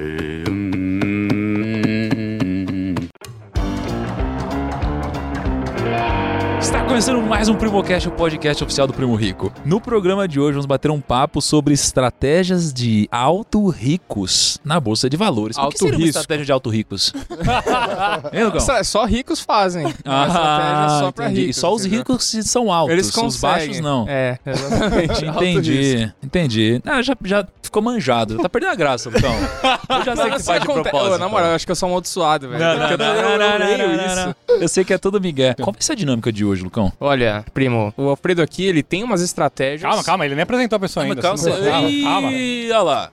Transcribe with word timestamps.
Está 0.00 0.49
começando 7.00 7.22
mais 7.22 7.48
um 7.48 7.54
Primocast, 7.54 8.08
o 8.08 8.12
podcast 8.12 8.62
oficial 8.62 8.86
do 8.86 8.92
Primo 8.92 9.14
Rico. 9.14 9.50
No 9.64 9.80
programa 9.80 10.28
de 10.28 10.38
hoje 10.38 10.52
vamos 10.52 10.66
bater 10.66 10.90
um 10.90 11.00
papo 11.00 11.40
sobre 11.40 11.72
estratégias 11.72 12.74
de 12.74 13.08
alto 13.10 13.66
ricos 13.70 14.58
na 14.62 14.78
bolsa 14.78 15.08
de 15.08 15.16
valores. 15.16 15.56
o 15.56 15.60
que 15.60 15.64
Alto 15.64 15.78
seria 15.78 15.94
uma 15.94 16.04
risco. 16.04 16.18
estratégia 16.20 16.44
de 16.44 16.52
alto 16.52 16.68
ricos? 16.68 17.14
hein, 18.34 18.44
Lucão? 18.44 18.84
Só, 18.84 19.06
ricos 19.06 19.40
fazem. 19.40 19.84
Uma 19.86 20.26
estratégia 20.26 20.88
só 20.98 21.10
pra 21.12 21.24
Ah, 21.24 21.28
entendi. 21.30 21.40
ricos. 21.40 21.56
E 21.56 21.60
só 21.60 21.72
os 21.74 21.80
entendeu? 21.86 21.98
ricos 22.00 22.30
que 22.32 22.42
são 22.42 22.70
altos, 22.70 22.92
Eles 22.92 23.16
os 23.16 23.36
baixos 23.40 23.80
não. 23.80 24.04
É, 24.06 24.38
exatamente. 24.44 25.24
Alto. 25.26 25.44
Entendi, 25.44 26.12
entendi. 26.22 26.82
Ah, 26.84 27.00
já, 27.00 27.16
já 27.24 27.46
ficou 27.62 27.80
manjado. 27.80 28.36
Tá 28.42 28.48
perdendo 28.50 28.72
a 28.72 28.74
graça, 28.74 29.08
Lucão. 29.08 29.32
Eu 29.88 30.04
já 30.04 30.16
sei 30.16 30.24
Não, 30.24 30.30
que 30.32 30.36
isso 30.36 30.44
faz 30.44 30.60
de 30.60 30.66
propósito. 30.66 31.14
Ô, 31.14 31.18
na 31.18 31.28
moral, 31.30 31.48
eu 31.48 31.54
acho 31.54 31.64
que 31.64 31.72
eu 31.72 31.76
sou 31.76 31.88
amaldiçoado, 31.88 32.48
velho. 32.48 32.60
Não, 32.62 32.74
não, 32.78 32.96
não, 32.96 33.06
eu- 33.14 33.38
não, 33.38 33.58
não, 33.58 33.96
não, 33.96 34.26
não. 34.26 34.34
Eu 34.60 34.68
sei 34.68 34.84
que 34.84 34.92
é 34.92 34.98
todo 34.98 35.18
migué. 35.20 35.54
Qual 35.54 35.72
vai 35.72 35.80
ser 35.80 35.92
a 35.92 35.94
dinâmica 35.94 36.30
de 36.32 36.44
hoje, 36.44 36.62
Lucão? 36.62 36.89
Olha, 36.98 37.44
primo, 37.54 37.92
o 37.96 38.08
Alfredo 38.08 38.42
aqui, 38.42 38.64
ele 38.66 38.82
tem 38.82 39.02
umas 39.04 39.20
estratégias. 39.20 39.82
Calma, 39.82 40.02
calma, 40.04 40.26
ele 40.26 40.34
nem 40.34 40.42
apresentou 40.42 40.76
a 40.76 40.80
pessoa 40.80 41.04
ainda. 41.04 41.20
calma, 41.20 41.34
assim. 41.34 41.50
calma, 41.50 42.02
calma. 42.04 42.32
Ih, 42.32 42.70
olha 42.72 42.82
lá. 42.82 43.10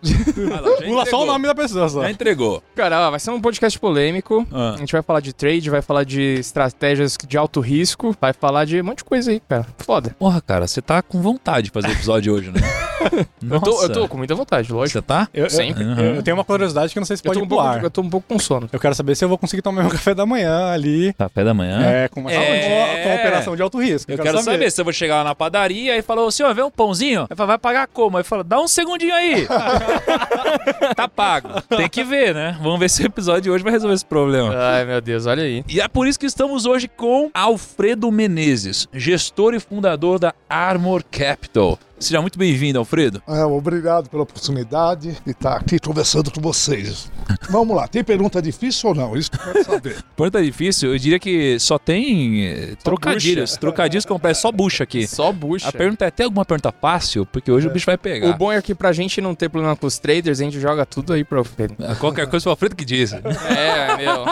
Pula 0.85 1.05
só 1.05 1.23
o 1.23 1.25
nome 1.25 1.45
da 1.47 1.55
pessoa, 1.55 1.89
só. 1.89 2.01
Já 2.01 2.11
entregou. 2.11 2.63
Cara, 2.75 3.07
ó, 3.07 3.11
vai 3.11 3.19
ser 3.19 3.31
um 3.31 3.41
podcast 3.41 3.77
polêmico. 3.79 4.45
Ah. 4.51 4.73
A 4.75 4.77
gente 4.77 4.91
vai 4.91 5.01
falar 5.01 5.19
de 5.19 5.33
trade, 5.33 5.69
vai 5.69 5.81
falar 5.81 6.03
de 6.03 6.21
estratégias 6.39 7.17
de 7.27 7.37
alto 7.37 7.59
risco, 7.59 8.15
vai 8.19 8.33
falar 8.33 8.65
de 8.65 8.81
um 8.81 8.83
monte 8.83 8.99
de 8.99 9.03
coisa 9.05 9.31
aí, 9.31 9.39
cara. 9.47 9.65
Foda. 9.77 10.15
Porra, 10.17 10.41
cara, 10.41 10.67
você 10.67 10.81
tá 10.81 11.01
com 11.01 11.21
vontade 11.21 11.65
de 11.67 11.71
fazer 11.71 11.87
o 11.87 11.91
episódio 11.91 12.33
hoje, 12.33 12.51
né? 12.51 12.59
Eu 13.49 13.61
tô, 13.61 13.83
eu 13.83 13.89
tô 13.91 14.07
com 14.07 14.17
muita 14.17 14.33
vontade, 14.35 14.71
lógico. 14.73 14.99
Você 14.99 15.01
tá? 15.01 15.29
Eu, 15.33 15.49
Sempre. 15.49 15.83
eu- 15.83 15.87
Uhum. 15.87 16.15
eu 16.15 16.23
tenho 16.23 16.35
uma 16.35 16.43
curiosidade 16.43 16.91
que 16.91 16.97
eu 16.97 17.01
não 17.01 17.05
sei 17.05 17.15
se 17.15 17.21
Eu 17.25 17.31
pode 17.31 17.53
um 17.53 17.59
ar. 17.59 17.81
eu 17.83 17.89
tô 17.91 18.01
um 18.01 18.09
pouco 18.09 18.27
com 18.27 18.39
sono. 18.39 18.67
Eu 18.73 18.79
quero 18.79 18.93
saber 18.95 19.15
se 19.15 19.23
eu 19.23 19.29
vou 19.29 19.37
conseguir 19.37 19.61
tomar 19.61 19.81
meu 19.83 19.91
café 19.91 20.13
da 20.13 20.25
manhã 20.25 20.71
ali. 20.71 21.13
Café 21.13 21.43
da 21.43 21.53
manhã? 21.53 21.79
É, 21.85 22.07
com 22.09 22.19
uma, 22.21 22.31
É. 22.33 23.05
uma 23.05 23.15
operação 23.15 23.55
de 23.55 23.61
alto 23.67 23.79
risco. 23.79 24.11
Eu 24.11 24.17
quero 24.17 24.41
saber. 24.41 24.71
se 24.71 24.81
eu 24.81 24.85
vou 24.85 24.93
chegar 24.93 25.17
lá 25.17 25.23
na 25.23 25.35
padaria 25.35 25.97
e 25.97 26.01
falar, 26.01 26.23
ô 26.23 26.31
senhor, 26.31 26.53
vê 26.53 26.61
um 26.61 26.71
pãozinho? 26.71 27.27
Aí 27.29 27.35
fala, 27.35 27.47
vai 27.47 27.57
pagar 27.57 27.87
como? 27.87 28.17
Aí 28.17 28.23
fala, 28.23 28.43
dá 28.43 28.59
um 28.59 28.67
segundinho 28.67 29.13
aí. 29.13 29.47
tá 30.95 31.07
pago. 31.07 31.61
Tem 31.63 31.89
que 31.89 32.03
ver, 32.03 32.33
né? 32.33 32.57
Vamos 32.61 32.79
ver 32.79 32.89
se 32.89 33.03
o 33.03 33.05
episódio 33.05 33.43
de 33.43 33.51
hoje 33.51 33.63
vai 33.63 33.73
resolver 33.73 33.95
esse 33.95 34.05
problema. 34.05 34.53
Ai, 34.55 34.85
meu 34.85 35.01
Deus, 35.01 35.25
olha 35.25 35.43
aí. 35.43 35.63
E 35.67 35.79
é 35.79 35.87
por 35.87 36.07
isso 36.07 36.19
que 36.19 36.25
estamos 36.25 36.65
hoje 36.65 36.87
com 36.87 37.29
Alfredo 37.33 38.11
Menezes, 38.11 38.87
gestor 38.93 39.53
e 39.53 39.59
fundador 39.59 40.19
da 40.19 40.33
Armor 40.49 41.03
Capital. 41.11 41.77
Seja 41.99 42.21
muito 42.21 42.37
bem-vindo, 42.37 42.77
Alfredo. 42.77 43.23
É, 43.27 43.43
obrigado 43.43 44.07
pela 44.07 44.21
oportunidade 44.21 45.17
de 45.25 45.31
estar 45.31 45.55
aqui 45.55 45.79
conversando 45.79 46.31
com 46.31 46.39
vocês. 46.39 47.11
Vamos 47.49 47.75
lá, 47.75 47.87
tem 47.87 48.03
pergunta 48.03 48.39
difícil 48.39 48.89
ou 48.89 48.95
não? 48.95 49.15
Isso 49.17 49.31
que 49.31 49.37
eu 49.37 49.53
quero 49.53 49.65
saber. 49.65 50.03
Pergunta 50.15 50.43
difícil, 50.43 50.91
eu 50.93 50.99
diria 50.99 51.19
que 51.19 51.59
só 51.59 51.79
tem 51.79 52.45
eh, 52.45 52.75
trocadilhos. 52.83 53.51
bucha. 53.51 53.59
Trocadilhos 53.59 54.05
completos, 54.05 54.41
só 54.41 54.51
bucha 54.51 54.83
aqui. 54.83 55.07
Só 55.07 55.31
bucha. 55.31 55.69
A 55.69 55.71
pergunta 55.71 56.05
é: 56.05 56.11
tem 56.11 56.25
alguma 56.25 56.43
pergunta 56.45 56.71
fácil? 56.71 57.25
Porque 57.25 57.51
hoje 57.51 57.67
o 57.67 57.71
bicho 57.71 57.85
vai 57.85 57.97
pegar. 57.97 58.29
O 58.29 58.33
bom 58.37 58.51
é 58.51 58.61
que 58.61 58.75
pra 58.75 58.91
gente 58.91 59.19
não 59.21 59.33
ter 59.33 59.49
problema 59.49 59.75
com 59.75 59.87
os 59.87 59.97
traders, 59.97 60.39
a 60.39 60.43
gente 60.43 60.59
joga 60.59 60.85
tudo 60.85 61.13
aí 61.13 61.23
pro 61.23 61.39
Alfredo. 61.39 61.75
Qualquer 61.99 62.27
coisa 62.27 62.43
foi 62.43 62.49
o 62.49 62.53
Alfredo 62.53 62.75
que 62.75 62.85
disse. 62.85 63.15
É, 63.47 63.97
meu. 63.97 64.25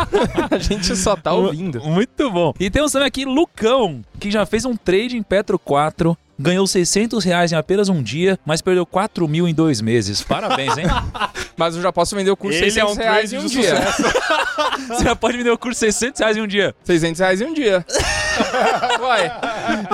A 0.52 0.58
gente 0.60 0.96
só 0.96 1.16
tá 1.16 1.34
ouvindo. 1.34 1.82
Muito 1.84 2.30
bom. 2.32 2.54
E 2.60 2.70
temos 2.70 2.92
também 2.92 3.08
aqui 3.08 3.26
Lucão, 3.26 4.02
que 4.20 4.30
já 4.30 4.46
fez 4.46 4.66
um 4.66 4.76
trade 4.76 5.18
em 5.18 5.24
Petro 5.24 5.58
4. 5.58 6.18
Ganhou 6.38 6.68
600 6.68 7.24
reais 7.24 7.52
em 7.52 7.56
apenas 7.56 7.88
um 7.88 8.04
dia, 8.04 8.38
mas 8.46 8.62
perdeu 8.62 8.86
4 8.86 9.28
mil 9.28 9.48
em 9.48 9.54
dois 9.54 9.80
meses. 9.80 10.22
Parabéns, 10.22 10.78
hein? 10.78 10.86
Mas 11.58 11.74
eu 11.74 11.82
já 11.82 11.92
posso 11.92 12.14
vender 12.14 12.30
o 12.30 12.36
curso 12.36 12.58
Ele 12.58 12.70
600 12.70 12.90
é 12.90 12.94
um 12.94 12.96
reais 13.02 13.32
em 13.32 13.38
um 13.38 13.46
de 13.46 13.50
dia. 13.50 13.76
Você 14.90 15.04
já 15.06 15.16
pode 15.16 15.38
vender 15.38 15.50
o 15.52 15.58
curso 15.58 15.80
600 15.80 16.20
reais 16.20 16.36
em 16.36 16.42
um 16.42 16.48
dia. 16.48 16.76
600 16.84 17.20
reais 17.20 17.40
em 17.40 17.46
um 17.46 17.54
dia. 17.54 17.86
Vai. 19.00 19.32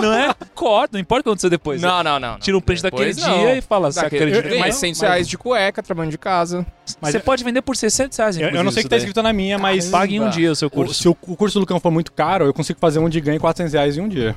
Não 0.01 0.13
é? 0.13 0.33
Corta, 0.53 0.89
não 0.93 0.99
importa 0.99 1.21
o 1.21 1.23
que 1.23 1.29
acontecer 1.29 1.49
depois. 1.49 1.81
Não, 1.81 2.03
não, 2.03 2.19
não. 2.19 2.31
não. 2.33 2.39
Tira 2.39 2.57
um 2.57 2.61
print 2.61 2.81
daquele 2.83 3.13
não. 3.19 3.39
dia 3.39 3.55
e 3.57 3.61
fala, 3.61 3.91
você 3.91 3.99
acredita 4.05 4.43
que 4.49 4.57
Mais 4.59 4.75
não? 4.75 4.79
100 4.79 4.93
reais 4.95 5.27
de 5.27 5.37
cueca, 5.37 5.81
trabalhando 5.83 6.11
de 6.11 6.17
casa. 6.17 6.65
Mas 6.99 7.13
Você 7.13 7.19
pode 7.19 7.43
vender 7.43 7.61
por 7.61 7.75
600 7.75 8.17
reais, 8.17 8.37
eu, 8.37 8.49
eu 8.49 8.63
não 8.63 8.71
sei 8.71 8.81
o 8.81 8.83
que 8.83 8.89
tá 8.89 8.97
escrito 8.97 9.21
na 9.23 9.31
minha, 9.31 9.57
mas. 9.57 9.89
Pague 9.89 10.15
em 10.15 10.19
um 10.19 10.29
dia 10.29 10.51
o 10.51 10.55
seu 10.55 10.67
o- 10.67 10.71
curso. 10.71 10.93
se 10.93 11.07
o, 11.07 11.11
o 11.21 11.35
curso 11.37 11.53
do 11.57 11.61
Lucão 11.61 11.79
for 11.79 11.89
muito 11.91 12.11
caro, 12.11 12.45
eu 12.45 12.53
consigo 12.53 12.79
fazer 12.79 12.99
um 12.99 13.07
de 13.07 13.19
ganho 13.21 13.39
400 13.39 13.73
reais 13.73 13.97
em 13.97 14.01
um 14.01 14.07
dia. 14.09 14.35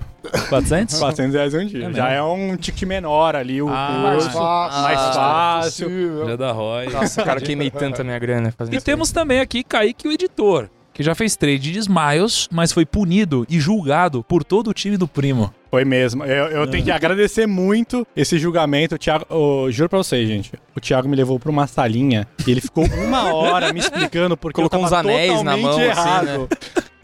400? 0.48 0.98
400 0.98 1.34
reais 1.34 1.54
em 1.54 1.58
um 1.58 1.66
dia. 1.66 1.88
É 1.88 1.92
Já 1.92 2.10
é 2.10 2.22
um 2.22 2.56
ticket 2.56 2.82
menor 2.88 3.34
ali, 3.36 3.60
o 3.60 3.68
Ah, 3.68 4.12
curso. 4.12 4.30
fácil, 4.30 4.82
mais 4.82 5.00
é 5.00 5.12
fácil. 5.12 6.26
Já 6.28 6.36
da 6.36 6.52
Roy. 6.52 6.88
Nossa, 6.90 7.22
cara, 7.22 7.40
queimei 7.40 7.70
tanta 7.70 8.04
minha 8.04 8.18
grana 8.18 8.52
fazendo 8.56 8.74
E 8.74 8.76
isso. 8.76 8.86
temos 8.86 9.10
também 9.10 9.40
aqui 9.40 9.64
Kaique, 9.64 10.06
o 10.08 10.12
editor, 10.12 10.68
que 10.94 11.02
já 11.02 11.14
fez 11.14 11.36
trade 11.36 11.72
de 11.72 11.78
Smiles, 11.80 12.48
mas 12.50 12.72
foi 12.72 12.86
punido 12.86 13.44
e 13.50 13.58
julgado 13.58 14.22
por 14.22 14.44
todo 14.44 14.70
o 14.70 14.72
time 14.72 14.96
do 14.96 15.08
primo. 15.08 15.52
Foi 15.70 15.84
mesmo. 15.84 16.24
Eu, 16.24 16.46
eu 16.46 16.66
tenho 16.68 16.84
que 16.84 16.90
agradecer 16.92 17.48
muito 17.48 18.06
esse 18.16 18.38
julgamento. 18.38 18.94
O 18.94 18.98
Thiago, 18.98 19.26
eu 19.28 19.72
juro 19.72 19.88
pra 19.88 19.98
vocês, 19.98 20.28
gente. 20.28 20.52
O 20.74 20.80
Thiago 20.80 21.08
me 21.08 21.16
levou 21.16 21.40
pra 21.40 21.50
uma 21.50 21.66
salinha 21.66 22.28
e 22.46 22.50
ele 22.52 22.60
ficou 22.60 22.86
uma 22.86 23.34
hora 23.34 23.72
me 23.72 23.80
explicando 23.80 24.36
porque 24.36 24.54
Colocou 24.54 24.78
eu 24.78 24.84
uns 24.84 24.90
tava 24.90 25.00
anéis 25.00 25.42
na 25.42 25.56
totalmente 25.56 25.62
mão, 25.62 25.72
assim, 25.72 25.82
errado. 25.82 26.48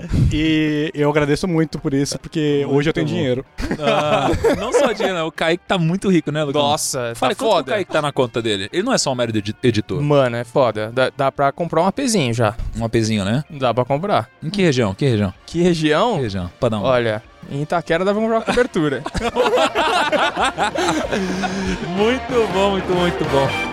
E 0.33 0.91
eu 0.95 1.11
agradeço 1.11 1.49
muito 1.49 1.79
por 1.81 1.93
isso, 1.93 2.17
porque 2.19 2.65
hoje 2.69 2.89
eu 2.89 2.93
tenho 2.93 3.07
bom. 3.07 3.13
dinheiro. 3.13 3.45
Ah, 3.81 4.29
não 4.57 4.73
só 4.73 4.93
dinheiro, 4.93 5.15
né? 5.17 5.23
O 5.25 5.33
Kaique 5.33 5.65
tá 5.67 5.77
muito 5.77 6.09
rico, 6.09 6.31
né, 6.31 6.45
Lucão? 6.45 6.63
Nossa, 6.63 7.13
Fala, 7.17 7.35
tá 7.35 7.39
que 7.39 7.45
o 7.45 7.51
foda. 7.51 7.73
Kaique 7.73 7.91
tá 7.93 8.01
na 8.01 8.13
conta 8.13 8.41
dele? 8.41 8.69
Ele 8.73 8.83
não 8.85 8.93
é 8.93 8.99
só 8.99 9.11
um 9.13 9.15
mero 9.17 9.37
edi- 9.37 9.55
editor. 9.63 10.01
Mano, 10.01 10.37
é 10.37 10.45
foda. 10.45 10.91
Dá, 10.95 11.11
dá 11.17 11.33
pra 11.33 11.51
comprar 11.51 11.83
um 11.83 11.87
APzinho 11.87 12.33
já. 12.33 12.55
Um 12.79 12.85
apezinho, 12.85 13.25
né? 13.25 13.43
Dá 13.51 13.75
pra 13.75 13.85
comprar. 13.85 14.29
Em 14.43 14.51
que 14.51 14.63
região? 14.63 14.95
Que 14.95 15.07
região? 15.09 15.35
Que 15.47 15.59
Que 15.59 15.63
região? 15.65 16.21
região? 16.21 16.51
Pra 16.61 16.69
dar 16.69 16.79
um. 16.79 16.83
Olha, 16.85 17.23
em 17.51 17.63
Itaquera 17.63 18.05
dá 18.05 18.13
pra 18.13 18.21
comprar 18.23 18.37
uma 18.39 18.45
cobertura. 18.45 19.03
Muito 21.97 22.53
bom, 22.53 22.71
muito, 22.71 22.93
muito 22.95 23.25
bom. 23.31 23.70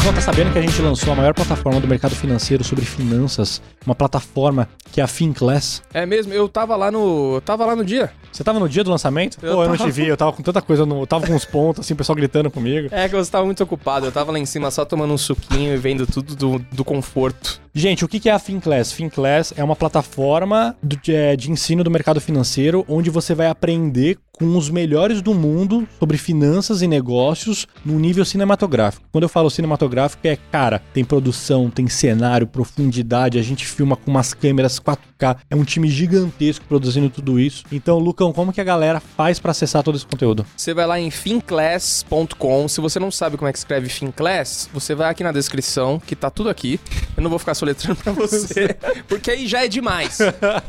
Lucão, 0.00 0.14
tá 0.14 0.20
sabendo 0.22 0.50
que 0.50 0.58
a 0.58 0.62
gente 0.62 0.80
lançou 0.80 1.12
a 1.12 1.16
maior 1.16 1.34
plataforma 1.34 1.78
do 1.78 1.86
mercado 1.86 2.16
financeiro 2.16 2.64
sobre 2.64 2.86
finanças, 2.86 3.60
uma 3.84 3.94
plataforma 3.94 4.66
que 4.90 4.98
é 4.98 5.04
a 5.04 5.06
FinClass. 5.06 5.82
é 5.92 6.06
mesmo, 6.06 6.32
eu 6.32 6.48
tava 6.48 6.74
lá 6.74 6.90
no. 6.90 7.34
Eu 7.34 7.40
tava 7.42 7.66
lá 7.66 7.76
no 7.76 7.84
dia. 7.84 8.10
Você 8.32 8.42
tava 8.42 8.58
no 8.58 8.66
dia 8.66 8.82
do 8.82 8.90
lançamento? 8.90 9.36
Eu 9.42 9.56
Pô, 9.56 9.62
eu 9.62 9.68
não 9.68 9.76
tava. 9.76 9.90
te 9.90 9.94
vi, 9.94 10.08
eu 10.08 10.16
tava 10.16 10.32
com 10.32 10.42
tanta 10.42 10.62
coisa, 10.62 10.86
no, 10.86 11.02
eu 11.02 11.06
tava 11.06 11.26
com 11.26 11.34
uns 11.34 11.44
pontos, 11.44 11.84
assim, 11.84 11.92
o 11.92 11.96
pessoal 11.98 12.16
gritando 12.16 12.50
comigo. 12.50 12.88
É 12.90 13.10
que 13.10 13.14
eu 13.14 13.20
estava 13.20 13.44
muito 13.44 13.62
ocupado. 13.62 14.06
Eu 14.06 14.12
tava 14.12 14.32
lá 14.32 14.38
em 14.38 14.46
cima 14.46 14.70
só 14.70 14.86
tomando 14.86 15.12
um 15.12 15.18
suquinho 15.18 15.74
e 15.74 15.76
vendo 15.76 16.06
tudo 16.06 16.34
do, 16.34 16.58
do 16.72 16.82
conforto. 16.82 17.60
Gente, 17.74 18.02
o 18.02 18.08
que 18.08 18.26
é 18.26 18.32
a 18.32 18.38
FinClass? 18.38 18.92
FinClass 18.92 19.52
é 19.54 19.62
uma 19.62 19.76
plataforma 19.76 20.74
de, 20.82 21.14
é, 21.14 21.36
de 21.36 21.50
ensino 21.50 21.84
do 21.84 21.90
mercado 21.90 22.22
financeiro 22.22 22.86
onde 22.88 23.10
você 23.10 23.34
vai 23.34 23.48
aprender 23.48 24.18
com 24.40 24.56
os 24.56 24.70
melhores 24.70 25.20
do 25.20 25.34
mundo 25.34 25.86
sobre 25.98 26.16
finanças 26.16 26.80
e 26.80 26.88
negócios 26.88 27.68
no 27.84 28.00
nível 28.00 28.24
cinematográfico. 28.24 29.04
Quando 29.12 29.24
eu 29.24 29.28
falo 29.28 29.50
cinematográfico, 29.50 30.26
é, 30.26 30.38
cara, 30.50 30.80
tem 30.94 31.04
produção, 31.04 31.68
tem 31.68 31.86
cenário, 31.88 32.46
profundidade, 32.46 33.38
a 33.38 33.42
gente 33.42 33.66
filma 33.66 33.96
com 33.96 34.10
umas 34.10 34.32
câmeras 34.32 34.80
4K, 34.80 35.36
é 35.50 35.54
um 35.54 35.62
time 35.62 35.90
gigantesco 35.90 36.64
produzindo 36.64 37.10
tudo 37.10 37.38
isso. 37.38 37.64
Então, 37.70 37.98
Lucão, 37.98 38.32
como 38.32 38.50
que 38.50 38.62
a 38.62 38.64
galera 38.64 38.98
faz 38.98 39.38
pra 39.38 39.50
acessar 39.50 39.82
todo 39.82 39.96
esse 39.96 40.06
conteúdo? 40.06 40.46
Você 40.56 40.72
vai 40.72 40.86
lá 40.86 40.98
em 40.98 41.10
finclass.com. 41.10 42.66
Se 42.66 42.80
você 42.80 42.98
não 42.98 43.10
sabe 43.10 43.36
como 43.36 43.48
é 43.48 43.52
que 43.52 43.58
escreve 43.58 43.90
Finclass, 43.90 44.70
você 44.72 44.94
vai 44.94 45.10
aqui 45.10 45.22
na 45.22 45.32
descrição, 45.32 46.00
que 46.00 46.16
tá 46.16 46.30
tudo 46.30 46.48
aqui. 46.48 46.80
Eu 47.14 47.22
não 47.22 47.28
vou 47.28 47.38
ficar 47.38 47.52
soletrando 47.52 47.96
pra 48.02 48.12
você, 48.12 48.74
porque 49.06 49.30
aí 49.30 49.46
já 49.46 49.66
é 49.66 49.68
demais. 49.68 50.18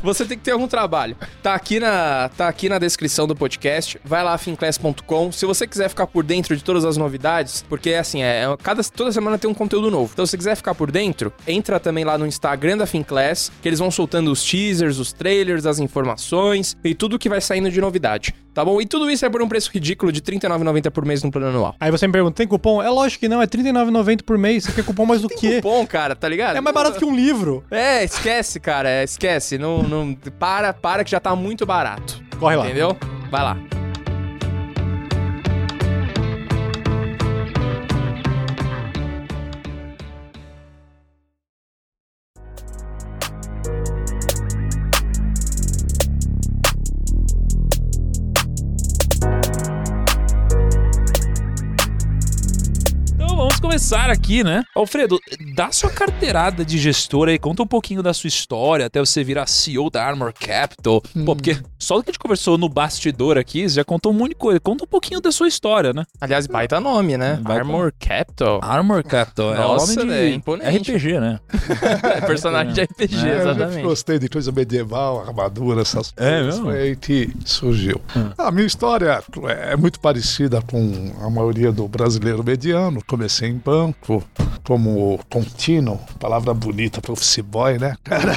Você 0.02 0.26
tem 0.26 0.36
que 0.36 0.44
ter 0.44 0.50
algum 0.50 0.68
trabalho. 0.68 1.16
Tá 1.42 1.54
aqui 1.54 1.80
na, 1.80 2.28
tá 2.36 2.48
aqui 2.48 2.68
na 2.68 2.78
descrição 2.78 3.26
do 3.26 3.34
podcast. 3.34 3.61
Vai 4.04 4.22
lá, 4.22 4.36
finclass.com. 4.38 5.32
Se 5.32 5.46
você 5.46 5.66
quiser 5.66 5.88
ficar 5.88 6.06
por 6.06 6.24
dentro 6.24 6.56
de 6.56 6.62
todas 6.62 6.84
as 6.84 6.96
novidades, 6.96 7.64
porque 7.68 7.94
assim, 7.94 8.22
é, 8.22 8.44
é- 8.44 8.56
cada, 8.62 8.82
toda 8.84 9.12
semana 9.12 9.38
tem 9.38 9.50
um 9.50 9.54
conteúdo 9.54 9.90
novo. 9.90 10.10
Então, 10.12 10.26
se 10.26 10.30
você 10.32 10.36
quiser 10.38 10.56
ficar 10.56 10.74
por 10.74 10.90
dentro, 10.90 11.32
entra 11.46 11.78
também 11.80 12.04
lá 12.04 12.16
no 12.18 12.26
Instagram 12.26 12.76
da 12.78 12.86
Finclass, 12.86 13.50
que 13.60 13.68
eles 13.68 13.78
vão 13.78 13.90
soltando 13.90 14.30
os 14.30 14.42
teasers, 14.42 14.98
os 14.98 15.12
trailers, 15.12 15.66
as 15.66 15.78
informações 15.78 16.76
e 16.84 16.94
tudo 16.94 17.18
que 17.18 17.28
vai 17.28 17.40
saindo 17.40 17.70
de 17.70 17.80
novidade. 17.80 18.34
Tá 18.54 18.62
bom? 18.64 18.80
E 18.80 18.86
tudo 18.86 19.10
isso 19.10 19.24
é 19.24 19.30
por 19.30 19.40
um 19.40 19.48
preço 19.48 19.70
ridículo 19.72 20.12
de 20.12 20.20
R$ 20.20 20.38
39,90 20.38 20.90
por 20.90 21.06
mês 21.06 21.22
no 21.22 21.30
plano 21.30 21.48
anual. 21.48 21.74
Aí 21.80 21.90
você 21.90 22.06
me 22.06 22.12
pergunta, 22.12 22.36
tem 22.36 22.46
cupom? 22.46 22.82
É 22.82 22.90
lógico 22.90 23.20
que 23.20 23.28
não, 23.28 23.40
é 23.40 23.44
R$39,90 23.46 24.22
por 24.22 24.36
mês. 24.36 24.64
Você 24.64 24.72
quer 24.72 24.84
cupom 24.84 25.06
mais 25.06 25.22
do 25.22 25.28
quê? 25.28 25.60
Bom, 25.62 25.86
cara, 25.86 26.14
tá 26.14 26.28
ligado? 26.28 26.56
É 26.56 26.60
mais 26.60 26.74
barato 26.74 26.98
que 26.98 27.04
um 27.04 27.14
livro. 27.14 27.64
É, 27.70 28.04
esquece, 28.04 28.60
cara, 28.60 28.90
é, 28.90 29.04
esquece. 29.04 29.56
Não, 29.56 29.82
não, 29.82 30.14
para, 30.38 30.72
para 30.74 31.02
que 31.02 31.10
já 31.10 31.20
tá 31.20 31.34
muito 31.34 31.64
barato. 31.64 32.22
Corre 32.38 32.56
lá. 32.56 32.66
Entendeu? 32.66 32.96
Vai 33.32 33.42
lá. 33.42 33.81
Começar 53.72 54.10
aqui, 54.10 54.44
né? 54.44 54.62
Alfredo, 54.76 55.18
dá 55.54 55.72
sua 55.72 55.88
carteirada 55.88 56.62
de 56.62 56.76
gestor 56.76 57.28
aí, 57.28 57.38
conta 57.38 57.62
um 57.62 57.66
pouquinho 57.66 58.02
da 58.02 58.12
sua 58.12 58.28
história 58.28 58.84
até 58.84 59.00
você 59.00 59.24
virar 59.24 59.46
CEO 59.46 59.88
da 59.88 60.04
Armor 60.04 60.30
Capital. 60.38 61.00
Pô, 61.24 61.34
porque 61.34 61.56
só 61.78 61.96
do 61.96 62.02
que 62.04 62.10
a 62.10 62.12
gente 62.12 62.18
conversou 62.18 62.58
no 62.58 62.68
bastidor 62.68 63.38
aqui, 63.38 63.66
você 63.66 63.76
já 63.76 63.84
contou 63.84 64.12
um 64.12 64.14
monte 64.14 64.30
de 64.30 64.34
coisa. 64.34 64.60
Conta 64.60 64.84
um 64.84 64.86
pouquinho 64.86 65.22
da 65.22 65.32
sua 65.32 65.48
história, 65.48 65.94
né? 65.94 66.04
Aliás, 66.20 66.46
baita 66.46 66.78
nome, 66.80 67.16
né? 67.16 67.38
Baita 67.40 67.62
Armor 67.62 67.94
Capital. 67.98 68.60
Armor 68.62 69.02
Capital 69.02 69.54
é 69.54 69.60
o 69.60 69.68
Nossa, 69.68 69.94
nome 69.94 70.02
de 70.10 70.14
velho, 70.18 70.34
imponente. 70.34 70.92
RPG, 70.92 71.18
né? 71.20 71.40
É 72.14 72.20
personagem 72.26 72.74
de 72.74 72.82
RPG, 72.82 73.16
É, 73.16 73.20
É, 73.30 73.32
eu 73.36 73.40
exatamente. 73.40 73.82
gostei 73.82 74.18
de 74.18 74.28
coisa 74.28 74.52
medieval, 74.52 75.22
armadura, 75.26 75.80
essas 75.80 76.12
É 76.18 76.28
coisas. 76.42 76.46
mesmo? 76.56 76.64
Foi 76.66 76.78
aí 76.78 76.94
que 76.96 77.32
surgiu. 77.46 78.02
A 78.36 78.50
minha 78.50 78.66
história 78.66 79.22
é 79.48 79.74
muito 79.76 79.98
parecida 79.98 80.60
com 80.60 81.10
a 81.22 81.30
maioria 81.30 81.72
do 81.72 81.88
brasileiro 81.88 82.44
mediano. 82.44 83.02
Comecei 83.06 83.48
em 83.48 83.61
banco, 83.64 84.22
como 84.64 85.18
contínuo, 85.28 85.98
palavra 86.18 86.54
bonita 86.54 87.00
para 87.00 87.12
office 87.12 87.40
boy, 87.40 87.78
né? 87.78 87.94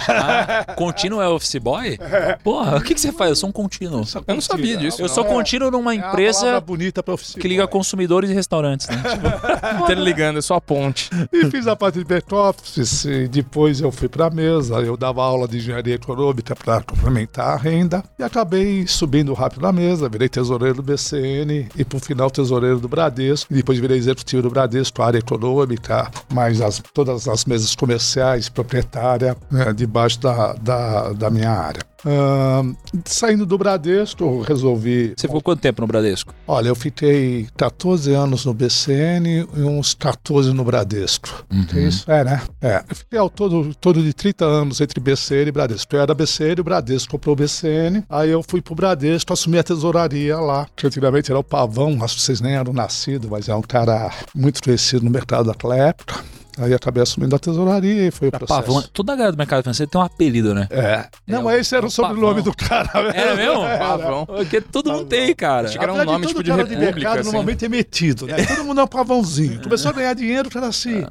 Ah, 0.07 0.73
contínuo 0.75 1.21
é 1.21 1.27
office 1.29 1.57
boy? 1.57 1.97
Porra, 2.43 2.77
o 2.77 2.81
que, 2.81 2.93
que 2.93 2.99
você 3.01 3.11
faz? 3.11 3.29
Eu 3.29 3.35
sou 3.35 3.49
um 3.49 3.51
contínuo. 3.51 4.03
Eu 4.27 4.33
não 4.35 4.41
sabia 4.41 4.77
disso. 4.77 5.01
Eu 5.01 5.09
sou 5.09 5.23
É, 5.25 5.27
contínuo 5.27 5.69
numa 5.71 5.93
É 5.93 5.97
uma 5.99 6.07
empresa 6.09 6.39
palavra 6.41 6.61
bonita 6.61 7.03
para 7.03 7.13
office 7.13 7.35
que 7.35 7.47
liga 7.47 7.63
boy. 7.63 7.71
consumidores 7.71 8.29
e 8.29 8.33
restaurantes, 8.33 8.87
né? 8.87 8.95
Interligando, 9.83 10.37
eu 10.39 10.41
sou 10.41 10.57
a 10.57 10.61
ponte. 10.61 11.09
E 11.31 11.45
fiz 11.49 11.67
a 11.67 11.75
parte 11.75 11.99
de 11.99 12.05
back-office, 12.05 13.05
e 13.05 13.27
depois 13.27 13.81
eu 13.81 13.91
fui 13.91 14.07
para 14.09 14.27
a 14.27 14.29
mesa, 14.29 14.75
eu 14.75 14.97
dava 14.97 15.23
aula 15.23 15.47
de 15.47 15.57
engenharia 15.57 15.95
econômica 15.95 16.55
para 16.55 16.81
complementar 16.81 17.49
a 17.53 17.57
renda 17.57 18.03
e 18.17 18.23
acabei 18.23 18.87
subindo 18.87 19.33
rápido 19.33 19.61
na 19.61 19.71
mesa, 19.71 20.09
virei 20.09 20.27
tesoureiro 20.29 20.75
do 20.77 20.83
BCN 20.83 21.67
e 21.75 21.85
por 21.85 21.99
final 21.99 22.29
tesoureiro 22.31 22.79
do 22.79 22.87
Bradesco, 22.87 23.51
e 23.51 23.55
depois 23.57 23.77
virei 23.79 23.97
executivo 23.97 24.41
do 24.43 24.49
Bradesco, 24.49 25.01
área 25.01 25.14
econômica, 25.17 26.09
mais 26.31 26.61
as, 26.61 26.81
todas 26.93 27.27
as 27.27 27.45
mesas 27.45 27.75
comerciais, 27.75 28.49
proprietária, 28.49 29.35
né, 29.51 29.73
debaixo 29.73 30.19
da, 30.19 30.53
da, 30.53 31.13
da 31.13 31.29
minha 31.29 31.51
área. 31.51 31.81
Ahn, 32.05 32.75
saindo 33.05 33.45
do 33.45 33.57
Bradesco, 33.57 34.41
resolvi 34.41 35.13
Você 35.15 35.27
ficou 35.27 35.41
quanto 35.41 35.61
tempo 35.61 35.81
no 35.81 35.87
Bradesco? 35.87 36.33
Olha, 36.47 36.67
eu 36.69 36.75
fiquei 36.75 37.47
14 37.57 38.13
anos 38.13 38.45
no 38.45 38.53
BCN 38.53 39.47
e 39.55 39.61
uns 39.61 39.93
14 39.93 40.53
no 40.53 40.63
Bradesco. 40.63 41.45
É 41.75 41.79
Isso 41.79 42.11
é, 42.11 42.23
né? 42.23 42.41
É. 42.61 42.83
Eu 42.89 42.95
fiquei 42.95 43.19
ao 43.19 43.29
todo, 43.29 43.73
todo 43.75 44.01
de 44.01 44.13
30 44.13 44.45
anos 44.45 44.81
entre 44.81 44.99
BCN 44.99 45.49
e 45.49 45.51
Bradesco. 45.51 45.95
Eu 45.95 46.01
era 46.01 46.13
BCN, 46.13 46.61
o 46.61 46.63
Bradesco 46.63 47.11
comprou 47.11 47.33
o 47.33 47.35
BCN. 47.35 48.03
Aí 48.09 48.29
eu 48.29 48.43
fui 48.43 48.61
pro 48.61 48.75
Bradesco, 48.75 49.33
assumi 49.33 49.57
a 49.57 49.63
tesouraria 49.63 50.37
lá. 50.37 50.67
Que 50.75 50.87
antigamente 50.87 51.31
era 51.31 51.39
o 51.39 51.43
Pavão, 51.43 52.03
acho 52.03 52.15
que 52.15 52.21
vocês 52.21 52.41
nem 52.41 52.55
eram 52.55 52.73
nascidos, 52.73 53.29
mas 53.29 53.49
é 53.49 53.55
um 53.55 53.61
cara 53.61 54.11
muito 54.33 54.61
conhecido 54.61 55.03
no 55.03 55.11
mercado 55.11 55.47
daquela 55.47 55.75
época. 55.75 56.23
Aí 56.57 56.73
acabei 56.73 57.03
assumindo 57.03 57.35
a 57.35 57.39
tesouraria 57.39 58.07
e 58.07 58.11
foi 58.11 58.29
o 58.29 58.31
processo. 58.31 58.61
Pavão. 58.61 58.81
Toda 58.93 59.13
a 59.13 59.15
galera 59.15 59.31
do 59.33 59.37
mercado 59.37 59.61
financeiro 59.63 59.89
tem 59.91 59.99
um 59.99 60.03
apelido, 60.03 60.53
né? 60.55 60.67
É. 60.69 61.05
Não, 61.27 61.39
É, 61.39 61.43
mas 61.43 61.59
esse 61.61 61.75
era 61.75 61.85
o 61.85 61.87
o 61.87 61.91
sobrenome 61.91 62.35
Pavão. 62.35 62.43
do 62.43 62.55
cara. 62.55 62.89
Era 63.13 63.35
mesmo? 63.35 63.61
Pavão. 63.61 64.25
Porque 64.25 64.61
todo 64.61 64.91
mundo 64.91 65.05
tem, 65.05 65.35
cara. 65.35 65.67
Achei 65.67 65.77
que 65.77 65.83
era 65.83 65.93
um 65.93 66.03
nome 66.05 66.27
tipo 66.27 66.41
de 66.43 66.49
cara 66.49 66.63
república, 66.63 66.91
mercado 66.95 67.13
assim. 67.19 67.23
normalmente 67.25 67.65
é 67.65 67.69
metido, 67.69 68.27
né? 68.27 68.45
Todo 68.45 68.63
mundo 68.63 68.81
é 68.81 68.83
um 68.83 68.87
pavãozinho. 68.87 69.61
Começou 69.61 69.91
a 69.91 69.93
ganhar 69.93 70.13
dinheiro, 70.13 70.49
cara 70.49 70.67
assim, 70.67 71.03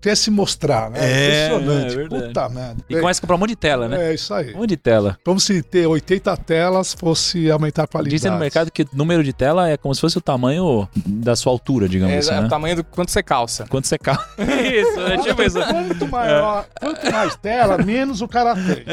quer 0.00 0.16
se 0.16 0.30
mostrar, 0.30 0.90
né? 0.90 0.98
É, 1.00 1.46
Impressionante. 1.46 1.92
é 1.92 1.96
verdade. 1.96 2.26
Puta 2.28 2.48
merda. 2.48 2.76
E 2.88 3.00
começa 3.00 3.18
a 3.18 3.22
comprar 3.22 3.36
um 3.36 3.38
monte 3.38 3.50
de 3.50 3.56
tela, 3.56 3.88
né? 3.88 4.10
É 4.10 4.14
isso 4.14 4.34
aí. 4.34 4.54
Um 4.54 4.58
monte 4.58 4.68
de 4.70 4.76
tela. 4.76 5.18
Como 5.24 5.40
se 5.40 5.62
ter 5.62 5.86
80 5.86 6.36
telas 6.38 6.92
fosse 6.94 7.50
aumentar 7.50 7.84
a 7.84 7.86
qualidade. 7.86 8.14
Dizem 8.16 8.30
no 8.30 8.38
mercado 8.38 8.70
que 8.70 8.82
o 8.82 8.88
número 8.92 9.24
de 9.24 9.32
tela 9.32 9.68
é 9.68 9.76
como 9.76 9.94
se 9.94 10.00
fosse 10.00 10.18
o 10.18 10.20
tamanho 10.20 10.88
da 11.06 11.34
sua 11.36 11.52
altura, 11.52 11.88
digamos 11.88 12.14
É, 12.14 12.18
assim, 12.18 12.30
é 12.30 12.40
né? 12.40 12.46
o 12.46 12.48
tamanho 12.48 12.76
do 12.76 12.84
quanto 12.84 13.10
você 13.10 13.22
calça. 13.22 13.66
Quanto 13.68 13.86
você 13.86 13.98
calça. 13.98 14.26
isso, 14.40 14.89
é 14.98 15.16
tipo 15.18 15.42
isso. 15.42 15.58
Quanto 15.60 16.08
maior, 16.08 16.66
quanto 16.80 17.12
mais 17.12 17.36
tela, 17.36 17.78
menos 17.78 18.20
o 18.20 18.28
cara 18.28 18.54
tem. 18.54 18.84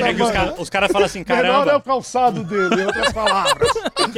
É 0.00 0.12
que 0.14 0.22
os 0.22 0.30
caras 0.30 0.54
os 0.58 0.70
caras 0.70 0.90
falam 0.92 1.06
assim, 1.06 1.24
Menor 1.28 1.44
é 1.44 1.50
o 1.50 1.52
caramba, 1.64 1.80
calçado 1.80 2.44
dele, 2.44 2.82
em 2.82 2.86
outras 2.86 3.12
palavras. 3.12 3.68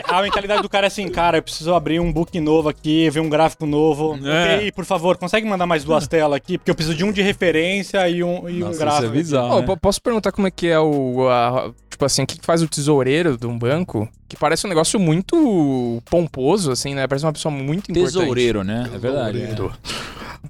a 0.08 0.22
mentalidade 0.22 0.62
do 0.62 0.68
cara 0.68 0.86
é 0.86 0.88
assim, 0.88 1.08
cara, 1.08 1.38
eu 1.38 1.42
preciso 1.42 1.74
abrir 1.74 2.00
um 2.00 2.12
book 2.12 2.38
novo 2.40 2.68
aqui, 2.68 3.08
ver 3.10 3.20
um 3.20 3.28
gráfico 3.28 3.66
novo. 3.66 4.18
É. 4.24 4.56
Ok, 4.56 4.72
por 4.72 4.84
favor, 4.84 5.16
consegue 5.16 5.46
mandar 5.46 5.66
mais 5.66 5.84
duas 5.84 6.06
telas 6.06 6.36
aqui? 6.36 6.58
Porque 6.58 6.70
eu 6.70 6.74
preciso 6.74 6.96
de 6.96 7.04
um 7.04 7.12
de 7.12 7.22
referência 7.22 8.08
e 8.08 8.22
um, 8.22 8.48
e 8.48 8.56
um 8.62 8.66
Nossa, 8.66 8.70
isso 8.72 8.80
gráfico. 8.80 9.06
é 9.06 9.08
bizarro, 9.10 9.60
né? 9.60 9.66
po- 9.66 9.76
posso 9.76 10.00
perguntar 10.02 10.32
como 10.32 10.46
é 10.46 10.50
que 10.50 10.66
é 10.68 10.78
o. 10.78 11.28
a- 11.28 11.70
tipo 11.90 12.04
assim, 12.04 12.22
o 12.24 12.26
que 12.26 12.38
que 12.38 12.44
faz 12.46 12.60
o 12.62 12.66
tesoureiro 12.68 13.36
de 13.36 13.46
um 13.46 13.56
banco? 13.58 14.08
Que 14.28 14.36
parece 14.36 14.66
um 14.66 14.68
negócio 14.68 14.98
muito 14.98 16.02
pomposo, 16.10 16.72
assim, 16.72 16.92
né? 16.94 17.06
Parece 17.06 17.24
uma 17.24 17.32
pessoa 17.32 17.52
muito 17.54 17.90
importante. 17.90 18.14
Tesoureiro, 18.14 18.64
né? 18.64 18.90
É 18.92 18.98
verdade. 18.98 19.38
Tesoureiro. 19.40 19.72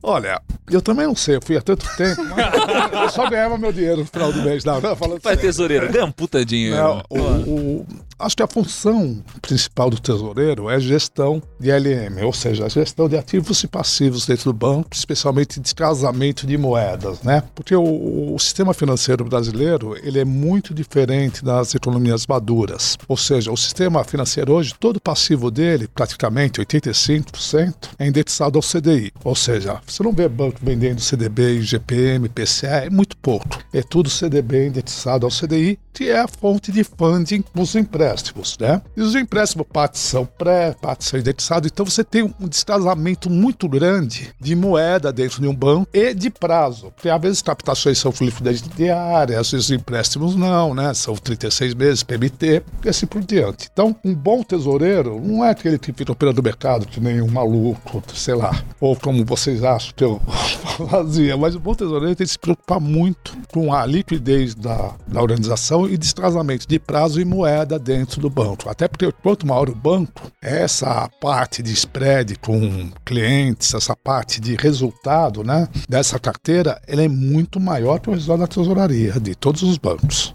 Olha, 0.02 0.40
eu 0.70 0.82
também 0.82 1.06
não 1.06 1.16
sei, 1.16 1.36
eu 1.36 1.40
fui 1.42 1.56
há 1.56 1.62
tanto 1.62 1.86
tempo, 1.96 2.22
mas 2.24 3.02
eu 3.02 3.08
só 3.10 3.28
ganhava 3.28 3.56
meu 3.56 3.72
dinheiro 3.72 3.98
no 3.98 4.06
final 4.06 4.32
do 4.32 4.42
mês. 4.42 4.64
Não, 4.64 4.80
não, 4.80 4.94
falando 4.96 5.20
Vai 5.22 5.34
sério. 5.34 5.48
tesoureiro, 5.50 5.92
ganha 5.92 6.04
um 6.04 6.12
puta 6.12 6.44
dinheiro. 6.44 6.76
Não, 6.76 7.02
o- 7.08 7.18
o- 7.80 7.86
acho 8.18 8.36
que 8.36 8.42
a 8.42 8.46
função 8.46 9.22
principal 9.40 9.90
do 9.90 9.98
tesoureiro 10.00 10.68
é 10.70 10.78
gestão 10.78 11.42
de 11.58 11.70
LM, 11.70 12.22
ou 12.24 12.32
seja, 12.32 12.66
a 12.66 12.68
gestão 12.68 13.08
de 13.08 13.16
ativos 13.16 13.62
e 13.62 13.66
passivos 13.66 14.26
dentro 14.26 14.44
do 14.44 14.52
banco, 14.52 14.90
especialmente 14.92 15.58
descasamento 15.60 16.46
de 16.46 16.56
moedas, 16.58 17.22
né? 17.22 17.42
Porque 17.54 17.74
o, 17.74 18.34
o 18.34 18.38
sistema 18.38 18.74
financeiro 18.74 19.24
brasileiro 19.24 19.96
ele 20.02 20.18
é 20.18 20.24
muito 20.24 20.74
diferente 20.74 21.44
das 21.44 21.74
economias 21.74 22.26
maduras, 22.26 22.98
ou 23.08 23.16
seja, 23.16 23.50
o 23.50 23.56
sistema 23.56 24.04
financeiro 24.04 24.52
hoje, 24.52 24.74
todo 24.78 24.96
o 24.96 25.00
passivo 25.00 25.50
dele, 25.50 25.88
praticamente 25.88 26.60
85%, 26.60 27.74
é 27.98 28.06
indexado 28.06 28.58
ao 28.58 28.62
CDI, 28.62 29.12
ou 29.24 29.34
seja, 29.34 29.80
você 29.86 30.02
não 30.02 30.12
vê 30.12 30.28
banco 30.28 30.58
vendendo 30.62 31.00
CDB, 31.00 31.58
IGPM, 31.58 32.28
PCA, 32.28 32.84
é 32.84 32.90
muito 32.90 33.16
pouco. 33.16 33.46
É 33.72 33.82
tudo 33.82 34.10
CDB 34.10 34.68
indexado 34.68 35.26
ao 35.26 35.32
CDI, 35.32 35.78
que 35.92 36.10
é 36.10 36.20
a 36.20 36.28
fonte 36.28 36.72
de 36.72 36.82
funding 36.82 37.44
dos 37.54 37.74
empréstimos, 37.74 38.56
né? 38.58 38.82
E 38.96 39.00
os 39.00 39.14
empréstimos, 39.14 39.66
parte 39.72 39.98
são 39.98 40.26
pré, 40.26 40.74
parte 40.80 41.04
são 41.04 41.20
indexados, 41.20 41.70
então 41.72 41.84
você 41.84 42.02
tem 42.02 42.22
um 42.22 42.48
descasamento 42.48 43.30
muito 43.30 43.68
grande 43.68 44.34
de 44.40 44.56
moeda 44.56 45.12
dentro 45.12 45.40
de 45.40 45.46
um 45.46 45.54
banco 45.54 45.88
e 45.92 46.12
de 46.12 46.30
prazo. 46.30 46.90
Porque 46.94 47.08
às 47.08 47.20
vezes 47.20 47.42
captações 47.42 47.98
são 47.98 48.10
fluidez 48.10 48.62
diária, 48.62 49.38
às 49.38 49.50
vezes 49.50 49.70
empréstimos 49.70 50.34
não, 50.34 50.74
né? 50.74 50.92
São 50.94 51.14
36 51.14 51.74
meses, 51.74 52.02
PMT, 52.02 52.62
e 52.84 52.88
assim 52.88 53.06
por 53.06 53.22
diante. 53.22 53.68
Então, 53.72 53.94
um 54.04 54.14
bom 54.14 54.42
tesoureiro 54.42 55.20
não 55.20 55.44
é 55.44 55.50
aquele 55.50 55.78
que 55.78 55.92
fica 55.92 56.12
operando 56.12 56.38
no 56.38 56.42
mercado 56.42 56.86
que 56.86 57.00
nem 57.00 57.20
um 57.20 57.28
maluco, 57.28 58.02
sei 58.14 58.34
lá, 58.34 58.64
ou 58.80 58.96
como 58.96 59.24
vocês 59.24 59.62
acham 59.62 59.73
que 59.94 60.04
eu 60.04 60.20
fazia, 60.90 61.36
mas 61.36 61.54
o 61.54 61.60
bom 61.60 61.74
tesoureiro 61.74 62.14
tem 62.14 62.26
que 62.26 62.32
se 62.32 62.38
preocupar 62.38 62.80
muito 62.80 63.36
com 63.52 63.72
a 63.72 63.86
liquidez 63.86 64.54
da, 64.54 64.94
da 65.06 65.22
organização 65.22 65.88
e 65.88 65.96
descasamento 65.96 66.66
de 66.66 66.78
prazo 66.78 67.20
e 67.20 67.24
moeda 67.24 67.78
dentro 67.78 68.20
do 68.20 68.28
banco. 68.28 68.68
Até 68.68 68.88
porque 68.88 69.10
quanto 69.22 69.46
maior 69.46 69.68
o 69.68 69.74
banco, 69.74 70.30
essa 70.42 71.08
parte 71.20 71.62
de 71.62 71.72
spread 71.72 72.36
com 72.38 72.90
clientes, 73.04 73.74
essa 73.74 73.96
parte 73.96 74.40
de 74.40 74.56
resultado 74.56 75.44
né, 75.44 75.68
dessa 75.88 76.18
carteira, 76.18 76.80
ela 76.86 77.02
é 77.02 77.08
muito 77.08 77.60
maior 77.60 78.00
que 78.00 78.10
o 78.10 78.12
resultado 78.12 78.40
da 78.40 78.46
tesouraria 78.46 79.12
de 79.20 79.34
todos 79.34 79.62
os 79.62 79.78
bancos. 79.78 80.34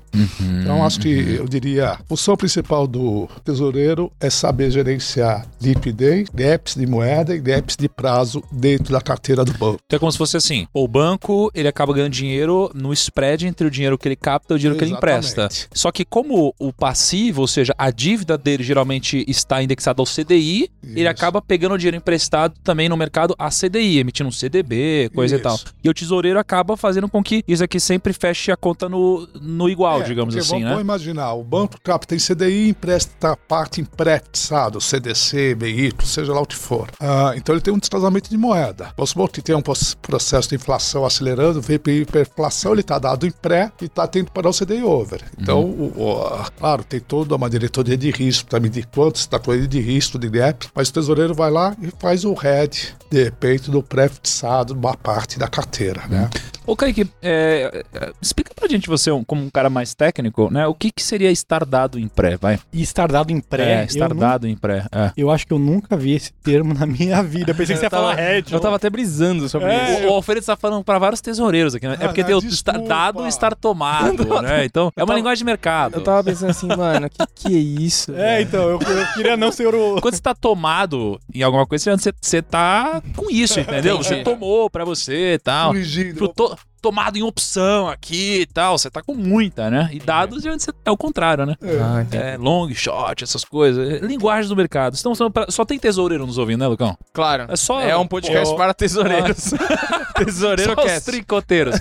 Então, 0.61 0.83
acho 0.83 0.99
que 0.99 1.09
eu 1.09 1.47
diria, 1.47 1.91
a 1.91 1.99
função 2.07 2.35
principal 2.35 2.87
do 2.87 3.27
tesoureiro 3.43 4.11
é 4.19 4.29
saber 4.29 4.71
gerenciar 4.71 5.45
liquidez, 5.61 6.27
gaps 6.33 6.75
de 6.75 6.85
moeda 6.85 7.35
e 7.35 7.39
gaps 7.39 7.75
de 7.75 7.87
prazo 7.87 8.43
dentro 8.51 8.93
da 8.93 9.01
carteira 9.01 9.43
do 9.43 9.51
banco. 9.53 9.79
Então 9.85 9.97
é 9.97 9.99
como 9.99 10.11
se 10.11 10.17
fosse 10.17 10.37
assim: 10.37 10.67
o 10.73 10.87
banco 10.87 11.51
ele 11.53 11.67
acaba 11.67 11.93
ganhando 11.93 12.11
dinheiro 12.11 12.71
no 12.73 12.93
spread 12.93 13.47
entre 13.47 13.67
o 13.67 13.71
dinheiro 13.71 13.97
que 13.97 14.07
ele 14.07 14.15
capta 14.15 14.53
e 14.53 14.55
o 14.55 14.59
dinheiro 14.59 14.77
que 14.77 14.83
ele 14.83 14.93
empresta. 14.93 15.41
Exatamente. 15.41 15.67
Só 15.73 15.91
que 15.91 16.05
como 16.05 16.53
o 16.57 16.73
passivo, 16.73 17.41
ou 17.41 17.47
seja, 17.47 17.73
a 17.77 17.91
dívida 17.91 18.37
dele 18.37 18.63
geralmente 18.63 19.23
está 19.27 19.61
indexada 19.61 20.01
ao 20.01 20.05
CDI, 20.05 20.69
ele 20.83 21.01
Isso. 21.01 21.09
acaba 21.09 21.41
pegando 21.41 21.75
o 21.75 21.77
dinheiro 21.77 21.97
emprestado 21.97 22.55
também 22.63 22.89
no 22.89 22.97
mercado 22.97 23.35
a 23.37 23.49
CDI, 23.49 23.99
emitindo 23.99 24.29
um 24.29 24.31
CDB, 24.31 25.09
coisa 25.13 25.35
Isso. 25.35 25.41
e 25.41 25.43
tal. 25.43 25.59
E 25.83 25.89
o 25.89 25.93
tesoureiro 25.93 26.39
acaba 26.39 26.77
fazendo 26.77 27.07
com 27.07 27.23
que 27.23 27.43
isso 27.47 27.63
aqui 27.63 27.79
sempre 27.79 28.13
feche 28.13 28.51
a 28.51 28.57
conta 28.57 28.87
no, 28.87 29.27
no 29.41 29.69
igual, 29.69 29.98
É, 30.01 30.03
digamos 30.07 30.35
assim, 30.35 30.47
vamos, 30.49 30.63
né? 30.63 30.69
Vamos 30.69 30.83
imaginar, 30.83 31.33
o 31.33 31.43
banco 31.43 31.79
capta 31.83 32.15
em 32.15 32.17
CDI 32.19 32.69
empresta 32.69 33.31
a 33.31 33.37
parte 33.37 33.81
emprestado, 33.81 34.79
CDC, 34.81 35.55
BI, 35.55 35.91
seja 36.03 36.33
lá 36.33 36.41
o 36.41 36.45
que 36.45 36.55
for. 36.55 36.89
Ah, 36.99 37.33
então 37.35 37.53
ele 37.55 37.61
tem 37.61 37.73
um 37.73 37.77
descasamento 37.77 38.29
de 38.29 38.37
moeda. 38.37 38.91
Vamos 38.97 39.11
supor 39.11 39.29
que 39.29 39.41
tem 39.41 39.55
um 39.55 39.61
processo 40.01 40.49
de 40.49 40.55
inflação 40.55 41.05
acelerando, 41.05 41.61
veio 41.61 41.79
para 41.79 41.93
hiperinflação, 41.93 42.71
ele 42.71 42.81
está 42.81 42.97
dado 42.99 43.25
em 43.25 43.31
pré 43.31 43.71
e 43.81 43.85
está 43.85 44.07
tendo 44.07 44.25
que 44.25 44.31
parar 44.31 44.49
o 44.49 44.53
CDI 44.53 44.83
over. 44.83 45.21
Então, 45.39 45.61
o- 45.63 45.93
o- 45.95 46.51
claro, 46.57 46.83
tem 46.83 46.99
toda 46.99 47.35
uma 47.35 47.49
diretoria 47.49 47.97
de 47.97 48.09
risco 48.11 48.49
para 48.49 48.59
medir 48.59 48.85
quanto 48.87 49.17
está 49.17 49.39
com 49.39 49.53
ele 49.53 49.67
de 49.67 49.79
risco, 49.79 50.17
de 50.17 50.29
gap, 50.29 50.67
mas 50.73 50.89
o 50.89 50.93
tesoureiro 50.93 51.33
vai 51.33 51.51
lá 51.51 51.75
e 51.81 51.89
faz 51.99 52.25
o 52.25 52.33
head, 52.33 52.95
de 53.09 53.23
repente, 53.23 53.69
do 53.71 53.81
pré-fixado, 53.83 54.73
uma 54.73 54.95
parte 54.95 55.37
da 55.39 55.47
carteira, 55.47 56.05
né? 56.07 56.29
Ô, 56.65 56.75
Kaique, 56.75 57.09
é, 57.21 57.83
é, 57.93 58.11
explica 58.21 58.53
pra 58.53 58.67
gente, 58.67 58.87
você 58.87 59.09
como 59.25 59.43
um 59.43 59.49
cara 59.49 59.69
mais 59.69 59.88
técnico, 59.95 60.49
né? 60.51 60.67
O 60.67 60.73
que, 60.73 60.91
que 60.91 61.01
seria 61.03 61.31
estar 61.31 61.65
dado 61.65 61.99
em 61.99 62.07
pré, 62.07 62.37
vai? 62.37 62.59
E 62.73 62.81
estar 62.81 63.11
dado 63.11 63.31
em 63.31 63.39
pré. 63.39 63.81
É, 63.81 63.85
estar 63.85 64.09
eu, 64.11 64.15
dado 64.15 64.47
em 64.47 64.55
pré. 64.55 64.85
É. 64.91 65.11
eu 65.17 65.29
acho 65.31 65.45
que 65.47 65.53
eu 65.53 65.59
nunca 65.59 65.95
vi 65.97 66.13
esse 66.15 66.31
termo 66.33 66.73
na 66.73 66.85
minha 66.85 67.21
vida. 67.23 67.51
Eu 67.51 67.55
pensei 67.55 67.75
que 67.75 67.79
você 67.79 67.85
ia 67.85 67.89
tava- 67.89 68.09
falar 68.09 68.15
head. 68.15 68.53
Eu 68.53 68.59
tava 68.59 68.75
até 68.75 68.89
brisando 68.89 69.47
sobre 69.49 69.67
É, 69.69 69.93
isso. 69.99 70.07
O, 70.07 70.11
o 70.11 70.13
Alfredo 70.13 70.45
tá 70.45 70.55
falando 70.55 70.83
pra 70.83 70.97
vários 70.99 71.21
tesoureiros 71.21 71.75
aqui, 71.75 71.87
né? 71.87 71.97
É 71.99 72.05
Ah, 72.05 72.07
porque 72.07 72.21
não, 72.21 72.27
tem 72.27 72.35
o 72.37 72.41
desculpa. 72.41 72.77
estar 72.79 72.87
dado 72.87 73.25
e 73.25 73.27
estar 73.29 73.55
tomado, 73.55 74.23
né? 74.41 74.65
Então, 74.65 74.91
é 74.95 75.01
uma 75.01 75.07
tava- 75.07 75.17
linguagem 75.17 75.39
de 75.39 75.45
mercado. 75.45 75.95
Eu 75.95 76.01
tava 76.03 76.23
pensando 76.23 76.49
assim, 76.51 76.67
mano, 76.67 77.09
que 77.09 77.25
que 77.49 77.55
é 77.55 77.59
isso? 77.59 78.13
É, 78.15 78.41
então, 78.41 78.63
eu, 78.69 78.79
eu 78.81 79.13
queria 79.13 79.37
não 79.37 79.51
ser 79.51 79.73
o. 79.73 79.99
Quando 80.01 80.15
você 80.15 80.21
tá 80.21 80.33
tomado 80.35 81.19
em 81.33 81.41
alguma 81.43 81.65
coisa, 81.65 81.97
você, 81.97 82.13
você 82.19 82.41
tá 82.41 83.01
com 83.15 83.29
isso, 83.31 83.59
entendeu? 83.59 83.95
Entendi. 83.95 84.07
Você 84.09 84.23
tomou 84.23 84.69
pra 84.69 84.83
você 84.85 85.33
e 85.35 85.39
tal. 85.39 85.73
Pro 86.17 86.27
to- 86.29 86.57
tomado 86.81 87.17
em 87.17 87.23
opção 87.23 87.87
aqui 87.87 88.41
e 88.41 88.45
tal, 88.45 88.77
você 88.77 88.89
tá 88.89 89.01
com 89.01 89.13
muita, 89.15 89.69
né? 89.69 89.89
E 89.91 89.99
dados 89.99 90.43
você- 90.43 90.71
é 90.85 90.91
o 90.91 90.97
contrário, 90.97 91.45
né? 91.45 91.55
Ah, 91.61 92.01
entendi. 92.01 92.23
É, 92.23 92.37
long 92.37 92.69
shot, 92.73 93.23
essas 93.23 93.43
coisas. 93.45 94.01
Linguagens 94.01 94.49
do 94.49 94.55
mercado. 94.55 94.95
Então, 94.99 95.13
só, 95.15 95.29
pra- 95.29 95.47
só 95.49 95.63
tem 95.65 95.77
tesoureiro 95.79 96.25
nos 96.25 96.37
ouvindo, 96.37 96.59
né, 96.61 96.67
Lucão? 96.67 96.97
Claro. 97.13 97.45
É 97.49 97.55
só. 97.55 97.81
É 97.81 97.95
um 97.97 98.07
podcast 98.07 98.49
Eu- 98.51 98.55
para 98.57 98.73
tesoureiros. 98.73 99.51
Tesoureiro 100.15 100.73
só 100.75 100.85
os 100.85 101.03
tricoteiros. 101.03 101.79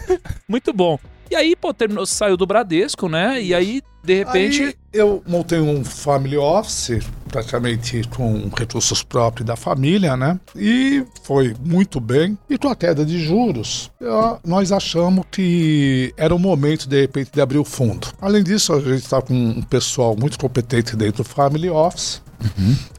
Muito 0.48 0.72
bom. 0.72 0.98
E 1.30 1.36
aí, 1.36 1.54
pô, 1.54 1.72
terminou, 1.74 2.06
saiu 2.06 2.36
do 2.36 2.46
Bradesco, 2.46 3.08
né? 3.08 3.40
E 3.42 3.54
aí, 3.54 3.82
de 4.02 4.14
repente. 4.14 4.62
Aí 4.62 4.74
eu 4.92 5.22
montei 5.26 5.60
um 5.60 5.84
family 5.84 6.36
office, 6.36 7.00
praticamente 7.28 8.02
com 8.16 8.48
recursos 8.56 9.02
próprios 9.02 9.46
da 9.46 9.54
família, 9.54 10.16
né? 10.16 10.40
E 10.56 11.04
foi 11.22 11.54
muito 11.64 12.00
bem. 12.00 12.36
E 12.48 12.56
com 12.56 12.68
a 12.68 12.74
queda 12.76 13.04
de 13.04 13.22
juros, 13.22 13.90
eu- 14.00 14.38
nós 14.44 14.72
achamos 14.72 15.24
que 15.30 16.12
era 16.16 16.34
o 16.34 16.38
momento, 16.38 16.88
de 16.88 17.00
repente, 17.00 17.30
de 17.32 17.40
abrir 17.40 17.58
o 17.58 17.64
fundo. 17.64 18.08
Além 18.20 18.42
disso, 18.42 18.72
a 18.72 18.80
gente 18.80 18.94
está 19.04 19.20
com 19.20 19.34
um 19.34 19.62
pessoal 19.62 20.16
muito 20.16 20.38
competente 20.38 20.96
dentro 20.96 21.22
do 21.22 21.28
family 21.28 21.68
office. 21.68 22.22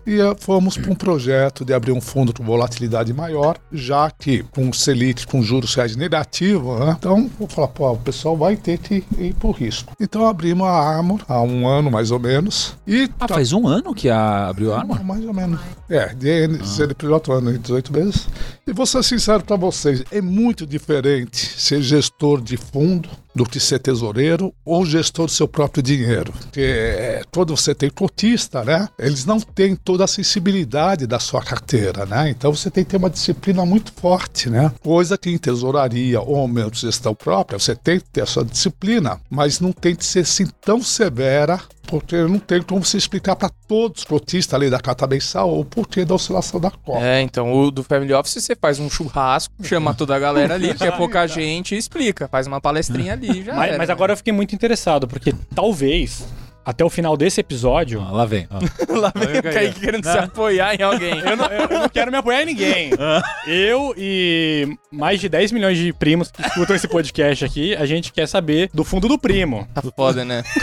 E 0.06 0.20
eh, 0.20 0.36
fomos 0.40 0.78
para 0.78 0.92
um 0.92 0.96
projeto 0.96 1.64
de 1.64 1.74
abrir 1.74 1.92
um 1.92 2.02
fundo 2.02 2.34
com 2.34 2.44
volatilidade 2.44 3.14
maior, 3.14 3.58
já 3.72 4.10
que 4.12 4.44
com 4.44 4.70
o 4.70 4.74
Selic 4.74 5.28
com 5.28 5.42
juros 5.42 5.74
reais 5.76 5.96
negativos, 5.96 6.80
né? 6.80 6.96
então 6.98 7.30
vou 7.38 7.48
falar, 7.48 7.68
pô, 7.70 7.92
o 7.92 7.98
pessoal 7.98 8.36
vai 8.36 8.56
ter 8.56 8.78
que 8.80 9.04
ir 9.18 9.34
por 9.36 9.52
risco. 9.52 9.94
Então 10.00 10.28
abrimos 10.28 10.68
a 10.68 10.72
Armor 10.72 11.22
há 11.28 11.42
um 11.42 11.68
ano 11.68 11.92
mais 11.92 12.12
ou 12.12 12.20
menos. 12.20 12.76
E 12.88 13.10
Ah, 13.20 13.28
tá- 13.28 13.36
faz 13.36 13.54
um 13.54 13.68
ano 13.68 13.94
que 13.94 14.10
a 14.10 14.48
abriu 14.48 14.74
a 14.74 14.80
arma? 14.80 15.00
mais 15.04 15.24
ou 15.26 15.34
menos. 15.34 15.60
É, 15.90 16.14
de 16.14 16.66
CNPJ 16.66 17.32
ano, 17.34 17.58
18 17.58 17.94
meses. 17.94 18.28
E 18.68 18.74
vou 18.74 18.86
ser 18.86 19.04
sincero 19.04 19.44
para 19.44 19.56
vocês, 19.56 20.04
é 20.12 20.22
muito 20.22 20.66
diferente 20.66 21.38
ser 21.60 21.82
gestor 21.82 22.42
de 22.42 22.58
fundo 22.58 23.10
do 23.40 23.46
que 23.46 23.58
ser 23.58 23.80
tesoureiro 23.80 24.54
ou 24.66 24.86
gestor 24.86 25.28
do 25.28 25.32
seu 25.32 25.48
próprio 25.48 25.82
dinheiro. 25.82 26.34
Porque 26.34 26.60
é, 26.60 27.22
quando 27.32 27.56
você 27.56 27.74
tem 27.74 27.90
cotista, 27.90 28.66
né? 28.66 28.90
Eles 29.00 29.24
não 29.24 29.40
têm 29.40 29.78
toda 29.78 30.04
a 30.04 30.08
sensibilidade 30.08 31.08
da 31.08 31.20
sua 31.20 31.42
carteira, 31.42 32.06
né? 32.06 32.30
Então 32.30 32.54
você 32.54 32.70
tem 32.70 32.84
que 32.84 32.90
ter 32.90 32.98
uma 32.98 33.10
disciplina 33.10 33.66
muito 33.66 33.94
forte, 33.94 34.50
né? 34.50 34.74
Coisa 34.84 35.18
que 35.18 35.30
em 35.30 35.38
tesouraria 35.38 36.20
ou 36.20 36.46
mesmo 36.50 36.74
gestão 36.74 37.16
própria, 37.16 37.58
você 37.58 37.74
tem 37.74 38.02
que 38.02 38.10
ter 38.10 38.24
a 38.24 38.26
sua 38.26 38.44
disciplina, 38.44 39.22
mas 39.30 39.62
não 39.62 39.72
tem 39.72 39.96
que 39.96 40.06
ser 40.06 40.20
assim 40.20 40.46
tão 40.62 40.84
severa 40.84 41.62
porque 41.90 42.16
não 42.16 42.38
tem 42.38 42.62
como 42.62 42.86
se 42.86 42.98
explicar 42.98 43.36
para 43.36 43.50
todos 43.68 44.02
os 44.02 44.06
cotistas 44.06 44.54
ali 44.54 44.70
da 44.70 44.80
carta 44.80 45.08
mensal 45.08 45.60
o 45.60 45.66
porquê 45.66 46.06
da 46.06 46.14
oscilação 46.14 46.60
da 46.60 46.70
Copa. 46.70 47.04
É, 47.04 47.22
então, 47.22 47.52
o 47.52 47.72
do 47.72 47.84
Family 47.84 48.14
Office 48.14 48.44
você 48.44 48.56
faz 48.56 48.80
um 48.80 48.90
churrasco, 48.90 49.54
chama 49.64 49.94
toda 49.94 50.16
a 50.16 50.20
galera 50.20 50.54
ali, 50.54 50.74
que 50.76 50.84
é 50.84 50.92
pouca 50.92 51.26
gente, 51.26 51.74
e 51.74 51.78
explica, 51.78 52.28
faz 52.28 52.46
uma 52.46 52.62
palestrinha 52.62 53.14
ali, 53.14 53.29
já 53.44 53.54
Mas, 53.56 53.70
era. 53.70 53.78
mas 53.78 53.90
agora 53.90 54.14
eu 54.14 54.18
fiquei 54.18 54.34
muito 54.34 54.54
interessado, 54.56 55.08
porque 55.08 55.34
talvez, 55.56 56.26
até 56.70 56.86
o 56.86 56.90
final 56.90 57.18
desse 57.18 57.40
episódio. 57.42 58.06
Ah, 58.08 58.12
lá 58.12 58.26
vem. 58.26 58.48
ó. 58.52 58.60
lá 59.00 59.12
vem 59.16 59.40
o 59.40 59.44
Kaique 59.44 59.80
querendo 59.80 60.04
se 60.04 60.18
apoiar 60.18 60.76
em 60.76 60.84
alguém. 60.84 61.18
Eu 61.20 61.36
não, 61.38 61.46
eu- 61.48 61.68
eu 61.68 61.80
não 61.80 61.90
quero 61.90 62.12
me 62.12 62.18
apoiar 62.18 62.44
em 62.44 62.46
ninguém. 62.46 62.92
Eu 63.48 63.94
e 63.98 64.68
mais 64.92 65.20
de 65.20 65.28
10 65.30 65.52
milhões 65.52 65.78
de 65.78 65.92
primos 65.94 66.30
que 66.30 66.42
escutam 66.42 66.76
esse 66.76 66.88
podcast 66.88 67.44
aqui, 67.46 67.76
a 67.76 67.86
gente 67.86 68.12
quer 68.14 68.28
saber 68.28 68.70
do 68.74 68.84
fundo 68.84 69.08
do 69.08 69.18
primo. 69.18 69.68
Tá 69.74 69.82
foda, 69.96 70.24
né? 70.24 70.44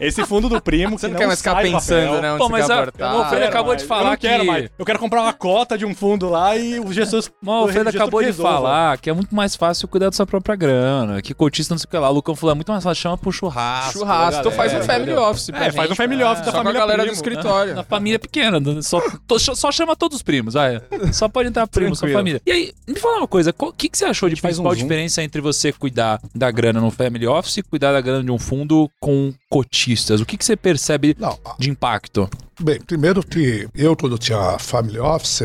Esse 0.00 0.24
fundo 0.24 0.48
do 0.48 0.60
primo 0.62 0.96
Você 0.96 1.06
que 1.08 1.12
não 1.12 1.18
quer 1.18 1.26
mais 1.26 1.40
ficar 1.40 1.60
pensando, 1.60 2.06
papel. 2.06 2.22
né? 2.22 2.30
Onde 2.30 2.38
Pô, 2.38 2.48
mas 2.48 2.70
a- 2.70 2.76
o 2.76 3.04
Alfredo 3.04 3.30
Quero 3.30 3.44
acabou 3.48 3.68
mais. 3.72 3.82
de 3.82 3.88
falar 3.88 4.00
eu 4.02 4.10
não 4.10 4.16
quero 4.16 4.40
que- 4.42 4.46
mais. 4.46 4.70
Eu 4.78 4.84
quero 4.86 4.98
comprar 5.00 5.22
uma 5.22 5.32
cota 5.32 5.76
de 5.76 5.84
um 5.84 5.92
fundo 5.92 6.28
lá 6.30 6.56
e 6.56 6.78
os 6.78 6.94
gestores. 6.94 7.28
Mas 7.42 7.52
o 7.52 7.58
Alfredo 7.58 7.84
gestor 7.86 8.02
acabou 8.02 8.20
de 8.20 8.26
resolva. 8.26 8.52
falar 8.52 8.98
que 8.98 9.10
é 9.10 9.12
muito 9.12 9.34
mais 9.34 9.56
fácil 9.56 9.88
cuidar 9.88 10.06
da 10.06 10.12
sua 10.12 10.24
própria 10.24 10.54
grana, 10.54 11.20
que 11.20 11.34
cotista 11.34 11.74
não 11.74 11.78
sei 11.80 11.86
o 11.86 11.90
que 11.90 11.96
lá. 11.98 12.08
O 12.10 12.12
Lucão 12.12 12.36
falou, 12.36 12.52
é 12.52 12.54
muito 12.54 12.70
mais 12.70 12.84
fácil, 12.84 13.02
chama 13.02 13.18
pro 13.18 13.32
churrasco. 13.32 13.98
Churrasco, 13.98 14.38
então 14.40 14.52
faz 14.52 14.70
um 14.70 14.74
galera, 14.76 14.92
Family 14.92 15.10
entendeu? 15.10 15.24
Office 15.50 15.58
pra 15.58 15.66
É, 15.66 15.72
faz 15.72 15.88
gente. 15.88 15.92
um 15.92 15.96
family 15.96 16.22
office 16.22 16.38
da 16.40 16.44
Só 16.46 16.50
com 16.52 16.56
a 16.58 16.62
família 16.62 16.80
galera 16.80 17.02
do 17.02 17.06
primo. 17.06 17.14
escritório. 17.14 17.74
Na 17.74 17.82
família 17.84 18.18
pequena, 18.18 18.82
só, 18.82 19.00
to- 19.26 19.38
só 19.56 19.72
chama 19.72 19.96
todos 19.96 20.16
os 20.16 20.22
primos, 20.22 20.54
vai. 20.54 20.80
Só 21.12 21.28
pode 21.28 21.48
entrar 21.48 21.66
primo, 21.68 21.92
Tranquilo. 21.92 22.18
família. 22.18 22.42
E 22.46 22.50
aí, 22.52 22.72
me 22.86 22.96
fala 22.98 23.18
uma 23.18 23.28
coisa, 23.28 23.54
o 23.58 23.72
que, 23.72 23.88
que 23.88 23.98
você 23.98 24.04
achou 24.04 24.28
de 24.28 24.36
faz 24.40 24.58
um 24.58 24.62
principal 24.62 24.74
zoom. 24.74 24.82
diferença 24.82 25.22
entre 25.22 25.40
você 25.40 25.72
cuidar 25.72 26.20
da 26.34 26.50
grana 26.50 26.80
no 26.80 26.90
family 26.90 27.26
office 27.26 27.56
e 27.58 27.62
cuidar 27.62 27.92
da 27.92 28.00
grana 28.00 28.22
de 28.24 28.30
um 28.30 28.38
fundo 28.38 28.90
com 29.00 29.32
cotistas? 29.50 30.20
O 30.20 30.26
que, 30.26 30.36
que 30.36 30.44
você 30.44 30.56
percebe 30.56 31.16
Não, 31.18 31.38
de 31.58 31.70
impacto? 31.70 32.28
Bem, 32.60 32.80
primeiro 32.80 33.22
que 33.22 33.68
eu, 33.72 33.96
quando 33.96 34.18
tinha 34.18 34.58
family 34.58 34.98
office, 34.98 35.42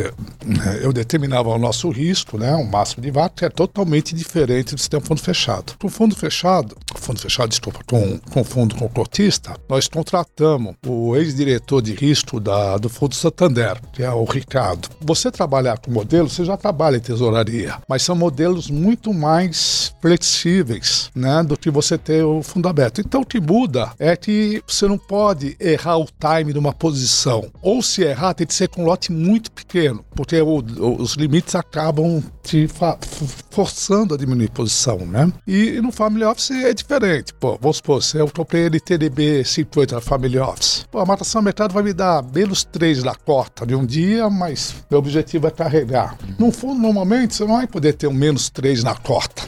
eu 0.82 0.92
determinava 0.92 1.50
o 1.50 1.60
nosso 1.60 1.90
risco, 1.92 2.40
né, 2.40 2.56
o 2.56 2.66
máximo 2.66 3.04
de 3.04 3.12
VAR, 3.12 3.30
que 3.30 3.46
é 3.46 3.50
totalmente 3.50 4.16
diferente 4.16 4.74
do 4.74 4.80
sistema 4.80 5.06
fundo 5.06 5.22
fechado. 5.22 5.74
Com 5.80 5.90
fundo 5.90 6.16
fechado, 6.16 6.76
fundo 6.96 7.20
fechado, 7.20 7.50
desculpa, 7.50 7.82
com, 7.86 8.18
com 8.18 8.44
fundo 8.44 8.74
com 8.76 8.90
cotista, 8.90 9.56
nós 9.70 9.88
contratamos 9.88 10.74
o 10.88 11.16
ex-diretor 11.16 11.84
de 11.84 11.94
risco 11.94 12.40
da, 12.40 12.78
do 12.78 12.90
Fundo 12.90 13.14
Santander, 13.14 13.80
que 13.92 14.02
é 14.02 14.10
o 14.10 14.24
Ricardo. 14.24 14.90
Você 15.00 15.30
trabalhar 15.30 15.78
com 15.78 15.92
modelo, 15.92 16.28
você 16.28 16.44
já 16.44 16.58
trabalha 16.58 16.98
em 16.98 17.02
tesouraria, 17.02 17.76
mas 17.88 18.02
são 18.02 18.16
modelos 18.16 18.72
muito 18.72 19.14
mais 19.14 19.94
flexíveis, 20.02 21.12
né, 21.14 21.44
do 21.44 21.56
que 21.56 21.70
você 21.70 21.96
ter 21.96 22.24
o 22.24 22.42
fundo 22.42 22.68
aberto. 22.68 23.02
Então, 23.02 23.22
o 23.22 23.26
que 23.26 23.40
muda 23.40 23.92
é 24.00 24.16
que 24.16 24.64
você 24.68 24.88
não 24.88 24.98
pode 24.98 25.56
errar 25.60 25.98
o 25.98 26.06
time 26.06 26.52
de 26.52 26.58
uma 26.58 26.74
posição. 26.74 27.03
Ou 27.62 27.82
se 27.82 28.04
errar, 28.04 28.34
tem 28.34 28.46
que 28.48 28.54
ser 28.54 28.68
com 28.70 28.84
um 28.84 28.86
lote 28.86 29.12
muito 29.12 29.52
pequeno, 29.52 30.04
porque 30.16 30.42
o- 30.42 30.60
o- 30.60 31.02
os 31.02 31.14
limites 31.14 31.56
acabam 31.56 32.22
te 32.44 32.68
forçando 33.52 34.14
a 34.14 34.18
diminuir 34.18 34.50
posição, 34.50 34.98
né? 35.00 35.32
E, 35.48 35.80
no 35.82 35.92
Family 35.92 36.24
Office 36.26 36.52
é 36.52 36.74
diferente. 36.74 37.34
Pô, 37.34 37.58
vamos 37.62 37.78
supor, 37.78 38.02
se 38.04 38.18
eu 38.18 38.28
comprei 38.30 38.66
LTDB 38.66 39.44
50 39.46 39.96
na 39.96 40.02
Family 40.02 40.38
Office, 40.40 40.86
pô, 40.92 41.00
a 41.00 41.06
matação 41.06 41.42
mercado 41.42 41.74
vai 41.74 41.84
me 41.84 41.94
dar 41.94 42.24
menos 42.34 42.64
3 42.64 43.04
na 43.04 43.16
cota 43.16 43.66
de 43.66 43.76
um 43.76 43.86
dia, 43.86 44.30
mas 44.30 44.76
meu 44.90 45.00
objetivo 45.00 45.48
é 45.48 45.52
carregar. 45.52 46.18
No 46.40 46.52
fundo, 46.52 46.82
normalmente, 46.82 47.36
você 47.36 47.46
não 47.46 47.56
vai 47.58 47.68
poder 47.68 47.94
ter 47.94 48.08
um 48.08 48.14
menos 48.14 48.50
3 48.50 48.84
na 48.84 48.96
cota. 48.96 49.44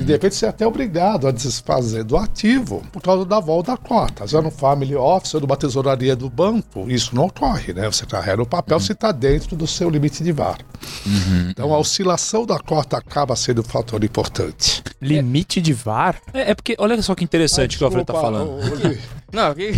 E 0.00 0.04
de 0.04 0.12
repente 0.12 0.34
você 0.34 0.46
é 0.46 0.48
até 0.48 0.66
obrigado 0.66 1.26
a 1.26 1.32
desfazer 1.32 2.04
do 2.04 2.16
ativo 2.16 2.82
por 2.92 3.02
causa 3.02 3.24
da 3.24 3.40
volta 3.40 3.72
da 3.72 3.76
cota. 3.76 4.26
Já 4.26 4.40
no 4.40 4.50
Family 4.50 4.94
Office 4.94 5.34
ou 5.34 5.40
numa 5.40 5.56
tesouraria 5.56 6.14
do 6.14 6.28
banco, 6.30 6.87
isso 6.94 7.14
não 7.14 7.26
ocorre, 7.26 7.72
né? 7.72 7.86
Você 7.86 8.06
carrega 8.06 8.42
o 8.42 8.46
papel, 8.46 8.78
você 8.80 8.92
está 8.92 9.12
dentro 9.12 9.56
do 9.56 9.66
seu 9.66 9.88
limite 9.90 10.22
de 10.22 10.32
VAR. 10.32 10.58
Então 11.50 11.72
a 11.72 11.78
oscilação 11.78 12.44
da 12.46 12.58
cota 12.58 12.96
acaba 12.96 13.34
sendo 13.36 13.60
um 13.60 13.64
fator 13.64 14.02
importante. 14.04 14.82
Limite 15.00 15.60
de 15.60 15.72
VAR? 15.72 16.20
É, 16.32 16.50
é 16.50 16.54
porque, 16.54 16.74
olha 16.78 17.00
só 17.02 17.14
que 17.14 17.24
interessante 17.24 17.76
o 17.76 17.78
que 17.78 17.84
o 17.84 17.86
Alfredo 17.86 18.06
tá 18.06 18.12
Desculpa, 18.14 18.36
falando. 18.36 18.50
ô, 18.50 18.88
ô. 18.88 19.27
Não, 19.32 19.54
que... 19.54 19.72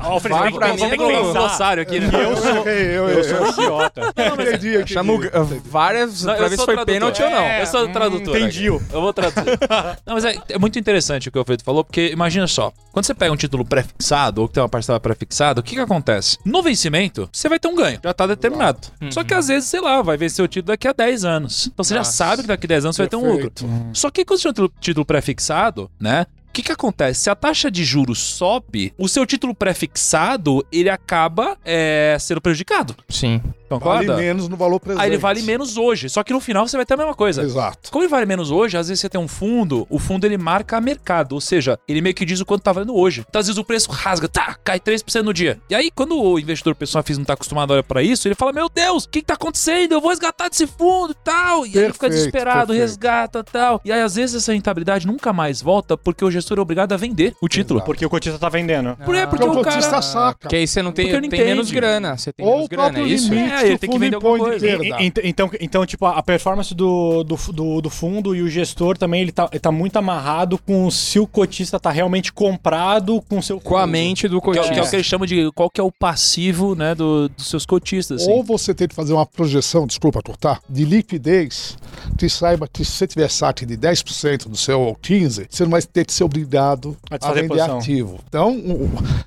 Alfredo, 0.00 0.34
Vai 0.38 0.42
tem 0.44 0.52
que- 0.52 0.58
pra 0.58 0.66
tem 0.68 0.76
mim 0.76 0.96
que 0.96 1.02
é 1.04 1.06
pensar. 1.06 1.20
um 1.22 1.32
glossário 1.32 1.82
aqui, 1.82 2.00
né? 2.00 2.10
Eu 2.12 2.36
sou, 2.36 2.50
Eu, 2.68 3.08
eu, 3.08 3.18
eu 3.18 3.24
sou 3.24 3.48
idiota. 3.64 4.12
entendi 4.42 4.76
aqui. 4.76 4.92
Chama 4.92 5.12
o... 5.12 5.20
várias 5.64 6.22
Não, 6.24 6.34
pra 6.34 6.44
eu 6.46 6.50
ver 6.50 6.58
se 6.58 6.64
foi 6.64 6.74
tradutor. 6.74 6.94
pênalti 6.94 7.22
ou 7.22 7.30
não. 7.30 7.38
É, 7.38 7.62
eu 7.62 7.66
sou 7.66 7.86
hum, 7.86 7.92
tradutor. 7.92 8.36
entendi. 8.36 8.68
aqui. 8.68 8.84
Eu 8.92 9.00
vou 9.00 9.12
traduzir. 9.12 9.58
não, 10.06 10.14
mas 10.14 10.24
é, 10.24 10.36
é 10.48 10.58
muito 10.58 10.78
interessante 10.78 11.28
o 11.28 11.32
que 11.32 11.38
o 11.38 11.40
Alfredo 11.40 11.62
falou, 11.64 11.84
porque 11.84 12.08
imagina 12.12 12.46
só, 12.46 12.72
quando 12.92 13.04
você 13.06 13.14
pega 13.14 13.32
um 13.32 13.36
título 13.36 13.64
pré-fixado 13.64 14.42
ou 14.42 14.48
que 14.48 14.54
tem 14.54 14.62
uma 14.62 14.68
parcela 14.68 14.98
pré-fixada, 14.98 15.60
o 15.60 15.62
que 15.62 15.74
que 15.76 15.80
acontece? 15.80 16.38
No 16.44 16.62
vencimento, 16.62 17.28
você 17.32 17.48
vai 17.48 17.58
ter 17.60 17.68
um 17.68 17.76
ganho, 17.76 18.00
já 18.02 18.12
tá 18.12 18.26
determinado. 18.26 18.78
Só 19.10 19.22
que 19.22 19.32
às 19.32 19.48
vezes, 19.48 19.68
sei 19.68 19.80
lá, 19.80 20.02
vai 20.02 20.16
vencer 20.16 20.44
o 20.44 20.48
título 20.48 20.72
daqui 20.72 20.88
a 20.88 20.92
10 20.92 21.24
anos. 21.24 21.68
Então 21.72 21.84
você 21.84 21.94
já 21.94 22.00
Nossa. 22.00 22.12
sabe 22.12 22.42
que 22.42 22.48
daqui 22.48 22.66
a 22.66 22.68
10 22.68 22.84
anos 22.86 22.96
você 22.96 23.02
vai 23.02 23.08
ter 23.08 23.16
um 23.16 23.30
lucro. 23.30 23.50
Perfeito. 23.50 23.68
Só 23.94 24.10
que 24.10 24.24
quando 24.24 24.40
você 24.40 24.52
tem 24.52 24.64
um 24.64 24.68
título- 24.80 25.06
pré-fixado, 25.06 25.90
né? 26.00 26.26
O 26.52 26.54
que, 26.54 26.62
que 26.62 26.72
acontece? 26.72 27.20
Se 27.20 27.30
a 27.30 27.34
taxa 27.34 27.70
de 27.70 27.82
juros 27.82 28.18
sobe, 28.18 28.92
o 28.98 29.08
seu 29.08 29.24
título 29.24 29.54
pré-fixado 29.54 30.62
ele 30.70 30.90
acaba 30.90 31.56
é, 31.64 32.14
sendo 32.20 32.42
prejudicado. 32.42 32.94
Sim. 33.08 33.40
Concorda? 33.78 34.12
Vale 34.12 34.24
menos 34.26 34.48
no 34.48 34.56
valor 34.56 34.80
presente. 34.80 35.02
Aí 35.02 35.10
ele 35.10 35.18
vale 35.18 35.42
menos 35.42 35.76
hoje. 35.76 36.08
Só 36.08 36.22
que 36.22 36.32
no 36.32 36.40
final 36.40 36.66
você 36.66 36.76
vai 36.76 36.86
ter 36.86 36.94
a 36.94 36.96
mesma 36.96 37.14
coisa. 37.14 37.42
Exato. 37.42 37.90
Como 37.90 38.04
ele 38.04 38.10
vale 38.10 38.26
menos 38.26 38.50
hoje, 38.50 38.76
às 38.76 38.88
vezes 38.88 39.00
você 39.00 39.08
tem 39.08 39.20
um 39.20 39.28
fundo, 39.28 39.86
o 39.90 39.98
fundo 39.98 40.24
ele 40.24 40.38
marca 40.38 40.80
mercado, 40.80 41.32
ou 41.32 41.40
seja, 41.40 41.78
ele 41.88 42.00
meio 42.00 42.14
que 42.14 42.24
diz 42.24 42.40
o 42.40 42.46
quanto 42.46 42.62
tá 42.62 42.72
valendo 42.72 42.94
hoje. 42.96 43.24
Então 43.28 43.40
às 43.40 43.46
vezes 43.46 43.58
o 43.58 43.64
preço 43.64 43.90
rasga, 43.90 44.28
tá, 44.28 44.56
cai 44.64 44.78
3% 44.80 45.22
no 45.22 45.32
dia. 45.34 45.58
E 45.70 45.74
aí 45.74 45.90
quando 45.90 46.20
o 46.20 46.38
investidor 46.38 46.74
pessoal 46.74 47.04
não 47.16 47.24
tá 47.24 47.34
acostumado 47.34 47.70
a 47.70 47.74
olhar 47.74 47.82
pra 47.82 48.02
isso, 48.02 48.26
ele 48.28 48.34
fala: 48.34 48.52
"Meu 48.52 48.68
Deus, 48.68 49.04
o 49.04 49.08
que 49.08 49.20
que 49.20 49.26
tá 49.26 49.34
acontecendo? 49.34 49.92
Eu 49.92 50.00
vou 50.00 50.10
resgatar 50.10 50.48
desse 50.48 50.66
fundo 50.66 51.12
e 51.12 51.24
tal". 51.24 51.66
E 51.66 51.70
aí 51.78 51.84
ele 51.84 51.92
fica 51.92 52.06
Perfeito, 52.08 52.10
desesperado, 52.10 52.66
perfeito. 52.68 52.80
resgata 52.80 53.44
tal. 53.44 53.80
E 53.84 53.92
aí 53.92 54.00
às 54.00 54.14
vezes 54.14 54.36
essa 54.36 54.52
rentabilidade 54.52 55.06
nunca 55.06 55.32
mais 55.32 55.60
volta 55.60 55.96
porque 55.96 56.24
o 56.24 56.30
gestor 56.30 56.58
é 56.58 56.60
obrigado 56.60 56.92
a 56.92 56.96
vender 56.96 57.34
o 57.40 57.48
título. 57.48 57.78
Exato. 57.78 57.86
Porque 57.86 58.06
o 58.06 58.10
cotista 58.10 58.38
tá 58.38 58.48
vendendo. 58.48 58.96
Por 59.04 59.14
é, 59.14 59.26
porque 59.26 59.44
Porque 59.44 59.58
o 59.58 59.60
o 59.60 59.64
cara 59.64 59.76
cotista 59.76 60.02
saca. 60.02 60.38
Porque 60.40 60.56
aí 60.56 60.66
você 60.66 60.82
não 60.82 60.92
tem, 60.92 61.06
tem 61.28 61.44
menos 61.44 61.70
grana. 61.70 62.16
Você 62.16 62.32
tem 62.32 62.44
Ou 62.46 62.54
menos 62.54 62.68
grana, 62.68 62.88
é 62.88 62.92
próprio 62.92 63.14
isso? 63.14 63.32
limite 63.32 63.52
É, 63.52 63.61
ele 63.68 63.78
tem 63.78 63.90
que 63.90 63.98
vender 63.98 64.16
alguma 64.16 64.38
coisa. 64.38 64.66
E- 64.66 65.12
Então, 65.24 65.50
então, 65.60 65.86
tipo, 65.86 66.06
a 66.06 66.22
performance 66.22 66.74
do, 66.74 67.22
do, 67.24 67.36
do, 67.52 67.80
do 67.82 67.90
fundo 67.90 68.34
e 68.34 68.42
o 68.42 68.48
gestor 68.48 68.96
também, 68.98 69.22
ele 69.22 69.32
tá, 69.32 69.48
ele 69.52 69.60
tá 69.60 69.72
muito 69.72 69.96
amarrado 69.96 70.58
com 70.58 70.90
se 70.90 71.18
o 71.18 71.26
cotista 71.26 71.78
tá 71.80 71.90
realmente 71.90 72.32
comprado 72.32 73.20
com 73.28 73.38
o 73.38 73.42
seu 73.42 73.60
Com 73.60 73.76
a 73.76 73.86
mente 73.86 74.28
do 74.28 74.40
Que 74.40 74.48
é, 74.48 74.50
o- 74.50 74.52
que 74.52 74.58
é 74.58 74.62
o 74.62 74.64
cotista. 74.66 74.90
que 74.90 74.96
eles 74.96 75.06
chamam 75.06 75.26
de 75.26 75.50
qual 75.52 75.70
que 75.70 75.80
é 75.80 75.84
o 75.84 75.90
passivo, 75.92 76.74
né, 76.74 76.94
do- 76.94 77.28
dos 77.28 77.48
seus 77.48 77.64
cotistas. 77.66 78.22
assim. 78.22 78.30
Ou 78.32 78.42
você 78.42 78.74
tem 78.74 78.88
que 78.88 78.94
fazer 78.94 79.12
uma 79.12 79.26
projeção, 79.26 79.86
desculpa 79.86 80.20
cortar, 80.22 80.60
de 80.68 80.84
liquidez 80.84 81.76
que 82.16 82.28
saiba 82.28 82.68
que 82.70 82.84
se 82.84 82.92
você 82.92 83.06
tiver 83.06 83.28
saque 83.30 83.64
de 83.66 83.76
10% 83.76 84.48
do 84.48 84.56
seu 84.56 84.80
ou 84.80 84.96
15%, 84.96 85.46
você 85.50 85.62
não 85.64 85.70
vai 85.70 85.82
ter 85.82 86.04
que 86.04 86.12
ser 86.12 86.24
obrigado 86.24 86.96
A 87.10 87.14
a 87.14 87.18
desfazer 87.18 87.42
vender 87.42 87.54
posição. 87.54 87.78
ativo. 87.78 88.20
Então, 88.28 88.56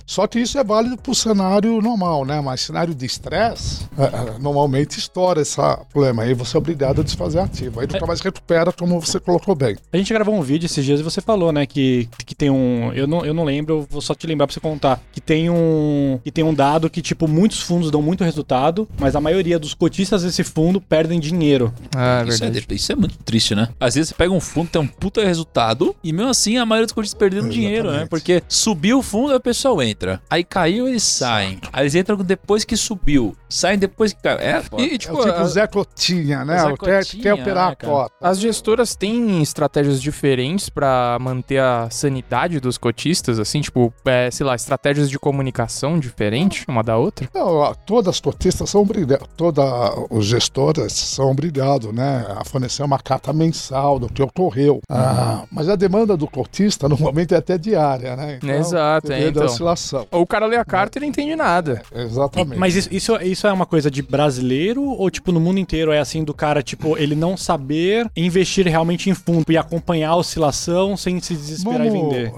só 0.06 0.28
que 0.28 0.40
isso 0.40 0.58
é 0.58 0.64
válido 0.64 0.98
para 0.98 1.12
o 1.12 1.16
cenário 1.16 1.82
normal, 1.82 2.26
né? 2.26 2.42
Mas 2.42 2.62
cenário 2.62 2.94
de 2.94 3.06
estresse, 3.06 3.86
é, 3.98 4.04
é, 4.04 4.40
normalmente 4.40 4.98
estoura 5.00 5.42
esse 5.42 5.56
problema. 5.92 6.24
Aí 6.24 6.34
você 6.34 6.56
é 6.56 6.60
obrigado 6.60 7.02
a 7.02 7.04
desfazer 7.04 7.40
ativo. 7.40 7.80
Aí 7.80 7.88
nunca 7.88 8.06
mais 8.06 8.22
recupera, 8.22 8.72
como 8.72 9.00
você 9.00 9.20
colocou 9.20 9.56
bem. 9.56 9.76
A 9.92 9.98
gente 9.98 10.14
gravou 10.14 10.36
um 10.36 10.42
vídeo 10.42 10.66
esses 10.66 10.84
dias 10.84 11.00
e 11.00 11.04
você 11.04 11.22
falou, 11.22 11.52
né, 11.52 11.66
que, 11.66 12.08
que 12.26 12.36
tem 12.36 12.50
um. 12.50 12.92
Eu 12.94 13.08
não, 13.08 13.26
eu 13.26 13.34
não 13.34 13.44
lembro, 13.44 13.76
eu 13.76 13.88
vou 13.90 14.02
só 14.02 14.14
te 14.14 14.28
lembrar 14.28 14.48
pra 14.48 14.54
você 14.54 14.60
contar. 14.60 15.02
Que 15.12 15.22
tem 15.22 15.50
um. 15.50 16.20
Que 16.24 16.32
tem 16.32 16.44
um 16.44 16.54
dado 16.54 16.90
que, 16.90 17.02
tipo, 17.02 17.28
muitos 17.28 17.62
fundos 17.62 17.90
dão 17.92 18.02
muito 18.02 18.24
resultado, 18.24 18.88
mas 19.00 19.16
a 19.16 19.22
maioria 19.22 19.58
dos 19.58 19.74
cotistas 19.74 20.24
desse 20.24 20.44
fundo 20.44 20.80
perdem 20.82 21.20
dinheiro. 21.20 21.74
Ah, 21.96 22.24
é 22.26 22.30
Isso 22.30 22.44
é, 22.74 22.76
isso 22.76 22.92
é 22.92 22.96
muito 22.96 23.18
triste, 23.20 23.54
né? 23.56 23.70
Às 23.80 23.96
vezes 23.96 24.10
você 24.10 24.16
pega 24.16 24.32
um 24.34 24.40
fundo, 24.40 24.70
tem 24.70 24.82
um 24.82 24.88
puta 24.88 25.24
resultado, 25.24 25.96
e 26.04 26.12
mesmo 26.14 26.30
assim 26.32 26.58
a 26.58 26.66
maioria 26.66 26.86
dos 26.86 26.94
cotistas 26.94 27.18
perdendo 27.18 27.46
Exatamente. 27.48 27.62
dinheiro, 27.68 27.92
né? 27.92 28.06
Porque 28.10 28.42
subiu 28.48 29.00
o 29.00 29.04
fundo, 29.04 29.34
a 29.34 29.40
pessoa 29.40 29.86
entra. 29.86 30.22
Aí 30.30 30.44
caiu, 30.44 30.88
eles 30.88 31.04
saem. 31.04 31.60
Aí 31.72 31.84
eles 31.84 31.96
entram 31.96 32.18
depois 32.18 32.64
que 32.64 32.76
subiu. 32.78 33.36
Saem 33.50 33.78
depois 33.78 34.14
que 34.14 34.22
caiu. 34.22 34.40
É, 34.40 34.62
foda. 34.62 34.82
E, 34.84 34.92
e, 34.92 34.96
É 34.96 34.98
tipo, 34.98 35.14
o 35.16 35.20
tipo 35.26 35.32
a- 35.32 35.46
Zé 35.46 35.68
Cotinha, 35.68 36.44
né? 36.46 36.58
Zé 36.60 36.68
O 36.74 36.78
quer, 36.78 37.04
Cotinha, 37.04 37.24
quer 37.24 37.34
operar 37.34 37.68
né, 37.70 37.76
a 37.80 37.86
cota. 37.86 38.14
as 38.22 38.40
gestoras 38.40 38.96
têm 38.96 39.42
estratégias 39.42 40.02
diferentes 40.02 40.70
pra 40.70 41.18
manter 41.22 41.60
a 41.60 41.90
sanidade 41.90 42.60
dos 42.60 42.78
cotistas, 42.78 43.40
assim, 43.40 43.62
tipo, 43.62 43.94
é, 44.06 44.30
sei 44.32 44.46
lá, 44.46 44.56
estratégias 44.56 45.10
de 45.10 45.18
comunicação 45.20 46.00
diferentes 46.00 46.66
uma 46.68 46.84
da 46.84 46.98
outra? 46.98 47.30
Não, 47.34 47.74
todas 47.86 48.16
as 48.16 48.20
cotistas 48.20 48.70
são 48.70 48.82
obrigadas, 48.82 49.28
todas 49.38 49.66
os 50.10 50.26
gestoras 50.26 50.92
são 50.94 51.32
obrigados, 51.32 51.94
né, 51.94 52.26
a 52.36 52.44
fornecer 52.56 52.84
uma 52.84 52.98
carta 52.98 53.34
mensal 53.34 54.00
do 54.00 54.08
que 54.08 54.24
ocorreu. 54.24 54.80
Ah, 54.90 55.44
mas 55.52 55.68
a 55.68 55.76
demanda 55.76 56.16
do 56.16 56.26
cotista 56.26 56.88
normalmente 56.90 57.34
é 57.34 57.38
até 57.38 57.58
diária, 57.58 58.16
né? 58.16 58.40
Exato, 58.42 59.12
é, 59.12 59.28
então. 59.28 59.46
oscilação. 59.46 60.08
Ou 60.10 60.22
o 60.22 60.28
cara 60.28 60.46
lê 60.46 60.56
a 60.56 60.64
carta 60.64 60.98
e 60.98 61.02
não 61.02 61.08
entende 61.08 61.36
nada. 61.36 61.82
Exatamente. 61.94 62.58
Mas 62.58 62.76
isso, 62.76 62.88
isso, 62.92 63.16
isso 63.18 63.46
é 63.46 63.52
uma 63.52 63.66
coisa 63.66 63.92
de 63.92 64.02
brasileiro 64.02 64.84
ou, 64.84 65.10
tipo, 65.10 65.34
no 65.34 65.40
mundo 65.40 65.60
inteiro 65.60 65.92
é 65.92 66.00
assim 66.00 66.24
do 66.24 66.34
cara, 66.34 66.64
tipo, 66.64 66.98
ele 66.98 67.14
não 67.14 67.36
saber 67.36 68.10
investir 68.16 68.66
realmente 68.66 69.10
em 69.10 69.14
fundo 69.14 69.52
e 69.52 69.58
acompanhar 69.58 70.12
a 70.12 70.16
oscilação 70.16 70.96
sem 70.96 71.20
se 71.20 71.36
desesperar 71.36 71.86
e 71.86 71.90
vender? 71.90 72.32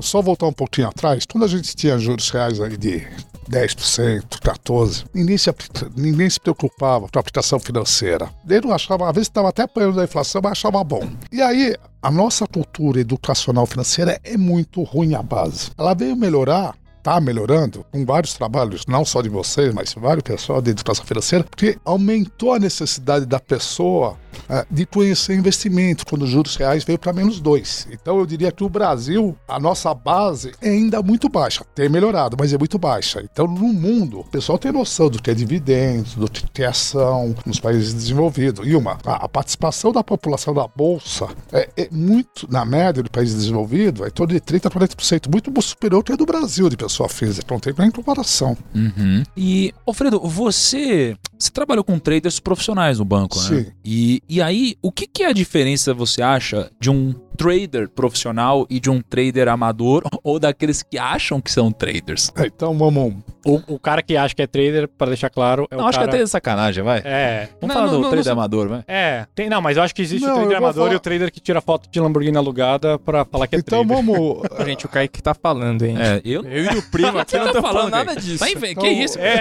só 0.00 0.20
voltar 0.20 0.46
um 0.46 0.52
pouquinho 0.52 0.88
atrás. 0.88 1.24
Quando 1.30 1.44
a 1.44 1.48
gente 1.48 1.76
tinha 1.76 1.96
juros 1.96 2.28
reais 2.30 2.60
aí 2.60 2.76
de 2.76 3.06
10%, 3.50 4.22
14%, 4.40 5.06
ninguém 5.12 5.36
se, 5.36 5.50
ninguém 5.96 6.30
se 6.30 6.38
preocupava 6.38 7.08
com 7.08 7.18
a 7.18 7.20
aplicação 7.20 7.58
financeira. 7.58 8.30
Ele 8.48 8.66
não 8.66 8.72
achava, 8.74 9.08
às 9.08 9.14
vezes 9.14 9.28
estava 9.28 9.48
até 9.48 9.59
apanhando 9.62 9.96
da 9.96 10.04
inflação, 10.04 10.40
mas 10.42 10.52
achava 10.52 10.82
bom. 10.82 11.08
E 11.32 11.40
aí, 11.40 11.74
a 12.02 12.10
nossa 12.10 12.46
cultura 12.46 13.00
educacional 13.00 13.66
financeira 13.66 14.18
é 14.24 14.36
muito 14.36 14.82
ruim 14.82 15.14
a 15.14 15.22
base. 15.22 15.70
Ela 15.76 15.94
veio 15.94 16.16
melhorar 16.16 16.74
está 17.00 17.20
melhorando 17.20 17.84
com 17.90 18.04
vários 18.04 18.34
trabalhos, 18.34 18.84
não 18.86 19.04
só 19.04 19.22
de 19.22 19.28
vocês, 19.28 19.74
mas 19.74 19.94
vários 19.94 20.22
pessoal 20.22 20.60
de 20.60 20.70
educação 20.70 21.04
financeira, 21.04 21.44
porque 21.44 21.78
aumentou 21.84 22.52
a 22.52 22.58
necessidade 22.58 23.26
da 23.26 23.40
pessoa 23.40 24.16
eh, 24.48 24.66
de 24.70 24.86
conhecer 24.86 25.34
investimento, 25.34 26.04
quando 26.06 26.22
os 26.22 26.30
juros 26.30 26.56
reais 26.56 26.84
veio 26.84 26.98
para 26.98 27.12
menos 27.12 27.40
dois. 27.40 27.86
Então 27.90 28.18
eu 28.18 28.26
diria 28.26 28.52
que 28.52 28.62
o 28.62 28.68
Brasil, 28.68 29.36
a 29.48 29.58
nossa 29.58 29.92
base 29.94 30.52
é 30.60 30.70
ainda 30.70 31.02
muito 31.02 31.28
baixa. 31.28 31.64
Tem 31.74 31.88
melhorado, 31.88 32.36
mas 32.38 32.52
é 32.52 32.58
muito 32.58 32.78
baixa. 32.78 33.22
Então 33.22 33.46
no 33.46 33.72
mundo, 33.72 34.20
o 34.20 34.24
pessoal 34.24 34.58
tem 34.58 34.72
noção 34.72 35.08
do 35.08 35.20
que 35.20 35.30
é 35.30 35.34
dividendos, 35.34 36.14
do 36.14 36.28
que 36.28 36.62
é 36.62 36.66
ação 36.66 37.34
nos 37.46 37.58
países 37.58 37.94
desenvolvidos. 37.94 38.66
E 38.66 38.74
uma, 38.76 38.98
a, 39.04 39.28
participação 39.28 39.92
da 39.92 40.02
população 40.02 40.52
da 40.52 40.66
Bolsa 40.66 41.28
é, 41.52 41.68
é 41.76 41.88
muito, 41.90 42.50
na 42.50 42.64
média 42.64 43.02
do 43.02 43.10
país 43.10 43.34
desenvolvido, 43.34 44.04
é 44.04 44.08
em 44.08 44.12
torno 44.12 44.34
de 44.34 44.40
30% 44.40 44.66
a 44.66 44.70
40%, 44.70 45.30
muito 45.30 45.62
superior 45.62 46.02
que 46.02 46.12
a 46.12 46.16
do 46.16 46.26
Brasil 46.26 46.68
de 46.68 46.76
pessoa 47.00 47.08
física. 47.08 47.46
Não 47.50 47.60
tem 47.60 47.72
nem 47.78 47.90
comparação. 47.90 48.56
Uhum. 48.74 49.22
E, 49.36 49.72
Alfredo, 49.86 50.20
você. 50.20 51.16
Você 51.38 51.50
trabalhou 51.50 51.82
com 51.82 51.98
traders 51.98 52.38
profissionais 52.38 52.98
no 52.98 53.04
banco, 53.04 53.38
né? 53.38 53.48
Sim. 53.48 53.66
E, 53.84 54.22
e 54.28 54.42
aí, 54.42 54.76
o 54.82 54.92
que, 54.92 55.06
que 55.06 55.22
é 55.22 55.28
a 55.28 55.32
diferença, 55.32 55.94
você 55.94 56.20
acha, 56.20 56.70
de 56.78 56.90
um 56.90 57.14
trader 57.44 57.88
profissional 57.88 58.66
e 58.68 58.78
de 58.78 58.90
um 58.90 59.00
trader 59.00 59.48
amador 59.48 60.02
ou 60.22 60.38
daqueles 60.38 60.82
que 60.82 60.98
acham 60.98 61.40
que 61.40 61.50
são 61.50 61.72
traders? 61.72 62.30
É, 62.36 62.46
Então 62.46 62.76
vamos. 62.76 63.14
O, 63.46 63.60
o 63.74 63.78
cara 63.78 64.02
que 64.02 64.16
acha 64.18 64.34
que 64.34 64.42
é 64.42 64.46
trader, 64.46 64.86
pra 64.86 65.06
deixar 65.06 65.30
claro, 65.30 65.66
é 65.70 65.74
o 65.74 65.78
não, 65.78 65.86
acho 65.88 65.98
cara... 65.98 66.10
que 66.10 66.16
até 66.16 66.26
sacanagem, 66.26 66.84
vai. 66.84 67.00
É, 67.02 67.48
Vamos 67.58 67.74
Não, 67.74 67.82
falar 67.82 67.86
não, 67.86 67.96
do 67.96 68.02
não, 68.02 68.10
trader 68.10 68.26
não- 68.26 68.32
amador, 68.34 68.68
vai. 68.68 68.84
é. 68.86 69.26
Tem, 69.34 69.48
não, 69.48 69.62
mas 69.62 69.78
eu 69.78 69.82
acho 69.82 69.94
que 69.94 70.02
existe 70.02 70.26
Não, 70.26 70.34
o 70.34 70.38
trader 70.40 70.58
amador 70.58 70.82
falar- 70.82 70.92
e 70.92 70.96
o 70.96 71.00
trader 71.00 71.32
que 71.32 71.40
tira 71.40 71.60
foto 71.62 71.88
de 71.90 71.98
Lamborghini 71.98 72.36
alugada 72.36 72.98
pra 72.98 73.24
falar 73.24 73.46
que 73.46 73.56
é 73.56 73.58
Então 73.58 73.86
trader. 73.86 74.04
vamos. 74.04 74.42
Gente, 74.66 74.84
o 74.84 74.88
Kaique 74.90 75.22
tá 75.22 75.32
falando, 75.32 75.82
hein? 75.86 75.96
É, 75.98 76.20
eu. 76.22 76.44
Eu 76.44 76.64
e 76.64 76.76
o 76.78 76.82
primo 76.90 77.16
aqui 77.18 77.38
não 77.38 77.46
tá 77.46 77.52
tô 77.52 77.62
falando 77.62 77.90
falando, 77.90 78.06
nada 78.06 78.20
disso. 78.20 78.38
Vai, 78.38 78.52
Então, 78.52 78.82
que 78.82 78.88
isso? 78.90 79.18
É, 79.18 79.40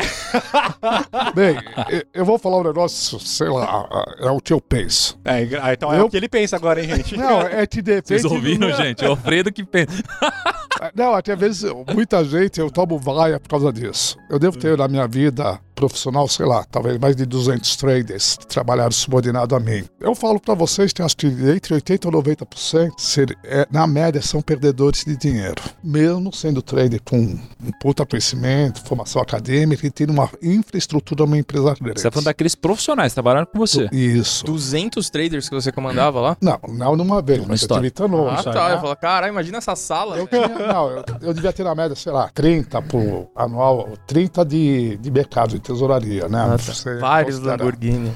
Bem, 1.35 1.57
eu- 2.13 2.23
vou 2.25 2.38
falar 2.39 2.57
um 2.59 2.63
negócio, 2.63 3.19
sei 3.19 3.49
lá, 3.49 3.88
é 4.19 4.29
o 4.29 4.39
que 4.39 4.53
eu 4.53 4.62
penso. 4.62 5.19
é, 5.25 5.41
então 5.73 5.93
é 5.93 5.99
Eu- 5.99 6.05
o 6.05 6.09
que 6.09 6.17
ele 6.17 6.29
pensa 6.29 6.55
agora, 6.55 6.81
hein, 6.81 6.88
gente? 6.95 7.17
Não, 7.17 7.41
é 7.41 7.65
que 7.67 7.81
depende. 7.89 8.21
Vocês 8.21 8.25
ouviram, 8.25 8.69
do- 8.69 8.75
gente? 8.75 9.04
É 9.04 9.08
o 9.08 9.12
Alfredo 9.12 9.52
que 9.52 9.63
pensa. 9.63 10.02
Não, 10.95 11.13
até 11.13 11.34
às 11.34 11.39
vezes, 11.39 11.63
muita 11.93 12.23
gente, 12.23 12.60
eu 12.60 12.69
tomo 12.71 12.97
vaia 12.97 13.39
por 13.39 13.49
causa 13.49 13.71
disso. 13.73 14.17
Eu 14.30 14.39
devo 14.39 14.58
ter 14.58 14.78
na 14.78 14.88
minha 14.88 15.08
vida 15.08 15.60
profissional, 15.79 16.27
sei 16.27 16.45
lá, 16.45 16.65
talvez 16.69 16.97
mais 16.97 17.15
de 17.15 17.25
200 17.25 17.77
traders 17.77 18.37
trabalharam 18.49 18.91
subordinado 18.91 19.55
a 19.55 19.59
mim. 19.61 19.85
Eu 20.01 20.13
falo 20.13 20.37
pra 20.37 20.53
vocês 20.53 20.91
que 20.91 21.01
acho 21.01 21.15
que 21.15 21.27
entre 21.27 21.73
80% 21.73 22.05
ou 22.05 22.21
90%, 22.21 22.91
ser, 22.97 23.37
é, 23.45 23.65
na 23.71 23.87
média, 23.87 24.21
são 24.21 24.41
perdedores 24.41 25.05
de 25.05 25.15
dinheiro. 25.15 25.61
Mesmo 25.81 26.33
sendo 26.33 26.61
trader 26.61 27.01
com 27.01 27.17
um 27.17 27.71
puta 27.79 28.05
conhecimento, 28.05 28.83
formação 28.83 29.21
acadêmica 29.21 29.87
e 29.87 29.89
tendo 29.89 30.11
uma 30.11 30.29
infraestrutura 30.41 31.23
uma 31.23 31.37
empresa 31.37 31.73
grande. 31.79 32.01
Você 32.01 32.07
tá 32.07 32.11
falando 32.11 32.25
daqueles 32.25 32.55
profissionais 32.55 33.13
que 33.13 33.15
trabalharam 33.15 33.45
com 33.45 33.57
você. 33.57 33.87
Isso. 33.93 34.43
200 34.45 35.09
traders 35.09 35.47
que 35.47 35.55
você 35.55 35.71
comandava 35.71 36.19
lá? 36.19 36.37
Não, 36.41 36.59
não 36.67 36.95
numa 36.97 37.21
vez, 37.21 37.39
mas 37.39 37.49
eu 37.49 37.55
história. 37.55 37.89
tive 37.89 37.91
tanou. 37.91 38.29
Ah, 38.29 38.43
tá. 38.43 38.71
Eu 38.71 38.81
falo, 38.81 38.95
caralho, 38.97 39.31
imagina 39.31 39.59
essa 39.59 39.75
sala. 39.77 40.17
Eu, 40.17 40.27
tinha, 40.27 40.47
não, 40.49 40.89
eu, 40.89 41.05
eu 41.21 41.33
devia 41.33 41.53
ter 41.53 41.63
na 41.63 41.73
média, 41.73 41.95
sei 41.95 42.11
lá, 42.11 42.29
30 42.33 42.81
por 42.81 43.29
anual, 43.33 43.89
30 44.07 44.43
de, 44.43 44.97
de 44.97 45.11
mercado, 45.11 45.55
tesouraria, 45.73 46.27
né? 46.27 46.55
Você 46.58 46.97
Vários. 46.97 47.39
Lamborghini. 47.39 48.12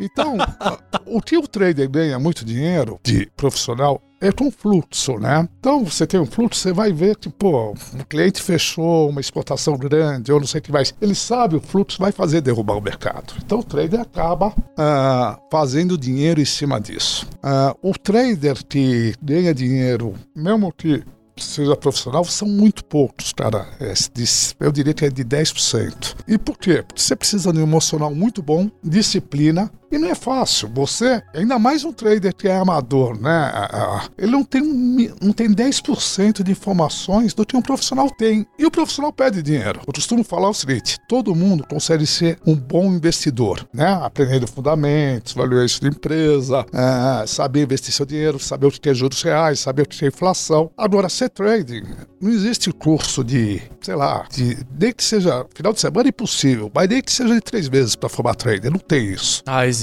Então, 0.00 0.36
a- 0.60 0.78
o 1.06 1.20
que 1.20 1.36
o 1.36 1.46
trader 1.46 1.88
ganha 1.88 2.18
muito 2.18 2.44
dinheiro 2.44 2.98
de 3.04 3.30
profissional 3.36 4.00
é 4.20 4.30
com 4.30 4.50
fluxo, 4.52 5.18
né? 5.18 5.48
Então, 5.58 5.84
você 5.84 6.06
tem 6.06 6.20
um 6.20 6.26
fluxo, 6.26 6.60
você 6.60 6.72
vai 6.72 6.92
ver 6.92 7.16
que, 7.16 7.28
pô, 7.28 7.72
o 7.72 8.04
cliente 8.08 8.40
fechou 8.40 9.10
uma 9.10 9.20
exportação 9.20 9.76
grande, 9.76 10.30
ou 10.32 10.38
não 10.38 10.46
sei 10.46 10.60
o 10.60 10.62
que 10.62 10.70
mais. 10.70 10.94
Ele 11.00 11.14
sabe, 11.14 11.56
o 11.56 11.60
fluxo 11.60 11.98
vai 12.00 12.12
fazer 12.12 12.40
derrubar 12.40 12.76
o 12.76 12.80
mercado. 12.80 13.34
Então, 13.44 13.58
o 13.58 13.64
trader 13.64 14.00
acaba 14.00 14.54
ah, 14.78 15.38
fazendo 15.50 15.98
dinheiro 15.98 16.40
em 16.40 16.44
cima 16.44 16.80
disso. 16.80 17.26
Ah, 17.42 17.74
o 17.82 17.92
trader 17.92 18.64
que 18.64 19.12
ganha 19.20 19.52
dinheiro, 19.52 20.14
mesmo 20.36 20.72
que 20.72 21.02
seja 21.42 21.76
profissional, 21.76 22.24
são 22.24 22.48
muito 22.48 22.84
poucos, 22.84 23.32
cara. 23.32 23.66
É, 23.80 23.92
eu 24.60 24.72
diria 24.72 24.94
que 24.94 25.04
é 25.04 25.10
de 25.10 25.24
10%. 25.24 26.16
E 26.26 26.38
por 26.38 26.58
quê? 26.58 26.82
Porque 26.82 27.00
você 27.00 27.16
precisa 27.16 27.52
de 27.52 27.58
um 27.58 27.62
emocional 27.62 28.14
muito 28.14 28.42
bom, 28.42 28.70
disciplina, 28.82 29.70
E 29.92 29.98
não 29.98 30.08
é 30.08 30.14
fácil. 30.14 30.70
Você, 30.74 31.22
ainda 31.34 31.58
mais 31.58 31.84
um 31.84 31.92
trader 31.92 32.34
que 32.34 32.48
é 32.48 32.56
amador, 32.56 33.20
né? 33.20 33.50
ah, 33.52 34.08
Ele 34.16 34.32
não 34.32 34.42
tem, 34.42 34.62
não 35.20 35.34
tem 35.34 35.50
10% 35.50 36.42
de 36.42 36.50
informações 36.50 37.34
do 37.34 37.44
que 37.44 37.54
um 37.54 37.60
profissional 37.60 38.08
tem. 38.08 38.46
E 38.58 38.64
o 38.64 38.70
profissional 38.70 39.12
perde 39.12 39.42
dinheiro. 39.42 39.82
Eu 39.86 39.92
costumo 39.92 40.24
falar 40.24 40.48
o 40.48 40.54
seguinte: 40.54 40.96
todo 41.06 41.34
mundo 41.34 41.66
consegue 41.68 42.06
ser 42.06 42.38
um 42.46 42.54
bom 42.54 42.86
investidor, 42.86 43.68
né? 43.70 44.00
Aprendendo 44.02 44.46
fundamentos, 44.46 45.34
valuation 45.34 45.80
de 45.80 45.88
empresa, 45.88 46.64
ah, 46.72 47.24
saber 47.26 47.64
investir 47.64 47.92
seu 47.92 48.06
dinheiro, 48.06 48.38
saber 48.38 48.68
o 48.68 48.70
que 48.70 48.88
é 48.88 48.94
juros 48.94 49.20
reais, 49.20 49.60
saber 49.60 49.82
o 49.82 49.86
que 49.86 50.02
é 50.06 50.08
inflação. 50.08 50.70
Agora, 50.74 51.10
ser 51.10 51.28
trading, 51.28 51.82
não 52.18 52.30
existe 52.30 52.72
curso 52.72 53.22
de, 53.22 53.60
sei 53.82 53.94
lá, 53.94 54.26
de, 54.32 54.56
nem 54.80 54.90
que 54.90 55.04
seja 55.04 55.44
final 55.54 55.74
de 55.74 55.80
semana 55.80 56.08
é 56.08 56.10
impossível, 56.10 56.72
mas 56.74 56.88
nem 56.88 57.02
que 57.02 57.12
seja 57.12 57.34
de 57.34 57.42
três 57.42 57.68
meses 57.68 57.94
para 57.94 58.08
formar 58.08 58.34
trader. 58.36 58.70
Não 58.70 58.78
tem 58.78 59.12
isso. 59.12 59.42
Ah, 59.44 59.66
existe? 59.66 59.81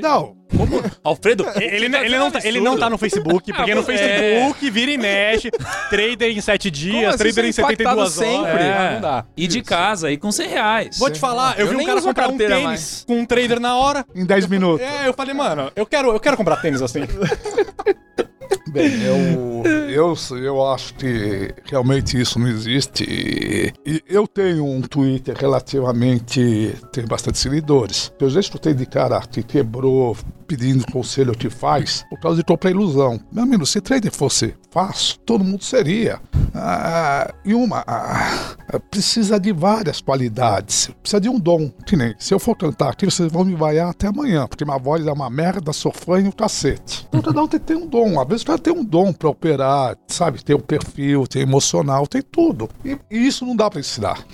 Não. 0.00 0.36
Alfredo, 1.02 1.46
Ele, 1.56 1.86
ele, 1.86 2.18
não 2.18 2.30
tá, 2.30 2.40
ele 2.44 2.60
não 2.60 2.78
tá 2.78 2.90
no 2.90 2.98
Facebook, 2.98 3.52
porque 3.52 3.74
no 3.74 3.80
é. 3.80 3.84
Facebook 3.84 4.70
vira 4.70 4.90
e 4.90 4.98
mexe, 4.98 5.50
trader 5.88 6.30
em 6.30 6.40
7 6.40 6.70
dias, 6.70 7.14
assim 7.14 7.18
trader 7.18 7.44
em 7.44 7.48
é 7.48 7.50
impactado 7.50 7.78
72 7.78 7.98
horas. 7.98 8.12
sempre? 8.12 8.62
É, 8.62 8.94
não 8.94 9.00
dá. 9.00 9.24
E 9.36 9.46
de 9.46 9.62
casa, 9.62 10.08
aí 10.08 10.16
com 10.16 10.30
100 10.30 10.48
reais. 10.48 10.98
Vou 10.98 11.10
te 11.10 11.18
falar, 11.18 11.58
eu, 11.58 11.66
Eu 11.66 11.70
vi 11.70 11.82
um 11.82 11.86
cara 11.86 12.02
comprar 12.02 12.28
um 12.28 12.36
tênis 12.36 12.62
mais. 12.62 13.04
com 13.06 13.20
um 13.20 13.24
trader 13.24 13.60
na 13.60 13.76
hora. 13.76 14.04
Em 14.14 14.24
10 14.24 14.46
minutos. 14.46 14.86
É, 14.86 15.08
eu 15.08 15.14
falei, 15.14 15.34
mano, 15.34 15.72
eu 15.74 15.86
quero, 15.86 16.08
eu 16.12 16.20
quero 16.20 16.36
comprar 16.36 16.56
tênis 16.56 16.82
assim. 16.82 17.00
Bem, 18.72 19.02
eu, 19.02 19.62
eu, 19.90 20.38
eu 20.38 20.66
acho 20.66 20.94
que 20.94 21.54
realmente 21.64 22.18
isso 22.18 22.38
não 22.38 22.48
existe. 22.48 23.04
E, 23.04 24.02
eu 24.08 24.26
tenho 24.26 24.64
um 24.64 24.80
Twitter 24.80 25.36
relativamente. 25.36 26.74
tem 26.90 27.04
bastante 27.04 27.38
seguidores. 27.38 28.10
Eu 28.18 28.30
já 28.30 28.40
escutei 28.40 28.72
de 28.72 28.86
cara 28.86 29.20
que 29.20 29.42
quebrou 29.42 30.16
pedindo 30.46 30.84
conselho 30.90 31.32
que 31.32 31.48
faz 31.48 32.04
por 32.10 32.20
causa 32.20 32.38
de 32.38 32.44
comprar 32.44 32.70
ilusão. 32.70 33.20
Meu 33.30 33.44
amigo, 33.44 33.66
se 33.66 33.80
trader 33.80 34.12
fosse 34.12 34.54
fácil, 34.70 35.18
todo 35.20 35.44
mundo 35.44 35.64
seria. 35.64 36.20
Ah, 36.54 37.32
e 37.44 37.54
uma, 37.54 37.82
ah, 37.86 38.54
precisa 38.90 39.40
de 39.40 39.52
várias 39.52 40.00
qualidades. 40.00 40.90
Precisa 41.00 41.20
de 41.20 41.28
um 41.28 41.38
dom. 41.38 41.70
Que 41.86 41.96
nem, 41.96 42.14
se 42.18 42.34
eu 42.34 42.38
for 42.38 42.54
cantar 42.54 42.90
aqui, 42.90 43.06
vocês 43.06 43.32
vão 43.32 43.44
me 43.44 43.54
vaiar 43.54 43.90
até 43.90 44.08
amanhã, 44.08 44.46
porque 44.46 44.64
minha 44.64 44.78
voz 44.78 45.06
é 45.06 45.12
uma 45.12 45.30
merda, 45.30 45.72
sou 45.72 45.92
fã 45.92 46.20
e 46.20 46.24
um 46.24 46.30
cacete. 46.30 47.06
Então 47.08 47.22
cada 47.22 47.42
um 47.42 47.48
tem 47.48 47.76
um 47.76 47.86
dom. 47.86 48.20
Às 48.20 48.28
vezes 48.28 48.42
o 48.42 48.46
cara 48.46 48.58
tem 48.62 48.72
um 48.72 48.84
dom 48.84 49.12
pra 49.12 49.28
operar, 49.28 49.96
sabe? 50.06 50.42
Tem 50.42 50.54
o 50.54 50.58
perfil, 50.60 51.26
tem 51.26 51.42
emocional, 51.42 52.06
tem 52.06 52.22
tudo. 52.22 52.68
E, 52.84 52.96
e 53.10 53.26
isso 53.26 53.44
não 53.44 53.56
dá 53.56 53.68
pra 53.70 53.80
ensinar. 53.80 54.24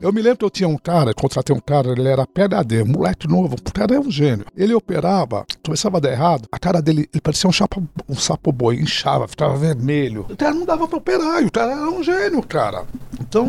Eu 0.00 0.12
me 0.12 0.22
lembro 0.22 0.38
que 0.38 0.44
eu 0.44 0.50
tinha 0.50 0.68
um 0.68 0.78
cara, 0.78 1.12
contratei 1.14 1.54
um 1.54 1.60
cara, 1.60 1.90
ele 1.92 2.08
era 2.08 2.26
PHD, 2.26 2.84
moleque 2.84 3.28
novo, 3.28 3.56
o 3.56 3.72
cara 3.72 3.94
é 3.94 4.00
um 4.00 4.10
gênio. 4.10 4.46
Ele 4.56 4.74
operava, 4.74 5.44
começava 5.64 5.98
a 5.98 6.00
dar 6.00 6.10
errado, 6.10 6.48
a 6.50 6.58
cara 6.58 6.80
dele 6.80 7.08
ele 7.12 7.20
parecia 7.20 7.48
um, 7.48 7.52
chapa, 7.52 7.82
um 8.08 8.14
sapo 8.14 8.50
boi, 8.50 8.76
inchava, 8.76 9.28
ficava 9.28 9.56
vermelho. 9.56 10.26
O 10.28 10.36
cara 10.36 10.54
não 10.54 10.64
dava 10.64 10.88
pra 10.88 10.98
operar, 10.98 11.42
e 11.42 11.46
o 11.46 11.52
cara 11.52 11.72
era 11.72 11.90
um 11.90 12.02
gênio, 12.02 12.42
cara. 12.42 12.84
Então, 13.20 13.46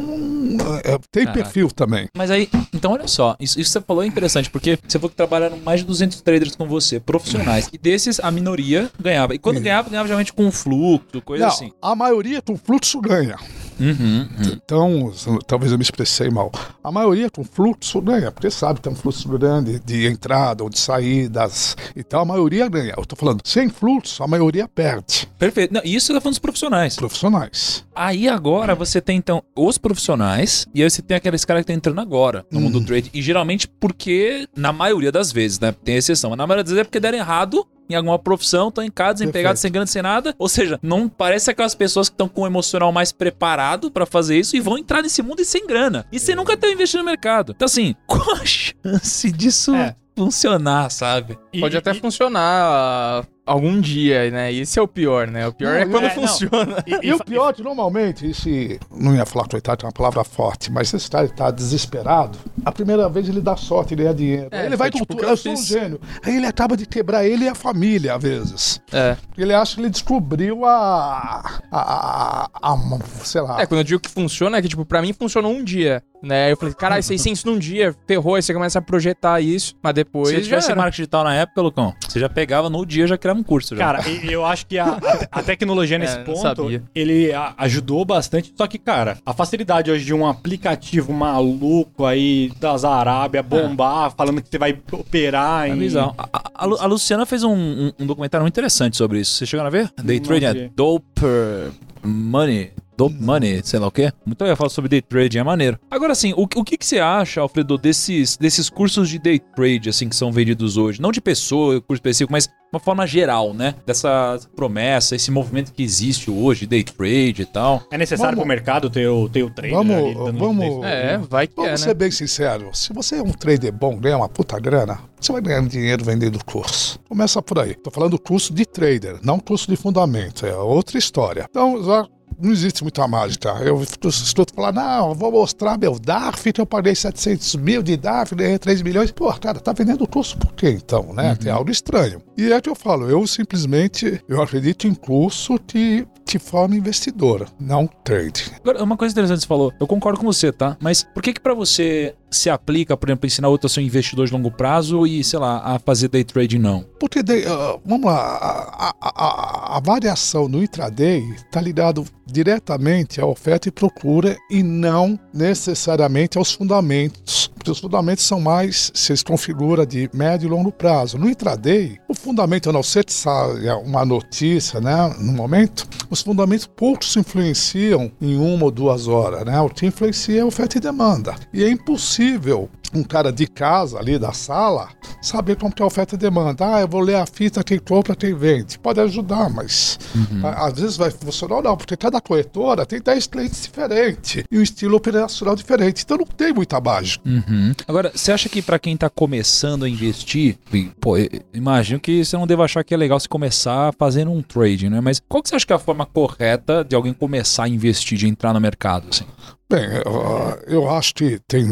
é, 0.84 0.98
tem 1.12 1.26
Caraca. 1.26 1.44
perfil 1.44 1.70
também. 1.72 2.08
Mas 2.16 2.30
aí, 2.30 2.50
então 2.74 2.92
olha 2.92 3.08
só, 3.08 3.36
isso, 3.40 3.60
isso 3.60 3.70
que 3.72 3.80
você 3.80 3.86
falou 3.86 4.04
é 4.04 4.08
interessante, 4.08 4.50
porque 4.50 4.78
você 4.86 5.00
falou 5.00 5.10
que 5.10 5.16
trabalharam 5.16 5.58
mais 5.58 5.80
de 5.80 5.86
200 5.86 6.22
traders 6.22 6.56
com 6.56 6.68
você, 6.68 7.00
profissionais, 7.00 7.70
e 7.72 7.78
desses 7.78 8.20
a 8.20 8.30
minoria 8.30 8.90
ganhava. 9.00 9.34
E 9.34 9.40
quando 9.40 9.56
Isso. 9.56 9.64
ganhava, 9.64 9.90
ganhava 9.90 10.01
geralmente 10.08 10.34
com 10.34 10.52
fluxo, 10.52 11.22
coisa 11.24 11.46
Não, 11.46 11.52
assim. 11.52 11.72
a 11.82 11.96
maioria 11.96 12.42
com 12.42 12.56
fluxo 12.58 13.00
ganha. 13.02 13.38
Uhum, 13.80 13.90
uhum. 13.90 14.28
Então, 14.54 15.12
talvez 15.48 15.72
eu 15.72 15.78
me 15.78 15.84
expressei 15.84 16.30
mal. 16.30 16.52
A 16.84 16.92
maioria 16.92 17.30
com 17.32 17.44
fluxo 17.44 18.00
ganha, 18.00 18.32
porque 18.32 18.52
sabe 18.52 18.76
que 18.76 18.84
tem 18.84 18.94
um 18.94 18.96
fluxo 18.96 19.28
grande 19.30 19.80
de 19.80 20.06
entrada 20.06 20.64
ou 20.64 20.70
de 20.70 20.78
saídas. 20.78 21.76
Então 21.96 22.20
a 22.22 22.26
maioria 22.26 22.68
ganha. 22.70 22.94
Eu 22.96 23.06
tô 23.06 23.16
falando, 23.16 23.42
sem 23.44 23.70
fluxo, 23.70 24.24
a 24.24 24.28
maioria 24.28 24.68
perde. 24.68 25.28
Perfeito. 25.40 25.74
Não, 25.74 25.82
isso 25.84 26.08
você 26.08 26.14
tá 26.14 26.22
falando 26.22 26.34
dos 26.34 26.40
profissionais. 26.40 26.96
Profissionais. 26.96 27.84
Aí 27.96 28.30
agora 28.30 28.76
você 28.76 29.02
tem 29.02 29.18
então 29.18 29.44
os 29.56 29.78
profissionais 29.78 30.68
e 30.74 30.84
aí 30.84 30.90
você 30.90 31.02
tem 31.02 31.18
aqueles 31.18 31.44
caras 31.44 31.62
que 31.62 31.72
estão 31.72 31.76
entrando 31.76 32.00
agora 32.00 32.46
no 32.52 32.62
mundo 32.62 32.80
do 32.80 32.86
trade. 32.86 33.10
E 33.14 33.22
geralmente 33.22 33.68
porque, 33.68 34.48
na 34.56 34.72
maioria 34.72 35.12
das 35.12 35.32
vezes, 35.32 35.60
né? 35.60 35.74
Tem 35.84 35.96
exceção, 35.96 36.30
mas 36.30 36.38
na 36.38 36.46
maioria 36.46 36.64
das 36.64 36.72
vezes 36.72 36.82
é 36.82 36.84
porque 36.84 37.00
deram 37.00 37.18
errado 37.18 37.66
em 37.92 37.96
alguma 37.96 38.18
profissão, 38.20 38.70
estão 38.70 38.84
em 38.84 38.92
casa, 38.92 39.16
desempregados, 39.20 39.62
sem 39.62 39.72
grana, 39.72 39.88
sem 39.88 40.02
nada. 40.02 40.34
Ou 40.38 40.48
seja, 40.50 40.80
não 40.82 41.08
parece 41.10 41.50
aquelas 41.52 41.76
pessoas 41.76 42.10
que 42.10 42.14
estão 42.14 42.28
com 42.28 42.42
o 42.42 42.48
emocional 42.48 42.92
mais 42.92 43.12
preparado 43.12 43.92
pra 43.92 44.06
fazer 44.06 44.38
isso 44.40 44.56
e 44.56 44.60
vão 44.60 44.78
entrar 44.78 45.02
nesse 45.02 45.22
mundo 45.22 45.42
e 45.42 45.46
sem 45.46 45.66
grana. 45.68 46.06
E 46.12 46.20
sem 46.20 46.36
nunca 46.36 46.56
ter 46.58 46.72
investido 46.72 47.04
no 47.04 47.10
mercado. 47.10 47.54
Então, 47.56 47.66
assim, 47.66 47.96
qual 48.08 48.36
a 48.36 48.46
chance 48.46 49.32
disso 49.32 49.74
É. 49.76 49.96
funcionar, 50.18 50.90
sabe? 50.92 51.38
Pode 51.60 51.76
até 51.78 51.94
funcionar 51.94 52.42
ah, 52.44 53.24
algum 53.52 53.80
dia, 53.80 54.30
né? 54.32 54.52
Esse 54.54 54.80
é 54.80 54.82
o 54.82 54.88
pior, 54.88 55.28
né? 55.28 55.48
O 55.48 55.54
pior 55.54 55.74
Não, 55.74 55.78
é 55.82 55.86
quando 55.86 56.06
é, 56.06 56.10
funciona. 56.10 56.84
E, 56.88 57.08
E 57.08 57.14
o 57.14 57.24
pior 57.24 57.50
é 57.50 57.54
que 57.54 57.62
normalmente, 57.64 58.26
esse. 58.26 58.80
Não 58.96 59.16
ia 59.16 59.26
falar 59.26 59.48
coitado, 59.48 59.84
é 59.84 59.86
uma 59.88 59.92
palavra 59.92 60.24
forte, 60.24 60.72
mas 60.72 60.90
se 60.90 60.96
esse 60.96 61.10
cara 61.10 61.26
está 61.26 61.52
desesperado, 61.52 62.38
a 62.66 62.72
primeira 62.72 63.08
vez 63.10 63.28
ele 63.28 63.42
dá 63.42 63.56
sorte, 63.56 63.94
ele 63.94 64.04
ganha 64.04 64.16
dinheiro. 64.16 64.48
É, 64.52 64.66
ele 64.66 64.76
vai 64.76 64.90
tipo 64.90 65.06
tudo. 65.06 65.24
Eu, 65.24 65.30
eu 65.30 65.38
sou 65.38 65.54
um 65.54 65.58
gênio. 65.58 66.00
Aí 66.24 66.38
ele 66.38 66.46
acaba 66.46 66.76
de 66.78 66.86
quebrar 66.86 67.26
ele 67.26 67.46
e 67.46 67.48
a 67.48 67.56
família, 67.56 68.16
às 68.16 68.22
vezes. 68.22 68.82
É. 68.92 69.16
Ele 69.38 69.54
acha 69.54 69.76
que 69.76 69.82
ele 69.82 69.90
descobriu 69.90 70.66
a. 70.66 71.62
a, 71.72 71.82
a, 71.82 72.48
a- 72.54 72.74
a- 72.74 73.00
sei 73.24 73.42
lá. 73.42 73.62
É, 73.62 73.66
quando 73.66 73.80
eu 73.80 73.84
digo 73.84 74.00
que 74.00 74.10
funciona, 74.10 74.58
é 74.58 74.62
que, 74.62 74.68
tipo, 74.70 74.86
pra 74.86 75.02
mim 75.02 75.14
funcionou 75.14 75.52
um 75.52 75.64
dia, 75.64 76.04
né? 76.22 76.52
Eu 76.52 76.58
falei, 76.58 76.74
caralho, 76.74 77.04
600 77.04 77.44
num 77.44 77.58
dia, 77.58 77.96
ferrou, 78.08 78.36
aí 78.36 78.42
você 78.42 78.54
começa 78.54 78.80
a 78.80 78.82
projetar 78.82 79.42
isso, 79.42 79.76
mas 79.82 79.94
depois 79.94 80.30
Se 80.30 80.36
já 80.36 80.42
tivesse 80.42 80.74
marketing 80.76 80.96
digital 80.98 81.24
na 81.24 81.36
época, 81.36 81.62
Lucão, 81.62 81.94
você 82.08 82.20
já 82.20 82.30
pegava 82.30 82.70
no 82.70 82.86
dia 82.86 83.08
já 83.08 83.18
criava 83.18 83.40
um 83.42 83.44
curso. 83.44 83.76
Já. 83.76 83.86
Cara, 83.86 84.10
e- 84.10 84.32
eu 84.32 84.46
acho 84.46 84.66
que 84.66 84.78
a, 84.80 84.98
a- 85.32 85.44
tecnologia 85.44 85.98
nesse 86.00 86.18
É, 86.18 86.24
ponto, 86.24 86.70
ele 86.96 87.32
ajudou 87.58 88.06
bastante. 88.06 88.54
Só 88.56 88.68
que, 88.68 88.78
cara, 88.78 89.18
a 89.26 89.34
facilidade 89.34 89.92
hoje 89.92 90.06
de 90.06 90.14
um 90.14 90.26
aplicativo 90.28 91.12
maluco 91.14 92.06
aí 92.06 92.52
das 92.60 92.86
Arábia 92.86 93.42
bombar, 93.44 94.12
falando 94.16 94.42
que 94.42 94.50
você 94.50 94.58
vai 94.58 94.78
operar 94.92 95.66
É 95.68 95.70
em... 95.70 95.98
A, 95.98 96.14
a- 96.34 96.42
a 96.54 96.66
Lu- 96.66 96.78
a 96.80 96.86
Luciana 96.86 97.26
fez 97.26 97.44
um, 97.44 97.54
um- 97.54 97.92
um 98.00 98.06
documentário 98.06 98.44
muito 98.44 98.54
interessante 98.54 98.96
sobre 98.98 99.20
isso. 99.20 99.34
Você 99.36 99.46
chegaram 99.46 99.68
a 99.68 99.72
ver? 99.72 99.90
Day 100.04 100.20
Trading 100.20 100.46
é. 100.46 100.70
Doper 100.76 101.72
Money. 102.04 102.72
Dope 103.02 103.16
Money, 103.20 103.62
sei 103.64 103.80
lá 103.80 103.88
o 103.88 103.92
quê. 103.92 104.12
Muito 104.24 104.40
legal 104.42 104.56
falar 104.56 104.70
sobre 104.70 104.88
day 104.88 105.02
trading, 105.02 105.40
é 105.40 105.44
maneiro. 105.44 105.80
Agora, 105.90 106.12
assim, 106.12 106.34
o, 106.34 106.44
o 106.44 106.64
que, 106.64 106.78
que 106.78 106.86
você 106.86 107.00
acha, 107.00 107.42
Alfredo, 107.42 107.76
desses, 107.76 108.38
desses 108.38 108.70
cursos 108.70 109.10
de 109.10 109.18
day 109.18 109.40
trade, 109.40 109.90
assim, 109.90 110.08
que 110.08 110.16
são 110.16 110.32
vendidos 110.32 110.78
hoje? 110.78 111.02
Não 111.02 111.12
de 111.12 111.20
pessoa, 111.20 111.82
curso 111.82 111.98
específico, 111.98 112.32
mas 112.32 112.46
de 112.46 112.54
uma 112.72 112.80
forma 112.80 113.08
geral, 113.08 113.56
né? 113.56 113.74
Dessa 113.88 114.40
promessa, 114.56 115.16
esse 115.16 115.32
movimento 115.32 115.74
que 115.74 115.82
existe 115.82 116.30
hoje, 116.30 116.68
day 116.68 116.84
trade 116.84 117.42
e 117.42 117.46
tal. 117.46 117.82
É 117.92 117.98
necessário 117.98 118.36
Vamos- 118.38 118.44
pro 118.46 118.48
mercado 118.48 118.88
ter 118.88 119.08
o, 119.08 119.28
ter 119.28 119.42
o 119.44 119.50
trader 119.50 119.74
Vamos- 119.76 119.96
ali 119.96 120.14
dando 120.14 120.38
vamos- 120.40 120.66
liquidez? 120.66 120.94
É, 120.94 121.18
vai 121.18 121.48
que 121.48 121.54
é, 121.54 121.56
Vamos 121.56 121.72
né? 121.72 121.78
ser 121.88 121.94
bem 121.96 122.12
sincero, 122.12 122.70
se 122.72 122.94
você 122.94 123.16
é 123.16 123.22
um 123.24 123.32
trader 123.32 123.74
bom, 123.74 123.98
ganha 123.98 124.16
uma 124.18 124.30
puta 124.30 124.60
grana, 124.60 125.00
você 125.20 125.32
vai 125.32 125.42
ganhar 125.42 125.62
dinheiro 125.68 126.06
vendendo 126.06 126.38
curso. 126.46 127.00
Começa 127.10 127.42
por 127.42 127.58
aí. 127.58 127.74
Tô 127.74 127.90
falando 127.90 128.18
curso 128.20 128.54
de 128.54 128.64
trader, 128.66 129.18
não 129.24 129.40
curso 129.40 129.68
de 129.70 129.76
fundamento, 129.76 130.46
é 130.46 130.56
outra 130.56 130.98
história. 131.00 131.48
Então, 131.50 131.84
já 131.84 132.08
não 132.42 132.52
existe 132.52 132.84
muita 132.84 133.08
mágica. 133.08 133.50
Eu 133.62 133.82
estou 133.82 134.46
falando, 134.54 134.76
não, 134.76 135.10
eu 135.10 135.16
vou 135.16 135.32
mostrar 135.32 135.78
meu 135.78 136.00
DARF, 136.00 136.52
que 136.52 136.60
eu 136.62 136.66
paguei 136.66 136.96
700 136.96 137.56
mil 137.56 137.84
de 137.84 137.96
DARF, 137.96 138.36
ganhei 138.36 138.58
3 138.58 138.82
milhões. 138.82 139.12
Pô, 139.12 139.32
cara, 139.34 139.60
tá 139.60 139.72
vendendo 139.74 140.08
curso 140.08 140.38
por 140.38 140.54
quê 140.54 140.72
então, 140.72 141.14
né? 141.14 141.36
Tem 141.36 141.52
algo 141.52 141.70
estranho. 141.70 142.22
E 142.38 142.52
é 142.52 142.60
que 142.60 142.70
eu 142.70 142.76
falo, 142.76 143.10
eu 143.10 143.26
simplesmente, 143.28 144.24
eu 144.28 144.42
acredito 144.42 144.88
em 144.88 144.94
curso 144.94 145.60
que 145.60 146.08
te 146.32 146.40
forma 146.40 146.76
investidor, 146.76 147.48
não 147.60 147.88
trade. 148.04 148.52
Agora, 148.62 148.82
uma 148.84 148.96
coisa 148.96 149.12
interessante 149.12 149.38
que 149.40 149.42
você 149.44 149.48
falou, 149.48 149.74
eu 149.80 149.86
concordo 149.88 150.20
com 150.20 150.26
você, 150.26 150.52
tá? 150.52 150.78
Mas 150.80 151.04
por 151.04 151.22
que 151.22 151.34
que 151.34 151.40
pra 151.42 151.54
você 151.54 152.16
se 152.30 152.50
aplica, 152.50 152.96
por 152.96 153.10
exemplo, 153.10 153.28
ensinar 153.28 153.50
outro 153.50 153.68
a 153.68 153.70
ser 153.70 153.82
um 153.82 153.84
investidor 153.84 154.26
de 154.28 154.32
longo 154.32 154.50
prazo 154.50 155.06
e, 155.06 155.22
sei 155.24 155.38
lá, 155.40 155.62
a 155.64 155.80
fazer 155.80 156.08
day 156.08 156.24
trading 156.24 156.60
não? 156.60 156.86
Porque, 157.00 157.20
ah, 157.20 157.78
vamos 157.86 158.06
lá, 158.06 158.16
a, 158.18 158.90
a- 159.02 159.12
a- 159.14 159.78
a 159.78 159.80
variação 159.82 160.48
no 160.48 160.64
intraday 160.64 161.20
está 161.32 161.60
ligado 161.60 162.06
diretamente 162.26 163.20
à 163.20 163.26
oferta 163.26 163.68
e 163.68 163.72
procura 163.72 164.38
e 164.50 164.64
não 164.64 165.20
necessariamente 165.34 166.38
aos 166.38 166.54
fundamentos. 166.54 167.52
Porque 167.62 167.70
os 167.70 167.78
fundamentos 167.78 168.26
são 168.26 168.42
mais, 168.42 168.92
se 168.92 169.24
configura 169.24 169.86
de 169.86 170.10
médio 170.16 170.48
e 170.48 170.50
longo 170.50 170.72
prazo. 170.72 171.16
No 171.16 171.30
intraday, 171.30 172.00
o 172.08 172.16
fundamento, 172.16 172.72
a 172.72 172.74
não 172.74 172.82
ser 172.82 173.06
que 173.06 173.14
saia 173.14 173.78
uma 173.78 174.04
notícia, 174.04 174.82
né, 174.82 175.16
no 175.20 175.32
momento, 175.32 175.88
os 176.10 176.24
fundamentos 176.24 176.66
poucos 176.66 177.16
influenciam 177.16 178.12
em 178.20 178.36
uma 178.36 178.66
ou 178.66 178.72
duas 178.72 179.08
horas, 179.08 179.46
né? 179.46 179.62
O 179.62 179.70
que 179.70 179.86
influencia 179.86 180.42
é 180.42 180.44
oferta 180.44 180.80
e 180.80 180.82
demanda. 180.82 181.36
E 181.54 181.64
é 181.64 181.70
impossível 181.70 182.68
um 182.94 183.04
cara 183.04 183.32
de 183.32 183.48
casa 183.48 183.98
ali 184.00 184.18
da 184.20 184.34
sala 184.34 184.90
saber 185.22 185.56
como 185.56 185.74
que 185.74 185.82
é 185.82 185.84
a 185.84 185.88
oferta 185.88 186.16
e 186.16 186.18
demanda. 186.18 186.76
Ah, 186.76 186.82
eu 186.82 186.88
vou 186.88 187.00
ler 187.02 187.16
a 187.16 187.26
fita, 187.26 187.64
quem 187.64 187.80
compra, 187.80 188.16
quem 188.16 188.34
vende. 188.34 188.78
Pode 188.80 189.00
ajudar, 189.00 189.50
mas 189.50 190.00
a- 190.44 190.68
às 190.68 190.80
vezes 190.80 190.98
vai 190.98 191.12
funcionar 191.12 191.58
ou 191.58 191.64
não, 191.64 191.78
porque 191.78 191.96
cada 191.96 192.20
corretora 192.20 192.86
tem 192.86 193.00
10 193.02 193.28
clientes 193.28 193.62
diferentes 193.62 194.44
e 194.52 194.58
um 194.58 194.62
estilo 194.62 194.98
operacional 194.98 195.56
diferente. 195.56 196.04
Então 196.04 196.18
não 196.18 196.26
tem 196.26 196.52
muita 196.54 196.80
mágica. 196.82 197.28
Uhum. 197.28 197.74
Agora, 197.88 198.12
você 198.16 198.32
acha 198.32 198.50
que 198.50 198.62
pra 198.62 198.80
quem 198.80 198.98
tá 198.98 199.10
começando 199.10 199.84
a 199.86 199.90
investir, 199.90 200.58
pô, 201.00 201.16
imagino 201.54 202.00
que 202.00 202.24
você 202.26 202.36
não 202.36 202.48
deva 202.48 202.64
achar 202.64 202.84
que 202.84 202.94
é 202.94 202.98
legal 202.98 203.20
se 203.20 203.30
começar 203.30 203.94
fazendo 203.98 204.32
um 204.32 204.42
trading, 204.42 204.90
né? 204.90 205.02
Mas 205.02 205.22
qual 205.30 205.42
que 205.44 205.50
você 205.50 205.56
acha 205.56 205.66
que 205.66 205.74
é 205.74 205.76
a 205.76 205.80
forma 205.80 206.06
correta 206.06 206.84
de 206.84 206.96
alguém 206.96 207.14
começar 207.14 207.64
a 207.66 207.70
investir, 207.70 208.18
de 208.18 208.28
entrar 208.28 208.54
no 208.54 208.60
mercado, 208.60 209.08
assim? 209.10 209.26
Bem, 209.70 209.86
eu, 210.06 210.60
eu 210.68 210.90
acho 210.90 211.14
que 211.14 211.40
tem. 211.48 211.66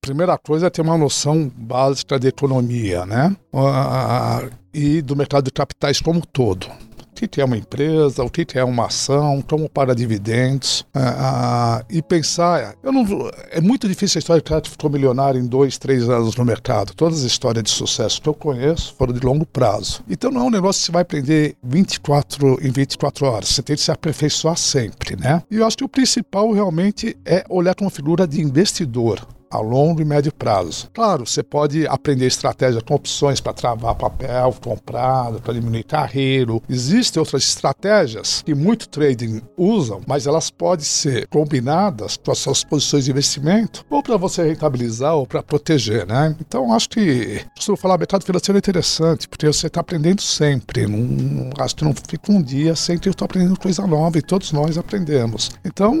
Primeira 0.00 0.38
coisa 0.38 0.68
é 0.68 0.70
ter 0.70 0.80
uma 0.80 0.96
noção 0.96 1.50
básica 1.54 2.18
de 2.18 2.28
economia, 2.28 3.04
né? 3.04 3.36
Ah, 3.52 4.48
e 4.72 5.02
do 5.02 5.14
mercado 5.14 5.44
de 5.44 5.50
capitais 5.50 6.00
como 6.00 6.20
um 6.20 6.22
todo. 6.22 6.66
O 6.66 7.28
que 7.28 7.40
é 7.40 7.44
uma 7.44 7.56
empresa, 7.56 8.22
o 8.22 8.30
que 8.30 8.46
é 8.56 8.62
uma 8.62 8.86
ação, 8.86 9.42
como 9.42 9.68
para 9.68 9.92
dividendos. 9.92 10.86
ah, 10.94 11.80
ah, 11.80 11.84
e 11.90 12.00
pensar. 12.00 12.76
Eu 12.80 12.92
não, 12.92 13.04
é 13.50 13.60
muito 13.60 13.88
difícil 13.88 14.18
a 14.18 14.20
história 14.20 14.40
de 14.40 14.48
cara 14.48 14.60
que 14.60 14.70
ficou 14.70 14.88
milionário 14.88 15.40
em 15.40 15.46
dois, 15.46 15.76
três 15.78 16.08
anos 16.08 16.36
no 16.36 16.44
mercado. 16.44 16.94
Todas 16.94 17.18
as 17.18 17.24
histórias 17.24 17.64
de 17.64 17.70
sucesso 17.70 18.22
que 18.22 18.28
eu 18.28 18.34
conheço 18.34 18.94
foram 18.94 19.12
de 19.12 19.20
longo 19.20 19.44
prazo. 19.44 20.02
Então 20.08 20.30
não 20.30 20.42
é 20.42 20.44
um 20.44 20.50
negócio 20.50 20.80
que 20.80 20.86
você 20.86 20.92
vai 20.92 21.02
aprender 21.02 21.56
24 21.62 22.64
em 22.64 22.70
24 22.70 23.26
horas. 23.26 23.48
Você 23.48 23.62
tem 23.62 23.74
que 23.74 23.82
se 23.82 23.90
aperfeiçoar 23.90 24.56
sempre, 24.56 25.16
né? 25.16 25.42
E 25.50 25.56
eu 25.56 25.66
acho 25.66 25.76
que 25.76 25.84
o 25.84 25.88
principal 25.88 26.52
realmente 26.52 27.16
é 27.26 27.44
olhar 27.50 27.74
como 27.74 27.90
figura 27.90 28.28
de 28.28 28.40
investidor 28.40 29.26
a 29.50 29.58
longo 29.58 30.00
e 30.00 30.04
médio 30.04 30.32
prazo. 30.32 30.90
Claro, 30.92 31.26
você 31.26 31.42
pode 31.42 31.86
aprender 31.86 32.26
estratégia 32.26 32.80
com 32.80 32.94
opções 32.94 33.40
para 33.40 33.52
travar 33.52 33.94
papel 33.94 34.54
comprado, 34.62 35.40
para 35.40 35.54
diminuir 35.54 35.84
carreiro. 35.84 36.62
Existem 36.68 37.20
outras 37.20 37.44
estratégias 37.44 38.42
que 38.42 38.54
muito 38.54 38.88
trading 38.88 39.40
usam, 39.56 40.00
mas 40.06 40.26
elas 40.26 40.50
podem 40.50 40.84
ser 40.84 41.26
combinadas 41.28 42.16
com 42.16 42.32
as 42.32 42.38
suas 42.38 42.64
posições 42.64 43.04
de 43.04 43.10
investimento 43.10 43.84
ou 43.88 44.02
para 44.02 44.16
você 44.16 44.42
rentabilizar 44.42 45.14
ou 45.14 45.26
para 45.26 45.42
proteger, 45.42 46.06
né? 46.06 46.36
Então, 46.40 46.72
acho 46.72 46.88
que, 46.88 47.44
costumo 47.54 47.76
falar, 47.76 47.98
mercado 47.98 48.24
financeiro 48.24 48.58
é 48.58 48.60
interessante, 48.60 49.28
porque 49.28 49.46
você 49.46 49.66
está 49.66 49.80
aprendendo 49.80 50.22
sempre. 50.22 50.86
Não, 50.86 51.50
acho 51.58 51.76
que 51.76 51.84
não 51.84 51.94
fica 51.94 52.32
um 52.32 52.42
dia 52.42 52.74
sem 52.74 52.98
que 52.98 53.08
eu 53.08 53.12
estou 53.12 53.24
aprendendo 53.24 53.58
coisa 53.58 53.86
nova 53.86 54.18
e 54.18 54.22
todos 54.22 54.52
nós 54.52 54.76
aprendemos. 54.76 55.50
Então, 55.64 55.94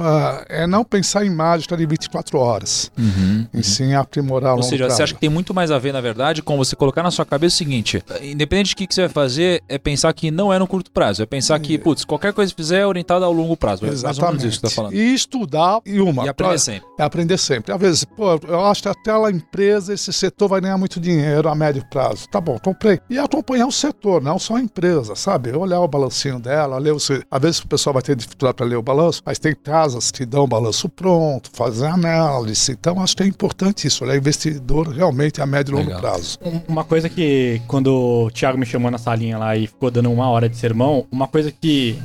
ah, 0.00 0.44
é 0.48 0.66
não 0.66 0.84
pensar 0.84 1.24
em 1.24 1.30
mágica 1.30 1.76
de 1.76 1.86
24 1.86 2.38
horas 2.38 2.90
e 3.52 3.62
sim 3.62 3.94
aprimorar 3.94 4.52
ao 4.52 4.56
Ou 4.58 4.62
seja, 4.62 4.84
prazo. 4.84 4.96
você 4.96 5.02
acha 5.02 5.14
que 5.14 5.20
tem 5.20 5.30
muito 5.30 5.52
mais 5.54 5.70
a 5.70 5.78
ver, 5.78 5.92
na 5.92 6.00
verdade, 6.00 6.42
com 6.42 6.56
você 6.56 6.74
colocar 6.76 7.02
na 7.02 7.10
sua 7.10 7.24
cabeça 7.24 7.54
o 7.54 7.58
seguinte: 7.58 8.02
independente 8.22 8.74
do 8.74 8.78
que, 8.78 8.86
que 8.86 8.94
você 8.94 9.02
vai 9.02 9.10
fazer, 9.10 9.62
é 9.68 9.78
pensar 9.78 10.12
que 10.12 10.30
não 10.30 10.52
é 10.52 10.58
no 10.58 10.66
curto 10.66 10.90
prazo. 10.90 11.22
É 11.22 11.26
pensar 11.26 11.58
que, 11.58 11.78
putz, 11.78 12.04
qualquer 12.04 12.32
coisa 12.32 12.52
que 12.52 12.56
fizer 12.62 12.80
é 12.80 12.86
orientada 12.86 13.24
ao 13.24 13.32
longo 13.32 13.56
prazo. 13.56 13.84
É 13.86 13.88
Exatamente. 13.88 14.46
isso 14.46 14.60
que 14.60 14.66
você 14.68 14.74
tá 14.74 14.82
falando. 14.82 14.94
E 14.94 15.14
estudar 15.14 15.80
e 15.84 16.00
uma. 16.00 16.24
E 16.24 16.28
aprender 16.28 16.50
pra- 16.50 16.58
sempre. 16.58 16.88
É 16.98 17.02
aprender 17.02 17.38
sempre. 17.38 17.72
Às 17.72 17.80
vezes, 17.80 18.04
pô, 18.04 18.38
eu 18.46 18.64
acho 18.66 18.82
que 18.82 18.88
aquela 18.88 19.30
empresa, 19.30 19.92
esse 19.92 20.12
setor 20.12 20.48
vai 20.48 20.60
ganhar 20.60 20.78
muito 20.78 21.00
dinheiro 21.00 21.48
a 21.48 21.54
médio 21.54 21.84
prazo. 21.90 22.28
Tá 22.28 22.40
bom, 22.40 22.58
comprei. 22.58 23.00
E 23.10 23.18
acompanhar 23.18 23.66
o 23.66 23.72
setor, 23.72 24.22
não 24.22 24.38
só 24.38 24.56
a 24.56 24.60
empresa, 24.60 25.14
sabe? 25.16 25.50
Olhar 25.56 25.80
o 25.80 25.88
balancinho 25.88 26.38
dela, 26.38 26.78
ler 26.78 26.92
o. 26.92 27.00
se- 27.00 27.22
Às 27.30 27.40
vezes 27.42 27.58
o 27.60 27.66
pessoal 27.66 27.92
vai 27.94 28.02
ter 28.02 28.16
dificuldade 28.16 28.56
para 28.56 28.66
ler 28.66 28.76
o 28.76 28.82
balanço, 28.82 29.22
mas 29.24 29.38
tem 29.38 29.54
casas 29.54 30.10
que 30.10 30.24
dão 30.24 30.44
o 30.44 30.46
balanço 30.46 30.88
pronto, 30.88 31.50
fazem 31.52 31.88
análise. 31.88 32.76
Então 32.84 33.00
acho 33.02 33.16
que 33.16 33.22
é 33.22 33.26
importante 33.26 33.86
isso, 33.86 34.04
olhar 34.04 34.14
investidor 34.14 34.88
realmente 34.88 35.40
a 35.40 35.46
médio 35.46 35.72
e 35.72 35.82
longo 35.82 35.98
prazo. 35.98 36.38
Um- 36.44 36.60
Uma 36.68 36.84
coisa 36.84 37.08
que, 37.08 37.62
quando 37.66 37.86
o 38.26 38.30
Thiago 38.30 38.58
me 38.58 38.66
chamou 38.66 38.90
na 38.90 38.98
salinha 38.98 39.38
lá 39.38 39.56
e 39.56 39.66
ficou 39.66 39.90
dando 39.90 40.12
uma 40.12 40.28
hora 40.28 40.50
de 40.50 40.56
sermão, 40.58 41.06
uma 41.10 41.26
coisa 41.26 41.50
que, 41.50 41.98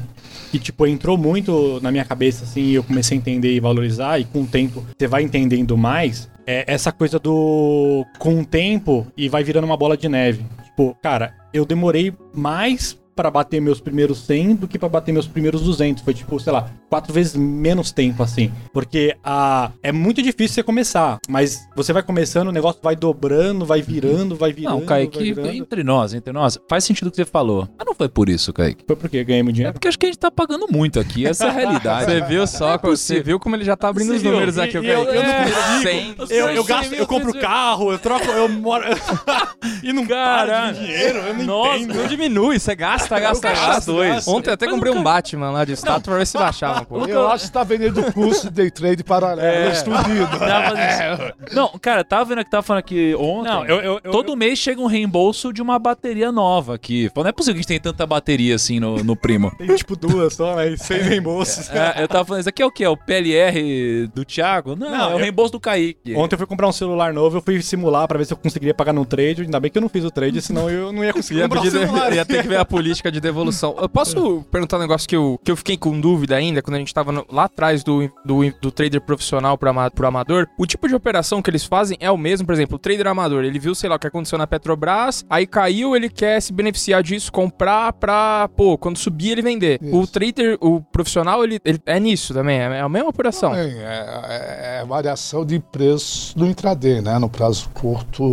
que 0.54 0.58
tipo, 0.58 0.88
entrou 0.88 1.18
muito 1.18 1.82
na 1.82 1.92
minha 1.92 2.06
cabeça, 2.06 2.46
assim, 2.46 2.62
e 2.62 2.76
eu 2.76 2.84
comecei 2.86 3.18
a 3.18 3.20
entender 3.20 3.54
e 3.54 3.60
valorizar, 3.60 4.20
e 4.20 4.24
com 4.24 4.44
o 4.44 4.48
tempo 4.48 4.82
você 4.98 5.06
vai 5.06 5.22
entendendo 5.22 5.78
mais, 5.78 6.30
é 6.48 6.64
essa 6.66 6.94
coisa 6.94 7.20
do. 7.20 8.06
com 8.18 8.40
o 8.40 8.46
tempo 8.46 9.06
e 9.18 9.28
vai 9.28 9.44
virando 9.44 9.66
uma 9.66 9.76
bola 9.76 9.98
de 9.98 10.08
neve. 10.08 10.46
Tipo, 10.64 10.96
cara, 11.04 11.34
eu 11.54 11.66
demorei 11.66 12.14
mais 12.34 12.98
pra 13.20 13.30
bater 13.30 13.60
meus 13.60 13.82
primeiros 13.82 14.20
100 14.26 14.56
do 14.56 14.66
que 14.68 14.80
pra 14.80 14.88
bater 14.88 15.12
meus 15.12 15.28
primeiros 15.28 15.62
200. 15.62 16.02
Foi 16.04 16.14
tipo, 16.14 16.40
sei 16.40 16.54
lá, 16.54 16.70
quatro 16.90 17.12
vezes 17.12 17.36
menos 17.36 17.92
tempo 17.92 18.24
assim. 18.24 18.50
Porque 18.72 19.14
a 19.22 19.72
é 19.84 19.92
muito 19.92 20.22
difícil 20.22 20.56
você 20.56 20.64
começar, 20.64 21.20
mas 21.28 21.68
você 21.76 21.92
vai 21.92 22.02
começando, 22.02 22.48
o 22.48 22.52
negócio 22.54 22.80
vai 22.82 22.96
dobrando, 22.96 23.66
vai 23.66 23.82
virando, 23.82 24.36
vai 24.38 24.54
virando. 24.54 24.80
Não, 24.80 24.86
Kaique, 24.86 25.18
vai 25.18 25.26
virando. 25.34 25.54
entre 25.54 25.84
nós, 25.84 26.14
entre 26.14 26.32
nós, 26.32 26.58
faz 26.70 26.86
sentido 26.86 27.08
o 27.08 27.12
que 27.12 27.18
você 27.18 27.26
falou. 27.26 27.68
Mas 27.78 27.86
não 27.86 27.94
foi 27.94 28.08
por 28.08 28.30
isso, 28.30 28.54
Kaique. 28.54 28.86
Foi 28.88 28.96
porque 28.96 29.22
ganhei 29.26 29.44
muito 29.44 29.56
É 29.56 29.58
dinheiro. 29.58 29.74
porque 29.74 29.88
acho 29.90 30.00
que 30.00 30.06
a 30.06 30.10
gente 30.10 30.20
tá 30.20 30.32
pagando 30.32 30.68
muito 30.72 30.98
aqui, 30.98 31.26
essa 31.28 31.46
é 31.46 31.50
a 31.50 31.52
realidade. 31.52 32.06
Você 32.06 32.22
viu 32.22 32.48
só, 32.48 32.78
você 32.78 33.22
viu 33.22 33.38
como 33.38 33.54
ele 33.58 33.66
já 33.66 33.76
tá 33.76 33.90
abrindo 33.90 34.14
os 34.14 34.22
viu? 34.22 34.32
números 34.32 34.58
aqui, 34.58 34.78
E- 34.78 34.80
o 34.80 34.84
eu- 34.86 35.06
Kaique? 35.06 35.18
eu 35.18 35.24
não 35.24 35.30
É, 35.30 36.14
consigo. 36.16 36.34
Eu, 36.34 36.48
eu 36.50 36.64
gasto, 36.64 36.94
eu 36.94 37.06
compro 37.06 37.34
carro, 37.38 37.92
eu 37.92 38.00
troco, 38.00 38.26
eu 38.26 38.48
moro. 38.48 38.86
e 39.84 39.92
não 39.92 40.06
para 40.06 40.16
Caralho. 40.16 40.74
de 40.76 40.80
dinheiro, 40.86 41.20
eu 41.20 41.34
não 41.34 41.46
Nossa, 41.46 41.78
entendo. 41.78 41.94
não 41.96 42.08
diminui, 42.08 42.60
você 42.60 42.76
gasta, 42.76 43.09
gasta, 43.18 43.50
gasto, 43.50 43.66
gasta. 43.68 43.92
dois. 43.92 44.28
Ontem 44.28 44.50
eu 44.50 44.54
até 44.56 44.68
comprei 44.68 44.92
um 44.92 45.02
Batman 45.02 45.52
lá 45.52 45.64
de 45.64 45.72
status 45.74 46.04
pra 46.04 46.18
ver 46.18 46.28
se 46.28 46.38
baixava 46.38 46.82
um 46.82 46.86
pouco. 46.86 47.10
Eu 47.10 47.28
acho 47.30 47.44
que 47.46 47.50
está 47.50 47.64
vendendo 47.64 48.04
curso 48.12 48.50
de 48.50 48.56
day 48.56 48.70
trade 48.72 49.04
paralelo, 49.04 49.42
É. 49.42 49.72
estudido. 49.72 50.28
Isso. 51.50 51.56
Não, 51.56 51.70
cara, 51.82 52.04
tava 52.04 52.26
vendo 52.26 52.44
que 52.44 52.52
tava 52.52 52.64
falando 52.64 52.80
aqui 52.80 53.16
ontem. 53.16 53.50
Não, 53.50 53.66
eu, 53.66 53.78
eu, 53.82 54.02
eu- 54.04 54.12
Todo 54.12 54.36
mês 54.36 54.60
chega 54.60 54.82
um 54.82 54.86
reembolso 54.88 55.54
de 55.54 55.62
uma 55.62 55.80
bateria 55.80 56.32
nova 56.32 56.76
aqui. 56.76 57.10
Não 57.16 57.26
é 57.28 57.32
possível 57.32 57.54
que 57.56 57.60
a 57.60 57.62
gente 57.62 57.68
tenha 57.68 57.80
tanta 57.80 58.06
bateria 58.06 58.56
assim 58.56 58.80
no, 58.80 59.04
no 59.04 59.16
primo. 59.16 59.52
Tem 59.58 59.74
tipo 59.76 59.96
duas 59.96 60.34
só, 60.34 60.56
mas 60.56 60.82
seis 60.82 61.06
reembolsos. 61.06 61.70
É, 61.70 62.04
eu 62.04 62.08
tava 62.08 62.26
falando, 62.26 62.42
isso 62.42 62.50
aqui 62.50 62.62
é 62.62 62.66
o 62.66 62.72
quê? 62.72 62.84
É 62.84 62.90
o 62.90 62.98
PLR 62.98 64.08
do 64.14 64.26
Thiago? 64.26 64.76
Não, 64.76 64.90
Não, 64.90 65.04
é 65.04 65.08
o 65.08 65.12
eu- 65.12 65.18
reembolso 65.18 65.52
do 65.54 65.60
Kaique. 65.60 66.16
Ontem 66.16 66.36
eu 66.36 66.38
fui 66.38 66.48
comprar 66.48 66.68
um 66.68 66.72
celular 66.72 67.14
novo, 67.14 67.38
eu 67.38 67.42
fui 67.42 67.62
simular 67.62 68.08
pra 68.08 68.18
ver 68.18 68.26
se 68.26 68.34
eu 68.34 68.38
conseguiria 68.38 68.74
pagar 68.74 68.94
no 68.94 69.06
trade. 69.06 69.44
Ainda 69.44 69.60
bem 69.60 69.72
que 69.72 69.78
eu 69.78 69.82
não 69.82 69.90
fiz 69.90 70.04
o 70.04 70.12
trade, 70.12 70.42
senão 70.42 70.70
eu 70.70 70.92
não 70.92 71.04
ia 71.04 71.14
conseguir 71.14 71.40
Ia, 71.40 71.44
comprar 71.46 71.60
o 71.62 71.64
pedir- 71.64 71.80
celular. 71.80 72.14
ia 72.14 72.26
ter 72.26 72.42
que 72.42 72.48
ver 72.48 72.58
a 72.58 72.66
política 72.66 72.99
de 73.10 73.22
devolução. 73.22 73.76
Eu 73.80 73.88
posso 73.88 74.44
perguntar 74.52 74.78
um 74.78 74.82
negócio 74.82 75.08
que 75.08 75.16
eu, 75.16 75.40
que 75.44 75.50
eu 75.52 75.56
fiquei 75.56 75.78
com 75.78 76.00
dúvida 76.00 76.36
ainda, 76.36 76.62
quando 76.62 76.76
a 76.76 76.80
gente 76.80 76.94
tava 76.94 77.12
no- 77.12 77.26
lá 77.32 77.46
atrás 77.46 77.84
do, 77.84 78.12
do, 78.26 78.40
do 78.62 78.72
trader 78.72 79.00
profissional 79.02 79.58
pro, 79.58 79.70
ama, 79.70 79.90
pro 79.90 80.08
amador? 80.08 80.48
O 80.58 80.66
tipo 80.66 80.88
de 80.88 80.96
operação 80.96 81.42
que 81.42 81.50
eles 81.50 81.64
fazem 81.64 81.98
é 82.02 82.12
o 82.12 82.18
mesmo, 82.18 82.46
por 82.46 82.54
exemplo, 82.54 82.76
o 82.76 82.80
trader 82.80 83.08
amador, 83.08 83.44
ele 83.46 83.58
viu, 83.60 83.74
sei 83.74 83.90
lá, 83.90 83.96
o 83.96 84.00
que 84.00 84.08
aconteceu 84.08 84.38
na 84.38 84.46
Petrobras, 84.46 85.26
aí 85.30 85.48
caiu, 85.48 85.96
ele 85.96 86.10
quer 86.10 86.42
se 86.42 86.52
beneficiar 86.52 87.02
disso, 87.02 87.32
comprar 87.32 87.94
pra, 87.94 88.50
pô, 88.56 88.78
quando 88.78 88.98
subir 88.98 89.32
ele 89.32 89.42
vender. 89.42 89.80
Isso. 89.82 89.96
O 89.96 90.06
trader, 90.06 90.58
o 90.60 90.82
profissional, 90.82 91.44
ele, 91.44 91.60
ele 91.64 91.80
é 91.86 92.00
nisso 92.00 92.34
também, 92.34 92.60
é 92.60 92.82
a 92.82 92.90
mesma 92.90 93.10
operação. 93.10 93.52
Bem, 93.52 93.74
é, 93.80 94.06
é- 94.28 94.80
é 94.82 94.86
variação 94.86 95.46
de 95.46 95.60
preço 95.60 96.38
no 96.38 96.46
intraday, 96.48 97.02
né? 97.02 97.18
No 97.20 97.30
prazo 97.30 97.70
curto, 97.74 98.24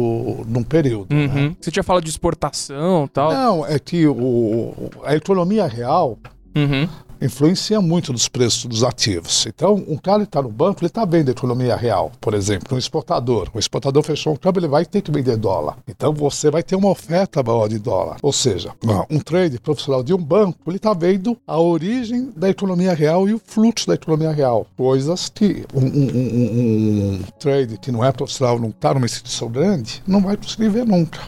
num 0.49 0.63
período. 0.63 1.15
né? 1.15 1.27
Uhum. 1.27 1.57
Você 1.61 1.71
tinha 1.71 1.83
falado 1.83 2.03
de 2.05 2.11
exportação 2.11 3.05
e 3.05 3.09
tal. 3.09 3.33
Não, 3.33 3.67
é 3.67 3.79
que 3.79 4.07
o, 4.07 4.46
a 5.05 5.15
economia 5.15 5.67
real 5.67 6.19
Uhum. 6.57 6.89
Influencia 7.21 7.81
muito 7.81 8.13
nos 8.13 8.29
preços 8.29 8.65
dos 8.67 8.83
ativos. 8.85 9.47
Então, 9.47 9.75
um 9.89 9.97
cara 9.97 10.21
que 10.21 10.29
está 10.29 10.43
no 10.43 10.49
banco, 10.51 10.81
ele 10.81 10.87
está 10.89 11.05
vendo 11.05 11.29
a 11.29 11.33
economia 11.33 11.77
real. 11.77 12.13
Por 12.21 12.35
exemplo, 12.35 12.75
um 12.75 12.79
exportador. 12.79 13.49
O 13.55 13.59
exportador 13.59 14.03
fechou 14.03 14.33
um 14.33 14.37
câmbio, 14.37 14.61
ele 14.61 14.69
vai 14.69 14.85
ter 14.85 15.01
que 15.03 15.11
vender 15.11 15.37
dólar. 15.37 15.77
Então, 15.89 16.13
você 16.13 16.51
vai 16.51 16.63
ter 16.63 16.77
uma 16.77 16.89
oferta 16.91 17.43
maior 17.43 17.69
de 17.69 17.79
dólar. 17.79 18.17
Ou 18.23 18.33
seja, 18.33 18.73
um 19.11 19.19
trade 19.19 19.59
profissional 19.61 20.03
de 20.03 20.13
um 20.15 20.19
banco, 20.19 20.59
ele 20.67 20.77
está 20.77 20.93
vendo 20.95 21.37
a 21.47 21.59
origem 21.59 22.31
da 22.37 22.49
economia 22.49 22.93
real 22.95 23.29
e 23.29 23.35
o 23.35 23.41
fluxo 23.45 23.87
da 23.87 23.95
economia 23.95 24.31
real. 24.33 24.67
Coisas 24.77 25.29
que 25.29 25.65
um, 25.75 25.81
um- 25.81 25.87
um- 25.87 27.13
um 27.15 27.23
trade 27.39 27.79
que 27.79 27.91
não 27.93 28.05
é 28.05 28.13
profissional, 28.13 28.59
não 28.59 28.69
está 28.71 28.93
numa 28.95 29.07
instituição 29.07 29.49
grande, 29.49 30.03
não 30.07 30.21
vai 30.21 30.37
conseguir 30.37 30.69
ver 30.69 30.87
nunca. 30.87 31.21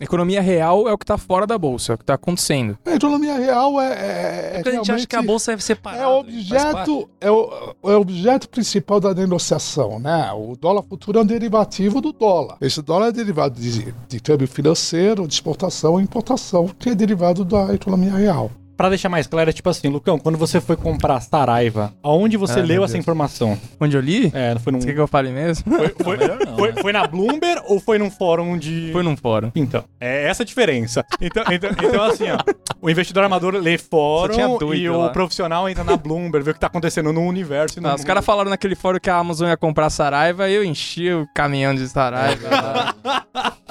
Economia 0.00 0.40
real 0.40 0.88
é 0.88 0.92
o 0.92 0.98
que 0.98 1.06
tá 1.06 1.16
fora 1.18 1.46
da 1.46 1.56
bolsa, 1.58 1.92
é 1.92 1.94
o 1.94 1.98
que 1.98 2.04
tá 2.04 2.14
acontecendo. 2.14 2.78
A 2.84 2.92
economia 2.94 3.36
real 3.36 3.80
é, 3.80 3.86
é, 3.86 4.50
é 4.54 4.54
Porque 4.56 4.68
a 4.68 4.72
gente 4.72 4.92
acha 4.92 5.06
que 5.06 5.14
a 5.16 5.18
realmente- 5.20 5.33
bolsa 5.34 5.52
é 5.52 5.58
separada. 5.58 6.02
É 6.02 6.06
o 6.06 6.18
objeto, 6.18 7.10
é 7.20 7.30
o, 7.30 7.74
é 7.84 7.96
o 7.96 8.00
objeto 8.00 8.48
principal 8.48 9.00
da 9.00 9.12
negociação, 9.14 9.98
né? 9.98 10.32
O 10.32 10.56
dólar 10.56 10.82
futuro 10.82 11.18
é 11.18 11.22
um 11.22 11.26
derivativo 11.26 12.00
do 12.00 12.12
dólar. 12.12 12.56
Esse 12.60 12.80
dólar 12.80 13.08
é 13.08 13.12
derivado 13.12 13.60
de, 13.60 13.92
de 14.08 14.20
câmbio 14.20 14.46
financeiro, 14.46 15.26
de 15.26 15.34
exportação 15.34 16.00
e 16.00 16.04
importação, 16.04 16.68
que 16.78 16.90
é 16.90 16.94
derivado 16.94 17.44
da 17.44 17.74
economia 17.74 18.12
real. 18.12 18.50
Pra 18.76 18.88
deixar 18.88 19.08
mais 19.08 19.26
claro, 19.26 19.50
é 19.50 19.52
tipo 19.52 19.68
assim, 19.68 19.88
Lucão, 19.88 20.18
quando 20.18 20.36
você 20.36 20.60
foi 20.60 20.76
comprar 20.76 21.20
Saraiva, 21.20 21.92
aonde 22.02 22.36
você 22.36 22.60
Ai, 22.60 22.66
leu 22.66 22.84
essa 22.84 22.98
informação? 22.98 23.58
Onde 23.80 23.96
eu 23.96 24.00
li? 24.00 24.32
É, 24.34 24.54
não 24.54 24.60
foi 24.60 24.72
num. 24.72 24.80
Você 24.80 24.88
quer 24.88 24.94
que 24.94 25.00
eu 25.00 25.06
fale 25.06 25.30
mesmo? 25.30 25.64
Foi, 26.02 26.16
melhor 26.16 26.38
não, 26.44 26.56
foi, 26.56 26.72
né? 26.72 26.82
foi 26.82 26.92
na 26.92 27.06
Bloomberg 27.06 27.62
ou 27.66 27.78
foi 27.78 27.98
num 27.98 28.10
fórum 28.10 28.58
de. 28.58 28.90
Foi 28.92 29.02
num 29.02 29.16
fórum. 29.16 29.50
Então, 29.54 29.84
é 30.00 30.26
essa 30.26 30.42
a 30.42 30.46
diferença. 30.46 31.04
Então, 31.20 31.44
então, 31.50 31.70
então 31.70 32.02
assim, 32.02 32.24
ó. 32.30 32.38
O 32.82 32.90
investidor 32.90 33.24
amador 33.24 33.54
lê 33.54 33.78
fórum 33.78 34.34
tinha 34.34 34.48
doido 34.48 34.74
e 34.74 34.90
o 34.90 34.98
lá. 34.98 35.08
profissional 35.08 35.68
entra 35.68 35.84
na 35.84 35.96
Bloomberg, 35.96 36.44
vê 36.44 36.50
o 36.50 36.54
que 36.54 36.60
tá 36.60 36.66
acontecendo 36.66 37.12
no 37.12 37.22
universo 37.22 37.78
e 37.78 37.80
no 37.80 37.88
Não, 37.88 37.94
os 37.94 38.04
caras 38.04 38.24
falaram 38.24 38.50
naquele 38.50 38.74
fórum 38.74 38.98
que 38.98 39.08
a 39.08 39.16
Amazon 39.16 39.48
ia 39.48 39.56
comprar 39.56 39.88
Saraiva 39.88 40.48
e 40.48 40.54
eu 40.54 40.64
enchi 40.64 41.10
o 41.12 41.26
caminhão 41.34 41.74
de 41.74 41.88
Saraiva. 41.88 42.48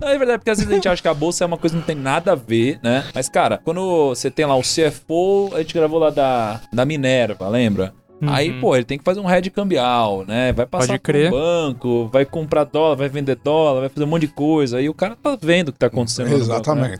Não, 0.00 0.08
é 0.08 0.18
verdade, 0.18 0.38
porque 0.38 0.50
às 0.50 0.58
vezes 0.58 0.70
a 0.72 0.74
gente 0.74 0.88
acha 0.88 1.02
que 1.02 1.08
a 1.08 1.14
bolsa 1.14 1.44
é 1.44 1.46
uma 1.46 1.56
coisa 1.58 1.74
que 1.74 1.80
não 1.80 1.86
tem 1.86 1.96
nada 1.96 2.32
a 2.32 2.34
ver, 2.34 2.78
né? 2.82 3.04
Mas, 3.14 3.28
cara, 3.28 3.60
quando 3.64 4.08
você 4.08 4.30
tem 4.30 4.44
lá 4.46 4.56
o 4.56 4.62
CFO, 4.62 5.50
a 5.54 5.58
gente 5.58 5.74
gravou 5.74 5.98
lá 5.98 6.10
da, 6.10 6.60
da 6.72 6.84
Minerva, 6.84 7.48
lembra? 7.48 7.92
Aí, 8.26 8.50
Uhum. 8.50 8.60
pô, 8.60 8.74
ele 8.74 8.84
tem 8.86 8.96
que 8.96 9.04
fazer 9.04 9.20
um 9.20 9.30
hedge 9.30 9.50
cambial, 9.50 10.24
né? 10.26 10.50
Vai 10.52 10.64
passar 10.64 10.86
Pode 10.86 10.98
por 11.00 11.04
crer. 11.04 11.28
um 11.28 11.30
banco, 11.32 12.08
vai 12.10 12.24
comprar 12.24 12.64
dólar, 12.64 12.96
vai 12.96 13.08
vender 13.10 13.36
dólar, 13.36 13.80
vai 13.80 13.88
fazer 13.90 14.04
um 14.04 14.08
monte 14.08 14.22
de 14.22 14.28
coisa. 14.28 14.78
Aí 14.78 14.88
o 14.88 14.94
cara 14.94 15.14
tá 15.22 15.36
vendo 15.40 15.68
o 15.68 15.72
que 15.72 15.78
tá 15.78 15.88
acontecendo. 15.88 16.30
no 16.30 16.38
banco, 16.46 16.74
né? 16.74 16.96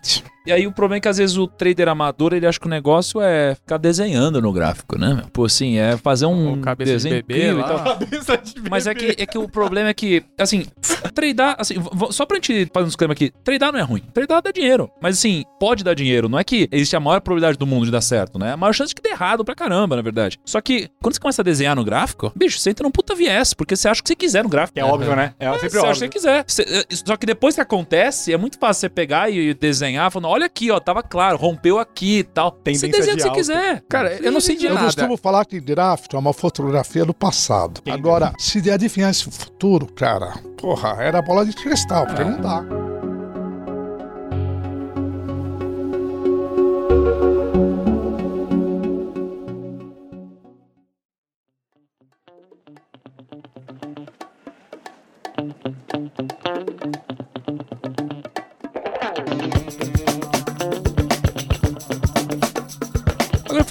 E 0.47 0.53
aí 0.53 0.67
o 0.67 0.73
problema 0.73 0.99
é 0.99 1.01
que 1.01 1.09
às 1.09 1.19
vezes 1.19 1.37
o 1.37 1.47
trader 1.47 1.89
amador, 1.89 2.33
ele 2.33 2.47
acha 2.47 2.59
que 2.61 2.67
o 2.67 2.71
negócio 2.71 3.21
é 3.21 3.55
ficar 3.55 3.77
desenhando 3.79 4.41
no 4.41 4.53
gráfico, 4.53 4.99
né? 4.99 5.23
Pô, 5.33 5.45
assim, 5.45 5.77
é 5.79 5.97
fazer 5.97 6.27
um 6.27 6.55
O 6.55 6.61
cabeça 6.61 6.91
de 6.91 6.97
desenho 6.97 7.15
bebê 7.17 7.35
incrível 7.51 7.61
e 7.61 7.65
tal. 7.65 7.85
Cabeça 7.85 8.37
de 8.39 8.71
Mas 8.71 8.87
é 8.87 8.95
que, 8.95 9.07
é 9.23 9.27
que 9.27 9.39
o 9.39 9.49
problema 9.49 9.89
é 9.91 9.95
que, 9.95 10.23
assim, 10.39 10.65
tradar, 11.15 11.57
assim, 11.59 11.75
só 12.11 12.25
pra 12.25 12.37
gente 12.37 12.69
fazer 12.73 12.85
um 12.85 12.89
disclaimer 12.89 13.13
aqui, 13.15 13.33
tradar 13.45 13.73
não 13.73 13.79
é 13.81 13.83
ruim. 13.83 14.03
Tradar 14.15 14.43
dá 14.43 14.51
dinheiro. 14.51 14.91
Mas 15.01 15.19
assim, 15.19 15.45
pode 15.59 15.83
dar 15.83 15.95
dinheiro. 15.95 16.29
Não 16.29 16.39
é 16.39 16.45
que 16.45 16.69
existe 16.71 16.95
a 16.97 17.01
maior 17.01 17.21
probabilidade 17.21 17.59
do 17.59 17.67
mundo 17.67 17.85
de 17.87 17.91
dar 17.91 18.01
certo, 18.01 18.39
né? 18.39 18.53
A 18.53 18.57
maior 18.57 18.73
chance 18.73 18.91
de 18.91 18.95
que 18.95 19.03
dê 19.03 19.11
errado 19.11 19.45
pra 19.45 19.55
caramba, 19.55 19.97
na 19.97 20.03
verdade. 20.03 20.39
Só 20.45 20.61
que, 20.61 20.89
quando 21.03 21.15
você 21.15 21.21
começa 21.21 21.43
a 21.43 21.45
desenhar 21.45 21.75
no 21.75 21.85
gráfico, 21.85 22.33
bicho, 22.37 22.59
você 22.59 22.71
entra 22.71 22.85
num 22.85 22.91
puta 22.91 23.15
viés, 23.15 23.53
porque 23.55 23.75
você 23.77 23.89
acha 23.89 24.01
o 24.01 24.05
que 24.05 24.09
você 24.09 24.17
quiser 24.17 24.43
no 24.45 24.49
gráfico. 24.49 24.79
É 24.79 24.85
óbvio, 24.85 25.15
né? 25.17 25.35
É 25.41 25.47
É, 25.47 25.53
sempre 25.59 25.71
você 25.71 25.79
acha 25.79 25.79
o 25.79 25.81
que 25.83 25.89
óbvio. 25.89 25.97
você 25.97 26.09
quiser. 26.09 26.45
Você- 26.47 26.63
é, 26.63 26.95
só 26.95 27.17
que 27.17 27.27
depois 27.27 27.55
que 27.55 27.61
acontece, 27.61 28.33
é 28.33 28.37
muito 28.37 28.59
fácil 28.59 28.81
você 28.83 28.89
pegar 28.89 29.31
e 29.31 29.55
desenhar, 29.55 30.11
falando, 30.11 30.29
olha 30.37 30.47
aqui, 30.47 30.71
ó, 30.71 30.79
tava 30.79 31.03
claro, 31.03 31.37
rompeu 31.37 31.79
aqui 31.79 32.19
e 32.19 32.25
tal. 32.25 32.51
você 32.51 32.59
Tendência 32.63 32.89
desenha 32.91 33.15
o 33.15 33.17
que 33.17 33.23
você 33.23 33.29
alta. 33.29 33.39
quiser. 33.41 33.83
Cara, 33.89 34.13
eu 34.23 34.31
não 34.31 34.41
sei 34.41 34.57
de 34.57 34.67
Eu 34.67 34.75
nada. 34.75 34.87
costumo 34.87 35.17
falar 35.17 35.45
que 35.45 35.61
draft 35.61 36.13
é 36.15 36.19
uma 36.19 36.33
fotografia 36.33 37.05
do 37.05 37.15
passado. 37.15 37.81
Entendi. 37.81 37.97
Agora, 37.99 38.33
se 38.39 38.71
adivinhar 38.71 39.11
esse 39.11 39.25
futuro, 39.31 39.87
cara, 39.93 40.35
porra, 40.57 40.97
era 41.01 41.21
bola 41.23 41.45
de 41.45 41.53
cristal, 41.55 42.07
porque 42.07 42.23
não 42.25 42.41
dá. 42.41 42.86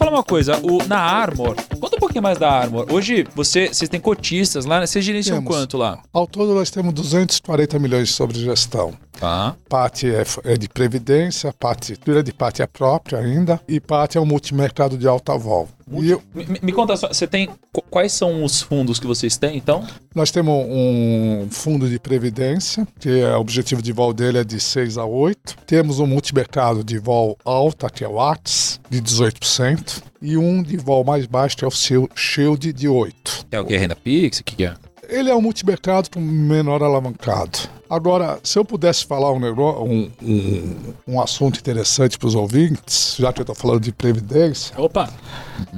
Agora 0.06 0.18
fala 0.18 0.18
uma 0.18 0.24
coisa, 0.24 0.60
o, 0.62 0.88
na 0.88 1.00
Armor, 1.00 1.56
conta 1.80 1.96
um 1.96 2.00
pouquinho 2.00 2.22
mais 2.22 2.38
da 2.38 2.52
Armor. 2.52 2.86
Hoje 2.92 3.26
você, 3.34 3.70
vocês 3.70 3.90
têm 3.90 4.00
cotistas 4.00 4.64
lá, 4.64 4.80
né? 4.80 4.86
Vocês 4.86 5.04
gerenciam 5.04 5.38
Temos. 5.38 5.56
quanto 5.56 5.78
lá? 5.78 6.00
Ao 6.14 6.28
todo, 6.28 6.54
nós 6.54 6.70
temos 6.70 6.94
240 6.94 7.80
milhões 7.80 8.12
sobre 8.12 8.38
gestão. 8.38 8.94
Tá. 9.20 9.56
Parte 9.70 10.08
é, 10.14 10.24
é 10.44 10.58
de 10.58 10.68
previdência, 10.68 11.54
parte, 11.54 11.98
grande 12.06 12.34
parte 12.34 12.62
é 12.62 12.68
própria 12.68 13.20
ainda, 13.20 13.60
e 13.68 13.80
parte 13.80 14.18
é 14.18 14.22
um 14.22 14.26
multimercado 14.26 14.98
de 14.98 15.08
alta 15.08 15.38
vol. 15.38 15.68
E 15.92 16.10
eu- 16.12 16.22
Me, 16.34 16.46
me- 16.62 16.72
conta 16.74 16.98
só, 16.98 17.08
você 17.08 17.26
tem. 17.28 17.48
qu- 17.72 17.84
Quais 17.90 18.12
são 18.12 18.44
os 18.44 18.62
fundos 18.62 19.00
que 19.00 19.08
vocês 19.08 19.38
têm, 19.38 19.56
então? 19.58 19.86
nós 20.14 20.32
temos 20.32 20.54
um 20.68 21.48
fundo 21.50 21.88
de 21.90 21.98
previdência, 21.98 22.86
que 23.00 23.22
é, 23.22 23.36
o 23.36 23.40
objetivo 23.40 23.82
de 23.82 23.94
vol 23.94 24.12
dele 24.14 24.40
é 24.40 24.44
de 24.44 24.60
6 24.60 24.98
a 24.98 25.06
8. 25.06 25.56
Temos 25.66 26.00
um 26.00 26.08
multimercado 26.08 26.84
de 26.84 26.98
vol 26.98 27.38
alta, 27.46 27.90
que 27.90 28.04
é 28.04 28.08
o 28.08 28.20
ATS, 28.20 28.80
de 28.90 29.00
18%. 29.02 30.04
E 30.22 30.36
um 30.38 30.62
de 30.64 30.76
vol 30.76 31.04
mais 31.06 31.26
baixo, 31.26 31.56
que 31.56 31.64
é 31.64 31.68
o 31.68 31.72
Shield, 32.16 32.74
de 32.74 32.88
8%. 32.88 33.46
É 33.52 33.60
o 33.60 33.66
que? 33.66 33.78
Renda 33.78 33.96
Pix? 33.96 34.40
O 34.40 34.44
que 34.44 34.66
é? 34.66 34.74
Ele 35.08 35.30
é 35.30 35.36
um 35.36 35.42
multimercado 35.42 36.10
com 36.10 36.20
menor 36.20 36.82
alavancado. 36.82 37.60
Agora, 37.90 38.40
se 38.44 38.58
eu 38.58 38.66
pudesse 38.66 39.06
falar 39.06 39.32
um, 39.32 39.40
negócio, 39.40 39.84
um, 39.84 40.12
um, 40.22 40.94
um 41.08 41.22
assunto 41.22 41.60
interessante 41.60 42.18
para 42.18 42.28
os 42.28 42.36
ouvintes, 42.36 43.16
já 43.20 43.32
que 43.32 43.40
eu 43.40 43.44
estou 43.44 43.56
falando 43.56 43.82
de 43.82 43.92
previdência, 43.92 44.74
Opa! 44.78 45.10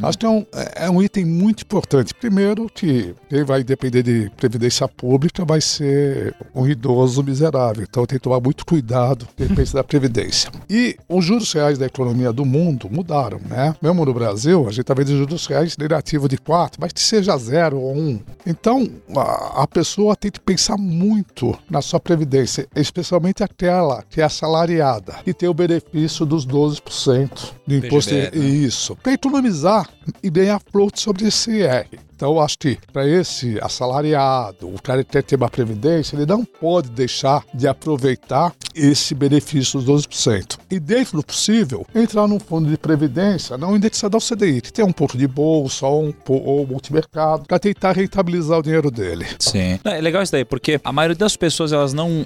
acho 0.02 0.18
que 0.18 0.26
é 0.26 0.30
um, 0.30 0.46
é 0.76 0.90
um 0.90 1.02
item 1.02 1.26
muito 1.26 1.64
importante. 1.64 2.14
Primeiro, 2.14 2.70
que 2.74 3.14
quem 3.30 3.44
vai 3.44 3.64
depender 3.64 4.04
de 4.04 4.32
previdência 4.38 4.88
pública 4.88 5.44
vai 5.46 5.62
ser 5.62 6.36
um 6.56 6.68
idoso 6.68 7.24
miserável. 7.24 7.84
Então 7.84 8.06
tem 8.06 8.18
que 8.18 8.24
tomar 8.24 8.40
muito 8.40 8.66
cuidado 8.66 9.28
quem 9.36 9.48
pensa 9.48 9.78
da 9.78 9.84
previdência. 9.84 10.50
E 10.70 10.98
os 11.08 11.26
juros 11.26 11.52
reais 11.54 11.78
da 11.78 11.86
economia 11.86 12.32
do 12.32 12.46
mundo 12.46 12.90
mudaram, 12.90 13.40
né? 13.48 13.76
Mesmo 13.82 14.06
no 14.06 14.14
Brasil, 14.14 14.62
a 14.68 14.70
gente 14.70 14.82
está 14.82 14.94
vendo 14.94 15.16
juros 15.16 15.46
reais 15.46 15.78
negativos 15.78 16.30
de 16.30 16.38
4, 16.38 16.80
mas 16.80 16.92
que 16.92 17.02
seja 17.02 17.38
0 17.38 17.80
ou 17.80 17.96
1. 17.96 18.20
Então, 18.46 18.88
a, 19.16 19.64
a 19.64 19.68
pessoa 19.68 20.16
tem 20.16 20.32
que 20.32 20.40
pensar 20.40 20.78
muito 20.78 21.58
na 21.70 21.82
sua 21.82 21.97
previdência, 22.00 22.68
especialmente 22.76 23.44
aquela 23.44 24.04
que 24.10 24.22
é 24.22 24.24
assalariada, 24.24 25.16
que 25.24 25.34
tem 25.34 25.50
o 25.50 25.54
benefício 25.54 26.26
dos 26.26 26.46
12% 26.46 27.54
do 27.66 27.76
imposto. 27.76 28.12
PGBL, 28.12 28.40
né? 28.40 28.46
Isso. 28.46 28.96
Para 28.98 29.14
economizar 29.14 29.90
e 30.22 30.30
ganhar 30.30 30.62
float 30.72 31.00
sobre 31.00 31.28
esse 31.28 31.52
IR. 31.52 32.07
Então, 32.18 32.42
acho 32.42 32.58
que 32.58 32.80
para 32.92 33.08
esse 33.08 33.60
assalariado, 33.62 34.68
o 34.68 34.82
cara 34.82 35.04
que 35.04 35.22
ter 35.22 35.36
uma 35.36 35.50
previdência, 35.50 36.16
ele 36.16 36.26
não 36.26 36.44
pode 36.44 36.90
deixar 36.90 37.46
de 37.54 37.68
aproveitar 37.68 38.56
esse 38.74 39.14
benefício 39.14 39.80
dos 39.80 40.08
12%. 40.08 40.58
E 40.72 40.80
dentro 40.80 41.18
do 41.18 41.24
possível, 41.24 41.86
entrar 41.94 42.28
num 42.28 42.40
fundo 42.40 42.68
de 42.72 42.76
previdência 42.76 43.56
não 43.56 43.76
indexado 43.76 44.18
ao 44.18 44.22
CDI, 44.22 44.62
que 44.62 44.74
tem 44.74 44.84
um 44.84 44.92
pouco 44.92 45.16
de 45.16 45.28
bolsa 45.28 45.86
ou 45.86 46.06
um 46.06 46.14
ou 46.28 46.66
multimercado, 46.66 47.46
para 47.46 47.60
tentar 47.60 47.92
rentabilizar 47.92 48.58
o 48.58 48.64
dinheiro 48.64 48.90
dele. 48.90 49.28
Sim. 49.38 49.80
É 49.84 50.02
legal 50.02 50.24
isso 50.24 50.32
daí, 50.32 50.44
porque 50.44 50.82
a 50.84 50.92
maioria 50.92 51.16
das 51.16 51.38
pessoas, 51.38 51.72
elas 51.72 51.94
não. 51.94 52.26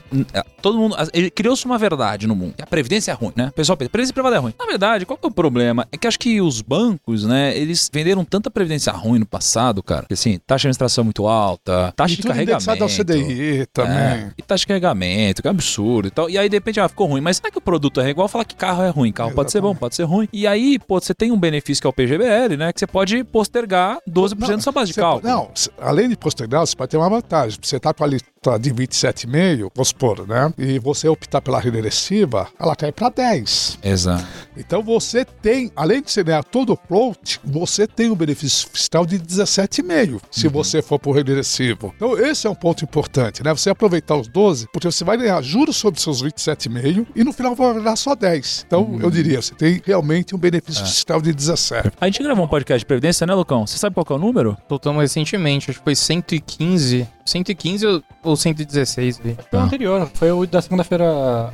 Todo 0.61 0.77
mundo. 0.77 0.95
Criou-se 1.35 1.65
uma 1.65 1.77
verdade 1.77 2.27
no 2.27 2.35
mundo. 2.35 2.53
A 2.61 2.65
previdência 2.65 3.11
é 3.11 3.13
ruim, 3.13 3.33
né? 3.35 3.49
O 3.49 3.51
pessoal 3.51 3.75
pensa, 3.75 3.89
previdência 3.89 4.13
privada 4.13 4.37
é 4.37 4.39
ruim. 4.39 4.53
Na 4.57 4.65
verdade, 4.65 5.05
qual 5.05 5.17
que 5.17 5.25
é 5.25 5.29
o 5.29 5.33
problema? 5.33 5.85
É 5.91 5.97
que 5.97 6.07
acho 6.07 6.17
que 6.17 6.39
os 6.39 6.61
bancos, 6.61 7.25
né, 7.25 7.57
eles 7.57 7.89
venderam 7.91 8.23
tanta 8.23 8.49
previdência 8.49 8.93
ruim 8.93 9.19
no 9.19 9.25
passado, 9.25 9.80
cara. 9.83 10.05
Que 10.07 10.13
assim, 10.13 10.39
taxa 10.45 10.63
de 10.63 10.67
administração 10.67 11.03
muito 11.03 11.27
alta, 11.27 11.93
taxa 11.95 12.13
e 12.13 12.17
de 12.17 12.21
tudo 12.21 12.33
indexado 12.41 12.79
carregamento. 12.79 12.83
ao 12.83 12.89
CDI 12.89 13.65
também. 13.73 13.93
É, 13.97 14.31
e 14.37 14.41
taxa 14.41 14.61
de 14.61 14.67
carregamento, 14.67 15.41
que 15.41 15.47
é 15.47 15.51
absurdo 15.51 16.07
e 16.07 16.11
tal. 16.11 16.29
E 16.29 16.37
aí, 16.37 16.47
de 16.49 16.55
repente, 16.55 16.79
ah, 16.79 16.87
ficou 16.87 17.07
ruim. 17.07 17.21
Mas 17.21 17.37
será 17.37 17.51
que 17.51 17.57
o 17.57 17.61
produto 17.61 18.01
é 18.01 18.09
igual 18.09 18.27
falar 18.27 18.45
que 18.45 18.55
carro 18.55 18.83
é 18.83 18.89
ruim? 18.89 19.11
Carro 19.11 19.31
pode 19.33 19.51
ser 19.51 19.61
bom, 19.61 19.67
Exatamente. 19.69 19.79
pode 19.79 19.95
ser 19.95 20.03
ruim. 20.03 20.27
E 20.31 20.47
aí, 20.47 20.79
pô, 20.79 20.99
você 20.99 21.13
tem 21.13 21.31
um 21.31 21.39
benefício 21.39 21.81
que 21.81 21.87
é 21.87 21.89
o 21.89 21.93
PGBL, 21.93 22.57
né? 22.57 22.73
Que 22.73 22.79
você 22.79 22.87
pode 22.87 23.23
postergar 23.23 23.97
12% 24.09 24.35
da 24.47 24.59
sua 24.59 24.71
base 24.71 24.91
de 24.91 24.99
cálculo. 24.99 25.31
Não, 25.31 25.49
além 25.79 26.09
de 26.09 26.15
postergar, 26.15 26.65
você 26.65 26.75
pode 26.75 26.89
ter 26.89 26.97
uma 26.97 27.09
vantagem. 27.09 27.57
Você 27.61 27.77
está 27.77 27.93
com 27.93 28.03
a 28.03 28.07
lista 28.07 28.27
de 28.59 28.71
27,5, 28.73 29.71
vamos 29.75 29.89
supor, 29.89 30.27
né? 30.27 30.51
E 30.57 30.79
você 30.79 31.07
optar 31.07 31.41
pela 31.41 31.59
regressiva, 31.59 32.47
ela 32.59 32.75
cai 32.75 32.91
para 32.91 33.09
10. 33.09 33.77
Exato. 33.83 34.25
Então 34.57 34.81
você 34.81 35.23
tem, 35.23 35.71
além 35.75 36.01
de 36.01 36.09
você 36.09 36.23
ganhar 36.23 36.43
todo 36.43 36.73
o 36.73 36.79
float, 36.87 37.39
você 37.45 37.85
tem 37.85 38.09
um 38.09 38.15
benefício 38.15 38.67
fiscal 38.73 39.05
de 39.05 39.19
17,5 39.19 40.19
se 40.31 40.47
Uhum. 40.47 40.53
você 40.53 40.81
for 40.81 40.97
por 40.97 41.11
regressivo. 41.11 41.93
Então 41.95 42.17
esse 42.17 42.47
é 42.47 42.49
um 42.49 42.55
ponto 42.55 42.83
importante, 42.83 43.43
né? 43.43 43.53
Você 43.53 43.69
aproveitar 43.69 44.15
os 44.15 44.27
12, 44.27 44.67
porque 44.73 44.87
você 44.91 45.03
vai 45.03 45.17
ganhar 45.17 45.39
juros 45.43 45.77
sobre 45.77 46.01
seus 46.01 46.23
27,5 46.23 47.05
e 47.15 47.23
no 47.23 47.31
final 47.31 47.53
vai 47.53 47.75
ganhar 47.75 47.95
só 47.95 48.15
10. 48.15 48.63
Então 48.65 48.81
Uhum. 48.85 49.01
eu 49.01 49.11
diria, 49.11 49.39
você 49.39 49.53
tem 49.53 49.79
realmente 49.85 50.33
um 50.33 50.39
É. 50.39 50.41
benefício 50.41 50.83
fiscal 50.83 51.21
de 51.21 51.31
17. 51.31 51.91
A 52.01 52.05
gente 52.07 52.23
gravou 52.23 52.45
um 52.45 52.47
podcast 52.47 52.79
de 52.79 52.87
previdência, 52.87 53.27
né, 53.27 53.35
Lucão? 53.35 53.67
Você 53.67 53.77
sabe 53.77 53.93
qual 53.93 54.03
que 54.03 54.11
é 54.11 54.15
o 54.15 54.19
número? 54.19 54.57
Soltamos 54.67 54.99
recentemente, 55.03 55.69
acho 55.69 55.77
que 55.77 55.83
foi 55.85 55.95
115. 55.95 57.07
115 57.25 57.85
ou- 57.85 58.03
ou 58.23 58.35
116, 58.35 59.17
vi. 59.19 59.37
Foi 59.49 59.59
o 59.59 59.63
anterior, 59.63 60.09
foi 60.13 60.31
o 60.31 60.45
da 60.45 60.61
segunda-feira. 60.61 61.05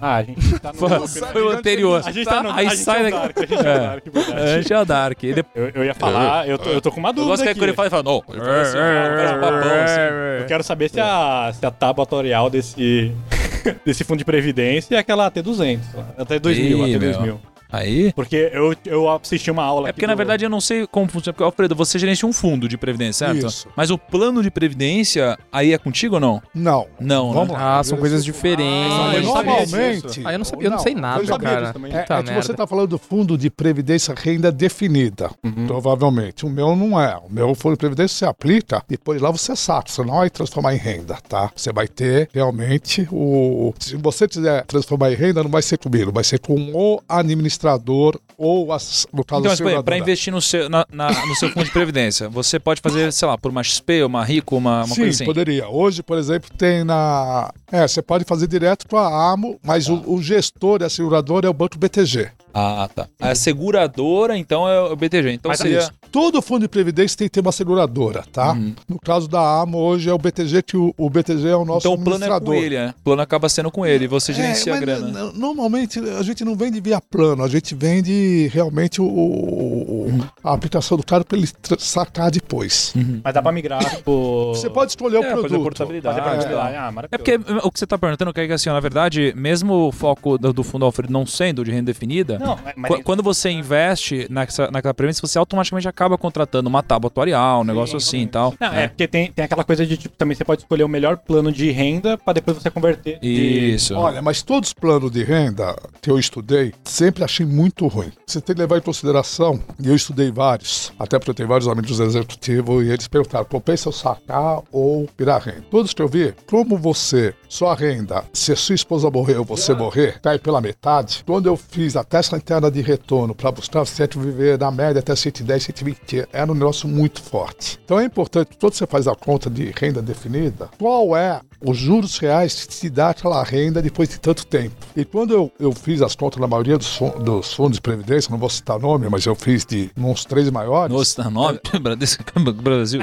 Ah, 0.02 0.16
a 0.16 0.24
gente 0.24 0.60
tá 0.60 0.72
no. 0.74 0.78
Foi, 0.80 1.08
foi 1.08 1.42
o 1.44 1.50
anterior. 1.50 2.02
A 2.06 2.12
gente 2.12 2.26
tá 2.26 2.42
no. 2.44 2.52
Aí 2.52 2.68
a 2.68 2.70
gente 2.70 2.84
sai 2.84 2.98
é 2.98 3.08
o 3.08 3.12
daqui. 3.12 3.18
Dark, 3.18 3.38
a 3.38 3.46
gente 3.46 3.54
é 3.54 3.58
o 3.58 3.70
É. 3.70 3.80
Dark, 3.80 4.04
verdade. 4.14 4.42
A 4.42 4.62
gente 4.62 4.74
é 4.74 4.80
o 4.82 4.86
Dark. 4.86 5.24
Eu, 5.24 5.70
eu 5.76 5.86
ia 5.86 5.94
falar, 5.94 6.48
eu 6.48 6.58
tô, 6.58 6.70
eu 6.70 6.82
tô 6.82 6.92
com 6.92 7.00
uma 7.00 7.10
eu 7.10 7.14
dúvida 7.14 7.32
gosto 7.32 7.44
que 7.44 7.50
aqui. 7.50 7.60
quando 7.60 7.70
ele 7.70 7.76
fala, 7.76 7.90
fala, 7.90 8.04
não. 8.04 8.18
Assim, 8.28 8.78
um 8.78 9.42
papão, 9.42 9.84
assim. 9.84 10.42
Eu 10.42 10.46
quero 10.48 10.64
saber 10.64 10.90
se 10.90 11.00
a, 11.00 11.52
se 11.54 11.66
a 11.66 11.72
tábua 11.72 12.04
atuarial 12.04 12.50
desse, 12.50 13.12
desse 13.86 14.04
fundo 14.04 14.20
de 14.20 14.26
previdência 14.26 14.96
é 14.96 15.00
aquela 15.00 15.30
T200. 15.32 15.80
lá. 15.96 16.08
Até 16.18 16.40
2000, 16.40 16.78
Ih, 16.88 16.96
até 16.96 17.06
meu. 17.06 17.14
2000. 17.14 17.40
Aí. 17.72 18.14
Porque 18.14 18.50
eu, 18.54 18.76
eu 18.86 19.10
assisti 19.10 19.52
uma 19.52 19.64
aula 19.64 19.88
É 19.88 19.90
aqui 19.90 19.98
porque, 19.98 20.08
na 20.08 20.14
do- 20.14 20.18
verdade, 20.18 20.46
eu 20.46 20.50
não 20.50 20.62
sei 20.62 20.88
como 20.88 21.08
funciona. 21.10 21.34
Porque, 21.34 21.44
Alfredo, 21.44 21.76
você 21.76 22.00
gerencia 22.00 22.28
um 22.28 22.34
fundo 22.34 22.68
de 22.68 22.78
previdência, 22.78 23.28
certo? 23.28 23.46
Isso. 23.48 23.68
Mas 23.76 23.90
o 23.92 23.98
plano 23.98 24.42
de 24.42 24.50
previdência 24.50 25.38
aí 25.52 25.74
é 25.74 25.78
contigo 25.78 26.16
ou 26.16 26.22
não? 26.22 26.42
Não. 26.54 26.88
Não, 27.00 27.34
Vamos 27.34 27.50
né? 27.50 27.54
lá. 27.58 27.80
Ah, 27.80 27.84
são 27.84 27.98
coisas 27.98 28.24
diferentes. 28.24 28.92
Ah, 28.94 29.16
eu 29.16 29.22
não 29.24 29.34
sabia 29.34 29.52
normalmente. 29.52 30.08
disso. 30.08 30.22
Ah, 30.26 30.32
eu 30.34 30.38
não 30.40 30.46
sabia, 30.46 30.68
eu 30.68 30.72
não 30.72 30.80
sei 30.80 30.96
nada, 30.96 31.26
sabia 31.26 31.50
cara. 31.50 31.74
É, 31.92 32.20
é 32.20 32.24
que 32.24 32.34
você 32.34 32.52
está 32.52 32.66
falando 32.68 32.90
do 32.90 32.98
fundo 32.98 33.38
de 33.38 33.50
previdência 33.50 34.14
renda 34.18 34.52
definida, 34.52 35.30
provavelmente. 35.68 36.46
O 36.46 36.50
meu 36.50 36.76
não 36.76 37.00
é. 37.00 37.18
O 37.18 37.32
meu 37.32 37.54
fundo 37.56 37.74
de 37.74 37.80
previdência 37.80 38.18
você 38.18 38.26
aplica, 38.26 38.84
depois 38.88 39.22
lá 39.22 39.30
você 39.32 39.56
saca. 39.56 39.90
Você 39.92 40.04
não 40.04 40.16
vai 40.16 40.30
transformar 40.30 40.74
em 40.74 40.78
renda, 40.78 41.18
tá? 41.28 41.52
Você 41.56 41.72
vai 41.74 41.88
ter 41.88 42.30
realmente 42.34 43.08
o. 43.12 43.74
Se 43.80 43.96
você 43.98 44.28
quiser 44.28 44.66
transformar 44.66 45.12
em 45.12 45.16
renda, 45.16 45.44
não 45.44 45.50
vai 45.52 45.62
ser 45.62 45.78
comigo, 45.78 46.12
vai 46.12 46.24
ser 46.24 46.40
com 46.40 46.56
o 46.74 47.02
administrador 47.08 47.57
administrador 47.58 48.20
ou, 48.38 48.72
as, 48.72 49.08
no 49.14 49.24
caso, 49.26 49.42
Então, 49.42 49.50
a 49.50 49.54
mas, 49.54 49.60
por 49.60 49.68
exemplo, 49.68 49.84
para 49.84 49.98
investir 49.98 50.32
no 50.32 50.42
seu, 50.42 50.70
na- 50.70 50.86
na- 50.92 51.26
no 51.26 51.36
seu 51.36 51.50
fundo 51.50 51.66
de 51.66 51.72
previdência, 51.72 52.30
você 52.30 52.60
pode 52.60 52.82
fazer, 52.82 53.12
sei 53.12 53.28
lá, 53.28 53.38
por 53.38 53.50
uma 53.52 53.64
XP, 53.64 54.04
uma 54.04 54.24
Rico, 54.24 54.56
uma, 54.56 54.80
uma 54.84 54.88
Sim, 54.88 55.02
coisa 55.02 55.10
assim. 55.16 55.26
poderia. 55.26 55.68
Hoje, 55.68 56.04
por 56.04 56.18
exemplo, 56.18 56.50
tem 56.58 56.84
na. 56.84 57.52
É, 57.72 57.88
você 57.88 58.02
pode 58.02 58.24
fazer 58.26 58.48
direto 58.48 58.88
com 58.88 58.98
a 58.98 59.32
AMO, 59.34 59.60
mas 59.64 59.90
o, 59.90 60.04
o 60.06 60.22
gestor 60.22 60.82
e 60.82 60.86
a 60.86 60.90
seguradora 60.90 61.48
é 61.48 61.50
o 61.50 61.54
Banco 61.54 61.78
BTG. 61.78 62.30
Ah, 62.54 62.90
tá. 62.94 63.08
A 63.20 63.36
seguradora, 63.36 64.38
então, 64.38 64.68
é 64.68 64.80
o 64.82 64.96
BTG. 64.96 65.32
Então 65.32 65.50
Mas 65.50 65.60
seria. 65.60 65.80
Isso. 65.80 65.92
Todo 66.12 66.42
fundo 66.42 66.62
de 66.62 66.68
previdência 66.70 67.18
tem 67.18 67.28
que 67.28 67.34
ter 67.34 67.42
uma 67.42 67.52
seguradora, 67.52 68.24
tá? 68.32 68.54
Uhum. 68.54 68.74
No 68.88 68.98
caso 69.00 69.28
da 69.28 69.62
AMO, 69.62 69.78
hoje 69.78 70.10
é 70.10 70.14
o 70.14 70.18
BTG, 70.18 70.64
que 70.64 70.78
o, 70.78 70.94
o 70.98 71.10
BTG 71.10 71.50
é 71.50 71.56
o 71.56 71.66
nosso 71.66 71.80
Então 71.88 71.94
o 71.94 72.04
plano 72.04 72.24
é 72.26 72.40
com 72.40 72.54
ele, 72.54 72.76
né? 72.78 72.94
O 73.00 73.04
plano 73.04 73.22
acaba 73.22 73.50
sendo 73.50 73.70
com 73.70 73.86
ele, 73.86 74.06
e 74.06 74.08
você 74.08 74.32
É, 74.32 74.36
gerencia 74.36 74.72
a 74.74 74.76
mas 74.78 74.86
grana. 74.86 75.32
Normalmente 75.34 76.00
a 76.00 76.24
gente 76.24 76.44
não 76.46 76.56
vende 76.56 76.80
via 76.80 77.00
plano, 77.02 77.44
a 77.44 77.48
gente 77.50 77.76
vende 77.76 78.12
realmente 78.52 79.02
o, 79.02 79.06
o- 79.06 79.88
Uhum. 80.08 80.22
a 80.44 80.54
aplicação 80.54 80.96
do 80.98 81.04
cara 81.04 81.24
para 81.26 81.38
ele 81.38 81.48
sacar 81.80 82.32
depois. 82.32 82.94
Mas 83.24 83.34
dá 83.34 83.42
pra 83.42 83.52
migrar, 83.52 83.80
tipo... 83.98 84.54
Você 84.56 84.70
pode 84.70 84.92
escolher 84.92 85.18
o 85.18 85.24
É, 85.24 85.30
fazer 85.30 85.42
produto. 85.42 85.64
portabilidade. 85.64 86.18
Fazer 86.18 86.30
Ah, 86.30 86.34
portabilidade. 86.34 86.74
é. 86.76 86.78
Ah, 86.78 87.08
É 87.12 87.18
porque 87.18 87.36
o 87.64 87.72
que 87.72 87.80
você 87.80 87.86
tá 87.88 87.98
perguntando, 87.98 88.34
que 88.34 88.40
é 88.42 88.48
que 88.48 88.54
assim, 88.54 88.70
na 88.70 88.80
verdade, 88.80 89.34
mesmo 89.36 89.74
o 89.88 89.92
foco 89.92 90.38
do, 90.38 90.54
do 90.54 90.64
fundo 90.64 90.86
Alfredo 90.86 91.12
não 91.12 91.26
sendo 91.26 91.64
de 91.66 91.72
renda 91.72 91.86
definida, 91.92 92.40
Não, 92.40 92.58
mas- 92.64 92.74
mas- 92.78 92.92
qu- 92.96 93.04
quando 93.04 93.22
você 93.24 93.50
investe 93.50 94.28
nessa, 94.30 94.70
naquela 94.72 94.94
premissa, 94.94 95.20
você 95.26 95.38
automaticamente 95.38 95.88
acaba 95.88 96.18
contratando 96.18 96.70
uma 96.70 96.82
tábua 96.84 97.08
atuarial, 97.10 97.62
um 97.62 97.64
negócio 97.66 97.98
assim 97.98 98.22
e 98.22 98.28
tal. 98.28 98.54
Não, 98.60 98.74
é 98.74 98.88
porque 98.88 99.08
tem, 99.08 99.32
tem 99.32 99.44
aquela 99.46 99.64
coisa 99.64 99.86
de, 99.86 99.98
tipo, 99.98 100.16
também 100.16 100.36
você 100.36 100.46
pode 100.46 100.62
escolher 100.62 100.84
o 100.84 100.90
melhor 100.90 101.18
plano 101.18 101.52
de 101.52 101.70
renda 101.72 102.18
pra 102.18 102.34
depois 102.34 102.58
você 102.58 102.70
converter. 102.70 103.20
de- 103.20 103.28
Isso. 103.74 103.94
Olha, 103.96 104.22
mas 104.22 104.42
todos 104.42 104.70
os 104.70 104.74
planos 104.74 105.12
de 105.12 105.24
renda 105.24 105.76
que 106.02 106.10
eu 106.10 106.18
estudei, 106.18 106.74
sempre 106.84 107.24
achei 107.24 107.46
muito 107.46 107.88
ruim. 107.88 108.12
Você 108.30 108.42
tem 108.42 108.54
que 108.54 108.62
levar 108.62 108.78
em 108.78 108.82
consideração, 108.82 109.58
e 109.80 109.88
eu 109.88 109.96
estudei 109.96 110.30
vários, 110.30 110.92
até 111.00 111.18
porque 111.18 111.32
eu 111.32 111.34
tenho 111.34 111.48
vários 111.48 111.66
amigos 111.66 111.98
executivos, 111.98 112.86
e 112.86 112.90
eles 112.90 113.08
perguntaram, 113.08 113.46
compensa 113.46 113.88
eu 113.88 113.94
sacar 113.94 114.62
ou 114.70 115.08
virar 115.18 115.38
renda? 115.38 115.64
Todos 115.72 115.94
que 115.94 116.02
eu 116.02 116.10
vi, 116.10 116.36
como 116.46 116.78
você, 116.78 117.34
sua 117.48 117.74
renda, 117.74 118.26
se 118.34 118.52
a 118.52 118.56
sua 118.58 118.76
esposa 118.76 119.10
morrer 119.10 119.38
ou 119.38 119.46
você 119.46 119.74
morrer, 119.74 120.20
cai 120.20 120.38
pela 120.38 120.60
metade, 120.60 121.24
quando 121.26 121.46
eu 121.46 121.56
fiz 121.56 121.96
a 121.96 122.04
taxa 122.04 122.36
interna 122.36 122.70
de 122.70 122.82
retorno 122.82 123.34
para 123.34 123.50
buscar 123.50 123.86
que 123.86 124.20
viver 124.20 124.60
na 124.60 124.72
média 124.72 125.00
até 125.00 125.16
110, 125.16 125.64
120, 125.64 126.28
era 126.34 126.52
um 126.52 126.56
negócio 126.56 126.86
muito 126.86 127.22
forte. 127.22 127.80
Então 127.86 127.98
é 127.98 128.04
importante, 128.04 128.58
quando 128.60 128.74
você 128.74 128.86
faz 128.86 129.08
a 129.08 129.16
conta 129.16 129.50
de 129.50 129.72
renda 129.74 130.02
definida, 130.02 130.70
qual 130.78 131.16
é 131.16 131.40
os 131.62 131.78
juros 131.78 132.18
reais 132.20 132.66
que 132.66 132.68
te 132.68 132.90
dá 132.90 133.12
aquela 133.12 133.42
renda 133.42 133.82
depois 133.82 134.10
de 134.10 134.20
tanto 134.20 134.46
tempo. 134.46 134.76
E 134.96 135.04
quando 135.06 135.34
eu, 135.34 135.52
eu 135.60 135.72
fiz 135.72 136.02
as 136.02 136.14
contas 136.14 136.40
na 136.40 136.46
maioria 136.46 136.78
dos 136.78 137.54
fundos 137.54 137.78
de 137.78 137.82
previdência, 137.82 138.17
não 138.28 138.38
vou 138.38 138.50
citar 138.50 138.80
nome, 138.80 139.08
mas 139.10 139.26
eu 139.26 139.36
fiz 139.36 139.66
de 139.66 139.92
uns 139.98 140.26
três 140.26 140.50
maiores. 140.50 140.96
Nossa, 140.96 141.24
tá 141.24 141.30
nome? 141.30 141.60
Bradesco 141.82 142.24
Brasil. 142.62 143.02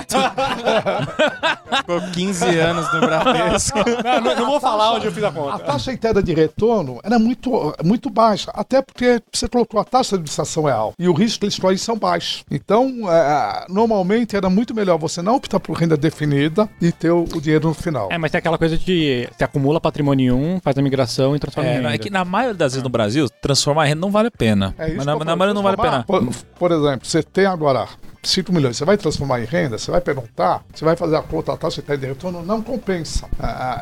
Ficou 1.77 2.01
15 2.12 2.45
anos 2.59 2.93
no 2.93 3.01
Bradesco. 3.01 3.79
Não, 4.05 4.21
não, 4.21 4.37
não 4.37 4.47
vou 4.47 4.61
falar 4.61 4.93
onde 4.95 5.07
eu 5.07 5.12
fiz 5.12 5.23
a 5.25 5.29
A 5.29 5.33
conta. 5.33 5.59
taxa 5.61 5.93
interna 5.93 6.23
de 6.23 6.33
retorno 6.35 7.01
era 7.03 7.19
muito, 7.19 7.75
muito 7.85 8.09
baixa, 8.11 8.51
até 8.55 8.81
porque 8.83 9.21
você 9.33 9.49
colocou 9.49 9.81
a 9.81 9.85
taxa 9.85 10.11
de 10.11 10.15
administração 10.17 10.69
é 10.69 10.73
alta 10.73 10.95
e 10.99 11.09
o 11.09 11.12
risco 11.12 11.41
que 11.41 11.47
eles 11.47 11.59
correm 11.59 11.77
são 11.77 11.97
baixos. 11.97 12.45
Então, 12.51 13.11
é, 13.11 13.67
normalmente 13.69 14.37
era 14.37 14.49
muito 14.49 14.75
melhor 14.75 14.99
você 14.99 15.21
não 15.23 15.37
optar 15.37 15.59
por 15.61 15.77
renda 15.77 15.97
definida 15.97 16.69
e 16.81 16.93
ter 16.93 17.11
o, 17.11 17.23
o 17.25 17.41
dinheiro 17.41 17.69
no 17.69 17.75
final. 17.75 18.09
É, 18.11 18.19
mas 18.19 18.31
tem 18.31 18.39
aquela 18.39 18.59
coisa 18.59 18.77
de 18.79 19.29
você 19.37 19.45
acumula 19.45 19.81
patrimônio 19.81 20.27
em 20.27 20.31
um, 20.57 20.61
faz 20.61 20.77
a 20.79 20.83
migração 20.83 21.35
e 21.35 21.39
transforma 21.39 21.69
em 21.71 21.73
É, 21.73 21.77
renda. 21.77 21.95
é 21.95 21.99
que 21.99 22.11
na 22.11 22.25
maioria 22.25 22.55
das 22.55 22.73
vezes 22.73 22.83
no 22.83 22.89
Brasil, 22.91 23.29
transformar 23.43 23.87
em 23.87 23.89
renda 23.91 24.01
não 24.01 24.11
vale 24.11 24.29
a 24.29 24.31
pena. 24.31 24.75
É 24.79 24.91
isso 24.91 25.04
Mas 25.05 25.19
na, 25.19 25.33
eu 25.33 25.37
na 25.37 25.55
não 25.55 25.63
vale 25.63 25.77
a 25.79 25.83
pena. 25.83 26.05
Por, 26.05 26.27
por 26.59 26.73
exemplo, 26.73 27.07
você 27.07 27.23
tem 27.23 27.47
agora 27.47 27.89
5 28.23 28.53
milhões, 28.53 28.77
você 28.77 28.85
vai 28.85 28.97
transformar 28.97 29.41
em 29.41 29.45
renda, 29.45 29.79
você 29.79 29.91
vai 29.91 30.01
perguntar, 30.01 30.65
você 30.73 30.85
vai 30.85 30.97
fazer 30.97 31.17
a 31.17 31.23
conta, 31.23 31.53
a 31.53 31.57
taxa 31.57 31.83
de 31.83 32.07
retorno, 32.07 32.43
não 32.43 32.63
compensa. 32.63 33.29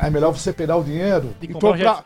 É, 0.01 0.07
é 0.07 0.09
melhor 0.09 0.31
você 0.31 0.51
pegar 0.51 0.77
o 0.77 0.83
dinheiro 0.83 1.33
E 1.41 1.45
e 1.45 1.47
comprar 1.49 1.71
comprar. 1.71 2.03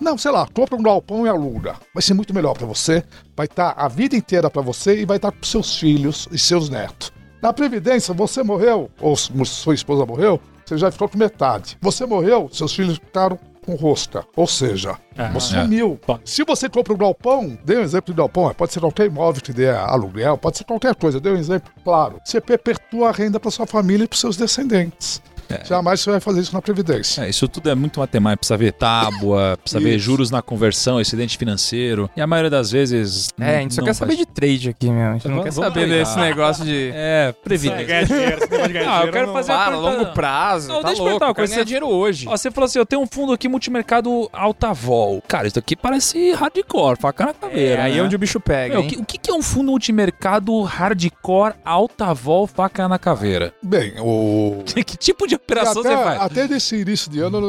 Não, 0.00 0.18
sei 0.18 0.30
lá, 0.30 0.46
compra 0.52 0.76
um 0.76 0.82
galpão 0.82 1.26
e 1.26 1.28
aluga. 1.28 1.76
Vai 1.94 2.02
ser 2.02 2.14
muito 2.14 2.34
melhor 2.34 2.54
para 2.54 2.66
você, 2.66 3.02
vai 3.36 3.46
estar 3.46 3.74
a 3.76 3.88
vida 3.88 4.16
inteira 4.16 4.50
para 4.50 4.62
você 4.62 5.00
e 5.00 5.04
vai 5.04 5.16
estar 5.16 5.32
com 5.32 5.42
seus 5.42 5.76
filhos 5.78 6.28
e 6.30 6.38
seus 6.38 6.68
netos. 6.68 7.12
Na 7.40 7.52
Previdência, 7.52 8.12
você 8.12 8.42
morreu, 8.42 8.90
ou 9.00 9.16
sua 9.16 9.74
esposa 9.74 10.04
morreu, 10.04 10.40
você 10.64 10.76
já 10.76 10.90
ficou 10.90 11.08
com 11.08 11.16
metade. 11.16 11.78
Você 11.80 12.04
morreu, 12.04 12.48
seus 12.52 12.74
filhos 12.74 12.98
ficaram 12.98 13.38
com 13.68 13.74
rosca. 13.74 14.24
Ou 14.34 14.46
seja, 14.46 14.96
Ah, 15.16 15.28
você 15.28 15.56
é. 15.58 15.62
sumiu. 15.62 16.00
Se 16.24 16.42
você 16.44 16.68
compra 16.70 16.94
um 16.94 16.96
galpão, 16.96 17.58
dê 17.64 17.76
um 17.76 17.82
exemplo 17.82 18.14
de 18.14 18.18
galpão, 18.18 18.52
pode 18.54 18.72
ser 18.72 18.80
qualquer 18.80 19.06
imóvel 19.06 19.42
que 19.42 19.52
dê 19.52 19.68
aluguel, 19.68 20.38
pode 20.38 20.56
ser 20.56 20.64
qualquer 20.64 20.94
coisa, 20.94 21.20
dê 21.20 21.30
um 21.30 21.36
exemplo 21.36 21.70
claro. 21.84 22.18
Você 22.24 22.40
perpetua 22.40 23.08
a 23.10 23.12
renda 23.12 23.38
para 23.38 23.50
sua 23.50 23.66
família 23.66 24.04
e 24.04 24.08
para 24.08 24.16
seus 24.18 24.36
descendentes. 24.36 25.20
Jamais 25.64 26.00
você 26.00 26.10
vai 26.10 26.20
fazer 26.20 26.40
isso 26.40 26.52
na 26.54 26.60
Previdência. 26.62 27.22
É, 27.22 27.28
isso 27.30 27.48
tudo 27.48 27.70
é 27.70 27.74
muito 27.74 28.00
matemática. 28.00 28.38
Precisa 28.38 28.56
ver 28.56 28.72
tábua, 28.72 29.58
precisa 29.62 29.80
ver 29.82 29.98
juros 29.98 30.30
na 30.30 30.42
conversão, 30.42 31.00
excedente 31.00 31.36
financeiro. 31.38 32.10
E 32.16 32.20
a 32.20 32.26
maioria 32.26 32.50
das 32.50 32.70
vezes. 32.70 33.28
É, 33.40 33.56
a 33.56 33.60
gente 33.60 33.74
só 33.74 33.80
não 33.80 33.86
quer 33.86 33.94
faz- 33.94 33.98
saber 33.98 34.16
de 34.16 34.26
trade 34.26 34.68
aqui, 34.70 34.90
meu. 34.90 35.08
A 35.08 35.12
gente 35.14 35.28
não 35.28 35.36
Vamos- 35.38 35.44
quer 35.44 35.52
saber 35.62 35.88
desse 35.88 36.18
negócio 36.18 36.64
de. 36.64 36.90
É, 36.94 37.32
Você 37.32 37.38
previdência. 37.44 37.84
ganha 37.86 38.04
dinheiro, 38.04 38.38
você 38.40 38.46
ganhar 38.48 38.68
Ah, 38.68 38.68
eu 38.68 38.72
dinheiro, 38.96 39.12
quero 39.12 39.26
não- 39.28 39.32
fazer- 39.34 39.52
Para, 39.52 39.70
pergunta- 39.70 39.90
longo 39.98 40.12
prazo. 40.12 40.68
Não, 40.68 40.80
tá 40.82 40.88
deixa 40.88 41.00
eu 41.02 41.04
louco. 41.04 41.18
perguntar 41.20 41.24
uma 41.26 41.30
Eu 41.30 41.34
quero 41.34 41.46
coisa, 41.46 41.54
ganhar 41.54 41.60
você- 41.60 41.64
dinheiro 41.66 41.88
hoje. 41.88 42.26
Ó, 42.28 42.36
você 42.36 42.50
falou 42.50 42.66
assim: 42.66 42.78
eu 42.78 42.86
tenho 42.86 43.02
um 43.02 43.06
fundo 43.06 43.32
aqui 43.32 43.48
multimercado 43.48 44.28
alta 44.32 44.72
vol. 44.72 45.22
Cara, 45.26 45.46
isso 45.48 45.58
aqui 45.58 45.74
parece 45.76 46.32
hardcore, 46.32 46.98
faca 47.00 47.26
na 47.26 47.34
caveira. 47.34 47.80
É, 47.80 47.84
aí 47.84 47.92
né? 47.94 47.98
é 47.98 48.02
onde 48.02 48.16
o 48.16 48.18
bicho 48.18 48.40
pega, 48.40 48.74
Meu, 48.74 48.82
hein? 48.82 48.86
o 48.86 48.90
que, 48.90 48.96
o 49.00 49.04
que 49.04 49.18
que 49.18 49.30
é 49.30 49.34
um 49.34 49.42
fundo 49.42 49.70
multimercado 49.70 50.60
hardcore 50.62 51.54
alta 51.64 52.12
vol, 52.12 52.46
faca 52.46 52.88
na 52.88 52.98
caveira? 52.98 53.52
Bem, 53.62 53.94
o. 53.98 54.62
que 54.86 54.96
tipo 54.96 55.26
de 55.26 55.37
operação 55.44 55.80
até, 55.80 55.96
você 55.96 56.04
faz? 56.04 56.20
até 56.22 56.48
nesse 56.48 56.76
início 56.76 57.10
de 57.10 57.20
ano 57.20 57.40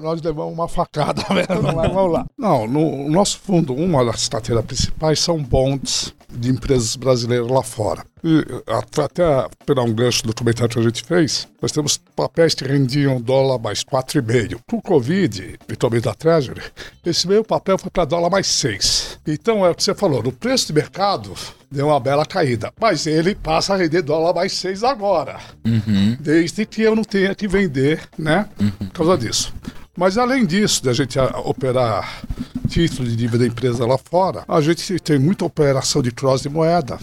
nós- 0.00 0.20
levamos 0.22 0.52
uma 0.52 0.68
facada. 0.68 1.22
né? 1.34 1.44
Vamos 1.48 1.74
lá, 1.74 1.88
vamos 1.88 2.12
lá. 2.12 2.26
Não, 2.36 2.66
no 2.66 3.10
nosso 3.10 3.38
fundo, 3.38 3.74
uma 3.74 4.04
das 4.04 4.28
carteiras 4.28 4.64
principais 4.64 5.20
são 5.20 5.42
bonds 5.42 6.14
de 6.30 6.50
empresas 6.50 6.96
brasileiras 6.96 7.48
lá 7.48 7.62
fora. 7.62 8.04
E 8.24 8.44
até 8.66 9.46
pegar 9.66 9.82
um 9.82 9.92
gancho 9.92 10.22
do 10.22 10.28
documentário 10.28 10.70
que 10.70 10.78
a 10.78 10.82
gente 10.82 11.02
fez, 11.04 11.46
nós 11.60 11.70
temos 11.70 11.98
papéis 12.16 12.54
que 12.54 12.64
rendiam 12.64 13.20
dólar 13.20 13.58
mais 13.58 13.84
4,5. 13.84 14.58
Com 14.68 14.78
o 14.78 14.82
Covid, 14.82 15.58
principalmente 15.66 16.04
da 16.04 16.14
Treasury, 16.14 16.62
esse 17.04 17.28
meio 17.28 17.44
papel 17.44 17.78
foi 17.78 17.90
para 17.90 18.04
dólar 18.04 18.30
mais 18.30 18.46
6. 18.46 19.03
Então 19.26 19.64
é 19.64 19.70
o 19.70 19.74
que 19.74 19.82
você 19.82 19.94
falou, 19.94 20.22
no 20.22 20.32
preço 20.32 20.66
de 20.66 20.72
mercado 20.74 21.34
deu 21.70 21.88
uma 21.88 21.98
bela 21.98 22.24
caída. 22.26 22.72
Mas 22.80 23.06
ele 23.06 23.34
passa 23.34 23.74
a 23.74 23.76
render 23.76 24.02
dólar 24.02 24.34
mais 24.34 24.52
6 24.52 24.84
agora 24.84 25.38
desde 26.20 26.64
que 26.66 26.82
eu 26.82 26.94
não 26.94 27.04
tenha 27.04 27.34
que 27.34 27.48
vender, 27.48 28.00
né? 28.18 28.48
Por 28.78 28.92
causa 28.92 29.18
disso. 29.18 29.52
Mas 29.96 30.18
além 30.18 30.44
disso, 30.44 30.82
da 30.84 30.92
gente 30.92 31.18
ah, 31.18 31.40
operar 31.44 32.22
título 32.68 33.08
de 33.08 33.14
dívida 33.14 33.38
da 33.38 33.46
empresa 33.46 33.86
lá 33.86 33.96
fora, 33.98 34.42
a 34.48 34.60
gente 34.60 34.98
tem 34.98 35.18
muita 35.18 35.44
operação 35.44 36.02
de 36.02 36.10
cross 36.10 36.42
de 36.42 36.48
moeda, 36.48 36.98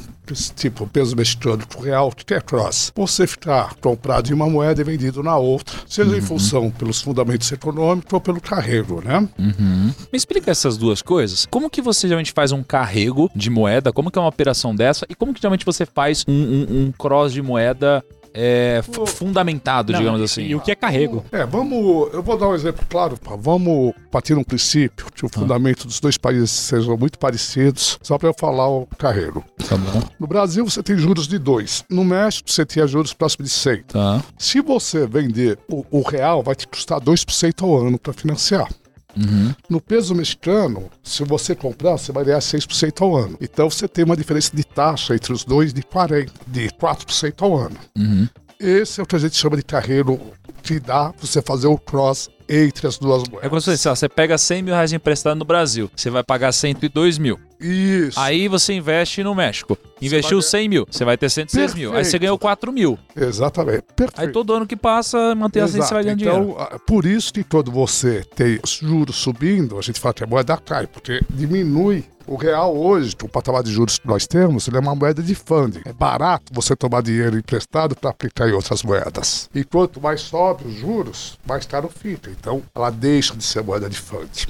tipo 0.55 0.85
peso 0.87 1.15
mexicano 1.15 1.63
com 1.73 1.81
real, 1.81 2.11
que 2.11 2.33
é 2.33 2.41
cross. 2.41 2.91
Você 2.95 3.25
ficar 3.27 3.75
comprado 3.75 4.29
em 4.29 4.33
uma 4.33 4.49
moeda 4.49 4.81
e 4.81 4.83
vendido 4.83 5.21
na 5.23 5.37
outra, 5.37 5.77
seja 5.87 6.17
em 6.17 6.21
função 6.21 6.69
pelos 6.71 7.01
fundamentos 7.01 7.49
econômicos 7.51 8.11
ou 8.11 8.19
pelo 8.19 8.41
carrego, 8.41 9.01
né? 9.01 9.27
Me 9.37 10.17
explica 10.17 10.51
essas 10.51 10.77
duas 10.77 11.01
coisas. 11.01 11.45
Como 11.49 11.69
que 11.69 11.81
você 11.81 12.07
geralmente 12.07 12.33
faz 12.33 12.51
um 12.51 12.63
carrego 12.63 13.29
de 13.35 13.49
moeda? 13.49 13.93
Como 13.93 14.11
que 14.11 14.17
é 14.17 14.21
uma 14.21 14.27
operação 14.29 14.75
dessa? 14.75 15.05
E 15.09 15.15
como 15.15 15.33
que 15.33 15.39
geralmente 15.41 15.65
você 15.65 15.85
faz 15.85 16.25
um, 16.27 16.33
um- 16.33 16.67
um 16.87 16.91
cross 16.91 17.31
de 17.33 17.41
moeda 17.41 18.03
é, 18.33 18.81
f- 18.83 19.05
fundamentado, 19.07 19.91
Não, 19.91 19.99
digamos 19.99 20.21
assim? 20.21 20.43
E 20.43 20.55
o 20.55 20.59
que 20.59 20.71
é 20.71 20.75
carrego? 20.75 21.23
É, 21.31 21.45
vamos. 21.45 22.13
Eu 22.13 22.21
vou 22.23 22.37
dar 22.37 22.49
um 22.49 22.55
exemplo 22.55 22.85
claro. 22.89 23.17
pá. 23.17 23.35
Vamos 23.37 23.93
partir 24.09 24.33
um 24.37 24.43
princípio 24.43 25.05
que 25.13 25.25
o 25.25 25.29
fundamento 25.29 25.85
dos 25.87 25.99
dois 25.99 26.17
países 26.17 26.51
sejam 26.51 26.95
muito 26.97 27.17
parecidos, 27.19 27.97
só 28.01 28.17
para 28.17 28.29
eu 28.29 28.33
falar 28.37 28.67
o 28.69 28.87
carrego. 28.97 29.43
Tá 29.67 29.77
bom. 29.77 30.01
No 30.19 30.27
Brasil 30.27 30.63
você 30.63 30.81
tem 30.83 30.97
juros 30.97 31.27
de 31.27 31.37
2. 31.37 31.85
No 31.89 32.03
México 32.05 32.49
você 32.49 32.65
tinha 32.65 32.87
juros 32.87 33.13
próximos 33.13 33.49
de 33.49 33.55
100. 33.55 33.83
Tá. 33.83 34.23
Se 34.37 34.61
você 34.61 35.05
vender 35.07 35.57
o, 35.69 35.85
o 35.91 36.01
real, 36.01 36.41
vai 36.43 36.55
te 36.55 36.67
custar 36.67 36.99
2% 37.01 37.63
ao 37.63 37.77
ano 37.87 37.97
para 37.99 38.13
financiar. 38.13 38.67
Uhum. 39.15 39.53
No 39.69 39.81
peso 39.81 40.15
mexicano, 40.15 40.89
se 41.03 41.23
você 41.23 41.55
comprar, 41.55 41.97
você 41.97 42.11
vai 42.11 42.23
ganhar 42.23 42.39
6% 42.39 43.01
ao 43.01 43.15
ano. 43.15 43.37
Então 43.41 43.69
você 43.69 43.87
tem 43.87 44.03
uma 44.03 44.17
diferença 44.17 44.55
de 44.55 44.63
taxa 44.63 45.15
entre 45.15 45.33
os 45.33 45.43
dois 45.43 45.73
de 45.73 45.81
40, 45.83 46.31
de 46.47 46.69
4% 46.69 47.33
ao 47.41 47.57
ano. 47.57 47.77
Uhum. 47.97 48.27
Esse 48.59 48.99
é 48.99 49.03
o 49.03 49.07
que 49.07 49.15
a 49.15 49.19
gente 49.19 49.35
chama 49.35 49.57
de 49.57 49.63
carreiro 49.63 50.19
que 50.61 50.79
dá 50.79 51.13
você 51.19 51.41
fazer 51.41 51.67
o 51.67 51.77
cross 51.77 52.29
entre 52.47 52.85
as 52.85 52.97
duas 52.97 53.23
moedas. 53.29 53.45
É 53.45 53.49
como 53.49 53.61
se 53.61 53.71
fosse, 53.71 53.87
ó, 53.87 53.95
você 53.95 54.09
pega 54.09 54.37
100 54.37 54.63
mil 54.63 54.73
reais 54.73 54.91
emprestado 54.91 55.37
no 55.37 55.45
Brasil, 55.45 55.89
você 55.95 56.09
vai 56.09 56.21
pagar 56.23 56.51
102 56.51 57.17
mil. 57.17 57.39
Isso. 57.59 58.19
Aí 58.19 58.47
você 58.47 58.73
investe 58.73 59.23
no 59.23 59.33
México. 59.33 59.77
Investiu 60.01 60.37
vai 60.39 60.43
ter- 60.43 60.49
100 60.49 60.69
mil, 60.69 60.87
você 60.89 61.05
vai 61.05 61.17
ter 61.17 61.29
106 61.29 61.73
mil. 61.75 61.89
Aí 61.91 61.97
você 61.97 62.01
Perfeito. 62.03 62.21
ganhou 62.21 62.37
4 62.39 62.73
mil. 62.73 62.99
Exatamente. 63.15 63.83
Perfeito. 63.95 64.19
Aí 64.19 64.27
todo 64.33 64.53
ano 64.53 64.67
que 64.67 64.75
passa, 64.75 65.33
mantém 65.35 65.61
assim, 65.61 65.77
você 65.81 65.93
vai 65.93 66.03
ganhando 66.03 66.21
então, 66.21 66.41
dinheiro. 66.41 66.59
ah, 66.61 66.79
por 66.79 67.05
isso 67.05 67.31
que 67.31 67.43
quando 67.43 67.71
você 67.71 68.23
tem 68.35 68.59
os 68.63 68.71
juros 68.71 69.15
subindo, 69.15 69.77
a 69.77 69.81
gente 69.81 69.99
fala 69.99 70.13
que 70.13 70.23
a 70.23 70.27
moeda 70.27 70.57
cai, 70.57 70.87
porque 70.87 71.21
diminui. 71.29 72.03
O 72.31 72.37
real 72.37 72.73
hoje, 72.77 73.13
que 73.13 73.25
o 73.25 73.27
patamar 73.27 73.61
de 73.61 73.73
juros 73.73 73.99
que 73.99 74.07
nós 74.07 74.25
temos, 74.25 74.65
ele 74.65 74.77
é 74.77 74.79
uma 74.79 74.95
moeda 74.95 75.21
de 75.21 75.35
funding. 75.35 75.81
É 75.83 75.91
barato 75.91 76.45
você 76.53 76.73
tomar 76.77 77.01
dinheiro 77.01 77.37
emprestado 77.37 77.93
para 77.93 78.09
aplicar 78.09 78.47
em 78.47 78.53
outras 78.53 78.83
moedas. 78.83 79.49
E 79.53 79.65
quanto 79.65 79.99
mais 79.99 80.21
sobe 80.21 80.65
os 80.65 80.75
juros, 80.75 81.37
mais 81.45 81.65
caro 81.65 81.89
fica. 81.89 82.31
Então, 82.31 82.63
ela 82.73 82.89
deixa 82.89 83.35
de 83.35 83.43
ser 83.43 83.61
moeda 83.61 83.89
de 83.89 83.99
funding. 83.99 84.47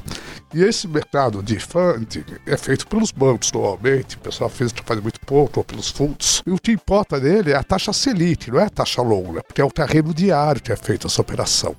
E 0.54 0.62
esse 0.62 0.88
mercado 0.88 1.42
de 1.42 1.60
funding 1.60 2.24
é 2.46 2.56
feito 2.56 2.86
pelos 2.86 3.10
bancos, 3.10 3.52
normalmente. 3.52 4.16
O 4.16 4.20
pessoal 4.20 4.52
físico 4.52 4.82
faz 4.86 5.02
muito 5.02 5.20
pouco, 5.22 5.62
ou 5.62 5.64
pelos 5.64 5.90
fundos. 5.90 6.44
E 6.46 6.52
o 6.52 6.60
que 6.60 6.74
importa 6.74 7.20
nele 7.20 7.52
é 7.52 7.56
a 7.56 7.64
taxa 7.64 7.92
Selic, 7.92 8.52
não 8.52 8.60
é 8.60 8.66
a 8.66 8.70
taxa 8.70 9.02
longa, 9.02 9.42
porque 9.42 9.60
é 9.60 9.66
o 9.66 9.72
terreno 9.72 10.14
diário 10.14 10.62
que 10.62 10.72
é 10.72 10.76
feita 10.76 11.08
essa 11.08 11.20
operação. 11.20 11.76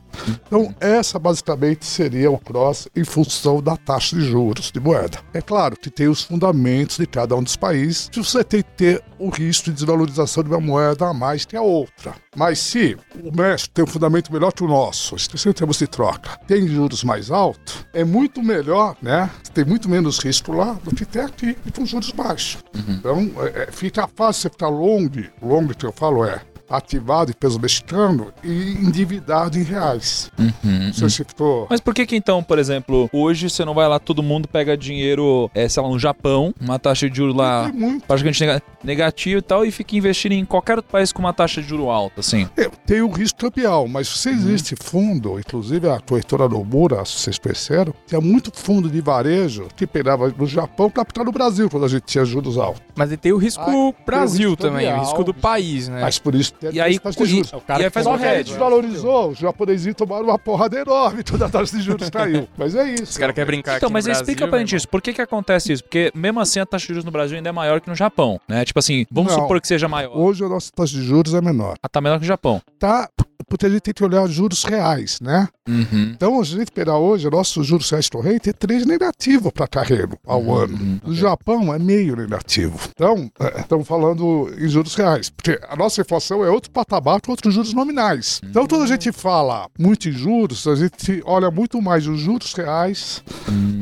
Então, 0.47 0.75
essa 0.81 1.19
basicamente 1.19 1.85
seria 1.85 2.31
o 2.31 2.39
cross 2.39 2.89
em 2.95 3.05
função 3.05 3.63
da 3.63 3.77
taxa 3.77 4.17
de 4.17 4.23
juros 4.23 4.71
de 4.71 4.81
moeda. 4.81 5.19
É 5.33 5.41
claro 5.41 5.77
que 5.77 5.91
tem 5.91 6.09
os 6.09 6.23
fundamentos 6.23 6.99
de 6.99 7.07
cada 7.07 7.37
um 7.37 7.43
dos 7.43 7.57
países, 7.57 8.09
que 8.11 8.23
você 8.23 8.45
tem 8.45 8.63
que 8.63 8.71
ter 8.71 9.03
o 9.19 9.29
risco 9.29 9.67
de 9.67 9.73
desvalorização 9.73 10.43
de 10.43 10.51
uma 10.51 10.61
moeda 10.61 11.07
a 11.07 11.15
mais 11.15 11.45
que 11.45 11.57
a 11.57 11.63
outra. 11.63 12.15
Mas 12.37 12.59
se 12.59 12.97
o 13.23 13.35
México 13.35 13.75
tem 13.75 13.85
um 13.85 13.89
fundamento 13.89 14.33
melhor 14.33 14.53
que 14.53 14.65
o 14.65 14.69
nosso, 14.69 15.17
esqueci 15.17 15.49
em 15.49 15.53
termos 15.53 15.79
de 15.79 15.87
troca, 15.87 16.39
tem 16.47 16.67
juros 16.67 17.05
mais 17.05 17.31
altos, 17.31 17.85
é 17.93 18.05
muito 18.05 18.43
melhor, 18.43 18.97
né? 19.03 19.31
Tem 19.53 19.65
muito 19.65 19.89
menos 19.89 20.19
risco 20.19 20.53
lá 20.53 20.79
do 20.83 20.95
que 20.95 21.05
tem 21.05 21.23
aqui, 21.23 21.57
e 21.65 21.71
com 21.71 21.85
juros 21.85 22.11
baixos. 22.11 22.63
Então, 22.89 23.31
é, 23.39 23.65
é, 23.65 23.69
fica 23.71 24.09
fácil 24.09 24.43
você 24.43 24.51
ficar 24.51 24.69
long, 24.69 25.11
long 25.43 25.69
que 25.69 25.85
eu 25.85 25.93
falo 25.93 26.25
é 26.25 26.41
ativado 26.77 27.31
em 27.31 27.35
peso 27.35 27.61
mexicano 27.61 28.33
e 28.43 28.73
endividado 28.75 29.59
em 29.59 29.63
reais. 29.63 30.31
Não 30.63 30.93
sei 30.93 31.09
se 31.11 31.25
ficou. 31.25 31.67
Mas 31.69 31.81
por 31.81 31.95
que 31.95 32.07
que 32.07 32.17
então, 32.17 32.43
por 32.43 32.59
exemplo, 32.59 33.09
hoje 33.13 33.49
você 33.51 33.65
não 33.65 33.75
vai 33.75 33.87
lá, 33.89 33.99
todo 33.99 34.23
mundo 34.23 34.49
pega 34.49 34.77
dinheiro, 34.77 35.51
é, 35.55 35.69
sei 35.69 35.83
lá, 35.83 35.89
no 35.89 35.99
Japão, 35.99 36.55
uma 36.61 36.79
taxa 36.79 37.09
de 37.09 37.17
juros 37.17 37.35
lá 37.37 37.71
praticamente 38.07 38.41
nega- 38.41 38.63
negativa 38.83 39.39
e 39.39 39.43
tal, 39.43 39.65
e 39.65 39.71
fica 39.71 39.97
investindo 39.97 40.33
em 40.33 40.45
qualquer 40.45 40.77
outro 40.77 40.91
país 40.91 41.13
com 41.13 41.21
uma 41.21 41.33
taxa 41.33 41.61
de 41.63 41.69
juro 41.69 41.91
alta, 41.91 42.21
assim. 42.21 42.49
É, 42.57 42.69
tem 42.87 43.01
o 43.03 43.11
risco 43.11 43.39
cambial, 43.39 43.87
mas 43.89 44.09
se 44.09 44.29
existe 44.31 44.75
fundo, 44.81 45.39
inclusive 45.39 45.89
a 45.89 46.01
corretora 46.01 46.49
Nomura, 46.49 47.05
se 47.05 47.19
vocês 47.19 47.39
conheceram, 47.39 47.95
tinha 48.07 48.21
muito 48.21 48.51
fundo 48.55 48.89
de 48.89 49.01
varejo 49.01 49.69
que 49.77 49.87
pegava 49.87 50.29
no 50.37 50.47
Japão 50.47 50.91
para 50.91 51.03
aplicar 51.03 51.25
no 51.25 51.33
Brasil 51.33 51.69
quando 51.71 51.85
a 51.85 51.89
gente 51.89 52.03
tinha 52.05 52.25
juros 52.25 52.57
altos. 52.59 52.83
Mas 52.95 53.09
ele 53.11 53.17
tem 53.17 53.33
o 53.33 53.37
risco 53.37 53.65
tem 53.65 53.75
o 53.75 53.95
Brasil 54.05 54.51
risco 54.51 54.63
também, 54.63 54.87
o 54.87 54.89
cambial. 54.91 55.05
risco 55.05 55.25
do 55.25 55.35
país, 55.35 55.89
né? 55.89 56.01
Mas 56.01 56.19
por 56.19 56.35
isso 56.35 56.53
E 56.71 56.81
aí, 56.81 56.99
taxa 56.99 57.25
de 57.25 57.31
juros. 57.31 57.53
e, 57.53 57.61
cara 57.61 57.83
e 57.83 57.85
aí 57.85 57.91
faz 57.91 58.07
um 58.07 58.15
hedge. 58.15 58.51
desvalorizou, 58.51 59.31
os 59.31 59.39
japonesinhos 59.39 59.97
tomaram 59.97 60.25
uma 60.25 60.39
porrada 60.39 60.79
enorme, 60.79 61.23
toda 61.25 61.47
a 61.47 61.49
taxa 61.49 61.77
de 61.77 61.83
juros 61.83 62.11
caiu. 62.11 62.49
Mas 62.57 62.75
é 62.75 62.85
isso. 62.91 63.05
Os 63.05 63.19
caras 63.19 63.35
querem 63.35 63.47
brincar 63.47 63.77
Então, 63.77 63.87
aqui 63.89 63.93
mas 63.93 64.07
no 64.07 64.13
explica 64.13 64.41
Brasil, 64.41 64.51
pra 64.51 64.59
meu 64.59 64.67
gente 64.67 64.77
isso. 64.77 64.89
Por 64.89 65.03
que 65.03 65.13
que 65.13 65.23
acontece 65.23 65.73
isso? 65.73 65.83
Porque 65.85 66.13
mesmo 66.15 66.41
assim 66.41 66.61
a 66.61 66.67
taxa 66.67 66.83
de 66.85 66.89
juros 66.89 67.05
no 67.05 67.11
Brasil 67.11 67.37
ainda 67.37 67.49
é 67.49 67.53
maior 67.53 67.81
que 67.81 67.89
no 67.89 67.95
Japão, 67.95 68.41
né? 68.49 68.65
Tipo 68.65 68.79
assim, 68.79 69.07
vamos 69.11 69.33
Não. 69.33 69.41
supor 69.43 69.61
que 69.61 69.67
seja 69.69 69.89
maior. 69.89 70.17
Hoje 70.17 70.45
a 70.45 70.49
nossa 70.49 70.71
taxa 70.75 70.93
de 70.95 71.03
juros 71.03 71.35
é 71.35 71.41
menor. 71.41 71.77
Ah, 71.83 71.89
tá 71.89 72.01
menor 72.01 72.19
que 72.19 72.25
o 72.25 72.29
Japão. 72.29 72.61
Tá? 72.79 73.09
Porque 73.49 73.67
a 73.67 73.69
gente 73.69 73.83
tem 73.83 73.95
que 73.95 74.05
olhar 74.05 74.23
os 74.23 74.33
juros 74.33 74.65
reais, 74.65 75.19
né? 75.21 75.49
Uhum. 75.69 76.13
Então, 76.15 76.45
se 76.45 76.55
a 76.55 76.59
gente 76.59 76.73
pegar 76.73 76.97
hoje, 76.97 77.27
o 77.29 77.31
nosso 77.31 77.63
juros 77.63 77.89
reais 77.91 78.09
corrente 78.09 78.51
é 78.51 78.53
3 78.53 78.85
negativo 78.85 79.53
para 79.53 79.67
carreiro 79.67 80.19
ao 80.27 80.55
ano. 80.55 81.01
No 81.05 81.15
Japão 81.15 81.73
é 81.73 81.79
meio 81.79 82.17
negativo. 82.17 82.79
Então, 82.95 83.31
é, 83.39 83.61
estamos 83.61 83.87
falando 83.87 84.53
em 84.59 84.69
juros 84.69 84.95
reais. 84.95 85.31
Porque 85.31 85.59
a 85.69 85.77
nossa 85.77 86.01
inflação 86.01 86.45
é 86.45 86.51
outro 86.51 86.71
patamar 86.71 87.21
com 87.21 87.31
outros 87.31 87.55
juros 87.55 87.73
nominais. 87.73 88.41
Então, 88.45 88.67
quando 88.67 88.83
a 88.83 88.87
gente 88.87 89.13
fala 89.13 89.69
muito 89.79 90.09
em 90.09 90.13
juros, 90.13 90.67
a 90.67 90.75
gente 90.75 91.23
olha 91.25 91.51
muito 91.51 91.81
mais 91.81 92.07
os 92.07 92.21
juros 92.21 92.53
reais 92.55 93.23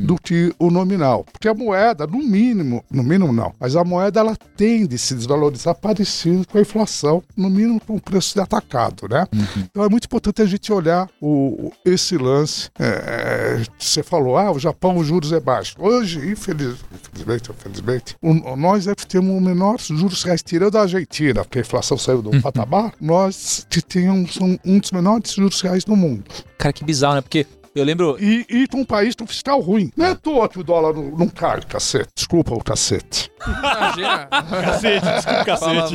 do 0.04 0.16
que 0.16 0.52
o 0.58 0.70
nominal. 0.70 1.24
Porque 1.32 1.48
a 1.48 1.54
moeda, 1.54 2.06
no 2.06 2.18
mínimo, 2.18 2.84
no 2.90 3.02
mínimo 3.02 3.32
não, 3.32 3.52
mas 3.58 3.76
a 3.76 3.84
moeda 3.84 4.20
ela 4.20 4.36
tende 4.56 4.96
a 4.96 4.98
se 4.98 5.14
desvalorizar 5.14 5.74
parecido 5.74 6.46
com 6.46 6.58
a 6.58 6.60
inflação, 6.60 7.22
no 7.36 7.48
mínimo 7.48 7.80
com 7.80 7.96
o 7.96 8.00
preço 8.00 8.34
de 8.34 8.40
atacado, 8.40 9.08
né? 9.08 9.26
Então 9.56 9.84
é 9.84 9.88
muito 9.88 10.04
importante 10.04 10.42
a 10.42 10.46
gente 10.46 10.72
olhar 10.72 11.08
o, 11.20 11.72
esse 11.84 12.16
lance. 12.16 12.70
É, 12.78 12.84
é, 12.86 13.62
você 13.78 14.02
falou, 14.02 14.36
ah, 14.36 14.50
o 14.50 14.58
Japão 14.58 14.96
os 14.96 15.06
juros 15.06 15.32
é 15.32 15.40
baixo. 15.40 15.74
Hoje, 15.78 16.18
infeliz, 16.30 16.76
infelizmente, 16.92 17.50
infelizmente, 17.50 18.16
o- 18.22 18.56
nós 18.56 18.86
é 18.86 18.94
que 18.94 19.06
temos 19.06 19.36
o 19.36 19.40
menor 19.40 19.76
juros 19.80 20.22
reais, 20.22 20.42
tirando 20.42 20.76
a 20.76 20.82
Argentina, 20.82 21.44
porque 21.44 21.58
a 21.58 21.62
inflação 21.62 21.96
saiu 21.98 22.22
do 22.22 22.40
patamar, 22.40 22.92
nós 23.00 23.66
temos 23.88 24.36
um, 24.40 24.56
um 24.64 24.78
dos 24.78 24.90
menores 24.92 25.32
juros 25.32 25.60
reais 25.60 25.84
do 25.84 25.96
mundo. 25.96 26.24
Cara, 26.58 26.72
que 26.72 26.84
bizarro, 26.84 27.16
né? 27.16 27.20
Porque 27.22 27.46
eu 27.74 27.84
lembro. 27.84 28.16
E, 28.20 28.44
e 28.48 28.66
com 28.68 28.78
um 28.80 28.84
país 28.84 29.14
com 29.14 29.26
fiscal 29.26 29.60
ruim. 29.60 29.90
Não 29.96 30.06
é 30.06 30.10
à 30.10 30.14
toa 30.14 30.48
que 30.48 30.58
o 30.58 30.64
dólar 30.64 30.92
não, 30.94 31.04
não 31.16 31.28
cai, 31.28 31.60
cacete. 31.62 32.08
Desculpa 32.14 32.54
o 32.54 32.62
cacete. 32.62 33.30
Imagina. 33.46 34.26
Cacete, 34.60 35.06
desculpa, 35.06 35.44
cacete. 35.44 35.94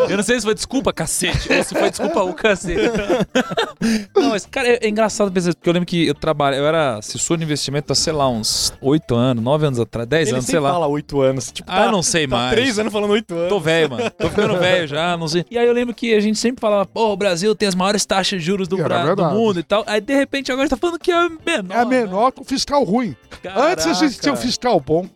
Eu 0.10 0.16
não 0.16 0.24
sei 0.24 0.40
se 0.40 0.46
foi 0.46 0.54
desculpa, 0.54 0.92
cacete, 0.94 1.52
ou 1.52 1.62
se 1.62 1.74
foi 1.74 1.90
desculpa 1.90 2.22
o 2.22 2.32
cacete. 2.32 2.80
Não, 4.16 4.30
mas, 4.30 4.46
cara, 4.46 4.68
é, 4.68 4.78
é 4.82 4.88
engraçado 4.88 5.30
pensar, 5.30 5.54
porque 5.54 5.68
eu 5.68 5.72
lembro 5.74 5.86
que 5.86 6.06
eu 6.06 6.14
trabalho, 6.14 6.56
eu 6.56 6.66
era 6.66 6.96
assessor 6.98 7.36
de 7.36 7.44
investimento 7.44 7.92
há, 7.92 7.94
sei 7.96 8.12
lá, 8.12 8.28
uns 8.28 8.72
8 8.80 9.14
anos, 9.14 9.44
9 9.44 9.66
anos 9.66 9.78
atrás, 9.80 10.08
10 10.08 10.28
Ele 10.28 10.36
anos, 10.36 10.46
sei 10.46 10.58
lá. 10.58 10.72
fala 10.72 10.86
oito 10.86 11.20
anos. 11.20 11.52
Tipo, 11.52 11.70
Ah, 11.70 11.84
eu 11.86 11.92
não 11.92 12.02
sei 12.02 12.26
tá 12.26 12.36
mais. 12.36 12.52
três 12.52 12.78
anos 12.78 12.92
falando 12.92 13.10
oito 13.10 13.34
anos. 13.34 13.48
Tô 13.50 13.60
velho, 13.60 13.90
mano. 13.90 14.10
Tô 14.10 14.28
ficando 14.30 14.56
velho 14.58 14.86
já, 14.88 15.16
não 15.18 15.28
sei. 15.28 15.44
E 15.50 15.58
aí 15.58 15.66
eu 15.66 15.72
lembro 15.74 15.94
que 15.94 16.14
a 16.14 16.20
gente 16.20 16.38
sempre 16.38 16.60
falava, 16.60 16.86
pô, 16.86 17.12
o 17.12 17.16
Brasil 17.16 17.54
tem 17.54 17.68
as 17.68 17.74
maiores 17.74 18.06
taxas 18.06 18.40
de 18.40 18.46
juros 18.46 18.66
do, 18.68 18.78
E 18.78 18.82
Bra- 18.82 19.14
do 19.14 19.24
mundo 19.26 19.60
e 19.60 19.62
tal. 19.62 19.84
Aí 19.86 20.00
de 20.00 20.14
repente 20.14 20.50
agora 20.50 20.68
tá 20.68 20.76
falando 20.84 20.98
que 20.98 21.10
é 21.10 21.28
menor. 21.28 21.76
É 21.76 21.84
menor 21.84 22.32
que 22.32 22.42
o 22.42 22.44
fiscal 22.44 22.82
ruim. 22.84 23.16
Antes 23.54 23.86
a 23.86 23.94
gente 23.94 24.20
tinha 24.20 24.32
um 24.32 24.36
fiscal 24.36 24.78
bom. 24.80 25.08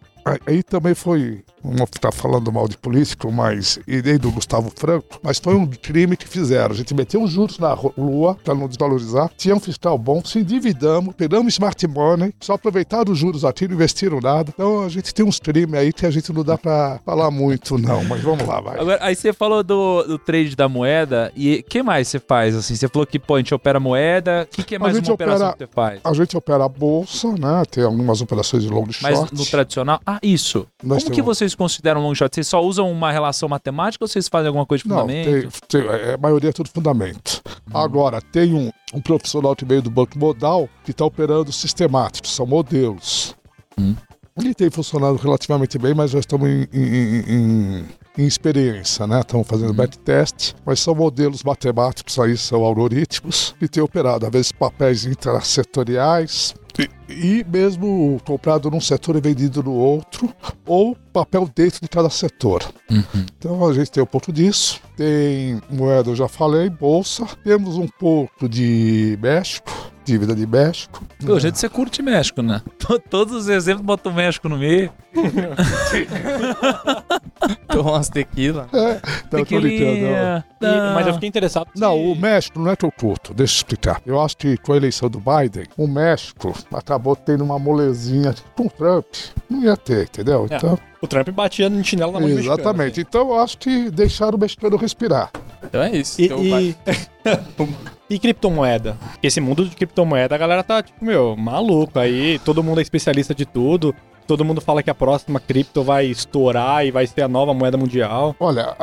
Aí- 0.46 0.62
também 0.62 0.94
foi. 0.94 1.42
Não 1.64 1.86
tá 1.86 2.12
falando 2.12 2.52
mal 2.52 2.68
de 2.68 2.76
político, 2.78 3.32
mas. 3.32 3.78
E 3.86 4.00
nem 4.00 4.16
do 4.16 4.30
Gustavo 4.30 4.70
Franco, 4.74 5.18
mas 5.22 5.38
foi 5.38 5.54
um 5.56 5.66
crime 5.66 6.16
que 6.16 6.26
fizeram. 6.28 6.72
A 6.72 6.74
gente 6.76 6.94
meteu 6.94 7.20
os 7.22 7.30
juros 7.32 7.58
na 7.58 7.76
lua 7.96 8.36
para 8.44 8.54
não 8.54 8.68
desvalorizar. 8.68 9.28
Tinha 9.36 9.56
um 9.56 9.60
fiscal 9.60 9.98
bom, 9.98 10.22
se 10.24 10.38
endividamos, 10.38 11.14
pegamos 11.16 11.54
smart 11.54 11.84
money, 11.88 12.32
só 12.40 12.54
aproveitaram 12.54 13.12
os 13.12 13.18
juros 13.18 13.44
aqui, 13.44 13.66
não 13.66 13.74
investiram 13.74 14.20
nada. 14.20 14.52
Então 14.54 14.84
a 14.84 14.88
gente 14.88 15.12
tem 15.12 15.26
uns 15.26 15.40
crimes 15.40 15.74
aí 15.78 15.92
que 15.92 16.06
a 16.06 16.10
gente 16.10 16.32
não 16.32 16.44
dá 16.44 16.56
para 16.56 17.00
falar 17.04 17.30
muito, 17.30 17.76
não. 17.76 18.04
Mas 18.04 18.20
vamos 18.22 18.46
lá, 18.46 18.60
vai. 18.60 18.78
Agora, 18.78 18.98
aí 19.02 19.16
você 19.16 19.32
falou 19.32 19.62
do, 19.64 20.04
do 20.04 20.18
trade 20.18 20.54
da 20.54 20.68
moeda 20.68 21.32
e 21.34 21.56
o 21.56 21.62
que 21.64 21.82
mais 21.82 22.06
você 22.08 22.20
faz, 22.20 22.54
assim? 22.54 22.76
Você 22.76 22.88
falou 22.88 23.04
que, 23.06 23.18
pô, 23.18 23.34
a 23.34 23.38
gente 23.38 23.52
opera 23.52 23.80
moeda. 23.80 24.46
O 24.50 24.54
que, 24.56 24.62
que 24.62 24.74
é 24.76 24.78
mais 24.78 24.96
uma 24.96 25.12
operação 25.12 25.48
opera- 25.48 25.52
que 25.52 25.64
você 25.64 25.74
faz? 25.74 26.00
A 26.04 26.12
gente 26.14 26.36
opera 26.36 26.64
a 26.64 26.68
bolsa, 26.68 27.32
né? 27.32 27.62
Tem 27.68 27.82
algumas 27.84 28.20
operações 28.20 28.62
de 28.62 28.68
long 28.68 28.86
Mas 29.02 29.16
short. 29.16 29.34
no 29.34 29.44
tradicional. 29.44 30.00
Ah, 30.06 30.17
isso. 30.22 30.66
Nós 30.82 31.02
Como 31.02 31.14
que 31.14 31.20
temos- 31.22 31.38
vocês 31.38 31.54
consideram 31.54 32.00
long 32.02 32.14
shot? 32.14 32.34
Vocês 32.34 32.46
só 32.46 32.62
usam 32.62 32.90
uma 32.90 33.10
relação 33.12 33.48
matemática 33.48 34.04
ou 34.04 34.08
vocês 34.08 34.28
fazem 34.28 34.48
alguma 34.48 34.66
coisa 34.66 34.82
de 34.82 34.88
fundamento? 34.88 35.50
tem, 35.68 35.82
tem- 35.82 35.90
é, 35.90 36.14
a 36.14 36.18
maioria 36.18 36.50
é 36.50 36.52
tudo 36.52 36.68
fundamento. 36.68 37.42
Agora, 37.72 38.20
tem 38.20 38.54
um, 38.54 38.70
um 38.94 39.00
profissional 39.00 39.54
que 39.54 39.64
veio 39.64 39.82
do 39.82 39.90
Banco 39.90 40.18
Modal 40.18 40.68
que 40.84 40.90
está 40.90 41.04
operando 41.04 41.52
sistemáticos, 41.52 42.34
são 42.34 42.46
modelos. 42.46 43.34
Hum. 43.78 43.94
Ele 44.36 44.54
tem 44.54 44.70
funcionado 44.70 45.16
relativamente 45.16 45.76
bem, 45.78 45.94
mas 45.94 46.12
já 46.12 46.20
estamos 46.20 46.48
em, 46.48 46.68
em- 46.72 47.18
em- 47.28 47.84
em- 48.16 48.24
experiência, 48.26 49.04
né? 49.06 49.18
Estamos 49.20 49.46
fazendo 49.48 49.72
backtest, 49.74 50.54
mas 50.64 50.78
são 50.80 50.94
modelos 50.94 51.42
matemáticos 51.42 52.18
aí, 52.20 52.36
são 52.36 52.62
algoritmos, 52.64 53.54
que 53.58 53.66
têm 53.68 53.82
operado, 53.82 54.26
às 54.26 54.32
vezes, 54.32 54.52
papéis 54.52 55.04
intrasetoriais, 55.04 56.54
e, 56.78 56.88
e 57.08 57.44
mesmo 57.44 58.20
comprado 58.24 58.70
num 58.70 58.80
setor 58.80 59.16
e 59.16 59.20
vendido 59.20 59.62
no 59.62 59.72
outro, 59.72 60.32
ou 60.64 60.96
papel 61.12 61.50
dentro 61.54 61.80
de 61.80 61.88
cada 61.88 62.10
setor. 62.10 62.62
Uhum. 62.90 63.26
Então 63.36 63.66
a 63.66 63.72
gente 63.72 63.90
tem 63.90 64.02
um 64.02 64.06
pouco 64.06 64.32
disso. 64.32 64.80
Tem 64.96 65.60
moeda, 65.70 66.10
eu 66.10 66.16
já 66.16 66.28
falei, 66.28 66.70
bolsa. 66.70 67.26
Temos 67.42 67.76
um 67.76 67.88
pouco 67.88 68.48
de 68.48 69.18
México, 69.20 69.70
dívida 70.08 70.34
de 70.34 70.46
México. 70.46 71.04
Pelo 71.24 71.38
jeito 71.38 71.58
você 71.58 71.68
curte 71.68 72.02
México, 72.02 72.42
né? 72.42 72.62
To- 72.78 72.98
Todos 72.98 73.34
os 73.34 73.48
exemplos 73.48 73.84
botam 73.84 74.10
o 74.10 74.14
México 74.14 74.48
no 74.48 74.56
meio. 74.58 74.90
Tomar 77.68 77.92
umas 77.92 78.08
tequila. 78.08 78.68
Não, 78.72 79.44
tô 79.44 79.58
brincando. 79.60 80.44
E- 80.60 80.94
mas 80.94 81.06
eu 81.06 81.14
fiquei 81.14 81.28
interessado. 81.28 81.68
Não, 81.76 81.96
o 81.96 82.16
México 82.16 82.58
não 82.58 82.70
é 82.70 82.76
que 82.76 82.84
eu 82.84 82.92
curto, 82.92 83.32
deixa 83.34 83.54
eu 83.54 83.56
explicar. 83.58 84.00
Eu 84.04 84.20
acho 84.20 84.36
que 84.36 84.56
com 84.58 84.72
a 84.72 84.76
eleição 84.76 85.08
do 85.08 85.20
Biden, 85.20 85.66
o 85.76 85.86
México 85.86 86.54
acabou 86.72 87.14
tendo 87.14 87.44
uma 87.44 87.58
molezinha 87.58 88.34
com 88.56 88.66
o 88.66 88.70
Trump. 88.70 89.06
Não 89.48 89.62
ia 89.62 89.76
ter, 89.76 90.04
entendeu? 90.04 90.46
É, 90.50 90.56
Então, 90.56 90.78
O 91.00 91.06
Trump 91.06 91.28
batia 91.30 91.68
no 91.68 91.82
chinelo 91.84 92.12
na 92.12 92.20
mão 92.20 92.28
do 92.28 92.34
mexicano, 92.34 92.60
exatamente. 92.60 92.92
assim. 92.92 93.00
Então 93.08 93.28
eu 93.28 93.38
acho 93.38 93.58
que 93.58 93.90
deixaram 93.90 94.36
o 94.36 94.40
mexicano 94.40 94.76
respirar. 94.76 95.30
Então 95.62 95.82
é 95.82 95.96
isso. 95.96 96.20
E, 96.20 96.24
Então 96.26 96.42
e... 96.44 96.76
e 98.08 98.18
criptomoeda? 98.18 98.96
Esse 99.22 99.40
mundo 99.40 99.64
de 99.64 99.74
criptomoeda, 99.74 100.34
a 100.34 100.38
galera 100.38 100.62
tá, 100.62 100.82
tipo, 100.82 101.04
meu, 101.04 101.36
maluco. 101.36 101.98
Aí 101.98 102.38
todo 102.40 102.62
mundo 102.62 102.78
é 102.78 102.82
especialista 102.82 103.34
de 103.34 103.44
tudo. 103.44 103.94
Todo 104.26 104.44
mundo 104.44 104.60
fala 104.60 104.82
que 104.82 104.90
a 104.90 104.94
próxima 104.94 105.40
cripto 105.40 105.82
vai 105.82 106.04
estourar 106.04 106.84
e 106.84 106.90
vai 106.90 107.06
ser 107.06 107.22
a 107.22 107.28
nova 107.28 107.54
moeda 107.54 107.78
mundial. 107.78 108.36
Olha, 108.38 108.76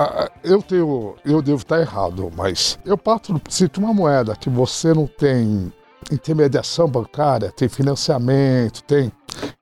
eu 0.44 0.60
tenho. 0.62 1.16
Eu 1.24 1.40
devo 1.40 1.62
estar 1.62 1.80
errado, 1.80 2.32
mas 2.36 2.80
eu 2.84 2.98
parto 2.98 3.32
princípio 3.40 3.70
que 3.70 3.80
uma 3.80 3.94
moeda 3.94 4.36
que 4.36 4.50
você 4.50 4.92
não 4.92 5.06
tem 5.06 5.72
intermediação 6.12 6.88
bancária, 6.88 7.52
tem 7.52 7.68
financiamento, 7.68 8.84
tem. 8.84 9.12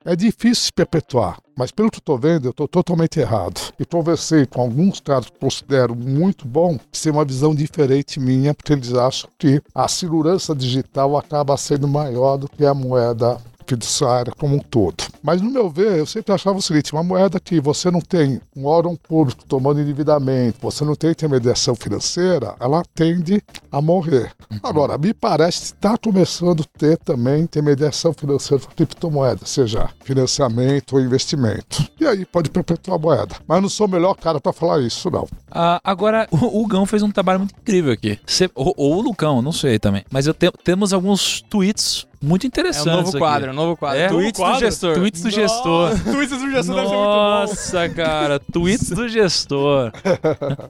É 0.04 0.14
difícil 0.14 0.66
se 0.66 0.72
perpetuar. 0.72 1.38
Mas 1.56 1.70
pelo 1.70 1.90
que 1.90 1.98
estou 1.98 2.18
vendo, 2.18 2.46
eu 2.46 2.50
estou 2.50 2.68
totalmente 2.68 3.18
errado. 3.18 3.60
E 3.78 3.84
conversei 3.84 4.44
com 4.44 4.60
alguns 4.60 5.00
caras 5.00 5.26
que 5.26 5.38
considero 5.38 5.94
muito 5.94 6.46
bom, 6.46 6.78
que 6.90 7.00
têm 7.00 7.12
uma 7.12 7.24
visão 7.24 7.54
diferente 7.54 8.20
minha, 8.20 8.54
porque 8.54 8.72
eles 8.72 8.92
acham 8.92 9.30
que 9.38 9.62
a 9.74 9.88
segurança 9.88 10.54
digital 10.54 11.16
acaba 11.16 11.56
sendo 11.56 11.88
maior 11.88 12.36
do 12.36 12.48
que 12.48 12.64
a 12.64 12.74
moeda 12.74 13.40
fiduciária 13.66 14.32
como 14.38 14.56
um 14.56 14.58
todo. 14.58 15.04
Mas, 15.22 15.40
no 15.40 15.50
meu 15.50 15.70
ver, 15.70 15.98
eu 15.98 16.06
sempre 16.06 16.32
achava 16.32 16.58
o 16.58 16.62
seguinte: 16.62 16.92
uma 16.92 17.02
moeda 17.02 17.40
que 17.40 17.60
você 17.60 17.90
não 17.90 18.00
tem 18.00 18.40
um 18.56 18.66
órgão 18.66 18.96
público 18.96 19.44
tomando 19.46 19.80
endividamento, 19.80 20.58
você 20.60 20.84
não 20.84 20.94
tem 20.94 21.10
intermediação 21.10 21.74
financeira, 21.74 22.54
ela 22.60 22.82
tende 22.94 23.42
a 23.70 23.80
morrer. 23.80 24.32
Agora, 24.62 24.96
me 24.98 25.12
parece 25.14 25.58
que 25.60 25.64
está 25.66 25.96
começando 25.96 26.62
a 26.62 26.78
ter 26.78 26.98
também 26.98 27.42
intermediação 27.42 28.12
financeira 28.12 28.62
com 28.64 28.72
criptomoeda, 28.74 29.40
seja 29.46 29.88
financiamento 30.04 30.94
ou 30.94 31.00
investimento. 31.00 31.84
E 32.00 32.06
aí 32.06 32.24
pode 32.24 32.50
perpetuar 32.50 32.96
a 32.98 33.00
moeda. 33.00 33.36
Mas 33.46 33.62
não 33.62 33.68
sou 33.68 33.86
o 33.86 33.90
melhor 33.90 34.14
cara 34.14 34.40
para 34.40 34.52
falar 34.52 34.80
isso, 34.80 35.10
não. 35.10 35.26
Ah, 35.50 35.80
agora, 35.84 36.26
o, 36.30 36.62
o 36.62 36.66
Gão 36.66 36.86
fez 36.86 37.02
um 37.02 37.10
trabalho 37.10 37.40
muito 37.40 37.54
incrível 37.60 37.92
aqui. 37.92 38.18
Cê- 38.26 38.50
ou, 38.54 38.74
ou 38.76 38.96
o 38.96 39.00
Lucão, 39.02 39.40
não 39.42 39.52
sei 39.52 39.78
também. 39.78 40.04
Mas 40.10 40.26
eu 40.26 40.34
te- 40.34 40.50
temos 40.62 40.92
alguns 40.92 41.40
tweets 41.42 42.06
muito 42.24 42.44
É 42.44 42.48
interessantes. 42.48 42.86
um 42.92 42.96
novo 43.04 43.18
quadro, 43.18 43.48
é 43.48 43.52
um 43.52 43.56
novo 43.56 43.76
quadro. 43.76 44.00
É? 44.00 44.08
Tweets 44.08 44.40
do 44.40 44.58
gestor. 44.58 44.94
Tweets 44.94 45.22
do 45.22 45.30
gestor. 45.30 45.90
Tweets 46.02 46.38
do 46.38 46.50
gestor 46.50 46.76
Nossa, 46.76 47.88
cara, 47.88 48.38
tweets 48.40 48.90
do 48.90 49.08
gestor. 49.08 49.92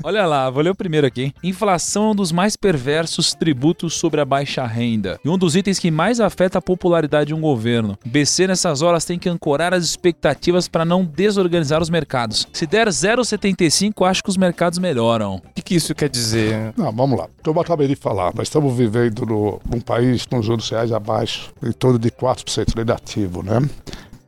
Olha 0.03 0.27
lá, 0.27 0.51
vou 0.51 0.63
ler 0.63 0.71
o 0.71 0.75
primeiro 0.75 1.07
aqui. 1.07 1.23
hein? 1.25 1.35
Inflação 1.43 2.07
é 2.07 2.11
um 2.11 2.15
dos 2.15 2.33
mais 2.33 2.57
perversos 2.57 3.35
tributos 3.35 3.95
sobre 3.95 4.21
a 4.21 4.25
baixa 4.25 4.65
renda 4.67 5.19
e 5.25 5.29
um 5.29 5.39
dos 5.39 5.57
itens 5.57 5.79
que 5.79 5.91
mais 5.91 6.21
afeta 6.21 6.59
a 6.59 6.63
popularidade 6.63 7.29
de 7.29 7.35
um 7.35 7.41
governo. 7.41 7.99
BC 8.05 8.47
nessas 8.47 8.83
horas 8.83 9.05
tem 9.05 9.19
que 9.19 9.29
ancorar 9.29 9.73
as 9.75 9.85
expectativas 9.85 10.69
para 10.69 10.85
não 10.85 11.05
desorganizar 11.05 11.81
os 11.81 11.91
mercados. 11.91 12.47
Se 12.53 12.67
der 12.67 12.89
0,75, 12.89 14.07
acho 14.09 14.23
que 14.23 14.31
os 14.31 14.37
mercados 14.37 14.79
melhoram. 14.79 15.37
O 15.37 15.43
que, 15.55 15.63
que 15.63 15.75
isso 15.75 15.95
quer 15.95 16.09
dizer? 16.09 16.73
Não, 16.77 16.91
vamos 16.93 17.19
lá. 17.19 17.27
Como 17.43 17.59
eu 17.59 17.63
acabei 17.63 17.87
de 17.89 17.97
falar, 17.97 18.33
nós 18.35 18.49
estamos 18.49 18.75
vivendo 18.77 19.25
no, 19.27 19.61
num 19.69 19.81
país 19.81 20.27
com 20.27 20.41
juros 20.43 20.69
reais 20.71 20.93
abaixo, 20.93 21.44
em 21.63 21.73
torno 21.73 21.99
de 21.99 22.11
4% 22.11 22.77
negativo, 22.77 23.43
né? 23.43 23.61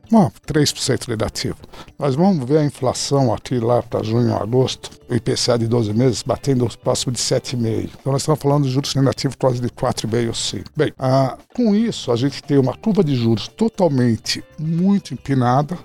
Não, 0.09 0.31
3% 0.47 1.07
negativo. 1.09 1.57
Nós 1.99 2.15
vamos 2.15 2.47
ver 2.47 2.59
a 2.59 2.65
inflação 2.65 3.33
aqui 3.33 3.59
lá 3.59 3.83
para 3.83 4.03
junho, 4.03 4.33
agosto, 4.35 4.89
o 5.09 5.13
IPCA 5.13 5.57
de 5.59 5.67
12 5.67 5.93
meses 5.93 6.23
batendo 6.23 6.67
próximo 6.81 7.11
de 7.11 7.19
7,5. 7.19 7.89
Então 7.99 8.13
nós 8.13 8.21
estamos 8.21 8.41
falando 8.41 8.63
de 8.63 8.69
juros 8.69 8.95
negativos 8.95 9.35
quase 9.35 9.59
de 9.59 9.69
4,5 9.69 10.27
ou 10.27 10.33
5. 10.33 10.63
Bem, 10.75 10.93
ah, 10.97 11.37
com 11.53 11.75
isso 11.75 12.11
a 12.11 12.15
gente 12.15 12.41
tem 12.41 12.57
uma 12.57 12.75
curva 12.75 13.03
de 13.03 13.15
juros 13.15 13.47
totalmente 13.49 14.43
muito 14.57 15.13
empinada, 15.13 15.77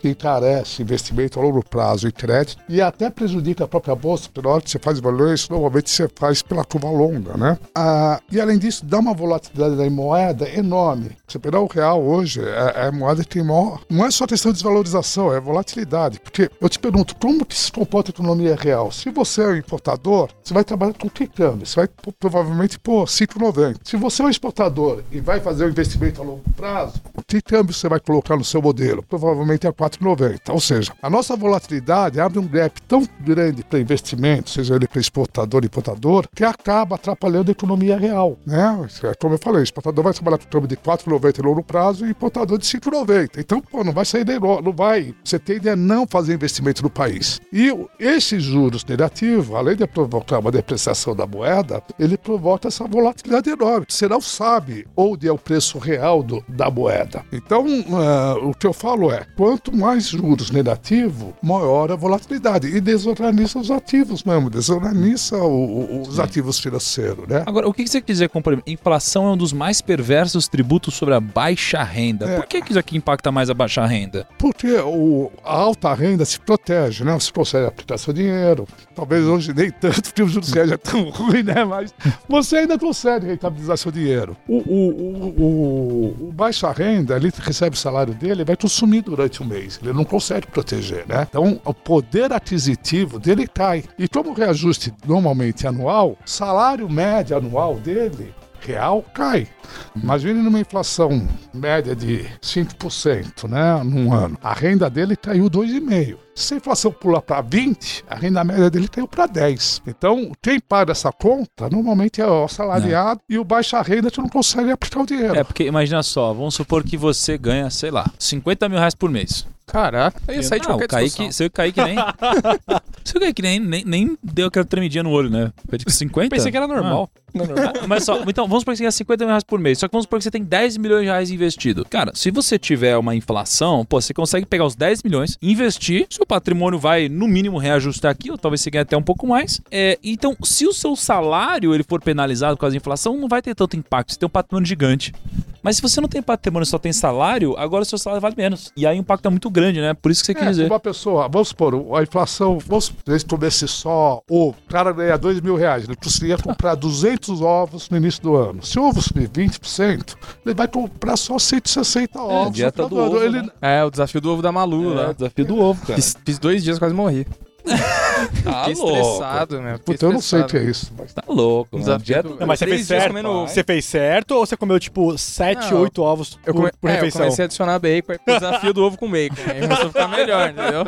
que 0.00 0.08
encarece 0.08 0.82
investimento 0.82 1.38
a 1.38 1.42
longo 1.42 1.62
prazo 1.62 2.08
e 2.08 2.12
crédito 2.12 2.62
e 2.68 2.80
até 2.80 3.10
prejudica 3.10 3.64
a 3.64 3.68
própria 3.68 3.94
bolsa, 3.94 4.30
pela 4.32 4.50
hora 4.50 4.62
que 4.62 4.70
você 4.70 4.78
faz 4.78 4.98
valores, 4.98 5.48
normalmente 5.48 5.90
você 5.90 6.08
faz 6.14 6.42
pela 6.42 6.64
curva 6.64 6.90
longa, 6.90 7.36
né? 7.36 7.58
Ah, 7.74 8.20
e 8.30 8.40
além 8.40 8.58
disso, 8.58 8.84
dá 8.84 8.98
uma 8.98 9.12
volatilidade 9.12 9.76
da 9.76 9.88
moeda 9.90 10.48
enorme. 10.48 11.16
Você 11.26 11.38
pegar 11.38 11.60
o 11.60 11.66
real 11.66 12.02
hoje, 12.02 12.40
é, 12.40 12.84
é 12.84 12.86
a 12.86 12.92
moeda 12.92 13.22
que 13.22 13.28
tem 13.28 13.44
maior. 13.44 13.80
Não 13.90 14.06
é 14.06 14.10
só 14.10 14.26
questão 14.26 14.50
de 14.50 14.56
desvalorização, 14.56 15.32
é 15.32 15.40
volatilidade. 15.40 16.20
Porque 16.20 16.50
eu 16.60 16.68
te 16.68 16.78
pergunto, 16.78 17.14
como 17.16 17.44
que 17.44 17.56
se 17.56 17.70
comporta 17.70 18.10
a 18.10 18.14
economia 18.14 18.56
real? 18.56 18.90
Se 18.90 19.10
você 19.10 19.42
é 19.42 19.46
um 19.48 19.56
importador, 19.56 20.30
você 20.42 20.54
vai 20.54 20.64
trabalhar 20.64 20.94
com 20.94 21.08
que 21.08 21.26
câmbio? 21.26 21.66
Você 21.66 21.76
vai 21.76 21.88
provavelmente 22.18 22.78
pôr 22.78 23.04
5,90. 23.04 23.76
Se 23.84 23.96
você 23.96 24.22
é 24.22 24.24
um 24.24 24.30
exportador 24.30 25.02
e 25.12 25.20
vai 25.20 25.40
fazer 25.40 25.64
um 25.66 25.68
investimento 25.68 26.22
a 26.22 26.24
longo 26.24 26.42
prazo, 26.56 27.00
que 27.26 27.40
câmbio 27.40 27.74
você 27.74 27.88
vai 27.88 28.00
colocar 28.00 28.36
no 28.36 28.44
seu 28.44 28.62
modelo? 28.62 29.02
Provavelmente 29.02 29.66
é 29.66 29.72
4,90. 29.98 30.50
Ou 30.52 30.60
seja, 30.60 30.92
a 31.02 31.10
nossa 31.10 31.36
volatilidade 31.36 32.20
abre 32.20 32.38
um 32.38 32.46
gap 32.46 32.80
tão 32.82 33.06
grande 33.20 33.62
para 33.64 33.78
investimento, 33.80 34.50
seja 34.50 34.74
ele 34.74 34.86
para 34.86 35.00
exportador 35.00 35.62
e 35.62 35.66
importador, 35.66 36.26
que 36.34 36.44
acaba 36.44 36.94
atrapalhando 36.96 37.50
a 37.50 37.52
economia 37.52 37.98
real. 37.98 38.38
Né? 38.46 38.88
É 39.04 39.14
Como 39.14 39.34
eu 39.34 39.38
falei, 39.38 39.60
o 39.60 39.64
exportador 39.64 40.04
vai 40.04 40.12
trabalhar 40.12 40.38
com 40.38 40.46
câmbio 40.46 40.68
de 40.68 40.76
4,90 40.76 41.38
em 41.38 41.42
longo 41.42 41.62
prazo 41.62 42.06
e 42.06 42.10
importador 42.10 42.58
de 42.58 42.66
5,90. 42.66 43.38
Então, 43.38 43.60
pô, 43.60 43.82
não 43.84 43.92
vai 43.92 44.04
sair 44.04 44.24
negócio, 44.26 44.64
não 44.64 44.72
vai. 44.72 45.14
Você 45.24 45.38
tende 45.38 45.68
a 45.68 45.76
não 45.76 46.06
fazer 46.06 46.34
investimento 46.34 46.82
no 46.82 46.90
país. 46.90 47.40
E 47.52 47.72
esses 47.98 48.42
juros 48.42 48.84
negativos, 48.84 49.54
além 49.54 49.76
de 49.76 49.86
provocar 49.86 50.38
uma 50.38 50.50
depreciação 50.50 51.14
da 51.14 51.26
moeda, 51.26 51.82
ele 51.98 52.16
provoca 52.16 52.68
essa 52.68 52.86
volatilidade 52.86 53.50
enorme. 53.50 53.86
Você 53.88 54.08
não 54.08 54.20
sabe 54.20 54.86
onde 54.96 55.26
é 55.28 55.32
o 55.32 55.38
preço 55.38 55.78
real 55.78 56.22
do- 56.22 56.42
da 56.48 56.70
moeda. 56.70 57.24
Então, 57.32 57.64
ah, 57.94 58.36
o 58.42 58.54
que 58.54 58.66
eu 58.66 58.72
falo 58.72 59.10
é, 59.10 59.24
quanto 59.36 59.74
mais 59.80 60.06
juros 60.08 60.50
negativos, 60.50 61.32
maior 61.42 61.90
a 61.90 61.96
volatilidade. 61.96 62.68
E 62.68 62.80
desorganiza 62.80 63.58
os 63.58 63.70
ativos 63.70 64.22
mesmo, 64.22 64.50
desorganiza 64.50 65.36
o- 65.38 65.80
o- 65.80 66.02
os 66.02 66.20
ativos 66.20 66.58
financeiros, 66.58 67.26
né? 67.26 67.42
Agora, 67.46 67.66
o 67.68 67.72
que 67.72 67.86
você 67.86 68.00
quer 68.00 68.12
dizer 68.12 68.28
com 68.28 68.40
inflação 68.66 69.26
é 69.26 69.32
um 69.32 69.36
dos 69.36 69.52
mais 69.52 69.80
perversos 69.80 70.46
tributos 70.48 70.94
sobre 70.94 71.14
a 71.14 71.20
baixa 71.20 71.82
renda? 71.82 72.26
É. 72.26 72.36
Por 72.36 72.46
que, 72.46 72.62
isso 72.70 72.78
aqui 72.78 72.96
impacta 72.96 73.32
mais 73.32 73.48
a 73.50 73.54
baixa 73.54 73.84
renda? 73.86 74.26
Porque 74.38 74.70
o, 74.76 75.30
a 75.44 75.54
alta 75.54 75.92
renda 75.94 76.24
se 76.24 76.38
protege, 76.38 77.02
né? 77.04 77.12
Você 77.14 77.32
consegue 77.32 77.66
aplicar 77.66 77.98
seu 77.98 78.12
dinheiro. 78.12 78.66
Talvez 78.94 79.24
hoje 79.24 79.52
nem 79.54 79.70
tanto, 79.70 80.02
porque 80.02 80.22
o 80.22 80.28
juros 80.28 80.54
é 80.54 80.76
tão 80.76 81.08
ruim, 81.10 81.42
né? 81.42 81.64
Mas 81.64 81.94
você 82.28 82.56
ainda 82.58 82.78
consegue 82.78 83.26
rentabilizar 83.26 83.76
seu 83.78 83.90
dinheiro. 83.90 84.36
O, 84.46 84.56
o, 84.56 84.88
o, 84.90 85.42
o, 85.42 86.28
o 86.28 86.32
baixa 86.32 86.70
renda, 86.72 87.16
ele 87.16 87.30
recebe 87.40 87.74
o 87.76 87.78
salário 87.78 88.14
dele, 88.14 88.44
vai 88.44 88.56
consumir 88.56 89.02
durante 89.02 89.40
o 89.42 89.44
mês. 89.44 89.69
Ele 89.82 89.92
não 89.92 90.04
consegue 90.04 90.46
proteger, 90.46 91.06
né? 91.06 91.26
Então, 91.28 91.60
o 91.64 91.74
poder 91.74 92.32
aquisitivo 92.32 93.18
dele 93.18 93.46
cai. 93.46 93.84
E 93.98 94.08
como 94.08 94.30
o 94.30 94.34
reajuste 94.34 94.92
normalmente 95.06 95.66
anual, 95.66 96.16
salário 96.24 96.88
médio 96.88 97.36
anual 97.36 97.76
dele 97.76 98.34
real 98.60 99.04
cai. 99.14 99.48
Imagine 99.96 100.42
numa 100.42 100.60
inflação 100.60 101.26
média 101.52 101.94
de 101.96 102.26
5%, 102.42 103.48
né, 103.48 103.82
num 103.82 104.12
ano. 104.12 104.38
A 104.42 104.52
renda 104.52 104.88
dele 104.88 105.16
caiu 105.16 105.48
2,5%. 105.50 106.16
Se 106.34 106.54
a 106.54 106.56
inflação 106.56 106.90
pula 106.92 107.20
para 107.20 107.40
20, 107.42 108.04
a 108.08 108.14
renda 108.14 108.42
média 108.44 108.70
dele 108.70 108.88
caiu 108.88 109.06
para 109.06 109.26
10. 109.26 109.82
Então, 109.86 110.32
quem 110.40 110.58
paga 110.58 110.92
essa 110.92 111.12
conta 111.12 111.68
normalmente 111.68 112.20
é 112.20 112.26
o 112.26 112.44
assalariado 112.44 113.20
e 113.28 113.38
o 113.38 113.44
baixa 113.44 113.80
renda 113.82 114.10
que 114.10 114.18
não 114.20 114.28
consegue 114.28 114.70
aplicar 114.70 115.00
o 115.00 115.06
dinheiro. 115.06 115.36
É, 115.36 115.44
porque 115.44 115.64
imagina 115.64 116.02
só, 116.02 116.32
vamos 116.32 116.54
supor 116.54 116.82
que 116.82 116.96
você 116.96 117.36
ganha, 117.36 117.68
sei 117.68 117.90
lá, 117.90 118.10
50 118.18 118.68
mil 118.68 118.78
reais 118.78 118.94
por 118.94 119.10
mês. 119.10 119.46
Caraca, 119.66 120.20
eu 120.26 120.34
ia 120.34 120.42
sair 120.42 120.58
de 120.58 120.66
Não, 120.66 120.72
qualquer 120.74 120.86
o 120.86 120.88
Kaique, 120.88 121.08
discussão. 121.10 121.32
seu 121.32 121.48
Kaique 121.50 121.80
nem. 121.80 121.94
seu 123.04 123.20
Kaique 123.20 123.40
nem, 123.40 123.60
nem, 123.60 123.84
nem 123.84 124.18
deu 124.20 124.48
aquela 124.48 124.64
tremidinha 124.64 125.04
no 125.04 125.10
olho, 125.10 125.30
né? 125.30 125.52
Foi 125.68 125.78
de 125.78 125.88
50? 125.92 126.28
Pensei 126.28 126.50
que 126.50 126.56
era 126.56 126.66
normal. 126.66 127.08
Não 127.32 127.44
é 127.44 127.48
normal? 127.48 127.72
Ah, 127.80 127.86
Mas 127.86 128.02
só, 128.02 128.20
então, 128.26 128.48
vamos 128.48 128.62
supor 128.62 128.72
que 128.72 128.78
você 128.78 128.82
ganha 128.82 128.90
50 128.90 129.24
mil 129.24 129.28
reais 129.28 129.44
por 129.44 129.60
mês. 129.60 129.78
Só 129.78 129.86
que 129.86 129.92
vamos 129.92 130.06
supor 130.06 130.18
que 130.18 130.24
você 130.24 130.30
tem 130.32 130.42
10 130.42 130.76
milhões 130.76 131.02
de 131.02 131.06
reais 131.06 131.30
investido. 131.30 131.86
Cara, 131.88 132.10
se 132.16 132.32
você 132.32 132.58
tiver 132.58 132.96
uma 132.96 133.14
inflação, 133.14 133.84
pô, 133.84 134.00
você 134.00 134.12
consegue 134.12 134.44
pegar 134.44 134.64
os 134.64 134.74
10 134.74 135.04
milhões, 135.04 135.38
investir, 135.40 136.08
seu 136.20 136.26
patrimônio 136.26 136.78
vai, 136.78 137.08
no 137.08 137.26
mínimo, 137.26 137.58
reajustar 137.58 138.10
aqui, 138.10 138.30
ou 138.30 138.36
talvez 138.36 138.60
você 138.60 138.70
ganhe 138.70 138.82
até 138.82 138.96
um 138.96 139.02
pouco 139.02 139.26
mais. 139.26 139.60
É, 139.70 139.98
então, 140.04 140.36
se 140.42 140.66
o 140.66 140.72
seu 140.72 140.94
salário 140.94 141.74
ele 141.74 141.82
for 141.82 142.00
penalizado 142.00 142.56
causa 142.56 142.74
da 142.74 142.76
inflação, 142.76 143.16
não 143.16 143.28
vai 143.28 143.40
ter 143.40 143.54
tanto 143.54 143.76
impacto. 143.76 144.12
Você 144.12 144.18
tem 144.18 144.26
um 144.26 144.30
patrimônio 144.30 144.66
gigante. 144.66 145.14
Mas 145.62 145.76
se 145.76 145.82
você 145.82 146.00
não 146.00 146.08
tem 146.08 146.22
patrimônio 146.22 146.64
só 146.66 146.78
tem 146.78 146.92
salário, 146.92 147.54
agora 147.58 147.82
o 147.82 147.84
seu 147.84 147.98
salário 147.98 148.20
vale 148.20 148.34
menos. 148.36 148.72
E 148.76 148.86
aí 148.86 148.96
o 148.98 149.00
impacto 149.00 149.26
é 149.26 149.30
muito 149.30 149.50
grande, 149.50 149.80
né? 149.80 149.92
Por 149.94 150.10
isso 150.10 150.24
que 150.24 150.32
você 150.32 150.38
É, 150.38 150.48
dizer. 150.48 150.66
uma 150.70 150.80
pessoa, 150.80 151.28
vamos 151.28 151.48
supor, 151.48 151.74
a 151.96 152.02
inflação, 152.02 152.58
vamos 152.66 152.86
supor, 152.86 153.18
se 153.18 153.26
comesse 153.26 153.68
só, 153.68 154.22
o 154.30 154.54
cara 154.68 154.92
ganha 154.92 155.18
2 155.18 155.40
mil 155.40 155.56
reais, 155.56 155.84
ele 155.84 155.96
conseguia 155.96 156.36
comprar 156.38 156.74
200 156.74 157.40
ovos 157.42 157.88
no 157.90 157.96
início 157.96 158.22
do 158.22 158.34
ano. 158.36 158.64
Se 158.64 158.78
o 158.78 158.84
ovo 158.88 159.02
subir 159.02 159.28
20%, 159.28 160.14
ele 160.46 160.54
vai 160.54 160.66
comprar 160.68 161.16
só 161.16 161.38
160 161.38 162.20
ovos. 162.20 162.54
dieta 162.54 162.88
do 162.88 162.96
Ele- 162.98 163.06
ovo, 163.06 163.22
ele, 163.22 163.42
né? 163.42 163.48
É, 163.60 163.84
o 163.84 163.90
desafio 163.90 164.20
do 164.20 164.30
ovo 164.32 164.42
da 164.42 164.50
Malu, 164.52 164.92
É, 164.92 164.96
né? 164.96 165.08
o 165.10 165.14
desafio 165.14 165.44
do 165.44 165.58
ovo, 165.60 165.80
cara. 165.82 165.94
Fiz, 165.94 166.16
fiz 166.24 166.38
dois 166.38 166.62
dias, 166.64 166.78
quase 166.78 166.94
morri. 166.94 167.26
Tá 168.44 168.66
louco. 168.66 168.70
estressado, 168.72 169.60
meu. 169.62 169.78
Puta, 169.78 170.04
eu 170.06 170.12
não 170.12 170.20
sei 170.20 170.40
o 170.40 170.46
que 170.46 170.56
é 170.56 170.62
isso. 170.62 170.92
Mas... 170.98 171.12
Tá 171.12 171.22
louco. 171.28 171.68
mano. 171.72 171.84
Desafio 171.84 172.04
Dieta- 172.04 172.28
Não, 172.40 172.46
mas 172.46 172.58
você 172.58 172.66
fez 172.66 172.86
certo. 172.86 173.06
comendo. 173.08 173.40
Você 173.42 173.64
fez 173.64 173.84
certo 173.84 174.30
ou 174.32 174.46
você 174.46 174.56
comeu, 174.56 174.78
tipo, 174.80 175.16
7, 175.16 175.70
Não, 175.72 175.80
8 175.82 176.02
ovos 176.02 176.38
Eu, 176.46 176.52
por, 176.54 176.60
come... 176.60 176.72
por 176.80 176.88
é, 176.88 176.92
eu 176.92 176.94
refeição? 176.96 177.20
comecei 177.22 177.42
a 177.42 177.46
adicionar 177.46 177.78
bacon, 177.78 178.12
o 178.14 178.32
desafio 178.32 178.72
do 178.74 178.82
ovo 178.84 178.96
com 178.98 179.10
bacon. 179.10 179.36
Aí 179.46 179.60
começou 179.60 179.86
a 179.86 179.88
ficar 179.88 180.08
melhor, 180.08 180.50
entendeu? 180.50 180.84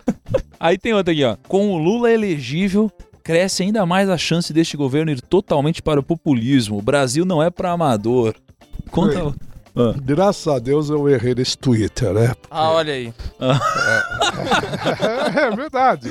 Aí 0.58 0.76
tem 0.78 0.92
outra 0.94 1.12
aqui, 1.12 1.24
ó. 1.24 1.36
Com 1.48 1.70
o 1.72 1.78
Lula 1.78 2.10
elegível, 2.10 2.90
cresce 3.22 3.62
ainda 3.62 3.84
mais 3.86 4.08
a 4.10 4.18
chance 4.18 4.52
deste 4.52 4.76
governo 4.76 5.10
ir 5.10 5.20
totalmente 5.22 5.82
para 5.82 6.00
o 6.00 6.02
populismo. 6.02 6.78
O 6.78 6.82
Brasil 6.82 7.24
não 7.24 7.42
é 7.42 7.50
para 7.50 7.70
amador. 7.72 8.34
Conta. 8.90 9.34
Ah. 9.76 9.94
Graças 10.02 10.46
a 10.48 10.58
Deus 10.58 10.90
eu 10.90 11.08
errei 11.08 11.34
nesse 11.34 11.56
Twitter, 11.56 12.12
né? 12.12 12.34
Ah, 12.50 12.70
olha 12.70 12.92
aí. 12.92 13.12
é 15.36 15.56
verdade. 15.56 16.10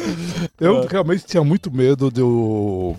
Eu 0.60 0.86
realmente 0.88 1.26
tinha 1.26 1.44
muito 1.44 1.72
medo 1.72 2.10
do, 2.10 2.96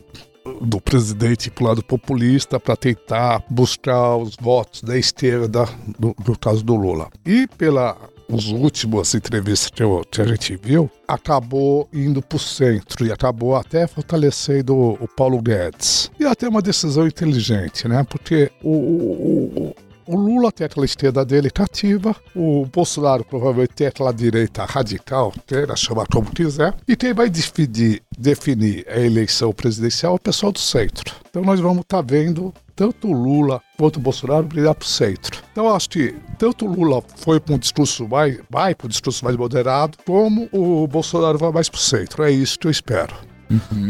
do 0.60 0.80
presidente 0.80 1.46
ir 1.46 1.50
pro 1.50 1.64
lado 1.66 1.82
populista 1.82 2.58
para 2.60 2.76
tentar 2.76 3.42
buscar 3.48 4.16
os 4.16 4.36
votos 4.40 4.82
da 4.82 4.96
esquerda, 4.98 5.66
no, 5.98 6.14
no 6.26 6.38
caso 6.38 6.62
do 6.64 6.74
Lula. 6.76 7.08
E 7.24 7.46
pela 7.58 7.96
os 8.28 8.46
últimos 8.48 9.12
entrevistas 9.12 9.70
que, 9.70 9.82
eu- 9.82 10.04
que 10.08 10.20
a 10.22 10.24
gente 10.24 10.56
viu, 10.62 10.88
acabou 11.08 11.88
indo 11.92 12.22
para 12.22 12.36
o 12.36 12.38
centro 12.38 13.04
e 13.04 13.10
acabou 13.10 13.56
até 13.56 13.88
fortalecendo 13.88 14.72
o, 14.76 14.92
o 15.00 15.08
Paulo 15.08 15.42
Guedes. 15.42 16.12
E 16.20 16.24
até 16.24 16.48
uma 16.48 16.62
decisão 16.62 17.08
inteligente, 17.08 17.88
né? 17.88 18.06
Porque 18.08 18.52
o, 18.62 18.70
o- 18.70 19.74
o- 20.06 20.16
Lula 20.16 20.50
tem 20.52 20.64
aquela 20.66 20.84
esquerda 20.86 21.24
dele 21.24 21.50
cativa, 21.50 22.14
o 22.34 22.66
Bolsonaro 22.66 23.24
provavelmente 23.24 23.74
tem 23.74 23.86
aquela 23.86 24.12
direita 24.12 24.64
radical, 24.64 25.32
queira 25.46 25.74
chamar 25.76 26.06
como 26.06 26.30
quiser, 26.30 26.74
e 26.86 26.94
quem 26.96 27.12
vai 27.14 27.28
definir, 27.30 28.02
definir 28.18 28.86
a 28.88 28.98
eleição 29.00 29.52
presidencial 29.52 30.12
é 30.12 30.16
o 30.16 30.18
pessoal 30.20 30.52
do 30.52 30.58
centro. 30.58 31.14
Então 31.28 31.42
nós 31.42 31.60
vamos 31.60 31.80
estar 31.82 32.02
vendo 32.02 32.52
tanto 32.74 33.08
o 33.08 33.12
Lula 33.12 33.60
quanto 33.76 33.96
o 33.96 34.00
Bolsonaro 34.00 34.44
brilhar 34.46 34.74
para 34.74 34.84
o 34.86 34.88
centro. 34.88 35.42
Então 35.52 35.66
eu 35.66 35.74
acho 35.74 35.88
que 35.90 36.14
tanto 36.38 36.66
o 36.66 36.72
Lula 36.72 37.02
foi 37.16 37.38
para 37.38 37.54
um 37.54 37.58
discurso 37.58 38.08
mais, 38.08 38.38
vai 38.48 38.74
para 38.74 38.86
um 38.86 38.88
discurso 38.88 39.24
mais 39.24 39.36
moderado, 39.36 39.98
como 40.06 40.48
o 40.52 40.86
Bolsonaro 40.86 41.36
vai 41.38 41.52
mais 41.52 41.68
para 41.68 41.78
o 41.78 41.80
centro. 41.80 42.22
É 42.24 42.30
isso 42.30 42.58
que 42.58 42.66
eu 42.66 42.70
espero. 42.70 43.14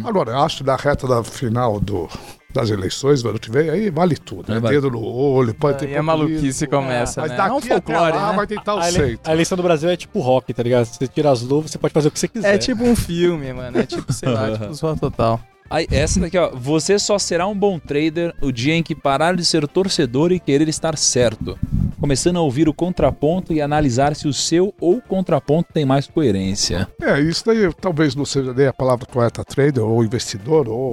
Agora, 0.05 0.33
eu 0.33 0.39
acho 0.39 0.59
que 0.59 0.65
na 0.65 0.75
reta 0.75 1.07
da 1.07 1.23
final 1.23 1.79
do, 1.79 2.09
das 2.53 2.71
eleições, 2.71 3.23
do 3.23 3.29
ano 3.31 3.39
que 3.39 3.51
vem, 3.51 3.71
aí 3.71 3.91
vale 3.91 4.17
tudo. 4.17 4.53
Né? 4.53 4.61
Dedo 4.69 4.91
no 4.91 5.03
olho, 5.03 5.55
pode 5.55 5.79
ter 5.79 5.87
Aí 5.87 5.97
a 5.97 6.03
maluquice 6.03 6.67
populismo. 6.67 6.69
começa, 6.69 7.21
Mas 7.21 7.31
né? 7.31 7.37
daqui 7.37 7.51
É 7.51 7.53
um 7.55 7.61
folclore, 7.61 8.03
até 8.09 8.17
lá 8.19 8.31
né? 8.31 8.37
vai 8.37 8.47
tentar 8.47 8.75
o 8.75 8.83
centro. 8.83 9.21
a 9.25 9.33
eleição 9.33 9.57
do 9.57 9.63
Brasil 9.63 9.89
é 9.91 9.97
tipo 9.97 10.21
rock, 10.21 10.53
tá 10.53 10.63
ligado? 10.63 10.85
Você 10.87 11.07
tira 11.07 11.31
as 11.31 11.43
luvas, 11.43 11.71
você 11.71 11.79
pode 11.79 11.95
fazer 11.95 12.09
o 12.09 12.11
que 12.11 12.19
você 12.19 12.29
quiser. 12.29 12.55
É 12.55 12.59
tipo 12.59 12.85
um 12.85 12.97
filme, 12.97 13.53
mano. 13.53 13.79
É 13.79 13.87
tipo, 13.87 14.13
sei 14.13 14.29
lá, 14.29 14.51
tipo 14.59 14.75
Zorra 14.75 14.97
Total. 14.97 15.41
Aí, 15.73 15.87
essa 15.93 16.19
daqui, 16.19 16.37
ó. 16.37 16.51
Você 16.53 16.99
só 16.99 17.17
será 17.17 17.47
um 17.47 17.57
bom 17.57 17.79
trader 17.79 18.35
o 18.43 18.51
dia 18.51 18.75
em 18.75 18.83
que 18.83 18.93
parar 18.93 19.37
de 19.37 19.45
ser 19.45 19.69
torcedor 19.69 20.33
e 20.33 20.41
querer 20.41 20.69
estar 20.69 20.99
certo. 20.99 21.57
Começando 22.01 22.39
a 22.39 22.41
ouvir 22.41 22.69
o 22.69 22.75
contraponto 22.75 23.53
e 23.53 23.61
analisar 23.61 24.17
se 24.17 24.27
o 24.27 24.33
seu 24.33 24.75
ou 24.81 24.97
o 24.97 25.01
contraponto 25.03 25.73
tem 25.73 25.85
mais 25.85 26.09
coerência. 26.09 26.89
É, 27.01 27.21
isso 27.21 27.45
daí 27.47 27.73
talvez 27.81 28.17
não 28.17 28.25
seja 28.25 28.53
nem 28.53 28.67
a 28.67 28.73
palavra 28.73 29.07
correta 29.07 29.45
trader, 29.45 29.85
ou 29.85 30.03
investidor, 30.03 30.69
ou 30.69 30.91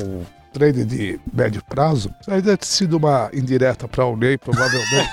trader 0.51 0.85
de 0.85 1.19
médio 1.31 1.63
prazo. 1.63 2.13
Isso 2.21 2.31
aí 2.31 2.41
deve 2.41 2.57
ter 2.57 2.65
sido 2.65 2.97
uma 2.97 3.29
indireta 3.33 3.87
para 3.87 4.03
alguém, 4.03 4.37
provavelmente. 4.37 5.09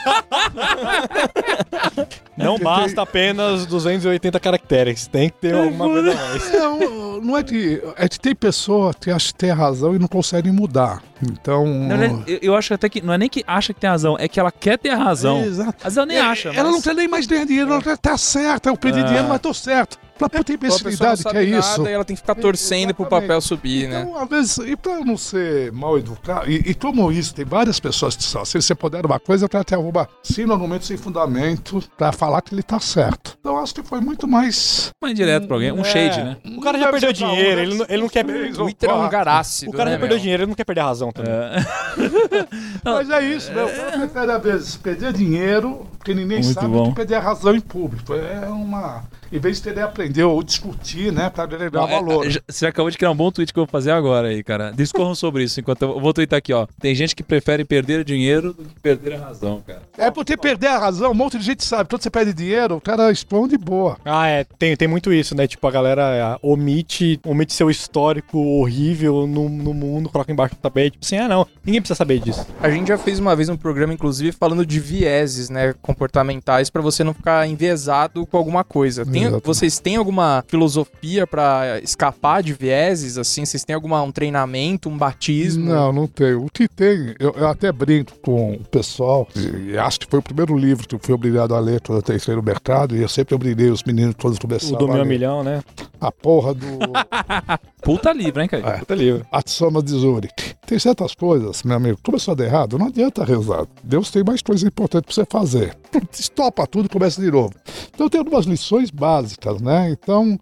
Não 2.36 2.58
basta 2.58 3.02
apenas 3.02 3.66
280 3.66 4.40
caracteres, 4.40 5.06
tem 5.06 5.28
que 5.30 5.36
ter 5.38 5.54
alguma 5.54 5.86
coisa 5.86 6.12
a 6.12 6.14
mais. 6.14 6.52
não, 6.52 7.20
não 7.20 7.36
é 7.38 7.42
que. 7.42 7.82
É 7.96 8.08
que 8.08 8.18
tem 8.18 8.34
pessoa 8.34 8.92
que 8.92 9.10
acha 9.10 9.28
que 9.28 9.34
tem 9.34 9.50
razão 9.50 9.94
e 9.94 9.98
não 9.98 10.08
consegue 10.08 10.50
mudar. 10.50 11.02
Então. 11.22 11.66
Na 11.66 11.96
verdade, 11.96 12.24
eu, 12.26 12.38
eu 12.42 12.54
acho 12.56 12.74
até 12.74 12.88
que 12.88 13.00
não 13.00 13.14
é 13.14 13.18
nem 13.18 13.28
que 13.28 13.42
acha 13.46 13.72
que 13.72 13.80
tem 13.80 13.88
razão, 13.88 14.16
é 14.18 14.28
que 14.28 14.38
ela 14.38 14.50
quer 14.52 14.76
ter 14.78 14.90
razão. 14.94 15.38
É, 15.38 15.46
exato. 15.46 15.74
Às 15.78 15.82
vezes 15.84 15.96
ela 15.96 16.06
nem 16.06 16.16
É, 16.16 16.20
acha. 16.20 16.48
Ela 16.50 16.64
mas- 16.64 16.72
não 16.72 16.82
quer 16.82 16.94
nem 16.94 17.08
mais 17.08 17.26
ganhar 17.26 17.44
dinheiro, 17.46 17.72
ela 17.72 17.82
quer 17.82 17.96
tá 17.96 18.18
certa. 18.18 18.68
Eu 18.68 18.76
perdi 18.76 19.00
Ah. 19.00 19.04
dinheiro, 19.04 19.28
mas 19.28 19.40
tô 19.40 19.54
certo. 19.54 19.98
Pra 20.18 20.28
puta 20.28 20.52
imbecilidade 20.52 21.24
que 21.24 21.36
é 21.36 21.42
isso. 21.42 21.78
nada 21.78 21.90
e 21.90 21.92
ela 21.92 22.04
tem 22.04 22.14
que 22.14 22.22
ficar 22.22 22.36
torcendo 22.36 22.94
pro 22.94 23.02
Exatamente. 23.02 23.26
papel 23.26 23.40
subir, 23.40 23.88
né? 23.88 24.02
Então, 24.08 24.16
às 24.22 24.28
vezes, 24.28 24.58
e 24.58 24.76
pra 24.76 24.92
eu 24.92 25.04
não 25.04 25.16
ser 25.16 25.72
mal 25.72 25.98
educado, 25.98 26.48
e, 26.48 26.54
e 26.70 26.72
como 26.74 27.10
isso, 27.10 27.34
tem 27.34 27.44
várias 27.44 27.80
pessoas 27.80 28.14
que 28.14 28.22
são, 28.22 28.44
se 28.44 28.60
você 28.62 28.76
puder 28.76 29.04
uma 29.04 29.18
coisa, 29.18 29.48
pra 29.48 29.64
ter 29.64 29.74
arrumar 29.74 30.08
sim 30.22 30.44
argumento 30.48 30.84
sem 30.84 30.96
fundamento 30.96 31.82
pra 31.98 32.12
falar 32.12 32.23
que 32.42 32.54
ele 32.54 32.62
tá 32.62 32.78
certo. 32.80 33.36
Então 33.40 33.58
acho 33.58 33.74
que 33.74 33.82
foi 33.82 34.00
muito 34.00 34.26
mais. 34.28 34.90
Uma 35.02 35.10
indireta 35.10 35.46
pra 35.46 35.56
alguém, 35.56 35.72
um 35.72 35.80
É. 35.80 35.84
shade, 35.84 36.22
né? 36.22 36.36
O 36.56 36.60
cara 36.60 36.78
já 36.78 36.90
perdeu 36.90 37.10
um, 37.10 37.12
dinheiro, 37.12 37.60
ele 37.60 37.74
não, 37.76 37.86
ele 37.88 38.02
não 38.02 38.08
quer. 38.08 38.24
Twitter 38.24 38.88
é 38.90 38.92
um 38.92 38.96
quatro. 38.96 39.02
lugar 39.04 39.28
ácido, 39.28 39.70
O 39.70 39.74
cara 39.74 39.90
né, 39.90 39.96
já 39.96 40.00
perdeu 40.00 40.16
meu? 40.16 40.22
dinheiro, 40.22 40.42
ele 40.42 40.48
não 40.48 40.54
quer 40.56 40.64
perder 40.64 40.80
a 40.82 40.84
razão 40.86 41.12
também. 41.12 41.32
Mas 42.84 43.10
é 43.10 43.22
isso, 43.22 43.52
meu. 43.52 43.68
Prefere, 43.68 44.32
às 44.32 44.42
vezes, 44.42 44.76
perder 44.76 45.12
dinheiro, 45.12 45.86
porque 45.98 46.14
ninguém 46.14 46.40
Muito 46.42 46.54
sabe, 46.54 46.68
bom. 46.68 46.88
que 46.90 46.96
perder 46.96 47.16
a 47.16 47.20
razão 47.20 47.54
em 47.54 47.60
público. 47.60 48.14
É 48.14 48.46
uma. 48.48 49.04
Em 49.34 49.40
vez 49.40 49.60
de 49.60 49.72
ter 49.72 49.80
aprender 49.80 50.22
ou 50.22 50.40
discutir, 50.44 51.12
né, 51.12 51.28
pra 51.28 51.42
agregar 51.42 51.80
Não, 51.80 51.88
é- 51.88 51.90
valor. 51.90 52.24
é, 52.24 52.40
você 52.48 52.66
acabou 52.68 52.88
de 52.88 52.96
criar 52.96 53.10
um 53.10 53.16
bom 53.16 53.32
tweet 53.32 53.52
que 53.52 53.58
eu 53.58 53.64
vou 53.64 53.70
fazer 53.70 53.90
agora 53.90 54.28
aí, 54.28 54.44
cara. 54.44 54.70
Discorram 54.70 55.12
sobre 55.16 55.42
isso 55.42 55.58
enquanto 55.58 55.82
eu, 55.82 56.00
vou 56.00 56.12
twittar 56.14 56.38
aqui, 56.38 56.52
ó. 56.52 56.68
Tem 56.80 56.94
gente 56.94 57.16
que 57.16 57.22
prefere 57.24 57.64
perder 57.64 58.04
dinheiro 58.04 58.52
do 58.52 58.62
que 58.62 58.78
perder 58.80 59.14
a 59.14 59.18
razão, 59.18 59.60
cara. 59.66 59.82
É 59.98 60.08
porque 60.08 60.36
perder 60.36 60.68
a 60.68 60.78
razão, 60.78 61.10
um 61.10 61.14
monte 61.14 61.36
de 61.36 61.44
gente 61.44 61.64
sabe. 61.64 61.90
Quando 61.90 62.02
você 62.02 62.10
perde 62.10 62.32
dinheiro, 62.32 62.76
o 62.76 62.80
cara 62.80 63.08
responde 63.08 63.58
boa. 63.58 63.96
Ah, 64.04 64.28
é, 64.28 64.44
tem, 64.44 64.76
tem 64.76 64.86
muito 64.86 65.12
isso, 65.12 65.34
né? 65.34 65.48
Tipo, 65.48 65.66
a 65.66 65.70
galera 65.72 66.34
ah, 66.34 66.38
omite, 66.40 67.18
omite 67.26 67.52
seu 67.54 67.68
histórico 67.68 68.38
horrível 68.38 69.26
no, 69.26 69.48
no 69.48 69.74
mundo, 69.74 70.08
coloca 70.08 70.30
embaixo 70.30 70.54
do 70.54 70.58
tapete. 70.58 70.92
Tipo 70.92 71.04
assim, 71.04 71.16
ah, 71.18 71.26
não, 71.26 71.44
ninguém 71.64 71.80
precisa 71.80 71.96
saber 71.96 72.20
disso. 72.20 72.46
A 72.60 72.70
gente 72.70 72.86
já 72.86 72.96
fez 72.96 73.18
uma 73.18 73.34
vez 73.34 73.48
um 73.48 73.56
programa, 73.56 73.92
inclusive, 73.92 74.30
falando 74.30 74.64
de 74.64 74.78
vieses, 74.78 75.50
né, 75.50 75.74
comportamentais, 75.82 76.70
pra 76.70 76.80
você 76.80 77.02
não 77.02 77.12
ficar 77.12 77.48
enviesado 77.48 78.24
com 78.26 78.36
alguma 78.36 78.62
coisa. 78.62 79.04
Tem- 79.04 79.23
Exatamente. 79.26 79.46
vocês 79.46 79.78
têm 79.78 79.96
alguma 79.96 80.44
filosofia 80.46 81.26
pra 81.26 81.80
escapar 81.82 82.42
de 82.42 82.52
vieses, 82.52 83.18
assim? 83.18 83.44
Vocês 83.44 83.64
têm 83.64 83.74
alguma 83.74 84.02
um 84.02 84.12
treinamento, 84.12 84.88
um 84.88 84.96
batismo? 84.96 85.64
Não, 85.64 85.92
não 85.92 86.06
tenho. 86.06 86.44
O 86.44 86.50
que 86.50 86.68
tem, 86.68 87.14
eu, 87.18 87.34
eu 87.36 87.48
até 87.48 87.70
brinco 87.72 88.12
com 88.20 88.54
o 88.54 88.64
pessoal, 88.64 89.26
e 89.36 89.76
acho 89.76 90.00
que 90.00 90.06
foi 90.06 90.18
o 90.18 90.22
primeiro 90.22 90.56
livro 90.56 90.86
que 90.86 90.94
eu 90.94 91.00
fui 91.02 91.14
obrigado 91.14 91.54
a 91.54 91.60
ler 91.60 91.80
quando 91.80 92.02
eu 92.08 92.16
entrei 92.16 92.36
no 92.36 92.42
mercado, 92.42 92.96
e 92.96 93.02
eu 93.02 93.08
sempre 93.08 93.34
obriguei 93.34 93.70
os 93.70 93.82
meninos 93.82 94.14
todos 94.16 94.38
O 94.38 94.40
começavam 94.40 94.78
do 94.78 94.92
a 94.92 94.94
meu 94.96 95.04
milhão, 95.06 95.42
né? 95.42 95.62
A 96.00 96.10
porra 96.12 96.54
do 96.54 96.66
Puta 97.82 98.12
livre, 98.12 98.42
hein, 98.42 98.48
cara? 98.48 98.76
É. 98.76 98.78
Puta 98.78 98.94
livro. 98.94 99.26
A 99.30 99.42
Soma 99.44 99.82
de 99.82 99.90
Zurich. 99.90 100.54
Tem 100.66 100.78
certas 100.78 101.14
coisas, 101.14 101.62
meu 101.62 101.76
amigo, 101.76 101.98
começou 102.02 102.32
a 102.32 102.34
dar 102.34 102.44
errado, 102.46 102.78
não 102.78 102.86
adianta 102.86 103.22
rezar. 103.22 103.66
Deus 103.82 104.10
tem 104.10 104.24
mais 104.24 104.40
coisas 104.40 104.66
importantes 104.66 105.14
pra 105.14 105.14
você 105.14 105.30
fazer. 105.30 105.76
Estopa 106.12 106.66
tudo 106.66 106.86
e 106.86 106.88
começa 106.88 107.20
de 107.20 107.30
novo. 107.30 107.52
Então 107.94 108.08
tem 108.08 108.18
algumas 108.18 108.46
lições 108.46 108.90
básicas, 108.90 109.60
né? 109.60 109.90
Então... 109.90 110.38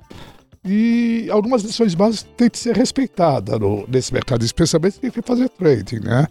E 0.65 1.27
algumas 1.29 1.63
lições 1.63 1.93
básicas 1.93 2.25
têm 2.37 2.49
que 2.49 2.57
ser 2.57 2.77
respeitadas 2.77 3.59
no- 3.59 3.85
nesse 3.89 4.15
mercado, 4.15 4.45
especialmente 4.45 5.01
quem 5.01 5.11
quer 5.11 5.25
fazer 5.25 5.49
trading, 5.49 5.99
né? 6.05 6.29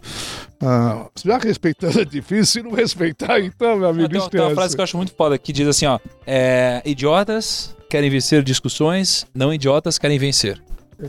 Ah, 0.58 1.06
já 1.22 1.36
respeitando 1.36 2.00
é 2.00 2.04
difícil, 2.06 2.46
se 2.46 2.62
não 2.62 2.70
respeitar, 2.70 3.38
então, 3.40 3.76
meu 3.76 3.88
Ah, 3.88 3.90
amigo, 3.90 4.08
tem, 4.08 4.18
uma- 4.18 4.30
tem 4.30 4.40
uma 4.40 4.54
frase 4.54 4.74
que 4.74 4.80
eu 4.80 4.84
acho 4.84 4.96
muito 4.96 5.12
foda 5.14 5.36
que 5.36 5.52
diz 5.52 5.68
assim, 5.68 5.84
ó. 5.84 5.98
É, 6.26 6.80
idiotas 6.82 7.76
querem 7.90 8.08
vencer 8.08 8.42
discussões, 8.42 9.26
não 9.34 9.52
idiotas 9.52 9.98
querem 9.98 10.18
vencer. 10.18 10.58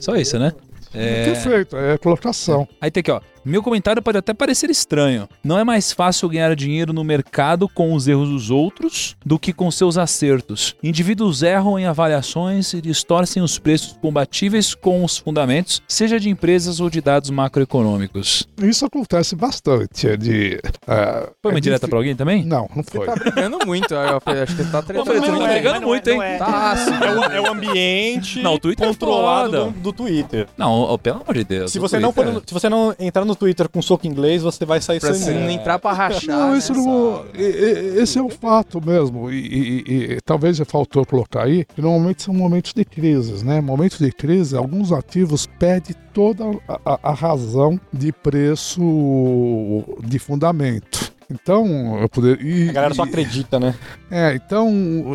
Só 0.02 0.18
isso, 0.18 0.38
né? 0.38 0.52
É, 0.94 1.24
Perfeito, 1.24 1.78
é 1.78 1.98
colocação. 1.98 2.68
Aí 2.82 2.92
tem 2.92 3.00
aqui, 3.00 3.12
ó. 3.12 3.22
Meu 3.46 3.62
comentário 3.62 4.02
pode 4.02 4.18
até 4.18 4.34
parecer 4.34 4.70
estranho. 4.70 5.28
Não 5.44 5.60
é 5.60 5.64
mais 5.64 5.92
fácil 5.92 6.30
ganhar 6.30 6.56
dinheiro 6.56 6.94
no 6.94 7.04
mercado 7.04 7.68
com 7.68 7.94
os 7.94 8.08
erros 8.08 8.30
dos 8.30 8.50
outros 8.50 9.16
do 9.26 9.38
que 9.38 9.52
com 9.52 9.70
seus 9.70 9.98
acertos. 9.98 10.76
Indivíduos 10.82 11.44
erram 11.44 11.78
em 11.78 11.86
avaliações 11.86 12.74
e 12.74 12.82
distorcem 12.82 13.44
os 13.44 13.60
preços 13.60 13.98
combatíveis 14.02 14.74
com 14.74 15.04
os 15.04 15.18
fundamentos, 15.18 15.82
seja 15.88 16.20
de 16.20 16.30
empresas 16.30 16.80
ou 16.80 16.90
de 16.90 17.02
dados 17.02 17.30
macroeconômicos. 17.30 18.48
Isso 18.62 18.86
acontece 18.86 19.36
bastante. 19.36 20.08
É 20.08 20.16
de, 20.16 20.60
ah, 20.88 21.30
Foi 21.42 21.52
uma 21.52 21.58
é 21.58 21.60
indireta 21.60 21.82
difí- 21.82 21.90
pra 21.90 22.00
alguém 22.00 22.16
também? 22.16 22.46
Não, 22.46 22.70
não 22.76 22.84
foi. 22.84 23.06
Tá 23.08 23.16
brigando 23.16 23.60
muito, 23.66 23.94
eu 23.94 24.00
acho 24.00 24.56
que 24.56 24.62
ele 24.62 24.72
tá 24.72 24.82
tretando. 24.82 25.14
Muito. 25.20 25.40
tá 25.40 25.48
brigando 25.48 25.88
muito, 25.88 26.10
hein? 26.10 26.20
Tá 26.38 26.72
ácido. 26.72 27.04
É 27.04 27.12
o, 27.12 27.24
é 27.24 27.42
o 27.42 27.52
ambiente 27.52 28.42
Não, 28.42 28.54
o 28.56 28.60
Twitter 28.60 28.86
é 28.86 28.90
controlado 28.90 29.52
foda. 29.52 29.72
do, 29.72 29.80
do 29.80 29.94
Twitter. 29.94 30.48
Não, 30.58 30.98
pelo 31.00 31.22
amor 31.22 31.34
de 31.34 31.44
Deus. 31.44 31.72
Se 31.72 31.80
você, 31.80 32.00
não 32.00 32.14
for 32.14 32.24
se 32.46 32.54
você 32.54 32.70
não 32.70 32.96
entrar 33.00 33.26
no 33.26 33.33
Twitter 33.36 33.68
com 33.70 33.82
soco 33.82 34.06
inglês, 34.08 34.42
você 34.42 34.66
vai 34.66 34.82
sair 34.82 35.00
Pra 35.00 35.14
você 35.14 35.32
entrar 35.34 35.80
pra 35.80 35.92
rachar. 35.94 36.36
Não, 36.38 36.52
né? 36.52 36.58
isso 36.58 36.74
não. 36.74 37.24
e- 37.34 37.42
e- 37.42 38.02
Esse 38.02 38.18
é 38.20 38.22
o 38.22 38.30
fato 38.30 38.80
mesmo. 38.86 39.32
E, 39.32 39.36
e- 39.38 39.84
e- 39.88 40.14
e 40.14 40.22
talvez 40.22 40.58
já 40.58 40.66
faltou 40.66 41.06
colocar 41.06 41.44
aí, 41.44 41.66
que 41.66 41.82
normalmente 41.82 42.24
são 42.24 42.34
momentos 42.34 42.74
de 42.74 42.84
crises, 42.86 43.44
né? 43.44 43.62
Momentos 43.62 44.00
de 44.00 44.12
crise, 44.12 44.56
alguns 44.56 44.92
ativos 44.92 45.48
perdem 45.60 45.96
toda 46.14 46.44
a, 46.68 46.80
a- 46.94 47.00
a 47.04 47.14
razão 47.14 47.80
de 47.92 48.12
preço 48.12 49.84
de 50.04 50.20
fundamento. 50.20 51.12
Então, 51.32 51.98
eu 52.00 52.10
poderia. 52.10 52.70
A 52.70 52.74
galera 52.74 52.94
só 52.94 53.04
acredita, 53.04 53.60
né? 53.60 53.74
É, 54.12 54.36
então. 54.36 54.70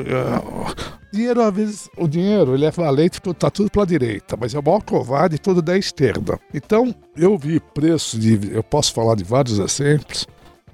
eh, 0.04 0.97
Dinheiro, 1.12 1.42
às 1.42 1.54
vezes, 1.54 1.90
o 1.96 2.06
dinheiro, 2.06 2.54
ele 2.54 2.66
é 2.66 2.70
valente 2.70 3.20
tá 3.34 3.50
tudo 3.50 3.70
pra 3.70 3.84
direita, 3.84 4.36
mas 4.38 4.54
é 4.54 4.58
o 4.58 4.62
maior 4.62 4.82
covarde 4.82 5.38
todo 5.38 5.62
da 5.62 5.76
esquerda. 5.76 6.38
Então, 6.52 6.94
eu 7.16 7.36
vi 7.38 7.60
preço 7.60 8.18
de, 8.18 8.52
eu 8.52 8.62
posso 8.62 8.92
falar 8.92 9.14
de 9.14 9.24
vários 9.24 9.58
exemplos, 9.58 10.26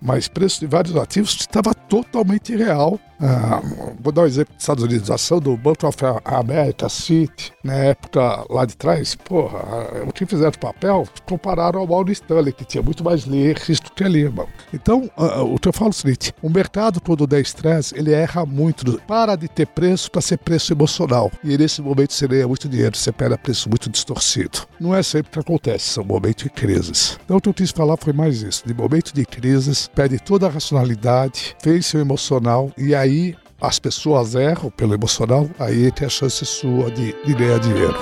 mas 0.02 0.26
preço 0.26 0.60
de 0.60 0.66
vários 0.66 0.96
ativos 0.96 1.36
estava 1.38 1.72
totalmente 1.72 2.52
irreal 2.52 2.98
ah, 3.20 3.60
vou 4.00 4.12
dar 4.12 4.22
um 4.22 4.26
exemplo 4.26 4.54
dos 4.54 4.62
Estados 4.62 4.84
Unidos, 4.84 5.10
a 5.10 5.14
ação 5.14 5.38
do 5.38 5.56
Banco 5.56 5.86
of 5.86 5.96
America, 6.24 6.88
City, 6.88 7.52
na 7.62 7.74
época 7.74 8.44
lá 8.50 8.64
de 8.64 8.76
trás, 8.76 9.14
porra, 9.14 9.58
o 10.06 10.12
que 10.12 10.26
fizeram 10.26 10.50
de 10.50 10.58
papel 10.58 11.06
compararam 11.26 11.80
ao 11.80 11.86
Morgan 11.86 12.12
Stanley, 12.12 12.52
que 12.52 12.64
tinha 12.64 12.82
muito 12.82 13.04
mais 13.04 13.24
risco 13.24 13.92
que 13.94 14.04
a 14.04 14.08
Lehman. 14.08 14.46
Então, 14.72 15.10
uh, 15.16 15.42
o 15.42 15.58
que 15.58 15.68
eu 15.68 15.72
falo 15.72 15.88
é 15.88 15.90
o 15.90 15.94
seguinte, 15.94 16.34
o 16.42 16.50
mercado 16.50 17.00
quando 17.00 17.26
der 17.26 17.40
estresse, 17.40 17.96
ele 17.96 18.12
erra 18.12 18.44
muito, 18.44 19.00
para 19.06 19.36
de 19.36 19.48
ter 19.48 19.66
preço 19.66 20.10
para 20.10 20.20
ser 20.20 20.38
preço 20.38 20.72
emocional, 20.72 21.30
e 21.42 21.56
nesse 21.56 21.80
momento 21.80 22.12
você 22.12 22.26
ganha 22.26 22.48
muito 22.48 22.68
dinheiro, 22.68 22.96
você 22.96 23.12
pega 23.12 23.38
preço 23.38 23.68
muito 23.68 23.88
distorcido. 23.88 24.60
Não 24.80 24.94
é 24.94 25.02
sempre 25.02 25.30
que 25.30 25.38
acontece, 25.38 25.90
são 25.90 26.04
momentos 26.04 26.44
de 26.44 26.50
crises. 26.50 27.18
Então, 27.24 27.36
o 27.36 27.40
que 27.40 27.48
eu 27.48 27.54
quis 27.54 27.70
falar 27.70 27.96
foi 27.96 28.12
mais 28.12 28.42
isso, 28.42 28.66
de 28.66 28.74
momentos 28.74 29.12
de 29.12 29.24
crises, 29.24 29.88
perde 29.94 30.18
toda 30.18 30.46
a 30.46 30.50
racionalidade, 30.50 31.56
vence 31.62 31.96
o 31.96 32.00
emocional, 32.00 32.70
e 32.76 32.94
aí 32.94 33.03
aí 33.04 33.36
as 33.60 33.78
pessoas 33.78 34.34
erram 34.34 34.70
pelo 34.70 34.94
emocional, 34.94 35.48
aí 35.58 35.90
tem 35.92 36.06
a 36.06 36.10
chance 36.10 36.44
sua 36.44 36.90
de, 36.90 37.14
de 37.24 37.34
ganhar 37.34 37.58
dinheiro. 37.58 37.96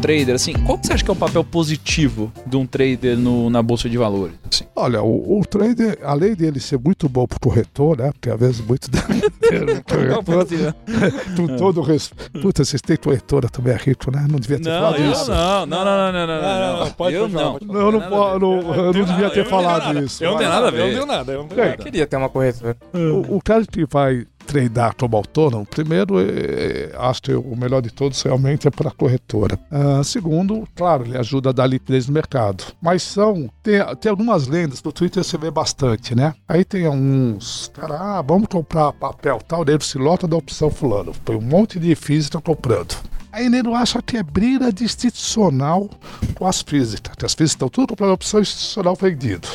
Trader, 0.00 0.34
assim, 0.34 0.52
qual 0.64 0.78
que 0.78 0.86
você 0.86 0.92
acha 0.92 1.04
que 1.04 1.10
é 1.10 1.12
o 1.12 1.16
papel 1.16 1.42
positivo 1.42 2.32
de 2.46 2.56
um 2.56 2.66
trader 2.66 3.16
no, 3.16 3.50
na 3.50 3.62
bolsa 3.62 3.88
de 3.88 3.98
valores? 3.98 4.34
Assim? 4.50 4.64
Olha, 4.74 5.02
o, 5.02 5.40
o, 5.40 5.44
trader, 5.44 5.98
além 6.02 6.34
dele 6.34 6.60
ser 6.60 6.78
muito 6.78 7.08
bom 7.08 7.26
para 7.26 7.36
o 7.36 7.40
corretor, 7.40 7.98
né? 7.98 8.10
Porque 8.12 8.30
às 8.30 8.38
vezes 8.38 8.60
muito 8.60 8.88
com 11.36 11.56
todo 11.56 11.80
o 11.80 11.82
respeito. 11.82 12.40
Puta, 12.40 12.64
vocês 12.64 12.80
têm 12.80 12.96
corretora 12.96 13.48
também 13.48 13.74
é 13.74 13.76
rico, 13.76 14.10
né? 14.10 14.26
Não 14.28 14.38
devia 14.38 14.58
ter 14.58 14.68
não, 14.68 14.80
falado 14.80 15.02
eu 15.02 15.12
isso. 15.12 15.30
Não, 15.30 15.66
não, 15.66 15.84
não, 15.84 16.12
não, 16.12 16.14
não, 16.26 16.26
não, 16.26 16.84
não. 16.84 16.90
Pode, 16.92 17.14
eu 17.14 17.28
não. 17.28 17.58
Não, 17.60 17.80
eu 17.80 17.92
não, 17.92 18.38
não, 18.38 18.74
eu 18.74 18.92
não 18.92 19.04
devia 19.04 19.30
ter 19.30 19.46
falado 19.46 19.98
isso. 20.04 20.22
Eu 20.22 20.32
não 20.32 20.38
tenho 20.38 20.50
nada 20.50 20.68
a 20.68 20.70
ver. 20.70 20.80
Eu 20.80 20.86
não 20.86 20.92
tenho 20.92 21.06
nada. 21.06 21.32
Eu 21.32 21.38
não 21.38 21.48
tenho 21.48 21.64
nada. 21.64 21.76
queria 21.76 22.06
ter 22.06 22.16
uma 22.16 22.28
corretora. 22.28 22.76
O, 22.92 23.36
o 23.36 23.42
cara 23.42 23.64
que 23.66 23.84
vai 23.86 24.26
treinar 24.46 24.94
como 24.96 25.16
autônomo, 25.16 25.66
primeiro, 25.66 26.14
é, 26.20 26.92
acho 26.96 27.22
que 27.22 27.34
o 27.34 27.56
melhor 27.56 27.82
de 27.82 27.90
todos 27.90 28.22
realmente 28.22 28.66
é 28.66 28.70
para 28.70 28.88
a 28.88 28.92
corretora. 28.92 29.58
Uh, 29.70 30.02
segundo, 30.04 30.66
claro, 30.74 31.04
ele 31.04 31.18
ajuda 31.18 31.50
a 31.50 31.52
dar 31.52 31.66
liquidez 31.66 32.06
no 32.06 32.14
mercado. 32.14 32.64
Mas 32.80 33.02
são, 33.02 33.50
tem, 33.62 33.80
tem 34.00 34.10
algumas 34.10 34.46
lendas, 34.46 34.82
no 34.82 34.92
Twitter 34.92 35.22
você 35.24 35.36
vê 35.36 35.50
bastante, 35.50 36.14
né? 36.14 36.34
Aí 36.48 36.64
tem 36.64 36.88
uns, 36.88 37.70
cara, 37.74 37.96
ah, 37.98 38.22
vamos 38.22 38.48
comprar 38.48 38.92
papel 38.92 39.38
tal, 39.46 39.64
dele 39.64 39.82
se 39.82 39.98
lota 39.98 40.26
da 40.28 40.36
opção 40.36 40.70
fulano. 40.70 41.12
Foi 41.24 41.36
um 41.36 41.40
monte 41.40 41.78
de 41.78 41.94
física 41.94 42.40
comprando. 42.40 42.96
Aí 43.32 43.46
ele 43.46 43.74
acha 43.74 44.00
que 44.00 44.16
é 44.16 44.22
briga 44.22 44.72
de 44.72 44.84
institucional 44.84 45.90
com 46.34 46.46
as 46.46 46.62
físicas. 46.62 47.12
As 47.22 47.34
físicas 47.34 47.50
estão 47.50 47.68
tudo 47.68 47.88
comprando 47.88 48.12
opção 48.12 48.40
institucional 48.40 48.94
vendido. 48.94 49.46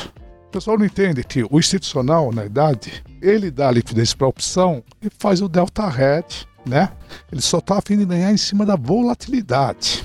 O 0.46 0.50
pessoal 0.52 0.78
não 0.78 0.84
entende 0.84 1.24
que 1.24 1.42
o 1.42 1.58
institucional, 1.58 2.30
na 2.32 2.44
idade, 2.44 3.02
ele 3.22 3.50
dá 3.50 3.70
liquidez 3.70 4.12
para 4.12 4.26
a 4.26 4.30
opção 4.30 4.82
e 5.00 5.08
faz 5.16 5.40
o 5.40 5.48
delta 5.48 5.84
hedge, 5.86 6.46
né? 6.66 6.90
Ele 7.30 7.40
só 7.40 7.58
está 7.58 7.78
afim 7.78 7.96
de 7.96 8.04
ganhar 8.04 8.32
em 8.32 8.36
cima 8.36 8.66
da 8.66 8.74
volatilidade. 8.74 10.04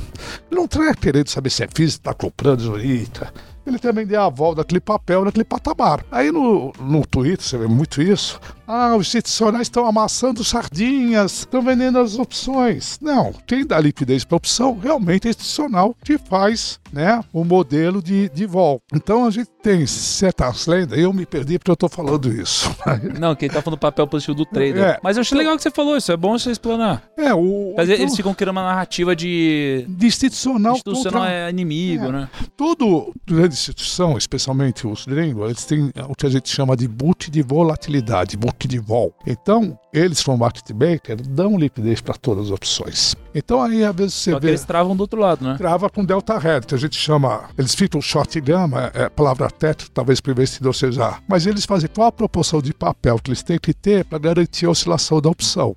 Ele 0.50 0.60
não 0.60 0.66
está 0.66 0.94
querendo 0.94 1.28
saber 1.28 1.50
se 1.50 1.64
é 1.64 1.68
físico, 1.68 2.02
está 2.02 2.14
comprando 2.14 2.62
jurista. 2.62 3.34
Ele 3.66 3.80
também 3.80 4.06
deu 4.06 4.22
a 4.22 4.30
volta 4.30 4.62
daquele 4.62 4.80
papel, 4.80 5.26
daquele 5.26 5.44
patamar. 5.44 6.06
Aí 6.12 6.32
no, 6.32 6.72
no 6.80 7.06
Twitter, 7.06 7.46
você 7.46 7.58
vê 7.58 7.68
muito 7.68 8.02
isso. 8.02 8.40
Ah, 8.68 8.96
os 8.96 9.08
institucionais 9.08 9.68
estão 9.68 9.86
amassando 9.86 10.44
sardinhas, 10.44 11.40
estão 11.40 11.62
vendendo 11.62 12.00
as 12.00 12.20
opções. 12.20 13.00
Não, 13.02 13.34
quem 13.46 13.66
dá 13.66 13.80
liquidez 13.80 14.26
para 14.26 14.36
a 14.36 14.38
opção 14.38 14.78
realmente 14.78 15.28
é 15.28 15.30
institucional 15.30 15.96
que 16.04 16.18
faz 16.18 16.80
né, 16.92 17.24
o 17.32 17.46
modelo 17.46 18.02
de, 18.02 18.30
de 18.30 18.46
vol. 18.46 18.82
Então 18.94 19.26
a 19.26 19.32
gente 19.32 19.50
tem 19.62 19.86
certas 19.88 20.68
lendas, 20.68 21.00
eu 21.00 21.14
me 21.14 21.26
perdi 21.26 21.58
porque 21.58 21.72
eu 21.72 21.76
estou 21.76 21.90
falando 21.90 22.32
isso. 22.32 22.70
Não, 23.18 23.36
quem 23.36 23.48
está 23.48 23.62
falando 23.62 23.78
do 23.78 23.82
papel 23.82 24.06
positivo 24.06 24.36
do 24.36 24.46
trader. 24.46 24.84
É, 24.84 25.00
Mas 25.02 25.16
eu 25.18 25.22
achei 25.22 25.38
legal 25.38 25.56
que 25.56 25.64
você 25.64 25.72
falou 25.72 25.96
isso, 25.96 26.12
é 26.12 26.18
bom 26.18 26.38
você 26.38 26.52
explanar. 26.52 27.04
É, 27.18 27.34
o. 27.34 27.74
Mas 27.78 27.88
então, 27.88 28.02
eles 28.02 28.16
ficam 28.16 28.34
criando 28.34 28.58
uma 28.58 28.64
narrativa 28.64 29.16
de. 29.16 29.86
De 29.88 30.08
institucional. 30.08 30.76
Institucional 30.76 31.22
contra... 31.22 31.34
é 31.34 31.50
inimigo, 31.50 32.06
é. 32.06 32.12
né? 32.12 32.30
Todo 32.56 33.14
grande 33.26 33.54
instituição, 33.54 34.18
especialmente 34.18 34.86
os 34.86 35.06
gringos, 35.06 35.46
eles 35.46 35.66
têm 35.66 35.92
o 36.10 36.16
que 36.16 36.26
a 36.26 36.30
gente 36.30 36.50
chama 36.50 36.76
de 36.76 36.88
boot 36.88 37.32
de 37.32 37.42
volatilidade, 37.42 38.36
boot 38.36 38.57
de 38.66 38.80
vol. 38.80 39.14
Então, 39.28 39.78
eles, 39.92 40.24
como 40.24 40.38
market 40.38 40.70
maker, 40.72 41.22
dão 41.28 41.58
liquidez 41.58 42.00
para 42.00 42.14
todas 42.14 42.46
as 42.46 42.52
opções. 42.52 43.14
Então, 43.36 43.62
aí, 43.62 43.84
às 43.84 43.94
vezes, 43.94 44.14
você 44.14 44.32
Só 44.32 44.40
vê... 44.40 44.48
eles 44.48 44.64
travam 44.64 44.96
do 44.96 45.02
outro 45.02 45.20
lado, 45.20 45.44
né? 45.44 45.56
Trava 45.58 45.90
com 45.90 46.06
delta 46.06 46.38
red, 46.38 46.62
que 46.62 46.74
a 46.74 46.78
gente 46.78 46.96
chama... 46.96 47.50
Eles 47.58 47.76
ficam 47.76 48.00
short 48.00 48.40
gama, 48.40 48.90
é, 48.94 49.10
palavra 49.10 49.52
tétrica, 49.52 49.92
talvez 49.94 50.22
para 50.22 50.30
o 50.30 50.32
investidor 50.32 50.74
seja... 50.74 51.20
Mas 51.28 51.46
eles 51.46 51.66
fazem 51.66 51.90
qual 51.94 52.08
a 52.08 52.12
proporção 52.12 52.62
de 52.62 52.74
papel 52.74 53.20
que 53.20 53.30
eles 53.30 53.44
têm 53.44 53.60
que 53.60 53.74
ter 53.74 54.06
para 54.06 54.18
garantir 54.18 54.66
a 54.66 54.70
oscilação 54.70 55.20
da 55.20 55.30
opção. 55.30 55.76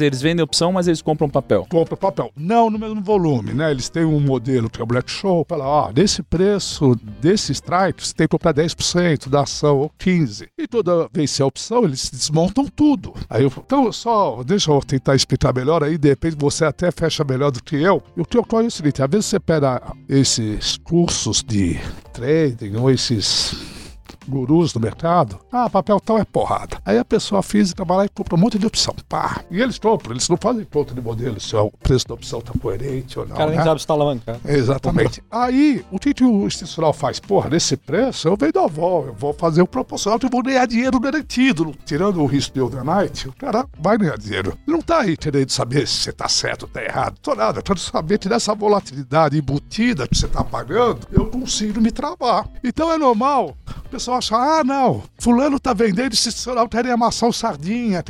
Eles 0.00 0.22
vendem 0.22 0.42
opção, 0.42 0.72
mas 0.72 0.86
eles 0.86 1.02
compram 1.02 1.28
papel. 1.28 1.66
Compram 1.68 1.96
papel. 1.96 2.30
Não 2.36 2.70
no 2.70 2.78
mesmo 2.78 3.02
volume, 3.02 3.52
né? 3.52 3.70
Eles 3.70 3.88
têm 3.88 4.04
um 4.04 4.20
modelo 4.20 4.70
que 4.70 4.80
é 4.80 4.84
o 4.84 4.86
Black 4.86 5.10
Show, 5.10 5.44
fala, 5.48 5.64
ó, 5.64 5.92
desse 5.92 6.22
preço, 6.22 6.96
desse 7.20 7.52
strike, 7.52 8.06
você 8.06 8.14
tem 8.14 8.26
que 8.26 8.30
comprar 8.30 8.54
10% 8.54 9.28
da 9.28 9.42
ação 9.42 9.78
ou 9.78 9.92
15%. 9.98 10.48
E 10.58 10.66
toda 10.66 11.08
vez 11.12 11.36
que 11.36 11.42
é 11.42 11.44
opção, 11.44 11.84
eles 11.84 12.10
desmontam 12.10 12.66
tudo. 12.66 13.14
Aí 13.28 13.42
eu, 13.42 13.52
então, 13.56 13.90
só, 13.92 14.42
deixa 14.44 14.70
eu 14.70 14.80
tentar 14.80 15.14
explicar 15.14 15.54
melhor 15.54 15.82
aí, 15.82 15.98
de 15.98 16.08
repente 16.08 16.36
você 16.38 16.64
até 16.64 16.90
fecha 16.90 17.24
melhor 17.24 17.50
do 17.50 17.62
que 17.62 17.76
eu. 17.76 18.02
E 18.16 18.20
o 18.20 18.24
que 18.24 18.38
ocorre 18.38 18.64
é 18.64 18.68
o 18.68 18.70
seguinte, 18.70 19.02
às 19.02 19.10
vezes 19.10 19.26
você 19.26 19.40
pega 19.40 19.82
esses 20.08 20.76
cursos 20.78 21.42
de 21.42 21.78
trading 22.12 22.76
ou 22.76 22.90
esses 22.90 23.54
gurus 24.28 24.72
do 24.72 24.80
mercado. 24.80 25.38
Ah, 25.50 25.68
papel 25.68 26.00
tal 26.00 26.18
é 26.18 26.24
porrada. 26.24 26.78
Aí 26.84 26.98
a 26.98 27.04
pessoa 27.04 27.42
física 27.42 27.84
vai 27.84 27.96
lá 27.98 28.04
e 28.04 28.08
compra 28.08 28.34
um 28.34 28.38
monte 28.38 28.58
de 28.58 28.66
opção. 28.66 28.94
Pá. 29.08 29.42
E 29.50 29.60
eles 29.60 29.78
compram, 29.78 30.12
eles 30.12 30.28
não 30.28 30.36
fazem 30.36 30.64
conta 30.64 30.94
de 30.94 31.00
modelo 31.00 31.40
se 31.40 31.54
o 31.56 31.70
preço 31.70 32.08
da 32.08 32.14
opção 32.14 32.40
está 32.40 32.52
coerente 32.58 33.18
ou 33.18 33.26
não. 33.26 33.34
O 33.34 33.38
cara 33.38 33.50
né? 33.50 33.56
nem 33.56 33.64
sabe 33.64 33.80
se 33.80 33.84
está 33.84 33.94
alavancado. 33.94 34.40
Exatamente. 34.44 35.22
Aí, 35.30 35.84
o 35.90 35.98
que, 35.98 36.12
que 36.12 36.24
o 36.24 36.46
institucional 36.46 36.92
faz? 36.92 37.20
Porra, 37.20 37.50
nesse 37.50 37.76
preço 37.76 38.28
eu 38.28 38.36
vendo 38.36 38.58
a 38.58 38.66
vol, 38.66 39.06
eu 39.06 39.14
vou 39.14 39.32
fazer 39.32 39.62
o 39.62 39.66
proporcional 39.66 40.18
e 40.22 40.28
vou 40.28 40.42
ganhar 40.42 40.66
dinheiro 40.66 40.98
garantido. 40.98 41.74
Tirando 41.84 42.20
o 42.20 42.26
risco 42.26 42.54
de 42.54 42.60
overnight, 42.60 43.28
o 43.28 43.32
cara 43.32 43.66
vai 43.78 43.98
ganhar 43.98 44.18
dinheiro. 44.18 44.50
Ele 44.66 44.72
não 44.72 44.80
está 44.80 45.00
aí 45.00 45.16
querendo 45.16 45.50
saber 45.50 45.86
se 45.86 45.94
você 45.94 46.10
está 46.10 46.28
certo 46.28 46.62
ou 46.62 46.68
está 46.68 46.82
errado. 46.82 47.18
Tô 47.20 47.34
nada, 47.34 47.58
eu 47.58 47.62
quero 47.62 47.78
saber 47.78 48.18
que 48.18 48.28
nessa 48.28 48.54
volatilidade 48.54 49.38
embutida 49.38 50.06
que 50.08 50.16
você 50.16 50.26
está 50.26 50.42
pagando, 50.42 51.06
eu 51.12 51.26
consigo 51.26 51.80
me 51.80 51.90
travar. 51.90 52.48
Então 52.62 52.92
é 52.92 52.98
normal. 52.98 53.56
O 53.84 53.88
pessoal 53.88 54.15
acha, 54.16 54.36
ah, 54.36 54.64
não, 54.64 55.02
fulano 55.18 55.58
tá 55.58 55.72
vendendo 55.72 56.12
institucional, 56.12 56.68
o 57.28 57.32
sardinha, 57.32 58.00
a 58.00 58.02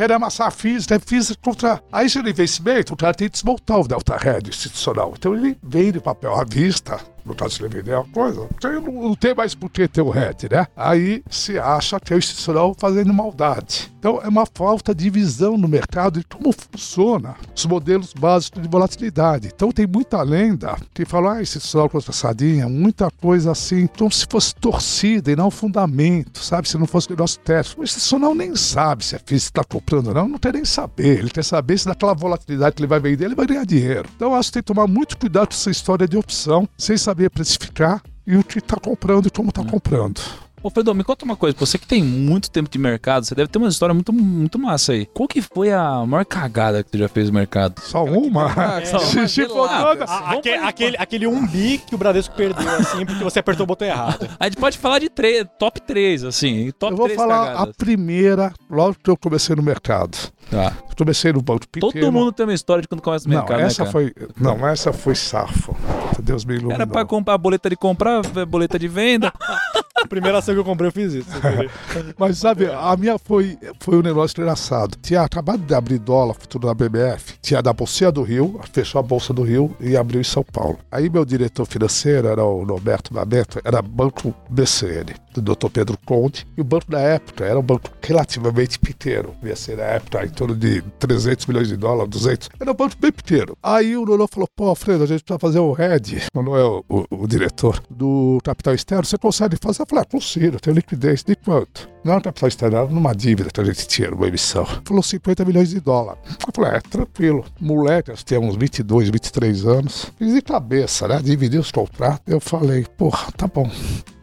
física, 0.51 0.95
é 0.95 0.99
física 0.99 1.39
contra... 1.43 1.83
Aí 1.93 2.09
se 2.09 2.19
ele 2.19 2.31
investimento, 2.31 2.95
o 2.95 2.97
cara 2.97 3.15
tem 3.15 3.29
que 3.29 3.33
desmontar 3.33 3.81
o 3.81 3.89
Delta 3.89 4.17
Red 4.17 4.49
institucional. 4.49 5.15
Então 5.17 5.35
ele 5.35 5.57
vende 5.63 5.99
papel 6.01 6.35
à 6.35 6.45
vista, 6.45 7.01
no 7.27 7.35
caso 7.35 7.57
de 7.57 7.65
ele 7.65 7.77
vender 7.77 7.95
uma 7.95 8.05
coisa, 8.05 8.49
não, 8.63 8.81
não 8.81 9.15
tem 9.15 9.35
mais 9.35 9.55
por 9.55 9.69
que 9.69 9.89
ter 9.89 10.03
o 10.03 10.11
RED, 10.11 10.49
né? 10.51 10.67
Aí 10.77 11.23
se 11.29 11.59
acha 11.59 11.99
que 11.99 12.13
é 12.13 12.17
o 12.17 12.19
institucional 12.19 12.75
fazendo 12.79 13.13
maldade. 13.13 13.93
Então 13.99 14.21
é 14.23 14.29
uma 14.29 14.47
falta 14.47 14.95
de 14.95 15.11
visão 15.11 15.59
no 15.59 15.67
mercado 15.67 16.21
de 16.21 16.27
como 16.27 16.53
funciona 16.53 17.35
os 17.55 17.67
modelos 17.67 18.13
básicos 18.13 18.63
de 18.63 18.69
volatilidade. 18.69 19.51
Então 19.53 19.73
tem 19.73 19.87
muita 19.87 20.23
lenda 20.23 20.77
que 20.95 21.05
fala, 21.05 21.35
ah, 21.35 21.43
institucional 21.43 21.91
contra 21.91 22.13
sardinha, 22.13 22.69
muita 22.69 23.11
coisa 23.11 23.51
assim, 23.51 23.89
como 23.99 24.13
se 24.13 24.25
fosse 24.31 24.55
torcida 24.55 25.33
e 25.33 25.35
não 25.35 25.51
fundamento, 25.51 26.39
sabe? 26.39 26.69
Se 26.69 26.79
não 26.79 26.87
fosse 26.87 27.13
o 27.13 27.17
nosso 27.17 27.41
teste. 27.41 27.79
O 27.79 27.83
institucional 27.83 28.33
nem 28.33 28.55
sabe 28.55 29.05
se 29.05 29.17
é 29.17 29.19
físico 29.19 29.59
está 29.59 29.65
comprando 29.65 30.09
ou 30.09 30.15
não, 30.15 30.29
não 30.29 30.39
tem 30.39 30.53
nem 30.53 30.65
saber. 30.65 31.19
Ele 31.19 31.31
quer 31.31 31.45
saber 31.45 31.77
se 31.77 31.87
daquela 31.87 32.15
volatilidade 32.15 32.77
que 32.77 32.83
ele 32.83 32.89
vai 32.89 33.01
vender, 33.01 33.25
ele 33.25 33.35
vai 33.35 33.47
ganhar 33.47 33.67
dinheiro. 33.67 34.09
Então 34.15 34.35
acho 34.35 34.51
que 34.51 34.55
tem 34.55 34.63
que 34.63 34.73
tomar 34.73 34.87
muito 34.87 35.19
cuidado 35.19 35.49
com 35.49 35.55
essa 35.55 35.71
história 35.71 36.07
de 36.07 36.17
opção, 36.17 36.69
sem 36.79 36.97
saber 36.97 37.16
precificar 37.31 38.03
e 38.27 38.37
o 38.37 38.45
que 38.45 38.59
está 38.59 38.77
comprando 38.77 39.27
e 39.27 39.31
como 39.31 39.49
está 39.49 39.65
comprando. 39.65 40.21
Ô, 40.67 40.71
Fredo, 40.71 40.93
me 40.97 41.05
conta 41.05 41.25
uma 41.25 41.37
coisa. 41.37 41.57
Você 41.61 41.79
que 41.79 41.87
tem 41.87 42.03
muito 42.03 42.51
tempo 42.51 42.69
de 42.69 42.77
mercado, 42.77 43.25
você 43.25 43.37
deve 43.37 43.49
ter 43.49 43.57
uma 43.59 43.69
história 43.69 43.95
muito, 43.95 44.13
muito 44.13 44.59
massa 44.59 44.93
aí. 44.95 45.07
Qual 45.07 45.29
que 45.29 45.41
foi 45.41 45.73
a 45.73 46.05
maior 46.05 46.25
cagada 46.25 46.83
que 46.83 46.91
você 46.91 46.99
já 46.99 47.09
fez 47.09 47.29
no 47.29 47.35
mercado? 47.35 47.81
Só 47.83 48.03
uma? 48.05 48.47
Ah, 48.47 48.81
só 48.85 48.97
uma 48.99 49.07
se 49.07 49.15
for 49.15 49.29
gelada, 49.29 49.85
toda-. 50.01 50.05
A- 50.13 50.31
aque- 50.33 50.51
aquele, 50.51 50.97
aquele 50.99 51.27
um 51.29 51.47
bi 51.47 51.79
que 51.87 51.95
o 51.95 51.99
Bradesco 51.99 52.35
perdeu, 52.35 52.69
assim, 52.69 53.07
porque 53.07 53.23
você 53.23 53.39
apertou 53.39 53.63
o 53.63 53.67
botão 53.69 53.87
errado. 53.87 54.29
A 54.41 54.45
gente 54.47 54.57
pode 54.57 54.77
falar 54.77 54.99
de 54.99 55.09
três, 55.09 55.47
top 55.57 55.81
3, 55.81 56.25
assim. 56.25 56.73
Top 56.77 56.93
Eu 56.93 56.97
vou 56.97 57.07
3 57.07 57.17
falar 57.21 57.47
cagadas. 57.47 57.69
a 57.69 57.73
primeira, 57.75 58.53
logo 58.69 58.97
que 59.01 59.09
eu 59.09 59.17
comecei 59.17 59.55
no 59.55 59.63
mercado. 59.63 60.19
Tá. 60.51 60.73
Eu 60.91 60.97
comecei 60.97 61.33
no 61.33 61.43
banco 61.43 61.69
pequeno. 61.69 61.93
Todo 61.93 62.11
mundo 62.13 62.33
tem 62.33 62.45
uma 62.45 62.55
história 62.55 62.83
de 62.83 62.89
quando 62.89 63.03
começa 63.03 63.29
no 63.29 63.35
Não, 63.35 63.41
mercado, 63.43 63.61
essa 63.61 63.85
né, 63.85 63.93
cara? 63.93 63.93
foi. 63.93 64.15
Não, 64.41 64.67
essa 64.67 64.93
foi 64.93 65.15
safo. 65.15 65.77
Deus 66.23 66.45
me 66.45 66.55
iluminou. 66.55 66.75
Era 66.75 66.87
pra 66.89 67.05
comprar 67.05 67.35
a 67.35 67.39
boleta 67.39 67.69
de 67.71 67.77
comprar, 67.77 68.23
boleta 68.47 68.77
de 68.79 68.89
venda. 68.89 69.33
Primeira 70.07 70.39
ação 70.39 70.55
que 70.55 70.61
eu 70.61 70.65
comprei, 70.65 70.89
eu 70.89 70.93
fiz 70.93 71.13
isso. 71.13 71.31
Mas 72.19 72.39
sabe, 72.39 72.67
a 72.67 72.97
minha 72.97 73.19
foi, 73.19 73.59
foi 73.81 73.97
um 73.97 74.03
negócio 74.03 74.41
engraçado. 74.41 74.97
Tinha 75.01 75.23
acabado 75.23 75.61
de 75.61 75.75
abrir 75.75 75.99
dólar 75.99 76.35
futuro 76.35 76.67
na 76.67 76.75
BBF, 76.75 77.35
tinha 77.41 77.63
da 77.63 77.73
Bolsa 77.73 78.11
do 78.13 78.23
Rio, 78.23 78.61
fechou 78.73 78.99
a 78.99 79.03
Bolsa 79.03 79.33
do 79.33 79.43
Rio 79.43 79.75
e 79.81 79.97
abriu 79.97 80.21
em 80.21 80.25
São 80.25 80.45
Paulo. 80.45 80.79
Aí 80.91 81.09
meu 81.09 81.25
diretor 81.25 81.67
financeiro 81.67 82.29
era 82.29 82.45
o 82.45 82.65
Roberto 82.65 83.13
Babeto, 83.13 83.61
era 83.65 83.81
Banco 83.81 84.35
BCN, 84.49 85.15
do 85.41 85.55
Dr. 85.55 85.69
Pedro 85.69 85.99
Conde, 86.05 86.47
e 86.57 86.61
o 86.61 86.65
banco 86.65 86.91
da 86.91 87.01
época 87.01 87.45
era 87.45 87.59
um 87.59 87.63
banco 87.63 87.91
relativamente 88.03 88.79
pequeno. 88.79 89.35
BCN 89.43 89.77
na 89.77 89.83
época, 89.85 90.25
em 90.25 90.31
torno 90.31 90.57
de 90.57 90.83
300 90.99 91.47
milhões 91.47 91.69
de 91.69 91.77
dólares, 91.77 92.11
200. 92.11 92.49
Era 92.59 92.71
um 92.71 92.75
banco 92.75 92.97
bem 92.99 93.13
pequeno. 93.13 93.57
Aí 93.63 93.97
o 93.97 94.05
Lolo 94.05 94.27
falou, 94.27 94.49
pô, 94.55 94.69
Alfredo, 94.69 95.05
a 95.05 95.07
gente 95.07 95.23
precisa 95.23 95.39
fazer 95.39 95.59
o 95.59 95.73
head, 95.73 96.27
não 96.35 96.57
é 96.57 96.65
o, 96.89 97.27
diretor, 97.27 97.83
do 97.91 98.39
capital 98.43 98.75
externo, 98.75 99.05
você 99.05 99.19
consegue 99.19 99.57
fazer? 99.61 99.83
Eu 99.83 99.87
falei, 99.87 100.03
ah, 100.03 100.11
consigo, 100.11 100.61
tenho 100.61 100.75
liquidez. 100.75 101.23
De 101.23 101.37
quanto? 101.37 101.89
Não 102.05 102.13
era 102.13 102.21
capital 102.21 102.49
externo, 102.49 102.77
era 102.77 102.87
numa 102.87 103.13
dívida 103.13 103.51
que 103.51 103.61
a 103.61 103.65
gente 103.65 103.87
tinha, 103.89 104.11
numa 104.11 104.29
emissão. 104.29 104.65
Falou 104.85 105.03
50 105.03 105.45
milhões 105.45 105.71
de 105.71 105.81
dólares. 105.81 106.21
Eu 106.47 106.53
falei, 106.55 106.79
é, 106.79 106.81
tranquilo. 106.81 107.45
Moleque, 107.61 108.13
tinha 108.25 108.39
uns 108.39 108.57
22, 108.57 109.11
23 109.11 109.67
anos. 109.67 110.13
Fiz 110.17 110.33
de 110.33 110.41
cabeça, 110.41 111.09
né? 111.09 111.21
Dividi 111.23 111.59
os 111.59 111.73
contratos. 111.73 112.21
Eu 112.27 112.39
falei, 112.39 112.87
porra, 112.97 113.33
tá 113.37 113.49
bom. 113.49 113.69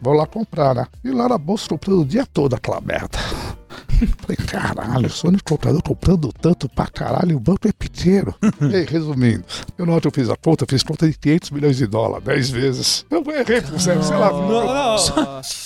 Vou 0.00 0.14
lá 0.14 0.26
comprar, 0.26 0.74
né? 0.74 0.86
E 1.04 1.10
lá 1.10 1.28
na 1.28 1.36
bolsa 1.36 1.68
comprando 1.68 2.00
o 2.00 2.04
dia 2.04 2.24
todo 2.24 2.54
aquela 2.54 2.80
merda. 2.80 3.18
Falei, 4.18 4.36
caralho, 4.36 5.10
sou 5.10 5.30
único 5.30 5.44
comprador 5.44 5.82
comprando 5.82 6.32
tanto 6.32 6.68
pra 6.68 6.86
caralho 6.86 7.32
e 7.32 7.34
o 7.34 7.40
banco 7.40 7.68
é 7.68 7.72
pequeno. 7.72 8.34
e 8.70 8.74
aí, 8.74 8.84
resumindo, 8.84 9.44
eu 9.78 9.84
na 9.86 9.92
hora 9.92 10.00
que 10.00 10.08
eu 10.08 10.12
fiz 10.12 10.30
a 10.30 10.36
conta, 10.36 10.64
eu 10.64 10.68
fiz 10.68 10.82
conta 10.82 11.06
de 11.08 11.16
500 11.16 11.50
milhões 11.50 11.76
de 11.76 11.86
dólares, 11.86 12.24
10 12.24 12.50
vezes. 12.50 13.06
Eu 13.10 13.22
errei 13.30 13.60
por 13.60 13.78
zero, 13.78 14.02
sei 14.02 14.16
lá. 14.16 14.30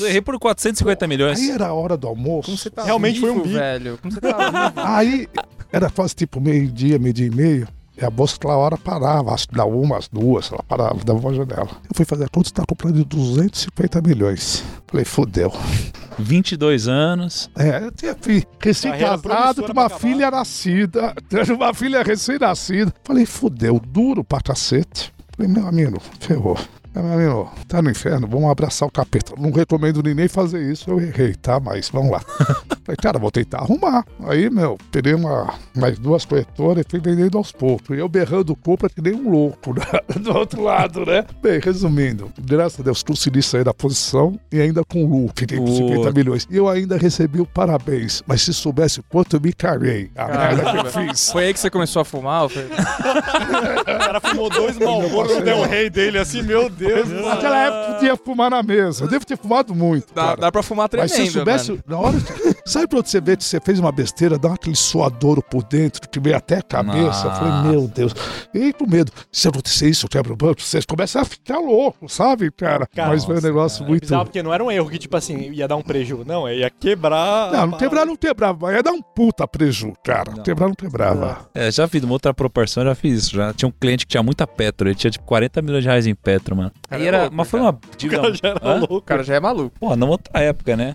Eu 0.00 0.06
errei 0.06 0.20
por 0.20 0.38
450 0.38 1.06
milhões. 1.06 1.38
Aí 1.40 1.50
era 1.50 1.68
a 1.68 1.72
hora 1.72 1.96
do 1.96 2.06
almoço. 2.06 2.46
Como 2.46 2.58
você 2.58 2.70
tá 2.70 2.84
Realmente 2.84 3.20
foi 3.20 3.30
um 3.30 3.34
vivo, 3.34 3.46
bi. 3.46 3.54
velho? 3.54 3.98
Como 4.02 4.12
você 4.12 4.20
tá 4.20 4.36
vivo? 4.36 4.72
Aí 4.76 5.28
era 5.72 5.88
quase 5.88 6.14
tipo 6.14 6.40
meio-dia, 6.40 6.98
meio-dia 6.98 7.26
e 7.26 7.30
meio. 7.30 7.68
E 8.00 8.04
a 8.04 8.10
bolsa 8.10 8.36
aquela 8.36 8.56
hora 8.56 8.76
parava, 8.76 9.32
acho 9.34 9.48
que 9.48 9.56
da 9.56 9.64
uma, 9.64 9.98
às 9.98 10.06
duas, 10.08 10.52
ela 10.52 10.62
parava, 10.62 10.98
dava 11.04 11.18
uma 11.18 11.34
janela. 11.34 11.68
Eu 11.84 11.90
fui 11.94 12.04
fazer 12.04 12.24
a 12.24 12.28
conta 12.28 12.48
e 12.48 12.50
estava 12.50 12.66
comprando 12.66 12.94
de 12.94 13.04
250 13.04 14.00
milhões. 14.02 14.62
Falei, 14.86 15.04
fodeu. 15.04 15.52
22 16.18 16.88
anos. 16.88 17.50
É, 17.56 17.84
eu 17.84 17.92
tinha 17.92 18.14
fi- 18.14 18.46
recém-casado 18.60 19.62
com 19.64 19.72
uma 19.72 19.86
acabar. 19.86 19.98
filha 20.00 20.30
nascida, 20.30 21.14
tendo 21.28 21.54
uma 21.56 21.74
filha 21.74 22.02
recém-nascida. 22.02 22.92
Falei, 23.04 23.26
fodeu, 23.26 23.80
duro 23.84 24.22
pra 24.24 24.40
cacete. 24.40 25.12
Falei, 25.36 25.50
meu 25.52 25.66
amigo, 25.66 25.98
ferrou. 26.20 26.56
Meu 26.94 27.12
amigo, 27.12 27.52
tá 27.68 27.80
no 27.82 27.90
inferno, 27.90 28.26
vamos 28.26 28.50
abraçar 28.50 28.88
o 28.88 28.90
capeta. 28.92 29.34
Não 29.38 29.50
recomendo 29.52 30.02
nem 30.02 30.26
fazer 30.26 30.62
isso, 30.72 30.90
eu 30.90 31.00
errei, 31.00 31.34
tá? 31.34 31.60
Mas 31.60 31.88
vamos 31.90 32.10
lá. 32.10 32.20
Falei, 32.88 32.96
cara, 33.02 33.18
vou 33.18 33.30
tentar 33.30 33.58
arrumar. 33.58 34.02
Aí, 34.26 34.48
meu, 34.48 34.78
peguei 34.90 35.12
uma, 35.12 35.52
mais 35.76 35.98
duas 35.98 36.24
corretoras 36.24 36.82
e 36.86 36.90
fui 36.90 36.98
vendendo 37.00 37.36
aos 37.36 37.52
poucos. 37.52 37.94
E 37.94 38.00
eu 38.00 38.08
berrando 38.08 38.56
compra 38.56 38.88
que 38.88 39.02
nem 39.02 39.14
um 39.14 39.30
louco, 39.30 39.74
né? 39.76 39.84
Do 40.18 40.34
outro 40.34 40.62
lado, 40.62 41.04
né? 41.04 41.22
Bem, 41.42 41.60
resumindo, 41.62 42.32
graças 42.40 42.80
a 42.80 42.82
Deus 42.82 43.02
consegui 43.02 43.42
sair 43.42 43.62
da 43.62 43.74
posição 43.74 44.40
e 44.50 44.58
ainda 44.58 44.82
com 44.84 45.04
lucro, 45.04 45.34
fiquei 45.36 45.58
com 45.58 45.66
Pô. 45.66 45.72
50 45.76 46.12
milhões. 46.12 46.48
E 46.50 46.56
eu 46.56 46.66
ainda 46.66 46.96
recebi 46.96 47.42
o 47.42 47.46
parabéns. 47.46 48.22
Mas 48.26 48.40
se 48.40 48.54
soubesse 48.54 49.00
o 49.00 49.02
quanto 49.02 49.36
eu 49.36 49.40
me 49.42 49.52
caguei, 49.52 50.10
a 50.16 50.26
merda 50.26 50.70
que 50.72 50.76
eu 50.78 50.84
fiz. 51.08 51.30
Foi 51.30 51.44
aí 51.44 51.52
que 51.52 51.60
você 51.60 51.68
começou 51.68 52.00
a 52.00 52.04
fumar? 52.06 52.48
foi- 52.48 52.68
O 53.80 53.84
cara 53.84 54.20
fumou 54.20 54.48
dois 54.48 54.78
Malboro 54.78 55.34
no 55.34 55.42
Del 55.42 55.62
Rey 55.64 55.90
dele, 55.90 56.16
assim, 56.18 56.40
meu 56.42 56.70
Deus. 56.70 57.08
Naquela 57.10 57.58
época 57.58 57.94
podia 57.94 58.16
fumar 58.16 58.50
na 58.50 58.62
mesa. 58.62 59.04
Eu 59.04 59.08
devo 59.08 59.26
ter 59.26 59.36
fumado 59.36 59.74
muito. 59.74 60.14
Dá, 60.14 60.22
cara. 60.24 60.40
dá 60.40 60.52
pra 60.52 60.62
fumar 60.62 60.88
Mas 60.96 61.10
tremendo, 61.12 61.30
se 61.30 61.38
eu 61.38 61.44
soubesse, 61.44 61.70
mano. 61.72 61.82
na 61.86 61.98
hora. 61.98 62.16
Sabe 62.78 62.88
quando 62.94 63.06
você 63.06 63.20
vê 63.20 63.36
que 63.36 63.42
você 63.44 63.60
fez 63.60 63.78
uma 63.80 63.90
besteira, 63.90 64.38
dá 64.38 64.54
aquele 64.54 64.76
suadouro 64.76 65.42
por 65.42 65.64
dentro, 65.64 66.08
que 66.08 66.20
veio 66.20 66.36
até 66.36 66.58
a 66.58 66.62
cabeça? 66.62 67.26
Eu 67.26 67.30
falei, 67.32 67.50
Nossa. 67.52 67.68
meu 67.68 67.88
Deus. 67.88 68.14
E 68.54 68.58
aí, 68.58 68.72
com 68.72 68.86
medo, 68.88 69.10
se 69.32 69.48
acontecer 69.48 69.88
isso, 69.88 70.06
eu 70.06 70.10
quebro 70.10 70.34
o 70.34 70.36
banco, 70.36 70.62
você 70.62 70.80
começa 70.82 71.20
a 71.20 71.24
ficar 71.24 71.58
louco, 71.58 72.08
sabe, 72.08 72.50
cara? 72.52 72.86
Cara, 72.94 73.08
Mas 73.10 73.24
foi 73.24 73.36
um 73.36 73.40
negócio 73.40 73.84
É 73.84 73.88
muito. 73.88 74.02
bizarro, 74.02 74.24
porque 74.26 74.42
não 74.42 74.54
era 74.54 74.62
um 74.62 74.70
erro 74.70 74.88
que, 74.88 74.98
tipo 74.98 75.16
assim, 75.16 75.50
ia 75.50 75.66
dar 75.66 75.74
um 75.76 75.82
prejuízo. 75.82 76.24
Não, 76.24 76.48
ia 76.48 76.70
quebrar. 76.70 77.50
Não, 77.50 77.66
não 77.68 77.78
quebrar 77.78 78.06
não 78.06 78.16
quebrava, 78.16 78.58
mas 78.62 78.76
ia 78.76 78.82
dar 78.82 78.92
um 78.92 79.02
puta 79.02 79.46
preju, 79.48 79.92
cara. 80.04 80.32
Não. 80.36 80.42
Quebrar 80.44 80.68
não 80.68 80.74
quebrava. 80.74 81.48
É, 81.54 81.70
já 81.72 81.88
fiz 81.88 82.02
uma 82.04 82.12
outra 82.12 82.32
proporção, 82.32 82.84
já 82.84 82.94
fiz 82.94 83.24
isso. 83.24 83.36
Já 83.36 83.52
tinha 83.52 83.68
um 83.68 83.72
cliente 83.72 84.06
que 84.06 84.10
tinha 84.12 84.22
muita 84.22 84.46
Petro, 84.46 84.88
ele 84.88 84.94
tinha 84.94 85.10
tipo 85.10 85.24
40 85.24 85.60
milhões 85.62 85.82
de 85.82 85.88
reais 85.88 86.06
em 86.06 86.14
Petro, 86.14 86.54
mano. 86.56 86.70
Cara, 86.88 87.02
é 87.02 87.06
era, 87.06 87.20
louco, 87.22 87.34
mas 87.36 87.48
foi 87.50 87.60
cara. 87.60 87.70
uma 87.72 87.78
O 87.78 88.10
cara 88.10 88.34
já 88.34 88.48
era 88.48 88.60
Hã? 88.62 88.78
louco. 88.78 88.94
O 88.96 89.02
cara 89.02 89.22
já 89.24 89.34
é 89.34 89.40
maluco. 89.40 89.78
Porra, 89.80 89.96
não 89.96 90.08
outra 90.08 90.40
época, 90.42 90.76
né? 90.76 90.94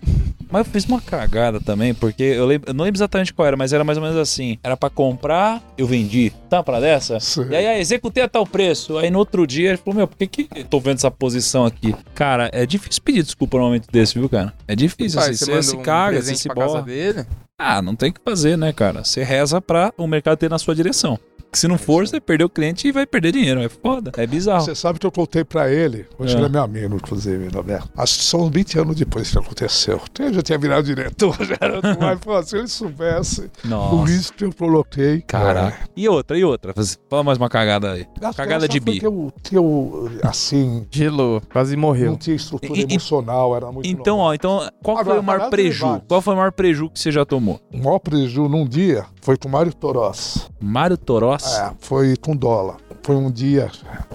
Mas 0.50 0.66
eu 0.66 0.72
fiz 0.72 0.84
uma 0.84 1.00
cagada 1.00 1.60
também, 1.60 1.94
porque 1.94 2.22
eu, 2.22 2.46
lembro, 2.46 2.70
eu 2.70 2.74
não 2.74 2.84
lembro 2.84 2.96
exatamente 2.98 3.32
qual 3.32 3.46
era, 3.46 3.56
mas 3.56 3.72
era 3.72 3.84
mais 3.84 3.98
ou 3.98 4.04
menos 4.04 4.18
assim. 4.18 4.58
Era 4.62 4.76
pra 4.76 4.90
comprar, 4.90 5.62
eu 5.76 5.86
vendi. 5.86 6.32
Tá 6.48 6.62
pra 6.62 6.80
dessa? 6.80 7.18
Sim. 7.20 7.48
E 7.50 7.56
aí, 7.56 7.66
ah, 7.66 7.78
executei 7.78 8.22
a 8.22 8.28
tal 8.28 8.46
preço. 8.46 8.98
Aí 8.98 9.10
no 9.10 9.18
outro 9.18 9.46
dia 9.46 9.70
ele 9.70 9.78
falou: 9.78 9.96
Meu, 9.96 10.08
por 10.08 10.16
que, 10.16 10.26
que 10.26 10.48
eu 10.54 10.64
tô 10.64 10.80
vendo 10.80 10.96
essa 10.96 11.10
posição 11.10 11.64
aqui? 11.64 11.94
Cara, 12.14 12.50
é 12.52 12.64
difícil 12.66 13.02
pedir 13.02 13.22
desculpa 13.22 13.56
num 13.58 13.64
momento 13.64 13.88
desse, 13.90 14.18
viu, 14.18 14.28
cara? 14.28 14.52
É 14.68 14.74
difícil, 14.76 15.20
Pai, 15.20 15.30
assim. 15.30 15.44
Você, 15.44 15.50
manda 15.50 15.62
se 15.62 15.76
um 15.76 15.82
caga, 15.82 16.22
você 16.22 16.34
se 16.36 16.48
borra. 16.48 16.82
dele. 16.82 17.26
Ah, 17.58 17.80
não 17.80 17.94
tem 17.94 18.10
o 18.10 18.12
que 18.12 18.20
fazer, 18.24 18.58
né, 18.58 18.72
cara? 18.72 19.04
Você 19.04 19.22
reza 19.22 19.60
pra 19.60 19.92
o 19.96 20.06
mercado 20.06 20.36
ter 20.36 20.50
na 20.50 20.58
sua 20.58 20.74
direção. 20.74 21.18
Que 21.54 21.58
se 21.60 21.68
não 21.68 21.78
for, 21.78 22.04
você 22.04 22.20
perdeu 22.20 22.48
o 22.48 22.50
cliente 22.50 22.88
e 22.88 22.90
vai 22.90 23.06
perder 23.06 23.30
dinheiro. 23.30 23.62
É 23.62 23.68
foda. 23.68 24.10
É 24.16 24.26
bizarro. 24.26 24.62
Você 24.64 24.74
sabe 24.74 24.98
que 24.98 25.06
eu 25.06 25.12
contei 25.12 25.44
pra 25.44 25.70
ele, 25.70 26.04
hoje 26.18 26.34
É. 26.34 26.36
ele 26.38 26.46
é 26.46 26.48
meu 26.48 26.62
amigo, 26.64 26.96
inclusive, 26.96 27.46
Roberto. 27.54 27.88
Acho 27.96 28.18
que 28.18 28.24
são 28.24 28.50
20 28.50 28.76
anos 28.80 28.96
depois 28.96 29.30
que 29.30 29.38
aconteceu. 29.38 30.00
Eu 30.18 30.34
já 30.34 30.42
tinha 30.42 30.58
virado 30.58 30.82
diretor, 30.84 31.32
já 31.46 31.56
era 31.60 31.80
mais. 31.96 32.18
Pô, 32.18 32.42
se 32.42 32.56
ele 32.56 32.66
soubesse 32.66 33.48
o 33.64 33.68
Nossa. 33.68 34.10
risco 34.12 34.36
que 34.36 34.44
eu 34.44 34.52
coloquei. 34.52 35.20
Caraca. 35.22 35.88
E 35.96 36.08
outra, 36.08 36.36
e 36.36 36.42
outra? 36.44 36.74
Fala 37.08 37.22
mais 37.22 37.38
uma 37.38 37.48
cagada 37.48 37.92
aí. 37.92 38.04
Cagada 38.36 38.66
de 38.66 38.80
bi. 38.80 38.98
Que 38.98 39.06
eu, 39.06 39.32
que 39.40 39.56
eu, 39.56 40.10
assim, 40.24 40.84
Gelou, 40.90 41.40
quase 41.52 41.76
não 41.76 41.82
morreu. 41.82 42.16
tinha 42.16 42.34
estrutura 42.34 42.80
E- 42.80 42.82
emocional, 42.82 43.54
era 43.54 43.70
muito 43.70 43.86
Então, 43.88 44.18
ó, 44.18 44.34
então, 44.34 44.68
qual 44.82 44.98
Agora, 44.98 45.14
foi 45.14 45.20
o 45.20 45.22
maior 45.22 45.50
preju? 45.50 46.02
Qual 46.08 46.20
foi 46.20 46.34
o 46.34 46.36
maior 46.36 46.50
preju 46.50 46.90
que 46.90 46.98
você 46.98 47.12
já 47.12 47.24
tomou? 47.24 47.60
O 47.72 47.78
maior 47.78 48.00
prejuízo 48.00 48.48
num 48.48 48.66
dia 48.66 49.04
foi 49.22 49.36
com 49.36 49.46
o 49.46 49.52
Mário 49.52 49.72
Torós. 49.72 50.50
Mário 50.60 50.96
Toros? 50.96 51.43
É, 51.46 51.72
foi 51.80 52.16
com 52.16 52.34
dólar. 52.34 52.76
Foi 53.02 53.16
um 53.16 53.30
dia 53.30 53.70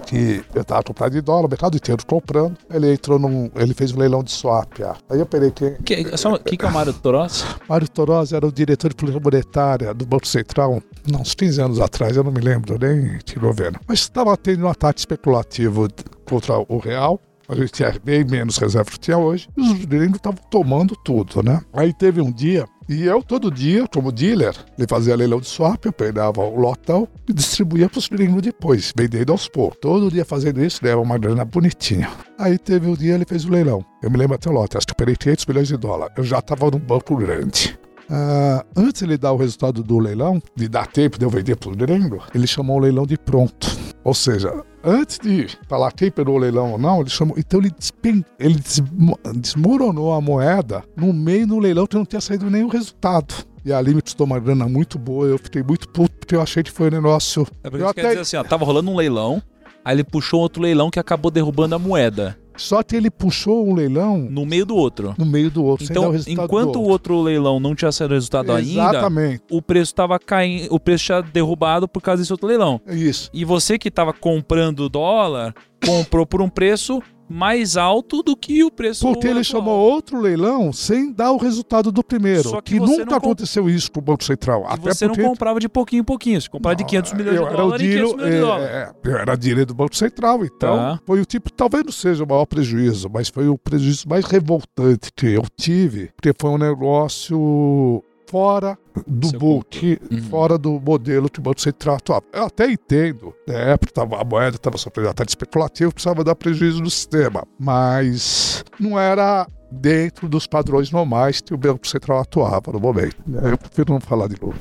que 0.06 0.42
eu 0.52 0.64
tava 0.64 0.82
comprando 0.82 1.12
de 1.12 1.20
dólar, 1.20 1.46
o 1.46 1.48
mercado 1.48 1.76
inteiro 1.76 2.04
comprando. 2.04 2.56
Ele 2.68 2.92
entrou 2.92 3.18
num. 3.18 3.50
Ele 3.54 3.72
fez 3.72 3.92
um 3.92 3.98
leilão 3.98 4.22
de 4.22 4.32
swap. 4.32 4.80
ah. 4.82 4.96
Aí 5.08 5.20
eu 5.20 5.26
peguei 5.26 5.52
quem. 5.52 5.74
Que, 5.76 6.16
só, 6.16 6.36
que, 6.38 6.56
que 6.56 6.64
é 6.64 6.68
o 6.68 6.72
Mário 6.72 6.92
Toros? 6.92 7.44
Mário 7.68 7.88
Torós 7.88 8.32
era 8.32 8.44
o 8.46 8.50
diretor 8.50 8.88
de 8.88 8.96
política 8.96 9.22
monetária 9.22 9.94
do 9.94 10.04
Banco 10.04 10.26
Central, 10.26 10.82
não, 11.08 11.20
uns 11.20 11.34
15 11.34 11.60
anos 11.60 11.80
atrás, 11.80 12.16
eu 12.16 12.24
não 12.24 12.32
me 12.32 12.40
lembro 12.40 12.76
nem 12.80 13.18
que 13.18 13.38
governo. 13.38 13.78
Mas 13.86 14.00
estava 14.00 14.36
tendo 14.36 14.64
um 14.64 14.68
ataque 14.68 15.00
especulativo 15.00 15.88
contra 16.24 16.58
o 16.68 16.78
real. 16.78 17.20
A 17.48 17.54
gente 17.56 17.72
tinha 17.72 17.92
bem 18.04 18.24
menos 18.24 18.58
reserva 18.58 18.88
que 18.88 18.98
tinha 18.98 19.18
hoje. 19.18 19.48
E 19.56 19.60
os 19.60 19.84
gringos 19.84 20.16
estavam 20.16 20.38
tomando 20.50 20.94
tudo, 21.04 21.42
né? 21.42 21.60
Aí 21.72 21.92
teve 21.92 22.20
um 22.20 22.30
dia, 22.30 22.64
e 22.90 23.04
eu 23.04 23.22
todo 23.22 23.52
dia, 23.52 23.86
como 23.86 24.10
dealer, 24.10 24.52
ele 24.76 24.88
fazia 24.88 25.14
leilão 25.14 25.38
de 25.38 25.46
swap, 25.46 25.84
eu 25.84 25.92
pegava 25.92 26.40
o 26.40 26.58
lotão 26.58 27.06
e 27.28 27.32
distribuía 27.32 27.88
para 27.88 28.00
os 28.00 28.08
gringos 28.08 28.42
depois, 28.42 28.92
vendendo 28.96 29.30
aos 29.30 29.46
poucos. 29.46 29.78
Todo 29.80 30.10
dia 30.10 30.24
fazendo 30.24 30.60
isso, 30.60 30.80
leva 30.82 31.00
uma 31.00 31.16
grana 31.16 31.44
bonitinha. 31.44 32.10
Aí 32.36 32.58
teve 32.58 32.88
um 32.88 32.94
dia, 32.94 33.14
ele 33.14 33.24
fez 33.24 33.44
o 33.44 33.50
leilão. 33.50 33.84
Eu 34.02 34.10
me 34.10 34.16
lembro 34.16 34.34
até 34.34 34.50
o 34.50 34.52
lote, 34.52 34.76
acho 34.76 34.88
que 34.88 34.90
eu 34.90 34.96
peguei 34.96 35.14
500 35.14 35.46
milhões 35.46 35.68
de 35.68 35.76
dólares. 35.76 36.14
Eu 36.18 36.24
já 36.24 36.40
estava 36.40 36.68
num 36.68 36.80
banco 36.80 37.14
grande. 37.14 37.78
Ah, 38.10 38.64
antes 38.76 39.02
ele 39.02 39.16
dar 39.16 39.32
o 39.32 39.36
resultado 39.36 39.82
do 39.82 39.98
leilão, 39.98 40.42
de 40.56 40.68
dar 40.68 40.86
tempo 40.86 41.18
de 41.18 41.24
eu 41.24 41.30
vender 41.30 41.56
pro 41.56 41.70
gringo, 41.76 42.22
ele 42.34 42.46
chamou 42.46 42.76
o 42.76 42.80
leilão 42.80 43.06
de 43.06 43.16
pronto. 43.16 43.68
Ou 44.02 44.14
seja, 44.14 44.52
antes 44.82 45.18
de 45.18 45.46
falar 45.68 45.92
quem 45.92 46.10
pegou 46.10 46.34
o 46.34 46.38
leilão 46.38 46.72
ou 46.72 46.78
não, 46.78 47.00
ele 47.00 47.10
chamou. 47.10 47.36
Então 47.38 47.60
ele, 47.60 47.70
despen, 47.70 48.24
ele 48.38 48.54
desmo- 48.58 49.18
desmoronou 49.36 50.12
a 50.12 50.20
moeda 50.20 50.82
no 50.96 51.12
meio 51.12 51.46
do 51.46 51.58
leilão 51.58 51.86
que 51.86 51.96
não 51.96 52.04
tinha 52.04 52.20
saído 52.20 52.46
o 52.46 52.68
resultado. 52.68 53.34
E 53.64 53.72
ali 53.72 53.94
me 53.94 54.00
custou 54.00 54.26
uma 54.26 54.40
grana 54.40 54.66
muito 54.66 54.98
boa, 54.98 55.26
eu 55.26 55.38
fiquei 55.38 55.62
muito 55.62 55.86
puto, 55.90 56.16
porque 56.18 56.34
eu 56.34 56.40
achei 56.40 56.62
que 56.62 56.70
foi 56.72 56.88
um 56.88 56.92
negócio. 56.92 57.46
É 57.62 57.68
por 57.70 57.78
Eu 57.78 57.88
que 57.88 57.94
quer 57.94 58.00
até- 58.00 58.08
dizer 58.10 58.20
assim, 58.22 58.36
ó, 58.38 58.42
tava 58.42 58.64
rolando 58.64 58.90
um 58.90 58.96
leilão, 58.96 59.42
aí 59.84 59.94
ele 59.96 60.02
puxou 60.04 60.40
outro 60.40 60.62
leilão 60.62 60.90
que 60.90 60.98
acabou 60.98 61.30
derrubando 61.30 61.74
a 61.74 61.78
moeda. 61.78 62.38
Só 62.60 62.82
que 62.82 62.94
ele 62.94 63.10
puxou 63.10 63.66
um 63.68 63.74
leilão 63.74 64.18
No 64.30 64.44
meio 64.44 64.66
do 64.66 64.76
outro. 64.76 65.14
no 65.18 65.24
meio 65.26 65.50
do 65.50 65.64
outro, 65.64 65.86
Então, 65.88 66.12
enquanto 66.26 66.72
do 66.74 66.80
o 66.80 66.88
outro 66.88 67.20
leilão 67.22 67.58
não 67.58 67.74
tinha 67.74 67.90
saído 67.90 68.14
resultado 68.14 68.52
ainda, 68.52 68.70
Exatamente. 68.90 69.42
o 69.50 69.62
preço 69.62 69.94
tava 69.94 70.18
caindo, 70.18 70.72
o 70.74 70.78
preço 70.78 71.04
tinha 71.06 71.22
derrubado 71.22 71.88
por 71.88 72.00
causa 72.02 72.22
desse 72.22 72.32
outro 72.32 72.46
leilão. 72.46 72.80
Isso. 72.86 73.30
E 73.32 73.44
você 73.44 73.78
que 73.78 73.90
tava 73.90 74.12
comprando 74.12 74.88
dólar, 74.88 75.54
comprou 75.84 76.26
por 76.26 76.42
um 76.42 76.48
preço 76.48 77.02
mais 77.30 77.76
alto 77.76 78.22
do 78.22 78.36
que 78.36 78.64
o 78.64 78.70
preço 78.70 79.06
Porque 79.06 79.26
ele 79.28 79.40
atual. 79.40 79.44
chamou 79.44 79.78
outro 79.78 80.20
leilão 80.20 80.72
sem 80.72 81.12
dar 81.12 81.30
o 81.32 81.36
resultado 81.36 81.92
do 81.92 82.02
primeiro. 82.02 82.48
Só 82.48 82.60
que 82.60 82.72
que 82.74 82.80
nunca 82.80 82.98
não 82.98 83.06
comp- 83.06 83.18
aconteceu 83.24 83.70
isso 83.70 83.90
com 83.92 84.00
o 84.00 84.02
Banco 84.02 84.24
Central. 84.24 84.62
E 84.62 84.72
Até 84.72 84.92
você 84.94 85.06
porque 85.06 85.22
não 85.22 85.28
comprava 85.30 85.60
de 85.60 85.68
pouquinho 85.68 86.00
em 86.00 86.04
pouquinho, 86.04 86.40
você 86.40 86.48
comprava 86.48 86.74
de 86.76 86.84
500 86.84 87.12
milhões 87.12 87.38
de 87.38 87.44
era 87.44 87.54
o 87.54 87.56
dólares 87.56 87.86
em 87.86 87.90
500 87.92 88.12
dealer, 88.16 88.32
milhões 88.34 88.60
de 88.60 88.66
é, 88.68 88.78
é, 88.78 88.92
eu 89.10 89.16
era 89.16 89.36
dealer 89.36 89.66
do 89.66 89.74
Banco 89.74 89.96
Central, 89.96 90.44
então 90.44 90.76
Tá. 90.76 91.00
foi 91.06 91.20
o 91.20 91.24
tipo, 91.24 91.52
talvez 91.52 91.84
não 91.84 91.92
seja 91.92 92.24
o 92.24 92.28
maior 92.28 92.46
prejuízo, 92.46 93.08
mas 93.12 93.28
foi 93.28 93.48
o 93.48 93.56
prejuízo 93.56 94.08
mais 94.08 94.24
revoltante 94.24 95.10
que 95.14 95.26
eu 95.28 95.44
tive, 95.56 96.10
porque 96.16 96.32
foi 96.38 96.50
um 96.50 96.58
negócio 96.58 98.02
fora 98.30 98.78
do 99.06 99.28
Seu 99.28 99.38
book, 99.38 99.98
Uhum. 100.10 100.22
fora 100.24 100.56
do 100.56 100.80
modelo 100.80 101.28
que 101.28 101.38
o 101.40 101.42
Banco 101.42 101.60
Central 101.60 101.96
atuava. 101.96 102.24
Eu 102.32 102.44
até 102.44 102.70
entendo, 102.70 103.34
na 103.46 103.54
época 103.54 103.92
tava, 103.92 104.20
a 104.20 104.24
moeda 104.24 104.56
estava 104.56 104.76
sofrendo 104.78 105.08
ataque 105.10 105.30
especulativo, 105.30 105.92
precisava 105.92 106.22
dar 106.22 106.34
prejuízo 106.34 106.80
no 106.82 106.90
sistema, 106.90 107.44
mas 107.58 108.64
não 108.78 108.98
era 108.98 109.46
dentro 109.72 110.28
dos 110.28 110.46
padrões 110.46 110.90
normais 110.90 111.40
que 111.40 111.54
o 111.54 111.56
Banco 111.56 111.86
Central 111.86 112.20
atuava 112.20 112.72
no 112.72 112.80
momento. 112.80 113.16
Eu 113.42 113.56
prefiro 113.56 113.92
não 113.92 114.00
falar 114.00 114.28
de 114.28 114.40
novo. 114.40 114.56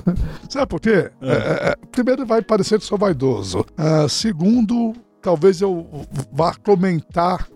Sabe 0.48 0.66
por 0.66 0.80
quê? 0.80 1.10
É, 1.20 1.70
é, 1.70 1.76
primeiro, 1.92 2.24
vai 2.26 2.40
parecer 2.42 2.78
que 2.78 2.84
sou 2.84 2.96
vaidoso. 2.98 3.64
Ah, 3.76 4.06
segundo, 4.08 4.92
talvez 5.20 5.60
eu 5.60 5.86
vá 6.32 6.54
comentar. 6.54 7.46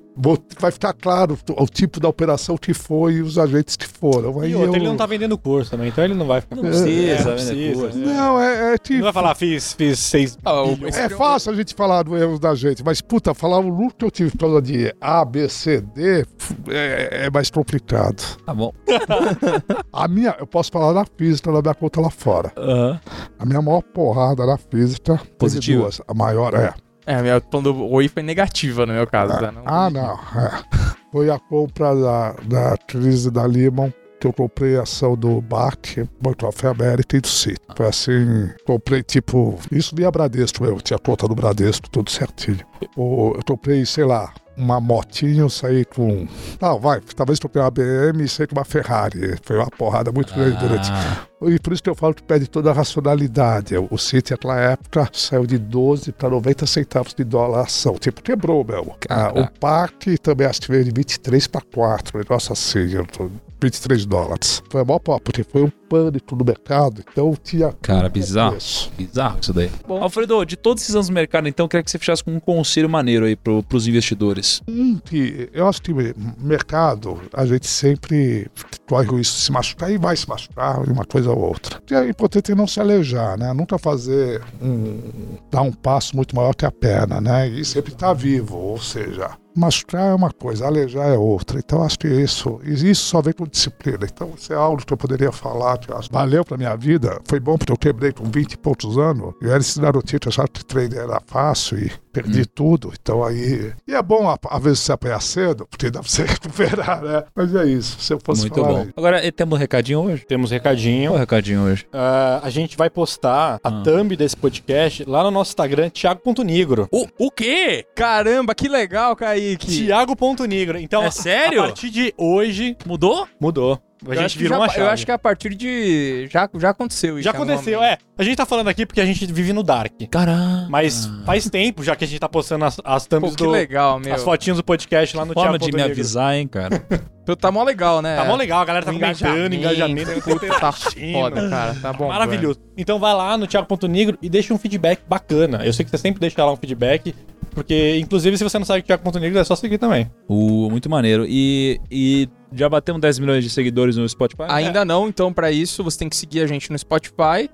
vai 0.61 0.71
ficar 0.71 0.93
claro 0.93 1.39
o, 1.57 1.63
o 1.63 1.67
tipo 1.67 1.99
da 1.99 2.09
operação 2.09 2.59
que 2.59 2.75
foi 2.75 3.15
e 3.15 3.23
os 3.23 3.39
agentes 3.39 3.75
que 3.77 3.87
foram. 3.99 4.41
Aí 4.41 4.51
E 4.51 4.55
outro, 4.55 4.71
eu- 4.73 4.77
ele 4.77 4.87
não 4.87 4.97
tá 4.97 5.07
vendendo 5.07 5.37
curso 5.37 5.71
também, 5.71 5.89
então 5.89 6.03
ele 6.05 6.15
não 6.15 6.27
vai 6.27 6.41
ficar 6.41 6.57
Não 6.57 6.63
precisa, 6.63 6.89
É, 6.91 7.25
né, 7.25 7.33
precisa, 7.33 7.81
curso. 7.81 7.99
é. 7.99 8.01
Não, 8.01 8.41
é, 8.41 8.75
é 8.75 8.79
que. 8.79 8.95
Não 8.97 9.03
vai 9.05 9.13
falar, 9.13 9.35
fiz, 9.35 9.73
fiz 9.73 9.99
seis 9.99 10.39
Ah. 10.45 10.63
É 10.95 11.09
fácil 11.09 11.53
a 11.53 11.55
gente 11.57 11.75
falar 11.75 12.03
do 12.05 12.17
erro 12.17 12.39
da 12.39 12.55
gente, 12.55 12.83
mas 12.85 13.01
puta, 13.01 13.35
falar 13.35 13.59
o 13.59 13.69
lucro 13.69 13.97
que 13.99 14.05
eu 14.05 14.11
tive 14.11 14.31
por 14.33 14.39
causa 14.39 14.63
de 14.63 14.95
A, 15.01 15.25
B, 15.25 15.49
C, 15.49 15.81
D 15.81 16.25
é, 16.69 17.27
é 17.27 17.31
mais 17.31 17.51
complicado. 17.51 18.23
Tá 18.45 18.55
bom. 18.55 18.73
A 19.93 20.09
minha, 20.09 20.37
eu 20.39 20.47
posso 20.47 20.71
falar 20.71 20.93
da 20.93 21.05
física 21.17 21.51
da 21.53 21.61
minha 21.63 21.75
conta 21.75 22.01
lá 22.01 22.11
fora. 22.11 22.53
Aham. 22.57 23.01
A 23.39 23.47
minha 23.47 23.61
maior 23.63 23.83
porrada 23.83 24.47
na 24.47 24.57
física. 24.57 25.21
Positiva? 25.39 25.83
duas. 25.83 26.01
A 26.07 26.15
maior 26.15 26.55
é. 26.55 26.73
É, 27.09 27.15
a 27.15 27.23
minha 27.23 27.41
plano 27.41 27.73
do 27.73 27.87
Oi 27.91 28.07
foi 28.09 28.23
negativa 28.23 28.85
no 28.85 28.93
meu 28.93 29.07
caso, 29.07 29.33
tá? 29.41 29.51
Não- 29.51 29.63
Ah, 29.65 29.89
não. 29.89 30.13
é. 30.13 30.63
Foi 31.11 31.31
a 31.31 31.39
compra 31.39 31.95
da, 31.95 32.33
da 32.45 32.77
crise 32.77 33.31
da 33.31 33.45
Lehman, 33.47 33.93
que 34.21 34.27
eu 34.27 34.33
comprei 34.33 34.77
a 34.77 34.83
ação 34.83 35.17
do 35.17 35.41
BAC, 35.41 36.07
Banco 36.21 36.47
of 36.47 36.67
America 36.67 37.17
e 37.17 37.21
do 37.21 37.29
Citi. 37.29 37.57
Foi 37.75 37.87
assim, 37.87 38.51
comprei 38.67 39.03
tipo, 39.03 39.59
isso 39.73 39.97
via 39.97 40.11
Bradesco, 40.11 40.65
eu 40.67 40.79
tinha 40.83 40.99
conta 40.99 41.27
do 41.27 41.35
Bradesco, 41.35 41.89
tudo 41.89 42.11
certinho. 42.11 42.61
O- 42.95 43.33
Eu 43.37 43.43
comprei, 43.47 43.87
sei 43.87 44.05
lá, 44.05 44.31
uma 44.57 44.81
motinha, 44.81 45.41
eu 45.43 45.49
saí 45.49 45.85
com. 45.85 46.27
Não, 46.61 46.79
vai, 46.81 47.01
talvez 47.17 47.39
comprei 47.39 47.63
uma 47.63 47.71
BM 47.71 48.25
e 48.25 48.29
saí 48.29 48.47
com 48.49 48.57
uma 48.57 48.65
Ferrari. 48.65 49.37
Foi 49.45 49.57
uma 49.57 49.71
porrada 49.71 50.11
muito 50.13 50.35
grande 50.35 50.57
durante 50.59 50.91
Ah, 50.93 51.23
e 51.43 51.59
por 51.59 51.73
isso 51.73 51.83
que 51.83 51.89
eu 51.91 51.95
falo 51.95 52.15
que 52.15 52.23
perde 52.23 52.49
toda 52.49 52.71
a 52.71 52.73
racionalidade. 52.73 53.75
O 53.91 53.99
City, 53.99 54.33
naquela 54.33 54.59
época, 54.61 55.09
saiu 55.13 55.47
de 55.47 55.59
12 55.59 56.13
para 56.13 56.31
90 56.31 56.67
centavos 56.67 57.15
de 57.15 57.25
dólar 57.25 57.61
a 57.61 57.63
ação. 57.63 57.95
Tipo, 57.95 58.23
quebrou, 58.23 58.65
meu. 58.65 58.97
Ah, 59.09 59.33
o 59.35 59.49
PAC 59.61 60.19
também 60.19 60.47
acho 60.47 60.61
que 60.63 60.69
veio 60.69 60.85
de 60.85 60.91
23 60.91 61.47
para 61.47 61.61
4. 61.61 62.19
Negócio 62.19 62.53
assim, 62.53 62.91
eu 62.93 63.07
tô- 63.07 63.31
23 63.61 64.07
dólares. 64.07 64.63
Foi 64.71 64.81
a 64.83 64.85
maior 64.85 65.01
pau, 65.01 65.19
porque 65.19 65.43
foi 65.43 65.65
um 65.65 65.71
pânico 65.89 66.37
no 66.37 66.45
mercado. 66.45 67.03
Então 67.11 67.35
tinha. 67.43 67.73
Cara, 67.83 68.09
bizarro. 68.09 68.57
Isso. 68.57 68.89
Bizarro 68.97 69.39
isso 69.43 69.53
daí. 69.53 69.69
Bom. 69.87 70.01
Alfredo, 70.01 70.45
de 70.45 70.57
todos 70.57 70.83
esses 70.85 70.95
anos 70.95 71.09
no 71.09 71.15
mercado, 71.15 71.49
então, 71.49 71.65
eu 71.65 71.69
queria 71.69 71.83
que 71.83 71.91
você 71.91 71.99
fechasse 71.99 72.23
com 72.23 72.31
um 72.33 72.39
conselho 72.39 72.89
maneiro 72.89 73.25
aí 73.27 73.35
pro, 73.35 73.61
pros 73.65 73.89
investidores. 73.89 74.63
Um 74.69 74.97
que 74.99 75.49
eu 75.53 75.67
acho 75.67 75.83
que 75.83 75.93
mercado, 76.39 77.21
a 77.33 77.45
gente 77.45 77.67
sempre 77.67 78.49
corre 78.89 79.09
o 79.09 79.17
risco 79.17 79.37
de 79.37 79.43
se 79.43 79.51
machucar 79.53 79.91
e 79.91 79.99
vai 79.99 80.17
se 80.17 80.29
machucar 80.29 80.81
uma 80.89 81.05
coisa 81.05 81.28
ou 81.33 81.39
outra. 81.39 81.81
E 81.91 81.95
é 81.95 82.09
importante 82.09 82.55
não 82.55 82.67
se 82.67 82.81
alejar, 82.81 83.39
né? 83.39 83.53
Nunca 83.53 83.79
fazer 83.79 84.43
um. 84.61 85.37
dar 85.51 85.63
um 85.63 85.73
passo 85.73 86.17
muito 86.17 86.35
maior 86.35 86.55
que 86.55 86.67
a 86.67 86.71
perna, 86.71 87.21
né? 87.21 87.49
E 87.49 87.65
sempre 87.65 87.93
estar 87.93 88.13
vivo, 88.13 88.57
ou 88.57 88.79
seja. 88.79 89.31
Machucar 89.59 90.11
é 90.11 90.15
uma 90.15 90.31
coisa, 90.33 90.67
alejar 90.67 91.09
é 91.09 91.17
outra. 91.17 91.59
Então, 91.59 91.83
acho 91.83 91.99
que 91.99 92.07
isso, 92.09 92.61
isso 92.65 93.03
só 93.07 93.21
vem 93.21 93.33
com 93.33 93.45
disciplina. 93.47 94.01
Então, 94.05 94.33
isso 94.37 94.53
é 94.53 94.57
algo 94.57 94.85
que 94.85 94.93
eu 94.93 94.97
poderia 94.97 95.33
falar, 95.33 95.79
que 95.79 95.93
acho, 95.93 96.09
valeu 96.13 96.45
pra 96.45 96.57
minha 96.57 96.77
vida. 96.77 97.21
Foi 97.27 97.41
bom 97.41 97.57
porque 97.59 97.73
eu 97.73 97.77
quebrei 97.77 98.13
com 98.13 98.25
20 98.25 98.53
e 98.53 98.57
poucos 98.57 98.97
anos. 98.97 99.35
Eu 99.41 99.51
era 99.51 99.59
esse 99.61 99.81
garotinho 99.81 100.21
que 100.21 100.29
achava 100.29 100.49
que 100.49 100.65
trader 100.65 101.01
era 101.01 101.21
fácil 101.27 101.79
e 101.79 101.91
perdi 102.13 102.47
tudo. 102.47 102.93
Então, 103.01 103.23
aí. 103.25 103.73
E 103.87 103.95
é 103.95 104.03
bom, 104.03 104.29
às 104.49 104.63
vezes, 104.63 104.81
você 104.81 104.93
apanhar 104.93 105.21
cedo, 105.21 105.67
porque 105.71 105.91
dá 105.91 106.01
pra 106.01 106.09
você 106.09 106.23
recuperar, 106.25 107.03
né? 107.03 107.25
Mas 107.35 107.55
é 107.55 107.65
isso. 107.67 107.99
Se 108.01 108.13
eu 108.13 108.19
fosse 108.23 108.43
Muito 108.43 108.55
falar 108.55 108.69
bom. 108.69 108.79
aí. 108.81 108.91
Agora, 108.97 109.33
temos 109.33 109.57
um 109.57 109.61
recadinho 109.61 110.01
hoje? 110.01 110.25
Temos 110.27 110.51
recadinho. 110.51 111.11
Qual 111.11 111.15
é 111.17 111.19
o 111.19 111.21
recadinho 111.21 111.63
hoje? 111.63 111.87
Ah, 111.93 112.41
a 112.43 112.51
gente 112.51 112.77
vai 112.77 112.89
postar 112.91 113.59
a 113.63 113.69
Ah. 113.69 113.83
thumb 113.83 114.15
desse 114.17 114.37
podcast 114.37 115.05
lá 115.05 115.23
no 115.23 115.31
nosso 115.31 115.51
Instagram, 115.51 115.91
thiago.nigro. 115.91 116.89
O, 116.93 117.07
o 117.19 117.31
quê? 117.31 117.85
Caramba, 117.95 118.55
que 118.55 118.69
legal, 118.69 119.15
Kaique. 119.57 119.87
Thiago.nigro. 119.87 120.79
Então, 120.79 121.03
É 121.05 121.11
sério? 121.11 121.61
a 121.61 121.65
partir 121.65 121.91
de 121.91 122.13
hoje, 122.17 122.77
Mudou? 122.87 123.27
mudou. 123.41 123.81
A 124.09 124.15
Eu 124.15 124.21
gente 124.23 124.39
virou 124.39 124.57
já- 124.59 124.63
uma 124.63 124.69
chave. 124.69 124.81
Eu 124.83 124.91
acho 124.91 125.05
que 125.05 125.11
a 125.11 125.19
partir 125.19 125.57
de. 125.57 126.29
Já, 126.31 126.49
já 126.57 126.71
aconteceu 126.71 127.19
isso. 127.19 127.25
Já 127.25 127.33
algum 127.33 127.43
aconteceu, 127.43 127.83
é. 127.83 127.99
A 128.17 128.23
gente 128.23 128.37
tá 128.37 128.47
falando 128.47 128.69
aqui 128.69 128.87
porque 128.87 129.01
a 129.01 129.05
gente 129.05 129.27
vive 129.27 129.53
no 129.53 129.65
Dark. 129.65 129.93
Caramba. 130.09 130.69
Mas 130.71 131.11
faz 131.27 131.51
tempo 131.51 131.83
já 131.83 131.97
que 131.97 132.05
a 132.05 132.07
gente 132.07 132.21
tá 132.21 132.29
postando 132.29 132.65
as, 132.65 132.81
as 132.85 133.07
thumbs 133.07 133.31
Pô, 133.31 133.37
que 133.37 133.43
do. 133.43 133.51
legal, 133.51 133.99
meu. 133.99 134.15
As 134.15 134.23
fotinhas 134.23 134.57
do 134.57 134.63
podcast 134.63 135.17
lá 135.17 135.25
no 135.25 135.33
Forma 135.35 135.59
de 135.59 135.73
me 135.73 135.83
avisar, 135.83 136.37
hein, 136.37 136.47
cara. 136.47 136.81
Tá 137.39 137.51
mó 137.53 137.63
legal, 137.63 138.01
né? 138.01 138.17
Tá 138.17 138.25
mó 138.25 138.37
legal, 138.37 138.63
a 138.63 138.65
galera 138.65 138.87
tá 138.87 138.91
O 138.91 138.95
comentando, 138.95 139.53
engajamento. 139.53 140.11
Puta, 140.23 140.47
tá 140.47 140.71
interagindo. 140.71 141.13
foda, 141.19 141.51
cara. 141.51 141.75
Tá 141.75 141.93
bom. 141.93 142.09
Maravilhoso. 142.09 142.59
Então 142.75 142.99
vai 142.99 143.13
lá 143.13 143.37
no 143.37 143.47
Thiago.nigro 143.47 144.17
e 144.23 144.31
deixa 144.31 144.55
um 144.55 144.59
feedback 144.59 145.01
bacana. 145.07 145.61
Eu 145.63 145.71
sei 145.75 145.85
que 145.85 145.91
você 145.91 145.99
sempre 145.99 146.21
deixa 146.21 146.43
lá 146.43 146.51
um 146.51 146.57
feedback, 146.57 147.15
porque, 147.59 147.99
inclusive, 147.99 148.39
se 148.39 148.45
você 148.45 148.57
não 148.57 148.65
sabe 148.65 148.81
o 148.81 148.83
Thiago.nigro, 148.85 149.37
é 149.37 149.43
só 149.43 149.57
seguir 149.57 149.79
também. 149.79 150.09
Uh, 150.29 150.71
muito 150.71 150.89
maneiro. 150.89 151.27
E, 151.29 151.81
e 151.91 152.29
já 152.53 152.69
batemos 152.69 153.01
10 153.01 153.19
milhões 153.19 153.43
de 153.43 153.51
seguidores 153.51 153.97
no 153.97 154.09
Spotify? 154.09 154.45
Ainda 154.49 154.85
não, 154.85 155.09
então 155.09 155.33
pra 155.33 155.51
isso 155.51 155.83
você 155.83 155.99
tem 155.99 156.09
que 156.09 156.15
seguir 156.15 156.41
a 156.41 156.47
gente 156.47 156.71
no 156.71 156.79
Spotify. 156.79 157.51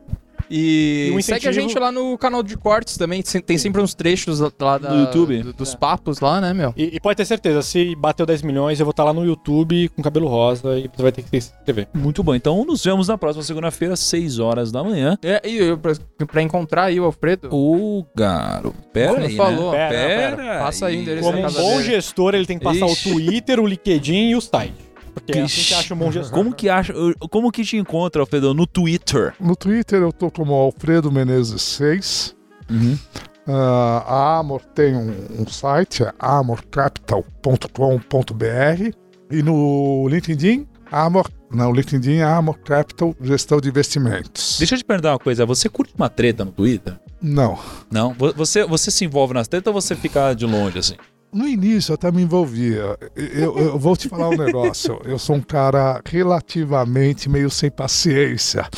E, 0.50 1.08
E 1.12 1.16
um 1.16 1.20
segue 1.22 1.48
a 1.48 1.52
gente 1.52 1.78
lá 1.78 1.90
no 1.90 2.16
canal 2.18 2.42
de 2.42 2.56
cortes 2.56 2.96
também. 2.96 3.22
Tem 3.22 3.56
sempre 3.58 3.80
uns 3.80 3.94
trechos 3.94 4.40
lá 4.60 4.78
da, 4.78 4.90
No 4.90 5.00
YouTube? 5.02 5.42
do- 5.42 5.52
dos 5.52 5.74
papos 5.74 6.20
lá, 6.20 6.40
né, 6.40 6.52
meu? 6.52 6.72
E, 6.76 6.96
e 6.96 7.00
pode 7.00 7.16
ter 7.16 7.24
certeza, 7.24 7.62
se 7.62 7.94
bateu 7.96 8.26
10 8.26 8.42
milhões, 8.42 8.78
eu 8.80 8.86
vou 8.86 8.90
estar 8.90 9.04
lá 9.04 9.12
no 9.12 9.24
YouTube 9.24 9.88
com 9.90 10.02
cabelo 10.02 10.26
rosa 10.28 10.78
e 10.78 10.88
você 10.94 11.02
vai 11.02 11.12
ter 11.12 11.22
que 11.22 11.40
se 11.40 11.52
inscrever. 11.52 11.88
Muito 11.94 12.22
bom. 12.22 12.34
Então 12.34 12.64
nos 12.64 12.82
vemos 12.84 13.08
na 13.08 13.16
próxima 13.18 13.42
segunda-feira, 13.42 13.96
6 13.96 14.38
horas 14.38 14.70
da 14.70 14.82
manhã. 14.84 15.18
É, 15.22 15.40
e 15.48 15.56
eu, 15.56 15.78
pra, 15.78 15.92
pra 16.26 16.42
encontrar 16.42 16.84
aí 16.84 17.00
o 17.00 17.04
Alfredo. 17.04 17.48
Ô, 17.52 18.04
garoto. 18.14 18.74
Pera 18.92 19.14
Como 19.14 19.26
aí, 19.26 19.36
falou. 19.36 19.72
né? 19.72 19.88
Pera, 19.88 20.36
Pera. 20.36 20.58
Passa 20.60 20.86
aí 20.86 20.96
o 20.96 21.00
endereço 21.00 21.26
Como 21.30 21.42
da 21.42 21.48
um 21.48 21.52
bom 21.52 21.76
dele. 21.78 21.84
gestor, 21.84 22.34
ele 22.34 22.46
tem 22.46 22.58
que 22.58 22.64
passar 22.64 22.86
Ixi. 22.86 23.08
o 23.08 23.12
Twitter, 23.14 23.60
o 23.60 23.66
LinkedIn 23.66 24.30
e 24.30 24.36
o 24.36 24.40
site. 24.40 24.74
Porque 25.14 25.38
é 25.38 25.42
assim 25.42 25.62
que 25.62 25.74
acha 25.74 25.94
um 25.94 25.96
bom 25.96 26.10
gestor. 26.12 26.36
Como 26.36 26.52
que 26.54 26.68
acha? 26.68 26.92
Como 27.30 27.50
que 27.52 27.64
te 27.64 27.76
encontra, 27.76 28.20
Alfredo? 28.22 28.52
No 28.52 28.66
Twitter. 28.66 29.32
No 29.40 29.54
Twitter 29.56 30.02
eu 30.02 30.12
tô 30.12 30.30
como 30.30 30.52
Alfredo 30.54 31.10
Menezes 31.12 31.62
6. 31.62 32.34
Uhum. 32.70 32.98
Ah, 33.46 34.04
a 34.06 34.38
Amor 34.38 34.62
tem 34.74 34.96
um, 34.96 35.42
um 35.42 35.46
site, 35.46 36.02
é 36.02 36.12
amorcapital.com.br. 36.18 38.90
E 39.30 39.42
no 39.42 40.06
LinkedIn, 40.08 40.66
Amor. 40.90 41.30
Não, 41.50 41.72
LinkedIn 41.72 42.16
é 42.16 42.24
Amor 42.24 42.58
Capital 42.58 43.14
Gestão 43.20 43.60
de 43.60 43.68
Investimentos. 43.68 44.56
Deixa 44.58 44.74
eu 44.74 44.78
te 44.78 44.84
perguntar 44.84 45.12
uma 45.12 45.18
coisa. 45.18 45.46
Você 45.46 45.68
curte 45.68 45.94
uma 45.96 46.08
treta 46.08 46.44
no 46.44 46.52
Twitter? 46.52 46.94
Não. 47.22 47.58
Não? 47.90 48.12
Vo- 48.12 48.32
Você, 48.34 48.64
você 48.64 48.90
se 48.90 49.04
envolve 49.04 49.34
nas 49.34 49.46
tretas 49.48 49.72
ou 49.72 49.80
você 49.80 49.94
fica 49.94 50.34
de 50.34 50.44
longe, 50.46 50.78
assim? 50.78 50.96
No 51.34 51.48
início 51.48 51.90
eu 51.90 51.94
até 51.94 52.12
me 52.12 52.22
envolvia. 52.22 52.96
Eu, 53.16 53.58
eu 53.58 53.78
vou 53.78 53.96
te 53.96 54.08
falar 54.08 54.28
um 54.28 54.36
negócio. 54.36 55.00
Eu 55.04 55.18
sou 55.18 55.34
um 55.34 55.40
cara 55.40 56.00
relativamente 56.04 57.28
meio 57.28 57.50
sem 57.50 57.70
paciência. 57.70 58.68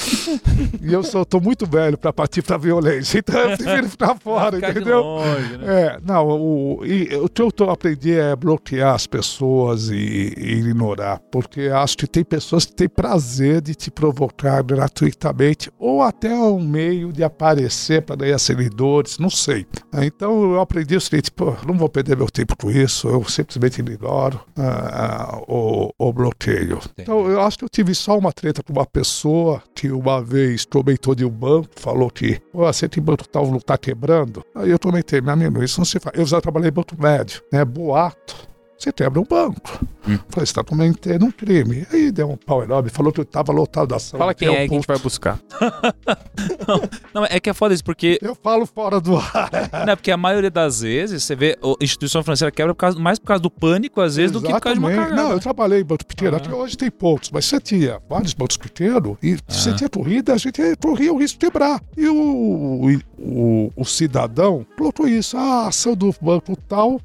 E 0.80 0.90
eu 0.90 1.02
sou, 1.02 1.24
tô 1.26 1.38
muito 1.38 1.66
velho 1.66 1.98
para 1.98 2.12
partir 2.12 2.40
para 2.40 2.56
violência. 2.56 3.18
Então 3.18 3.38
eu 3.38 3.56
prefiro 3.58 3.88
ficar 3.90 4.14
fora, 4.16 4.56
Ficar 4.56 4.72
de 4.72 4.78
entendeu? 4.78 5.00
longe, 5.00 5.58
né? 5.58 5.82
É, 5.82 5.98
não, 6.02 6.28
o, 6.28 6.86
e, 6.86 7.14
o 7.16 7.28
que 7.28 7.42
eu 7.42 7.52
tô 7.52 7.68
aprendi 7.68 8.14
é 8.14 8.34
bloquear 8.34 8.94
as 8.94 9.06
pessoas 9.06 9.90
e, 9.90 10.32
e 10.36 10.52
ignorar, 10.54 11.20
porque 11.30 11.62
acho 11.62 11.98
que 11.98 12.06
tem 12.06 12.24
pessoas 12.24 12.64
que 12.64 12.74
têm 12.74 12.88
prazer 12.88 13.60
de 13.60 13.74
te 13.74 13.90
provocar 13.90 14.62
gratuitamente 14.62 15.70
ou 15.78 16.02
até 16.02 16.32
um 16.32 16.60
meio 16.60 17.12
de 17.12 17.22
aparecer 17.22 18.02
para 18.02 18.16
ganhar 18.16 18.38
seguidores, 18.38 19.18
não 19.18 19.30
sei. 19.30 19.66
Então 19.94 20.54
eu 20.54 20.60
aprendi 20.60 20.96
o 20.96 21.00
seguinte, 21.00 21.30
pô, 21.30 21.54
não 21.66 21.76
vou 21.76 21.88
perder 21.88 22.16
meu 22.16 22.30
tempo 22.30 22.45
por 22.54 22.74
isso, 22.74 23.08
eu 23.08 23.24
simplesmente 23.24 23.80
ignoro 23.80 24.40
ah, 24.56 25.40
o, 25.48 25.90
o 25.98 26.12
bloqueio. 26.12 26.78
Então, 26.98 27.28
eu 27.28 27.40
acho 27.40 27.58
que 27.58 27.64
eu 27.64 27.68
tive 27.68 27.94
só 27.94 28.18
uma 28.18 28.32
treta 28.32 28.62
com 28.62 28.72
uma 28.72 28.86
pessoa 28.86 29.62
que 29.74 29.90
uma 29.90 30.22
vez 30.22 30.64
comentou 30.64 31.14
de 31.14 31.24
um 31.24 31.30
banco, 31.30 31.68
falou 31.76 32.10
que 32.10 32.40
oh, 32.52 32.66
você 32.66 32.88
tem 32.88 33.02
banco 33.02 33.26
tal, 33.26 33.50
não 33.50 33.58
tá 33.58 33.78
quebrando. 33.78 34.44
Aí 34.54 34.70
eu 34.70 34.78
comentei, 34.78 35.20
meu 35.20 35.32
amigo, 35.32 35.62
isso 35.62 35.80
não 35.80 35.84
se 35.84 35.98
faz. 35.98 36.16
Eu 36.18 36.26
já 36.26 36.40
trabalhei 36.40 36.68
em 36.68 36.72
banco 36.72 36.94
médio, 37.00 37.42
né? 37.52 37.64
Boato. 37.64 38.46
Você 38.78 38.92
quebra 38.92 39.20
um 39.20 39.24
banco. 39.24 39.86
Hum. 40.06 40.18
Falei, 40.28 40.46
você 40.46 40.52
tá 40.52 40.62
cometendo 40.62 41.24
um 41.24 41.30
crime. 41.30 41.86
Aí 41.92 42.10
deu 42.12 42.30
um 42.30 42.36
pau 42.36 42.62
enorme, 42.62 42.90
falou 42.90 43.12
que 43.12 43.20
eu 43.20 43.24
tava 43.24 43.52
lotado 43.52 43.88
da 43.88 43.96
ação. 43.96 44.18
Fala 44.18 44.34
quem 44.34 44.48
um 44.48 44.52
é 44.52 44.68
que 44.68 44.74
a 44.74 44.76
gente 44.76 44.86
vai 44.86 44.98
buscar. 44.98 45.38
não, 46.66 46.82
não, 47.14 47.24
é 47.24 47.40
que 47.40 47.50
é 47.50 47.54
foda 47.54 47.74
isso, 47.74 47.84
porque. 47.84 48.18
Eu 48.22 48.34
falo 48.34 48.66
fora 48.66 49.00
do 49.00 49.16
ar. 49.16 49.50
Não, 49.86 49.92
é 49.92 49.96
porque 49.96 50.10
a 50.10 50.16
maioria 50.16 50.50
das 50.50 50.80
vezes 50.80 51.22
você 51.22 51.34
vê 51.34 51.58
a 51.62 51.84
instituição 51.84 52.22
financeira 52.22 52.50
quebra 52.50 52.74
por 52.74 52.80
causa, 52.80 52.98
mais 52.98 53.18
por 53.18 53.26
causa 53.26 53.42
do 53.42 53.50
pânico, 53.50 54.00
às 54.00 54.16
vezes, 54.16 54.32
Exatamente. 54.36 54.42
do 54.42 54.54
que 54.54 54.60
por 54.60 54.62
causa 54.62 54.80
de 54.80 54.84
uma 54.84 54.90
cagada. 54.90 55.22
Não, 55.22 55.32
eu 55.32 55.40
trabalhei 55.40 55.80
em 55.80 55.84
banco 55.84 56.06
pequeno, 56.06 56.36
ah. 56.36 56.38
até 56.38 56.54
hoje 56.54 56.76
tem 56.76 56.90
poucos, 56.90 57.30
mas 57.30 57.44
você 57.44 57.60
tinha 57.60 58.00
vários 58.08 58.32
bancos 58.32 58.56
pequenos 58.56 59.16
e 59.22 59.34
ah. 59.34 59.38
você 59.48 59.72
tinha 59.74 59.88
corrida, 59.88 60.34
a 60.34 60.38
gente 60.38 60.60
corria 60.76 61.12
o 61.12 61.18
risco 61.18 61.38
de 61.38 61.46
quebrar. 61.46 61.82
E 61.96 62.08
o, 62.08 63.00
o, 63.18 63.72
o 63.76 63.84
cidadão 63.84 64.66
colocou 64.76 65.06
isso, 65.06 65.36
ah, 65.36 65.64
a 65.64 65.68
ação 65.68 65.94
do 65.94 66.14
banco 66.20 66.56
tal, 66.68 67.00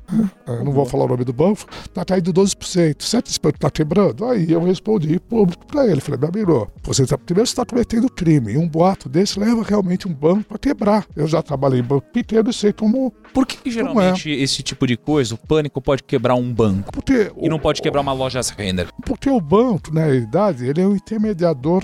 eu 0.47 0.63
não 0.63 0.71
vou 0.71 0.85
falar 0.85 1.05
o 1.05 1.07
nome 1.07 1.23
do 1.23 1.34
banco, 1.34 1.65
tá 1.93 2.03
caindo 2.05 2.34
12%. 2.34 2.90
Certo 2.99 3.27
esse 3.30 3.39
banco 3.39 3.59
tá 3.59 3.69
quebrando? 3.69 4.26
Aí 4.26 4.51
eu 4.51 4.63
respondi 4.63 5.19
público 5.19 5.65
para 5.65 5.88
ele, 5.88 6.01
falei, 6.01 6.19
meu 6.19 6.30
amigo, 6.30 6.72
você 6.84 7.05
tá, 7.05 7.18
primeiro 7.18 7.47
está 7.47 7.65
cometendo 7.65 8.09
crime, 8.09 8.53
e 8.53 8.57
um 8.57 8.68
boato 8.68 9.07
desse 9.09 9.39
leva 9.39 9.63
realmente 9.63 10.07
um 10.07 10.13
banco 10.13 10.53
a 10.55 10.57
quebrar. 10.59 11.05
Eu 11.15 11.27
já 11.27 11.41
trabalhei 11.41 11.80
em 11.80 11.84
banco 11.84 12.07
pequeno 12.11 12.49
e 12.49 12.53
sei 12.53 12.72
como 12.73 13.11
Por 13.34 13.45
que, 13.45 13.57
que 13.57 13.69
é. 13.69 13.72
geralmente 13.72 14.30
esse 14.30 14.61
tipo 14.63 14.85
de 14.88 14.95
coisa, 14.97 15.35
o 15.35 15.38
pânico 15.38 15.81
pode 15.81 16.03
quebrar 16.03 16.35
um 16.35 16.53
banco? 16.53 16.91
Porque 16.91 17.31
E 17.38 17.49
não 17.49 17.57
o- 17.57 17.59
pode 17.59 17.81
quebrar 17.81 18.01
uma 18.01 18.13
loja 18.13 18.39
Renner? 18.57 18.88
Porque 19.05 19.30
o 19.30 19.39
banco, 19.39 19.93
na 19.93 20.01
realidade, 20.05 20.65
ele 20.65 20.81
é 20.81 20.88
um 20.88 20.95
intermediador, 20.95 21.84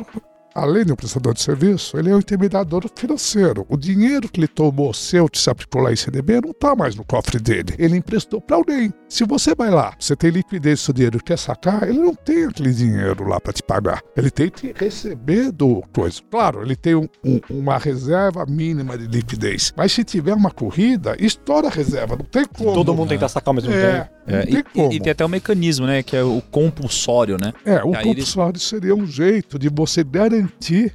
além 0.57 0.85
de 0.85 0.91
um 0.91 0.95
prestador 0.95 1.33
de 1.33 1.41
serviço, 1.41 1.97
ele 1.97 2.09
é 2.09 2.15
um 2.15 2.19
intermediador 2.19 2.83
financeiro. 2.95 3.65
O 3.69 3.77
dinheiro 3.77 4.27
que 4.29 4.39
ele 4.39 4.47
tomou 4.47 4.93
seu, 4.93 5.29
que 5.29 5.37
se 5.39 5.49
aplicou 5.49 5.81
lá 5.81 5.91
em 5.91 5.95
CDB, 5.95 6.41
não 6.41 6.51
está 6.51 6.75
mais 6.75 6.95
no 6.95 7.05
cofre 7.05 7.39
dele. 7.39 7.75
Ele 7.77 7.95
emprestou 7.97 8.41
para 8.41 8.55
alguém. 8.55 8.93
Se 9.07 9.23
você 9.23 9.53
vai 9.55 9.69
lá, 9.69 9.93
você 9.99 10.15
tem 10.15 10.29
liquidez 10.31 10.79
do 10.79 10.83
seu 10.85 10.93
dinheiro 10.93 11.17
e 11.17 11.21
quer 11.21 11.37
sacar, 11.37 11.87
ele 11.87 11.99
não 11.99 12.13
tem 12.15 12.45
aquele 12.45 12.73
dinheiro 12.73 13.27
lá 13.27 13.39
para 13.39 13.53
te 13.53 13.63
pagar. 13.63 14.01
Ele 14.15 14.29
tem 14.31 14.49
que 14.49 14.73
receber 14.75 15.51
do 15.51 15.83
coisa. 15.93 16.19
Claro, 16.29 16.61
ele 16.61 16.75
tem 16.75 16.95
um- 16.95 17.07
um- 17.23 17.39
uma 17.49 17.77
reserva 17.77 18.45
mínima 18.47 18.97
de 18.97 19.07
liquidez. 19.07 19.73
Mas 19.77 19.91
se 19.91 20.03
tiver 20.03 20.33
uma 20.33 20.51
corrida, 20.51 21.15
estoura 21.19 21.67
a 21.67 21.71
reserva. 21.71 22.15
Não 22.17 22.25
tem 22.25 22.45
como. 22.45 22.73
Todo 22.73 22.93
mundo 22.95 23.09
tentar 23.09 23.29
sacar 23.29 23.49
ao 23.49 23.53
mesmo 23.55 23.71
É, 23.71 23.99
tempo. 23.99 24.09
É, 24.27 24.45
tem 24.45 24.63
e, 24.91 24.95
e- 24.95 24.99
tem 24.99 25.11
até 25.11 25.25
um 25.25 25.29
mecanismo, 25.29 25.85
né? 25.85 26.03
Que 26.03 26.15
é 26.15 26.23
o 26.23 26.41
compulsório, 26.51 27.37
né? 27.39 27.53
É, 27.65 27.83
o 27.83 27.93
Aí 27.95 28.01
ele- 28.01 28.03
compulsório 28.09 28.59
seria 28.59 28.95
um 28.95 29.05
jeito 29.05 29.57
de 29.59 29.69
você 29.69 30.03
garantir 30.03 30.46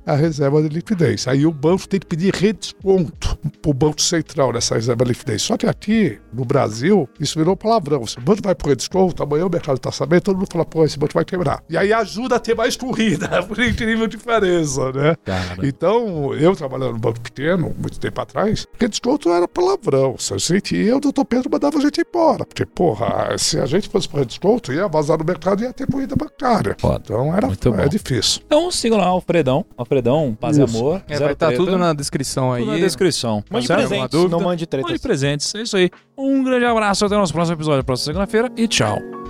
a 0.06 0.14
reserva 0.14 0.62
de 0.62 0.68
liquidez. 0.68 1.26
Aí 1.28 1.46
o 1.46 1.52
banco 1.52 1.88
tem 1.88 2.00
que 2.00 2.06
pedir 2.06 2.34
redesconto 2.34 3.36
para 3.60 3.70
o 3.70 3.74
Banco 3.74 4.00
Central 4.00 4.52
nessa 4.52 4.74
reserva 4.74 5.04
de 5.04 5.10
liquidez. 5.12 5.42
Só 5.42 5.56
que 5.56 5.66
aqui, 5.66 6.18
no 6.32 6.44
Brasil, 6.44 7.08
isso 7.20 7.38
virou 7.38 7.56
palavrão. 7.56 8.06
Se 8.06 8.18
o 8.18 8.20
banco 8.20 8.40
vai 8.42 8.54
por 8.54 8.68
redesconto, 8.68 9.22
amanhã 9.22 9.46
o 9.46 9.50
mercado 9.50 9.76
está 9.76 9.92
sabendo, 9.92 10.22
todo 10.22 10.36
mundo 10.38 10.48
fala, 10.50 10.64
pô, 10.64 10.84
esse 10.84 10.98
banco 10.98 11.14
vai 11.14 11.24
quebrar. 11.24 11.62
E 11.68 11.76
aí 11.76 11.92
ajuda 11.92 12.36
a 12.36 12.38
ter 12.38 12.54
mais 12.54 12.76
corrida, 12.76 13.42
por 13.44 13.58
incrível 13.58 14.08
pareça, 14.18 14.92
né? 14.92 15.16
Cara. 15.24 15.66
Então, 15.66 16.34
eu 16.34 16.54
trabalhando 16.56 16.92
no 16.94 16.98
banco 16.98 17.20
pequeno, 17.20 17.74
muito 17.78 17.98
tempo 17.98 18.20
atrás, 18.20 18.66
redesconto 18.78 19.30
era 19.30 19.46
palavrão. 19.46 20.16
Se 20.18 20.34
a 20.34 20.38
gente 20.38 20.76
ia, 20.76 20.96
o 20.96 21.00
doutor 21.00 21.24
Pedro 21.24 21.50
mandava 21.50 21.78
a 21.78 21.80
gente 21.80 22.00
embora. 22.00 22.44
Porque, 22.44 22.64
porra, 22.64 23.36
se 23.38 23.58
a 23.58 23.66
gente 23.66 23.88
fosse 23.88 24.08
por 24.08 24.20
redesconto, 24.20 24.72
ia 24.72 24.88
vazar 24.88 25.18
no 25.18 25.24
mercado 25.24 25.62
e 25.62 25.64
ia 25.66 25.72
ter 25.72 25.86
corrida 25.86 26.14
bancária. 26.16 26.76
Foda. 26.78 27.02
Então 27.04 27.34
era, 27.34 27.46
Muito 27.46 27.70
bom. 27.70 27.78
é 27.80 27.88
difícil. 27.88 28.42
Então 28.46 28.70
sigam 28.70 28.98
lá 28.98 29.14
o 29.14 29.20
Alfredão. 29.42 29.64
Alfredão, 29.76 30.36
paz 30.38 30.56
e 30.56 30.62
amor. 30.62 31.02
É, 31.08 31.18
vai 31.18 31.32
estar 31.32 31.48
treta. 31.48 31.64
tudo 31.64 31.76
na 31.78 31.92
descrição 31.92 32.52
aí. 32.52 32.62
Tudo 32.62 32.72
na 32.72 32.78
descrição. 32.78 33.44
Mande 33.50 33.66
Certo? 33.66 33.88
presentes, 33.88 34.30
não 34.30 34.40
mande 34.40 34.66
tretas. 34.66 34.90
Mande 34.90 35.02
presentes. 35.02 35.54
É 35.54 35.62
isso 35.62 35.76
aí. 35.76 35.90
Um 36.16 36.42
grande 36.42 36.64
abraço. 36.64 37.04
Até 37.04 37.14
o 37.14 37.18
nosso 37.18 37.32
próximo 37.32 37.56
episódio, 37.56 37.84
próxima 37.84 38.12
segunda-feira. 38.12 38.50
E 38.56 38.66
tchau. 38.68 39.21